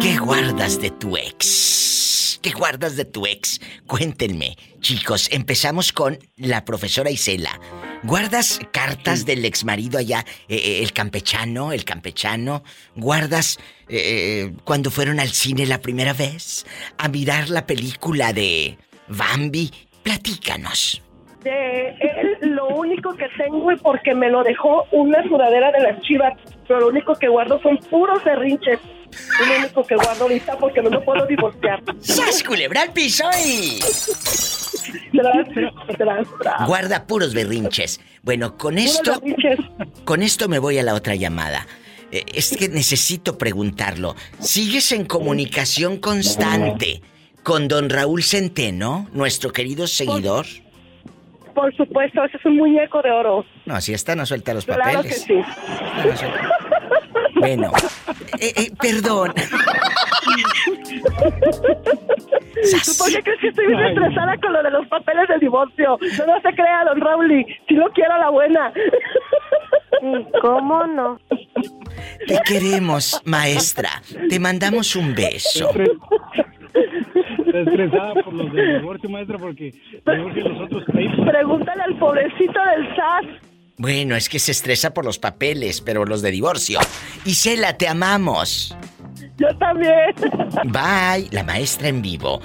¿Qué 0.01 0.17
guardas 0.17 0.81
de 0.81 0.91
tu 0.93 1.19
ex? 1.19 2.39
¿Qué 2.41 2.53
guardas 2.53 2.97
de 2.97 3.05
tu 3.05 3.27
ex? 3.27 3.61
Cuéntenme. 3.87 4.57
Chicos, 4.81 5.29
empezamos 5.31 5.93
con 5.93 6.19
la 6.37 6.65
profesora 6.65 7.11
Isela. 7.11 7.61
¿Guardas 8.03 8.61
cartas 8.73 9.27
del 9.27 9.45
ex 9.45 9.67
marido 9.67 9.99
allá, 9.99 10.25
eh, 10.49 10.57
eh, 10.57 10.83
el 10.83 10.95
campechano, 10.95 11.73
el 11.73 11.85
campechano? 11.85 12.65
¿Guardas 12.97 13.59
eh, 13.91 14.55
cuando 14.65 14.91
fueron 14.91 15.21
al 15.21 15.33
cine 15.33 15.67
la 15.67 15.83
primera 15.83 16.15
vez? 16.15 16.65
¿A 16.97 17.09
mirar 17.09 17.51
la 17.51 17.67
película 17.67 18.33
de 18.33 18.79
Bambi? 19.09 19.71
Platícanos. 20.03 21.03
De 21.45 21.89
él, 21.89 22.39
lo 22.55 22.69
único 22.69 23.15
que 23.15 23.27
tengo 23.37 23.73
y 23.73 23.77
porque 23.77 24.15
me 24.15 24.31
lo 24.31 24.43
dejó 24.45 24.85
una 24.93 25.23
sudadera 25.25 25.73
de 25.73 25.81
las 25.81 26.01
chivas, 26.03 26.35
pero 26.69 26.81
lo 26.81 26.89
único 26.89 27.15
que 27.17 27.29
guardo 27.29 27.61
son 27.63 27.79
puros 27.91 28.23
berrinches. 28.25 28.79
Es 29.11 29.47
lo 29.49 29.59
único 29.59 29.85
que 29.85 29.97
guardo 29.97 30.23
ahorita 30.25 30.57
porque 30.59 30.81
no 30.83 30.91
me 30.91 31.01
puedo 31.01 31.27
divorciar. 31.27 31.83
¡Sas, 32.01 32.43
culebra 32.43 32.83
al 32.83 32.93
piso 32.93 33.25
y... 33.45 33.81
Tras, 35.13 35.49
tras, 35.99 36.27
tras. 36.41 36.67
Guarda 36.67 37.07
puros 37.07 37.35
berrinches. 37.35 38.01
Bueno, 38.23 38.57
con 38.57 38.75
Puros 38.75 38.91
esto... 38.91 39.21
berrinches. 39.21 39.59
Con 40.05 40.23
esto 40.23 40.49
me 40.49 40.59
voy 40.59 40.79
a 40.79 40.83
la 40.83 40.95
otra 40.95 41.15
llamada. 41.15 41.67
Eh, 42.11 42.25
Es 42.35 42.57
que 42.57 42.69
necesito 42.69 43.37
preguntarlo. 43.37 44.15
¿Sigues 44.39 44.93
en 44.93 45.05
comunicación 45.05 45.99
constante 45.99 47.03
con 47.43 47.69
don 47.69 47.91
Raúl 47.91 48.23
Centeno, 48.23 49.09
nuestro 49.13 49.53
querido 49.53 49.87
seguidor? 49.87 50.47
Por 50.47 50.62
supuesto, 51.77 52.25
ese 52.25 52.37
es 52.37 52.45
un 52.47 52.57
muñeco 52.57 53.01
de 53.03 53.11
oro. 53.11 53.45
No, 53.67 53.81
si 53.81 53.93
está 53.95 54.15
no 54.17 54.25
suelta 54.27 54.55
los 54.55 54.65
Claro 54.65 54.83
que 55.03 55.09
papeles. 55.09 55.23
sí. 55.23 55.35
Bueno, 57.37 57.73
eh, 58.39 58.53
eh, 58.57 58.71
perdón. 58.81 59.33
¿Tú 62.85 62.93
por 62.99 63.09
qué 63.11 63.23
crees 63.23 63.41
que 63.41 63.49
estoy 63.49 63.67
bien 63.67 63.81
estresada 63.81 64.37
con 64.39 64.53
lo 64.53 64.63
de 64.63 64.71
los 64.71 64.87
papeles 64.89 65.27
del 65.29 65.41
divorcio? 65.41 65.99
No, 66.19 66.27
no 66.27 66.41
se 66.41 66.55
crea, 66.55 66.85
don 66.85 67.01
Raúl, 67.01 67.45
si 67.69 67.75
lo 67.75 67.91
quiero 67.91 68.15
a 68.15 68.19
la 68.19 68.31
buena. 68.31 68.73
¿Cómo 70.41 70.87
no? 70.87 71.19
Te 72.27 72.39
queremos, 72.45 73.21
maestra. 73.25 73.91
Te 74.29 74.39
mandamos 74.39 74.95
un 74.97 75.15
beso. 75.15 75.73
Está 76.75 77.59
estresada 77.61 78.15
por 78.23 78.33
los 78.33 78.53
del 78.53 78.81
divorcio, 78.81 79.11
maestra, 79.11 79.39
porque 79.39 79.75
divorcian 80.07 80.49
los 80.49 80.63
otros 80.63 80.85
países. 80.85 81.21
Pregúntale 81.25 81.83
al 81.83 81.99
pobrecito 81.99 82.61
del 82.77 82.97
SAS. 82.97 83.53
Bueno, 83.79 84.15
es 84.15 84.29
que 84.29 84.39
se 84.39 84.53
estresa 84.53 84.95
por 84.95 85.05
los 85.05 85.19
papeles, 85.19 85.81
pero 85.81 86.05
los 86.05 86.23
de 86.23 86.31
divorcio. 86.31 86.79
Isela, 87.25 87.77
te 87.77 87.89
amamos. 87.89 88.77
Yo 89.39 89.49
también. 89.59 90.15
Bye, 90.67 91.29
la 91.31 91.43
maestra 91.43 91.89
en 91.89 92.03
vivo. 92.03 92.41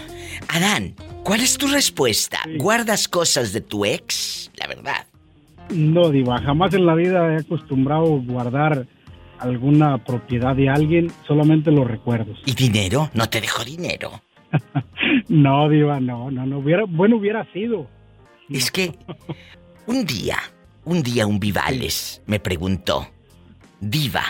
Adán, 0.50 0.96
¿cuál 1.24 1.42
es 1.42 1.58
tu 1.58 1.68
respuesta? 1.68 2.40
¿Guardas 2.58 3.08
cosas 3.08 3.54
de 3.54 3.62
tu 3.62 3.86
ex? 3.86 4.52
La 4.56 4.68
verdad. 4.68 5.06
No, 5.70 6.10
Diva, 6.10 6.40
jamás 6.42 6.74
en 6.74 6.86
la 6.86 6.96
vida 6.96 7.34
he 7.34 7.38
acostumbrado 7.38 8.16
a 8.16 8.32
guardar 8.32 8.88
alguna 9.40 10.04
propiedad 10.04 10.56
de 10.56 10.70
alguien, 10.70 11.12
solamente 11.28 11.72
los 11.72 11.88
recuerdos. 11.88 12.40
¿Y 12.46 12.54
dinero? 12.54 13.10
¿No 13.14 13.30
te 13.30 13.42
dejó 13.42 13.64
dinero? 13.64 14.22
No, 15.30 15.68
Diva, 15.70 16.00
no, 16.00 16.32
no, 16.32 16.46
no. 16.46 16.60
Hubiera, 16.60 16.84
bueno, 16.88 17.18
hubiera 17.18 17.46
sido. 17.52 17.88
Es 18.50 18.72
que 18.72 18.94
un 19.86 20.06
día, 20.06 20.38
un 20.86 21.04
día 21.04 21.28
un 21.28 21.40
Vivales 21.40 22.22
me 22.26 22.40
preguntó, 22.40 23.08
Diva, 23.80 24.24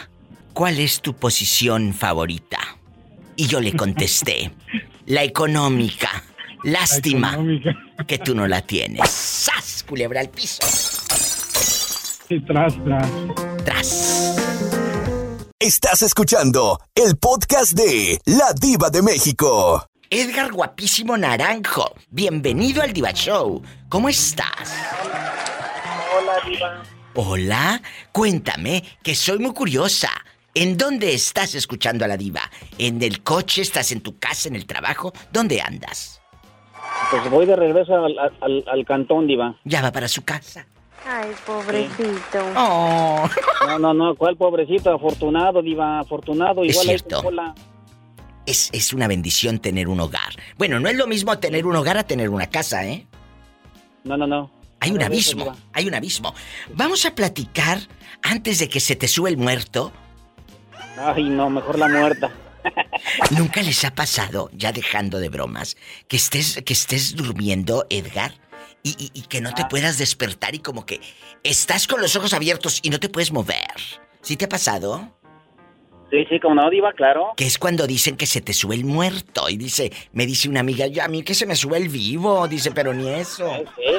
¿cuál 0.54 0.80
es 0.80 1.02
tu 1.02 1.14
posición 1.14 1.94
favorita? 1.94 2.58
Y 3.36 3.48
yo 3.48 3.60
le 3.60 3.74
contesté, 3.74 4.52
la 5.06 5.24
económica. 5.24 6.24
Lástima 6.64 7.38
que 8.08 8.18
tú 8.18 8.34
no 8.34 8.48
la 8.48 8.62
tienes. 8.62 9.08
¡Sas! 9.10 9.86
Culebra 9.88 10.22
al 10.22 10.30
piso. 10.30 10.64
Sí, 12.28 12.40
tras, 12.42 12.84
tras. 12.84 13.12
Tras. 13.64 14.67
Estás 15.68 16.02
escuchando 16.02 16.80
el 16.96 17.18
podcast 17.18 17.74
de 17.74 18.22
La 18.24 18.54
Diva 18.54 18.90
de 18.90 19.02
México. 19.02 19.86
Edgar 20.10 20.50
Guapísimo 20.54 21.18
Naranjo, 21.18 21.94
bienvenido 22.10 22.82
al 22.82 22.94
Diva 22.94 23.12
Show. 23.12 23.62
¿Cómo 23.90 24.08
estás? 24.08 24.74
Hola, 26.18 26.36
Diva. 26.50 26.84
Hola, 27.16 27.82
cuéntame, 28.14 28.82
que 29.04 29.14
soy 29.14 29.40
muy 29.40 29.52
curiosa. 29.52 30.10
¿En 30.54 30.78
dónde 30.78 31.14
estás 31.14 31.54
escuchando 31.54 32.06
a 32.06 32.08
la 32.08 32.16
diva? 32.16 32.50
¿En 32.78 33.04
el 33.04 33.22
coche? 33.22 33.62
¿Estás 33.62 33.92
en 33.92 34.00
tu 34.00 34.18
casa? 34.18 34.48
¿En 34.48 34.56
el 34.56 34.66
trabajo? 34.66 35.12
¿Dónde 35.34 35.60
andas? 35.60 36.22
Pues 37.12 37.30
voy 37.30 37.46
de 37.46 37.58
regreso 37.58 37.94
al, 37.94 38.18
al- 38.40 38.64
al 38.72 38.86
cantón, 38.86 39.28
Diva. 39.28 39.54
Ya 39.66 39.82
va 39.82 39.92
para 39.92 40.08
su 40.08 40.24
casa. 40.24 40.66
Ay, 41.08 41.32
pobrecito. 41.46 42.40
Oh. 42.56 43.30
No, 43.66 43.80
no, 43.80 43.94
no, 43.94 44.16
¿cuál 44.16 44.36
pobrecito? 44.36 44.94
Afortunado, 44.94 45.62
Diva, 45.62 46.00
afortunado. 46.00 46.64
Es 46.64 46.72
Igual 46.72 46.88
cierto. 46.88 47.24
es, 48.46 48.70
es 48.74 48.94
una 48.94 49.08
bendición 49.08 49.60
tener 49.60 49.88
un 49.88 50.00
hogar. 50.02 50.36
Bueno, 50.58 50.80
no 50.80 50.90
es 50.90 50.98
lo 50.98 51.08
mismo 51.08 51.38
tener 51.40 51.66
un 51.66 51.76
hogar 51.76 51.98
a 51.98 52.04
tener 52.04 52.30
una 52.30 52.48
casa, 52.48 52.86
¿eh? 52.86 53.08
No, 54.04 54.18
no, 54.18 54.28
no. 54.28 54.52
Hay 54.80 54.92
un 54.92 54.98
No, 54.98 55.08
no, 55.10 55.16
eso, 55.16 55.32
abismo, 55.32 55.56
hay 55.74 55.88
un 55.88 55.96
abismo. 55.96 56.36
Vamos 56.74 57.06
a 57.06 57.16
platicar 57.16 57.80
antes 58.22 58.60
de 58.60 58.70
que 58.70 58.80
se 58.80 58.96
te 58.96 59.08
sube 59.08 59.30
el 59.30 59.38
muerto. 59.38 59.92
Ay, 60.98 61.24
no, 61.24 61.50
mejor 61.50 61.80
la 61.80 61.88
muerta. 61.88 62.32
¿Nunca 63.32 63.62
les 63.62 63.86
ha 63.86 63.96
pasado, 63.96 64.50
ya 64.54 64.72
dejando 64.72 65.20
de 65.20 65.30
bromas, 65.30 65.78
que 66.08 66.18
estés, 66.18 66.62
que 66.66 66.74
estés 66.74 67.16
durmiendo, 67.16 67.86
Edgar, 67.90 68.34
y, 68.84 68.90
y- 68.98 69.12
y 69.14 69.22
que 69.24 69.42
no 69.42 69.54
te 69.54 69.66
puedas 69.66 69.98
despertar 69.98 70.56
y 70.56 70.60
como 70.60 70.86
que 70.86 71.02
estás 71.44 71.88
con 71.88 72.02
los 72.02 72.16
ojos 72.16 72.34
abiertos 72.34 72.80
y 72.84 72.90
no 72.90 73.00
te 73.00 73.10
puedes 73.10 73.32
mover? 73.32 73.74
¿Sí 74.22 74.36
te 74.38 74.46
ha 74.46 74.50
pasado? 74.50 75.14
Sí, 76.10 76.26
sí, 76.30 76.40
como 76.40 76.56
no, 76.56 76.70
Diva, 76.70 76.94
claro. 76.94 77.34
Que 77.36 77.46
es 77.46 77.58
cuando 77.58 77.86
dicen 77.86 78.16
que 78.16 78.26
se 78.28 78.40
te 78.40 78.54
sube 78.54 78.76
el 78.76 78.86
muerto. 78.86 79.50
Y 79.50 79.58
dice, 79.58 79.92
me 80.14 80.26
dice 80.26 80.48
una 80.48 80.62
amiga, 80.62 80.88
ya 80.88 81.04
a 81.04 81.08
mí 81.10 81.22
que 81.22 81.34
se 81.34 81.46
me 81.46 81.54
sube 81.56 81.76
el 81.78 81.90
vivo. 81.90 82.48
Dice, 82.48 82.72
pero 82.72 82.94
ni 82.94 83.10
eso. 83.10 83.50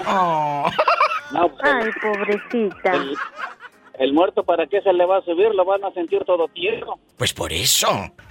Oh. 0.06 0.70
No, 1.30 1.46
pues, 1.50 1.60
Ay, 1.62 1.90
pobrecita. 2.00 2.92
el, 2.94 3.14
el 3.98 4.12
muerto, 4.14 4.42
¿para 4.44 4.66
qué 4.66 4.80
se 4.80 4.90
le 4.94 5.04
va 5.04 5.18
a 5.18 5.22
subir? 5.22 5.54
Lo 5.54 5.66
van 5.66 5.84
a 5.84 5.92
sentir 5.92 6.24
todo 6.24 6.48
tierno. 6.48 6.98
Pues 7.18 7.34
por 7.34 7.52
eso. 7.52 7.86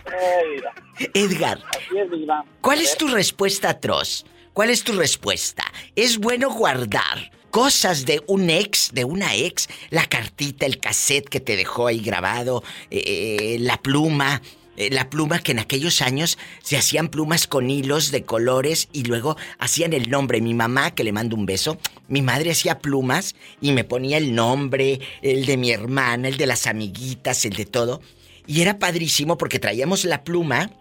Ay, 0.08 1.08
Edgar, 1.14 1.60
así 1.70 1.96
es, 2.00 2.10
Diva. 2.10 2.44
¿cuál 2.60 2.82
es 2.82 2.98
tu 2.98 3.08
respuesta 3.10 3.70
atroz? 3.70 4.26
¿Cuál 4.58 4.72
es 4.72 4.84
tu 4.84 4.94
respuesta? 4.94 5.64
¿Es 5.96 6.18
bueno 6.18 6.50
guardar 6.50 7.30
cosas 7.52 8.08
de 8.08 8.24
un 8.26 8.50
ex, 8.50 8.90
de 8.92 9.04
una 9.04 9.36
ex? 9.36 9.70
La 9.92 10.08
cartita, 10.08 10.66
el 10.66 10.80
cassette 10.80 11.30
que 11.30 11.40
te 11.40 11.56
dejó 11.56 11.86
ahí 11.86 12.00
grabado, 12.00 12.64
eh, 12.90 13.58
la 13.60 13.78
pluma. 13.80 14.42
eh, 14.76 14.90
La 14.90 15.12
pluma 15.12 15.44
que 15.44 15.52
en 15.52 15.60
aquellos 15.60 16.02
años 16.02 16.40
se 16.64 16.76
hacían 16.76 17.10
plumas 17.10 17.46
con 17.46 17.70
hilos 17.70 18.10
de 18.10 18.24
colores 18.24 18.90
y 18.94 19.04
luego 19.04 19.38
hacían 19.60 19.94
el 19.94 20.10
nombre. 20.10 20.42
Mi 20.42 20.56
mamá, 20.56 20.90
que 20.90 21.04
le 21.04 21.12
mando 21.12 21.36
un 21.36 21.46
beso, 21.46 21.78
mi 22.08 22.24
madre 22.24 22.50
hacía 22.50 22.80
plumas 22.80 23.36
y 23.62 23.74
me 23.74 23.84
ponía 23.84 24.18
el 24.18 24.34
nombre, 24.34 25.02
el 25.22 25.46
de 25.46 25.58
mi 25.58 25.70
hermana, 25.70 26.30
el 26.30 26.38
de 26.38 26.48
las 26.48 26.66
amiguitas, 26.66 27.46
el 27.46 27.54
de 27.54 27.66
todo. 27.68 28.02
Y 28.48 28.62
era 28.64 28.80
padrísimo 28.80 29.38
porque 29.38 29.60
traíamos 29.60 30.04
la 30.04 30.24
pluma 30.24 30.72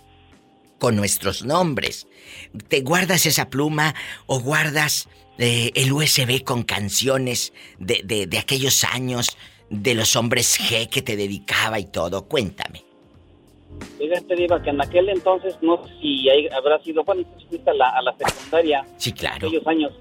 con 0.79 0.97
nuestros 0.97 1.45
nombres. 1.45 2.07
¿Te 2.69 2.81
guardas 2.81 3.27
esa 3.27 3.49
pluma 3.51 3.95
o 4.27 4.41
guardas 4.41 5.09
eh, 5.39 5.71
el 5.75 5.93
USB 5.93 6.43
con 6.45 6.63
canciones 6.63 7.53
de, 7.79 8.01
de- 8.05 8.27
de 8.27 8.39
aquellos 8.39 8.85
años, 8.85 9.37
de 9.71 9.95
los 9.95 10.15
hombres 10.17 10.59
G 10.61 10.89
que 10.89 11.03
te 11.03 11.17
dedicaba 11.17 11.79
y 11.79 11.87
todo? 11.87 12.27
Cuéntame. 12.27 12.83
Fíjate, 13.99 14.37
Diva, 14.37 14.63
que 14.63 14.71
en 14.71 14.81
aquel 14.81 15.09
entonces, 15.11 15.57
no 15.61 15.85
sé 15.85 15.93
si 16.01 16.29
ahí 16.31 16.49
habrá 16.57 16.79
sido, 16.83 17.05
bueno, 17.05 17.23
tú 17.25 17.45
fuiste 17.49 17.69
a 17.71 17.75
la, 17.75 17.89
a 17.91 18.03
la 18.03 18.15
secundaria. 18.17 18.87
Sí, 18.97 19.13
claro. 19.13 19.49
Aquellos 19.49 19.67
años. 19.67 19.93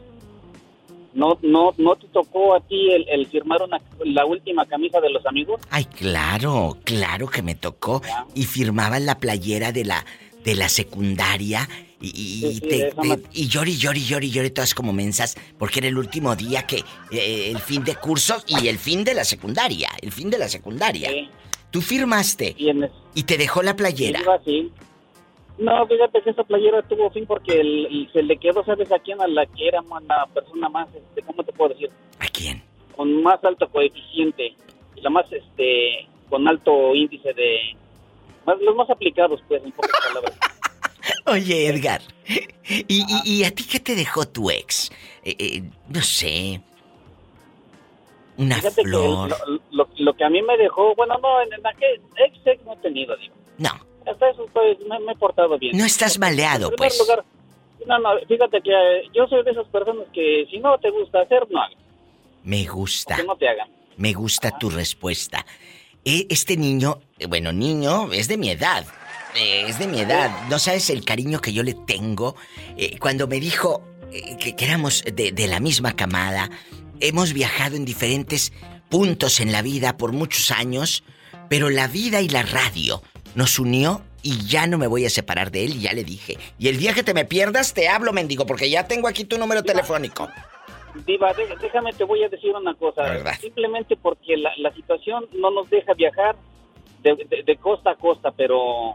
No, 1.14 1.38
no, 1.42 1.74
no 1.78 1.96
te 1.96 2.08
tocó 2.08 2.56
a 2.56 2.60
ti 2.60 2.92
el, 2.92 3.06
el 3.10 3.26
firmar 3.28 3.62
una, 3.64 3.80
la 4.04 4.26
última 4.26 4.66
camisa 4.66 5.00
de 5.00 5.10
los 5.10 5.26
amigos. 5.26 5.62
Ay, 5.70 5.86
claro, 5.86 6.78
claro 6.84 7.28
que 7.28 7.42
me 7.42 7.56
tocó. 7.56 8.02
Y 8.34 8.44
firmaban 8.44 9.06
la 9.06 9.18
playera 9.20 9.72
de 9.72 9.86
la, 9.86 10.06
de 10.44 10.56
la 10.56 10.68
secundaria. 10.68 11.70
Y, 12.06 12.10
y- 12.10 12.40
Sí, 12.42 12.46
y 12.48 12.54
sí, 12.56 12.62
te- 12.62 12.92
te- 12.92 13.22
y 13.34 13.48
llori, 13.48 13.76
llori, 13.78 14.04
llori, 14.06 14.30
llori, 14.30 14.50
todas 14.52 14.74
como 14.76 14.94
mensas, 14.94 15.36
porque 15.58 15.80
era 15.80 15.88
el 15.88 15.98
último 15.98 16.36
día 16.36 16.68
que 16.68 16.84
eh, 17.12 17.50
el 17.52 17.60
fin 17.60 17.84
de 17.84 17.96
cursos 17.96 18.44
y 18.48 18.68
el 18.68 18.78
fin 18.78 19.04
de 19.04 19.14
la 19.14 19.24
secundaria, 19.24 19.90
el 20.02 20.12
fin 20.12 20.30
de 20.30 20.38
la 20.38 20.48
secundaria. 20.50 21.10
Tú 21.72 21.82
firmaste 21.82 22.56
y 23.16 23.24
te 23.24 23.38
dejó 23.38 23.62
la 23.64 23.76
playera. 23.76 24.20
Así. 24.40 24.72
No, 25.58 25.88
fíjate 25.88 26.22
que 26.22 26.30
esa 26.32 26.44
playera 26.44 26.82
tuvo 26.84 27.10
fin 27.12 27.26
porque 27.26 27.60
el- 27.60 27.86
el- 27.86 28.10
se 28.14 28.22
le 28.24 28.38
quedó, 28.38 28.64
¿sabes 28.66 28.92
a 28.92 29.00
quién? 29.00 29.22
A 29.22 29.28
la 29.28 29.46
que 29.46 29.68
era 29.68 29.82
más- 29.84 30.04
la 30.04 30.26
persona 30.34 30.70
más, 30.70 30.88
este, 30.94 31.22
¿cómo 31.24 31.44
te 31.44 31.54
puedo 31.54 31.74
decir? 31.74 31.90
¿A 32.20 32.28
quién? 32.28 32.62
Con 32.96 33.24
más 33.24 33.44
alto 33.44 33.68
coeficiente. 33.70 34.54
Y 34.96 35.02
la 35.02 35.10
más, 35.10 35.26
este, 35.32 36.08
con 36.30 36.48
alto 36.48 36.94
índice 36.94 37.34
de... 37.34 37.76
Más, 38.46 38.58
los 38.62 38.76
más 38.76 38.90
aplicados, 38.90 39.42
pues, 39.48 39.64
en 39.64 39.72
pocas 39.72 39.92
palabras. 40.08 40.38
Oye, 41.26 41.68
Edgar, 41.68 42.02
¿y, 42.28 42.84
y, 42.88 43.06
y 43.24 43.44
a 43.44 43.52
ti 43.52 43.64
qué 43.64 43.80
te 43.80 43.96
dejó 43.96 44.28
tu 44.28 44.50
ex? 44.50 44.92
Eh, 45.24 45.36
eh, 45.38 45.64
no 45.90 46.02
sé. 46.02 46.62
Una 48.38 48.56
Fíjate 48.56 48.76
que 48.84 48.90
flor. 48.90 49.30
lo, 49.30 49.62
lo- 49.72 49.90
lo 49.98 50.14
que 50.14 50.24
a 50.26 50.30
mí 50.30 50.42
me 50.42 50.58
dejó, 50.58 50.94
bueno, 50.96 51.18
no, 51.22 51.42
en, 51.42 51.54
en 51.54 51.66
aquel 51.66 52.02
ex, 52.26 52.38
ex 52.46 52.64
no 52.66 52.74
he 52.74 52.78
tenido, 52.78 53.16
digo. 53.18 53.34
No. 53.58 53.70
Hasta 54.06 54.30
eso, 54.30 54.46
pues, 54.54 54.78
me, 54.88 55.00
me 55.00 55.14
he 55.14 55.16
portado 55.16 55.58
bien. 55.58 55.78
No 55.78 55.86
estás 55.86 56.20
maleado, 56.20 56.70
En 56.70 56.76
pues. 56.76 57.00
lugar, 57.00 57.24
no, 57.88 58.00
no, 58.00 58.10
fíjate 58.28 58.62
que 58.62 58.72
eh, 58.72 59.04
yo 59.14 59.26
soy 59.28 59.44
de 59.44 59.52
esas 59.52 59.68
personas 59.68 60.06
que 60.14 60.46
si 60.52 60.60
no 60.60 60.78
te 60.80 60.90
gusta 60.90 61.22
hacer, 61.22 61.48
no 61.50 61.62
hagas, 61.62 61.78
Me 62.44 62.66
gusta. 62.66 63.16
que 63.16 63.24
no 63.24 63.36
te 63.38 63.48
hagan. 63.48 63.70
Me 63.98 64.12
gusta 64.14 64.58
tu 64.58 64.70
respuesta. 64.70 65.46
Eh, 66.04 66.28
Este 66.30 66.58
niño, 66.58 67.00
eh, 67.18 67.28
bueno, 67.28 67.52
niño, 67.54 68.12
es 68.12 68.28
de 68.28 68.38
mi 68.38 68.50
edad. 68.50 68.86
Eh, 69.36 69.66
Es 69.68 69.80
de 69.80 69.88
mi 69.88 70.00
edad. 70.00 70.32
No 70.50 70.60
sabes 70.60 70.90
el 70.90 71.04
cariño 71.04 71.40
que 71.42 71.54
yo 71.54 71.64
le 71.64 71.74
tengo. 71.74 72.36
Eh, 72.78 72.98
Cuando 73.00 73.28
me 73.28 73.40
dijo 73.40 73.82
eh, 74.12 74.38
que, 74.40 74.56
que 74.56 74.66
éramos 74.66 75.04
de, 75.04 75.32
de 75.32 75.48
la 75.48 75.60
misma 75.60 75.96
camada, 75.96 76.50
hemos 77.00 77.34
viajado 77.34 77.76
en 77.76 77.86
diferentes 77.86 78.54
puntos 78.90 79.40
en 79.40 79.52
la 79.52 79.62
vida 79.62 79.98
por 79.98 80.12
muchos 80.14 80.52
años, 80.52 81.04
pero 81.50 81.70
la 81.70 81.88
vida 81.88 82.22
y 82.22 82.30
la 82.30 82.44
radio 82.44 83.02
nos 83.34 83.60
unió 83.60 84.02
y 84.22 84.46
ya 84.48 84.66
no 84.68 84.78
me 84.78 84.88
voy 84.88 85.06
a 85.06 85.10
separar 85.10 85.52
de 85.52 85.66
él, 85.66 85.76
y 85.76 85.82
ya 85.82 85.94
le 85.94 86.04
dije. 86.04 86.38
Y 86.58 86.68
el 86.70 86.78
día 86.78 86.94
que 86.94 87.04
te 87.04 87.14
me 87.14 87.26
pierdas, 87.26 87.74
te 87.74 87.88
hablo, 87.90 88.12
mendigo, 88.14 88.46
porque 88.48 88.70
ya 88.72 88.88
tengo 88.88 89.08
aquí 89.08 89.24
tu 89.26 89.38
número 89.38 89.62
telefónico. 89.64 90.30
Diva, 91.06 91.32
dé- 91.34 91.54
déjame, 91.62 91.94
te 91.94 92.06
voy 92.06 92.24
a 92.24 92.30
decir 92.30 92.52
una 92.56 92.74
cosa. 92.74 93.04
Simplemente 93.42 93.96
porque 93.98 94.38
la, 94.38 94.50
la 94.58 94.74
situación 94.74 95.26
no 95.34 95.52
nos 95.52 95.70
deja 95.70 95.94
viajar 95.94 96.36
de, 97.14 97.26
de- 97.26 97.44
de 97.44 97.56
costa 97.58 97.92
a 97.92 97.96
costa, 97.96 98.32
pero 98.32 98.94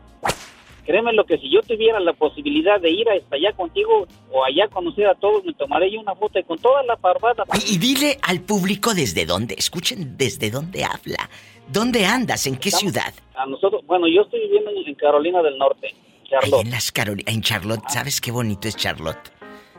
créeme 0.85 1.13
lo 1.13 1.25
que 1.25 1.39
si 1.39 1.51
yo 1.51 1.63
tuviera 1.63 2.01
la 2.01 2.13
posibilidad 2.13 2.81
de 2.81 2.91
ir 2.91 3.09
hasta 3.09 3.37
allá 3.37 3.53
contigo 3.53 4.07
o 4.33 4.45
allá 4.45 4.67
conocer 4.69 5.07
a 5.07 5.15
todos, 5.15 5.45
me 5.45 5.53
tomaré 5.55 5.93
yo 5.93 6.01
una 6.01 6.15
foto 6.15 6.39
y 6.39 6.45
con 6.45 6.59
toda 6.59 6.83
la 6.83 6.97
parvada. 6.97 7.45
Y, 7.67 7.75
y 7.75 7.79
dile 7.79 8.19
al 8.23 8.41
público 8.41 8.95
desde 8.95 9.25
dónde, 9.25 9.55
escuchen 9.57 10.17
desde 10.17 10.51
dónde 10.51 10.85
habla. 10.85 11.31
¿Dónde 11.69 12.05
andas? 12.05 12.47
¿En 12.47 12.57
qué 12.57 12.71
ciudad? 12.73 13.15
A 13.37 13.47
nosotros, 13.47 13.83
bueno, 13.87 14.09
yo 14.09 14.23
estoy 14.23 14.41
viviendo 14.41 14.71
en, 14.85 14.95
Carolina 14.97 15.41
del 15.43 15.57
Norte, 15.57 15.95
Charlotte. 16.29 16.55
Ahí 16.55 16.61
en 16.63 16.71
las 16.73 16.93
en 17.27 17.43
Charlotte. 17.43 17.83
¿Sabes 17.89 18.21
qué 18.21 18.33
bonito 18.33 18.67
es 18.67 18.77
Charlotte? 18.77 19.31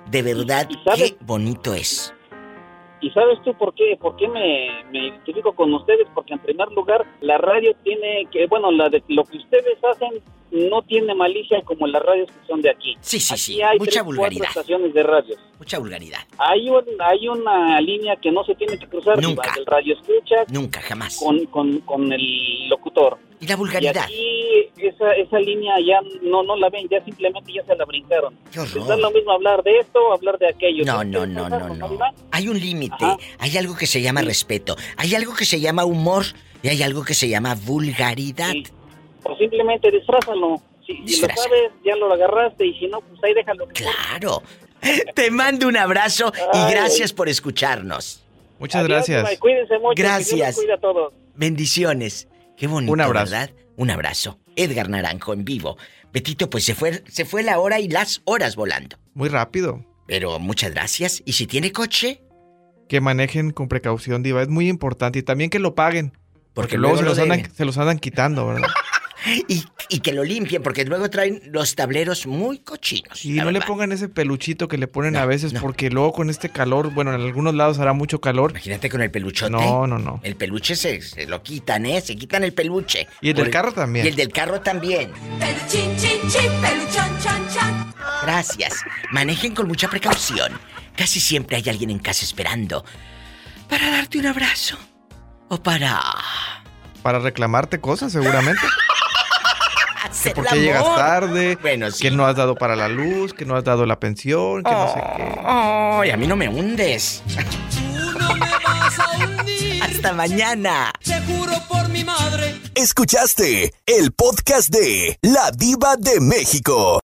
De 0.09 0.21
verdad, 0.21 0.69
qué 0.95 1.15
bonito 1.19 1.73
es. 1.73 2.13
¿Y 3.01 3.09
sabes 3.11 3.41
tú 3.43 3.53
por 3.55 3.73
qué? 3.73 3.97
¿Por 3.99 4.15
qué 4.15 4.27
me, 4.27 4.69
me 4.91 5.07
identifico 5.07 5.53
con 5.53 5.73
ustedes? 5.73 6.07
Porque 6.13 6.33
en 6.33 6.39
primer 6.39 6.71
lugar, 6.71 7.05
la 7.21 7.37
radio 7.39 7.73
tiene 7.83 8.27
que, 8.31 8.45
bueno, 8.47 8.71
la 8.71 8.89
de, 8.89 9.03
lo 9.07 9.23
que 9.23 9.37
ustedes 9.37 9.77
hacen 9.83 10.21
no 10.51 10.81
tiene 10.83 11.15
malicia 11.15 11.61
como 11.63 11.87
las 11.87 12.03
radios 12.03 12.29
que 12.31 12.45
son 12.47 12.61
de 12.61 12.69
aquí. 12.69 12.95
Sí, 12.99 13.19
sí, 13.19 13.33
Aquí 13.33 13.41
sí. 13.41 13.61
hay 13.61 13.79
Mucha 13.79 13.91
tres, 13.91 14.03
vulgaridad. 14.05 14.39
cuatro 14.45 14.61
estaciones 14.61 14.93
de 14.93 15.03
radio. 15.03 15.35
Mucha 15.57 15.79
vulgaridad. 15.79 16.19
Hay, 16.37 16.69
un, 16.69 16.83
hay 16.99 17.27
una 17.27 17.81
línea 17.81 18.15
que 18.17 18.31
no 18.31 18.43
se 18.43 18.53
tiene 18.55 18.77
que 18.77 18.85
cruzar. 18.87 19.19
Nunca. 19.21 19.51
El 19.57 19.65
radio 19.65 19.95
escucha 19.95 20.43
Nunca, 20.51 20.81
jamás. 20.81 21.17
con, 21.17 21.45
con, 21.47 21.79
con 21.79 22.11
el 22.11 22.69
locutor. 22.69 23.17
Y 23.41 23.47
la 23.47 23.55
vulgaridad. 23.57 24.07
Y 24.07 24.69
aquí 24.69 24.87
esa, 24.87 25.11
esa 25.15 25.39
línea 25.39 25.73
ya 25.85 25.99
no, 26.21 26.43
no 26.43 26.55
la 26.55 26.69
ven, 26.69 26.87
ya 26.89 27.03
simplemente 27.03 27.51
ya 27.53 27.63
se 27.65 27.75
la 27.75 27.85
brincaron. 27.85 28.37
Qué 28.51 28.59
horror. 28.59 28.87
Da 28.87 28.95
lo 28.95 29.11
mismo 29.11 29.31
hablar 29.31 29.63
de 29.63 29.79
esto 29.79 29.99
o 29.99 30.13
hablar 30.13 30.37
de 30.39 30.47
aquello. 30.47 30.85
No, 30.85 31.01
¿Sí 31.01 31.07
no, 31.07 31.25
no, 31.25 31.49
no, 31.49 31.69
no. 31.75 31.99
Hay 32.31 32.47
un 32.47 32.59
límite. 32.59 33.05
Hay 33.39 33.57
algo 33.57 33.75
que 33.75 33.87
se 33.87 34.01
llama 34.01 34.21
respeto. 34.21 34.75
Hay 34.97 35.13
algo 35.15 35.33
que 35.35 35.45
se 35.45 35.59
llama 35.59 35.83
humor. 35.85 36.23
Y 36.63 36.69
hay 36.69 36.83
algo 36.83 37.03
que 37.03 37.15
se 37.15 37.27
llama 37.27 37.55
vulgaridad. 37.55 38.53
O 39.23 39.35
simplemente 39.37 39.89
disfrázalo. 39.91 40.61
Si, 40.85 40.93
si 41.07 41.21
lo 41.21 41.27
sabes, 41.35 41.71
ya 41.83 41.95
lo 41.95 42.13
agarraste 42.13 42.65
y 42.65 42.73
si 42.79 42.87
no, 42.87 43.01
pues 43.01 43.23
ahí 43.23 43.33
déjalo. 43.33 43.67
Claro. 43.69 44.43
Te 45.15 45.31
mando 45.31 45.67
un 45.67 45.77
abrazo 45.77 46.31
y 46.53 46.57
Ay. 46.57 46.71
gracias 46.73 47.13
por 47.13 47.29
escucharnos. 47.29 48.23
Muchas 48.59 48.83
Adiós, 48.83 49.07
gracias. 49.07 49.39
Cuídense 49.39 49.77
mucho. 49.79 49.95
que 49.95 50.01
Dios 50.03 50.11
los 50.13 50.27
Gracias. 50.27 50.55
cuide 50.55 50.73
a 50.73 50.77
todos. 50.77 51.13
Bendiciones. 51.35 52.27
Qué 52.61 52.67
bonito, 52.67 52.93
Un 52.93 53.01
abrazo. 53.01 53.31
¿verdad? 53.31 53.55
Un 53.75 53.89
abrazo. 53.89 54.39
Edgar 54.55 54.87
Naranjo 54.87 55.33
en 55.33 55.43
vivo. 55.43 55.79
Betito, 56.13 56.47
pues 56.47 56.63
se 56.63 56.75
fue, 56.75 57.03
se 57.07 57.25
fue 57.25 57.41
la 57.41 57.57
hora 57.57 57.79
y 57.79 57.87
las 57.89 58.21
horas 58.25 58.55
volando. 58.55 58.99
Muy 59.15 59.29
rápido. 59.29 59.83
Pero 60.05 60.37
muchas 60.37 60.69
gracias. 60.71 61.23
Y 61.25 61.33
si 61.33 61.47
tiene 61.47 61.71
coche, 61.71 62.21
Que 62.87 63.01
manejen 63.01 63.49
con 63.49 63.67
precaución, 63.67 64.21
Diva. 64.21 64.43
Es 64.43 64.47
muy 64.47 64.69
importante. 64.69 65.17
Y 65.17 65.23
también 65.23 65.49
que 65.49 65.57
lo 65.57 65.73
paguen. 65.73 66.11
Porque, 66.11 66.51
Porque 66.53 66.77
luego, 66.77 67.01
luego 67.01 67.15
se, 67.15 67.21
lo 67.21 67.25
los 67.25 67.35
andan, 67.35 67.51
se 67.51 67.65
los 67.65 67.77
andan 67.79 67.97
quitando, 67.97 68.45
¿verdad? 68.45 68.67
Y, 69.47 69.63
y 69.89 69.99
que 69.99 70.13
lo 70.13 70.23
limpien, 70.23 70.63
porque 70.63 70.83
luego 70.83 71.09
traen 71.09 71.41
los 71.51 71.75
tableros 71.75 72.25
muy 72.25 72.59
cochinos. 72.59 73.23
Y 73.23 73.33
no 73.33 73.51
le 73.51 73.61
pongan 73.61 73.91
ese 73.91 74.09
peluchito 74.09 74.67
que 74.67 74.77
le 74.77 74.87
ponen 74.87 75.15
a 75.15 75.25
veces, 75.25 75.53
porque 75.53 75.89
luego 75.89 76.11
con 76.11 76.29
este 76.29 76.49
calor, 76.49 76.91
bueno, 76.91 77.13
en 77.13 77.21
algunos 77.21 77.53
lados 77.53 77.77
hará 77.79 77.93
mucho 77.93 78.19
calor. 78.19 78.51
Imagínate 78.51 78.89
con 78.89 79.01
el 79.01 79.11
peluchote. 79.11 79.51
No, 79.51 79.85
no, 79.85 79.99
no. 79.99 80.19
El 80.23 80.35
peluche 80.35 80.75
se, 80.75 81.01
se 81.01 81.27
lo 81.27 81.43
quitan, 81.43 81.85
¿eh? 81.85 82.01
Se 82.01 82.15
quitan 82.15 82.43
el 82.43 82.53
peluche. 82.53 83.07
Y 83.21 83.29
el 83.29 83.35
del 83.35 83.49
carro 83.51 83.71
también. 83.71 84.05
Y 84.05 84.09
el 84.09 84.15
del 84.15 84.31
carro 84.31 84.61
también. 84.61 85.11
Peluchín, 85.39 85.95
chin, 85.97 86.19
chin, 86.29 86.51
peluchón, 86.61 87.19
chon, 87.21 87.47
chon. 87.53 87.93
Gracias. 88.23 88.73
Manejen 89.11 89.53
con 89.53 89.67
mucha 89.67 89.89
precaución. 89.89 90.51
Casi 90.95 91.19
siempre 91.19 91.57
hay 91.57 91.69
alguien 91.69 91.89
en 91.89 91.99
casa 91.99 92.25
esperando 92.25 92.83
para 93.69 93.89
darte 93.89 94.17
un 94.19 94.25
abrazo. 94.25 94.77
O 95.47 95.61
para 95.61 96.01
Para 97.01 97.19
reclamarte 97.19 97.79
cosas, 97.79 98.11
seguramente. 98.11 98.61
que 100.23 100.31
por 100.31 100.45
qué 100.47 100.59
llegas 100.61 100.83
tarde, 100.83 101.57
Bueno, 101.61 101.91
sí. 101.91 102.01
que 102.03 102.11
no 102.11 102.25
has 102.25 102.35
dado 102.35 102.55
para 102.55 102.75
la 102.75 102.87
luz, 102.87 103.33
que 103.33 103.45
no 103.45 103.55
has 103.55 103.63
dado 103.63 103.85
la 103.85 103.99
pensión, 103.99 104.63
que 104.63 104.71
no 104.71 104.93
sé 104.93 105.01
qué. 105.17 105.39
Ay, 105.43 106.09
a 106.11 106.17
mí 106.17 106.27
no 106.27 106.35
me 106.35 106.47
hundes. 106.49 107.23
Hasta 109.81 110.13
mañana. 110.13 110.91
Te 111.03 111.19
juro 111.21 111.53
por 111.69 111.87
mi 111.89 112.03
madre. 112.03 112.55
Escuchaste 112.75 113.73
el 113.85 114.11
podcast 114.11 114.69
de 114.69 115.17
La 115.21 115.51
Diva 115.51 115.95
de 115.97 116.19
México. 116.19 116.99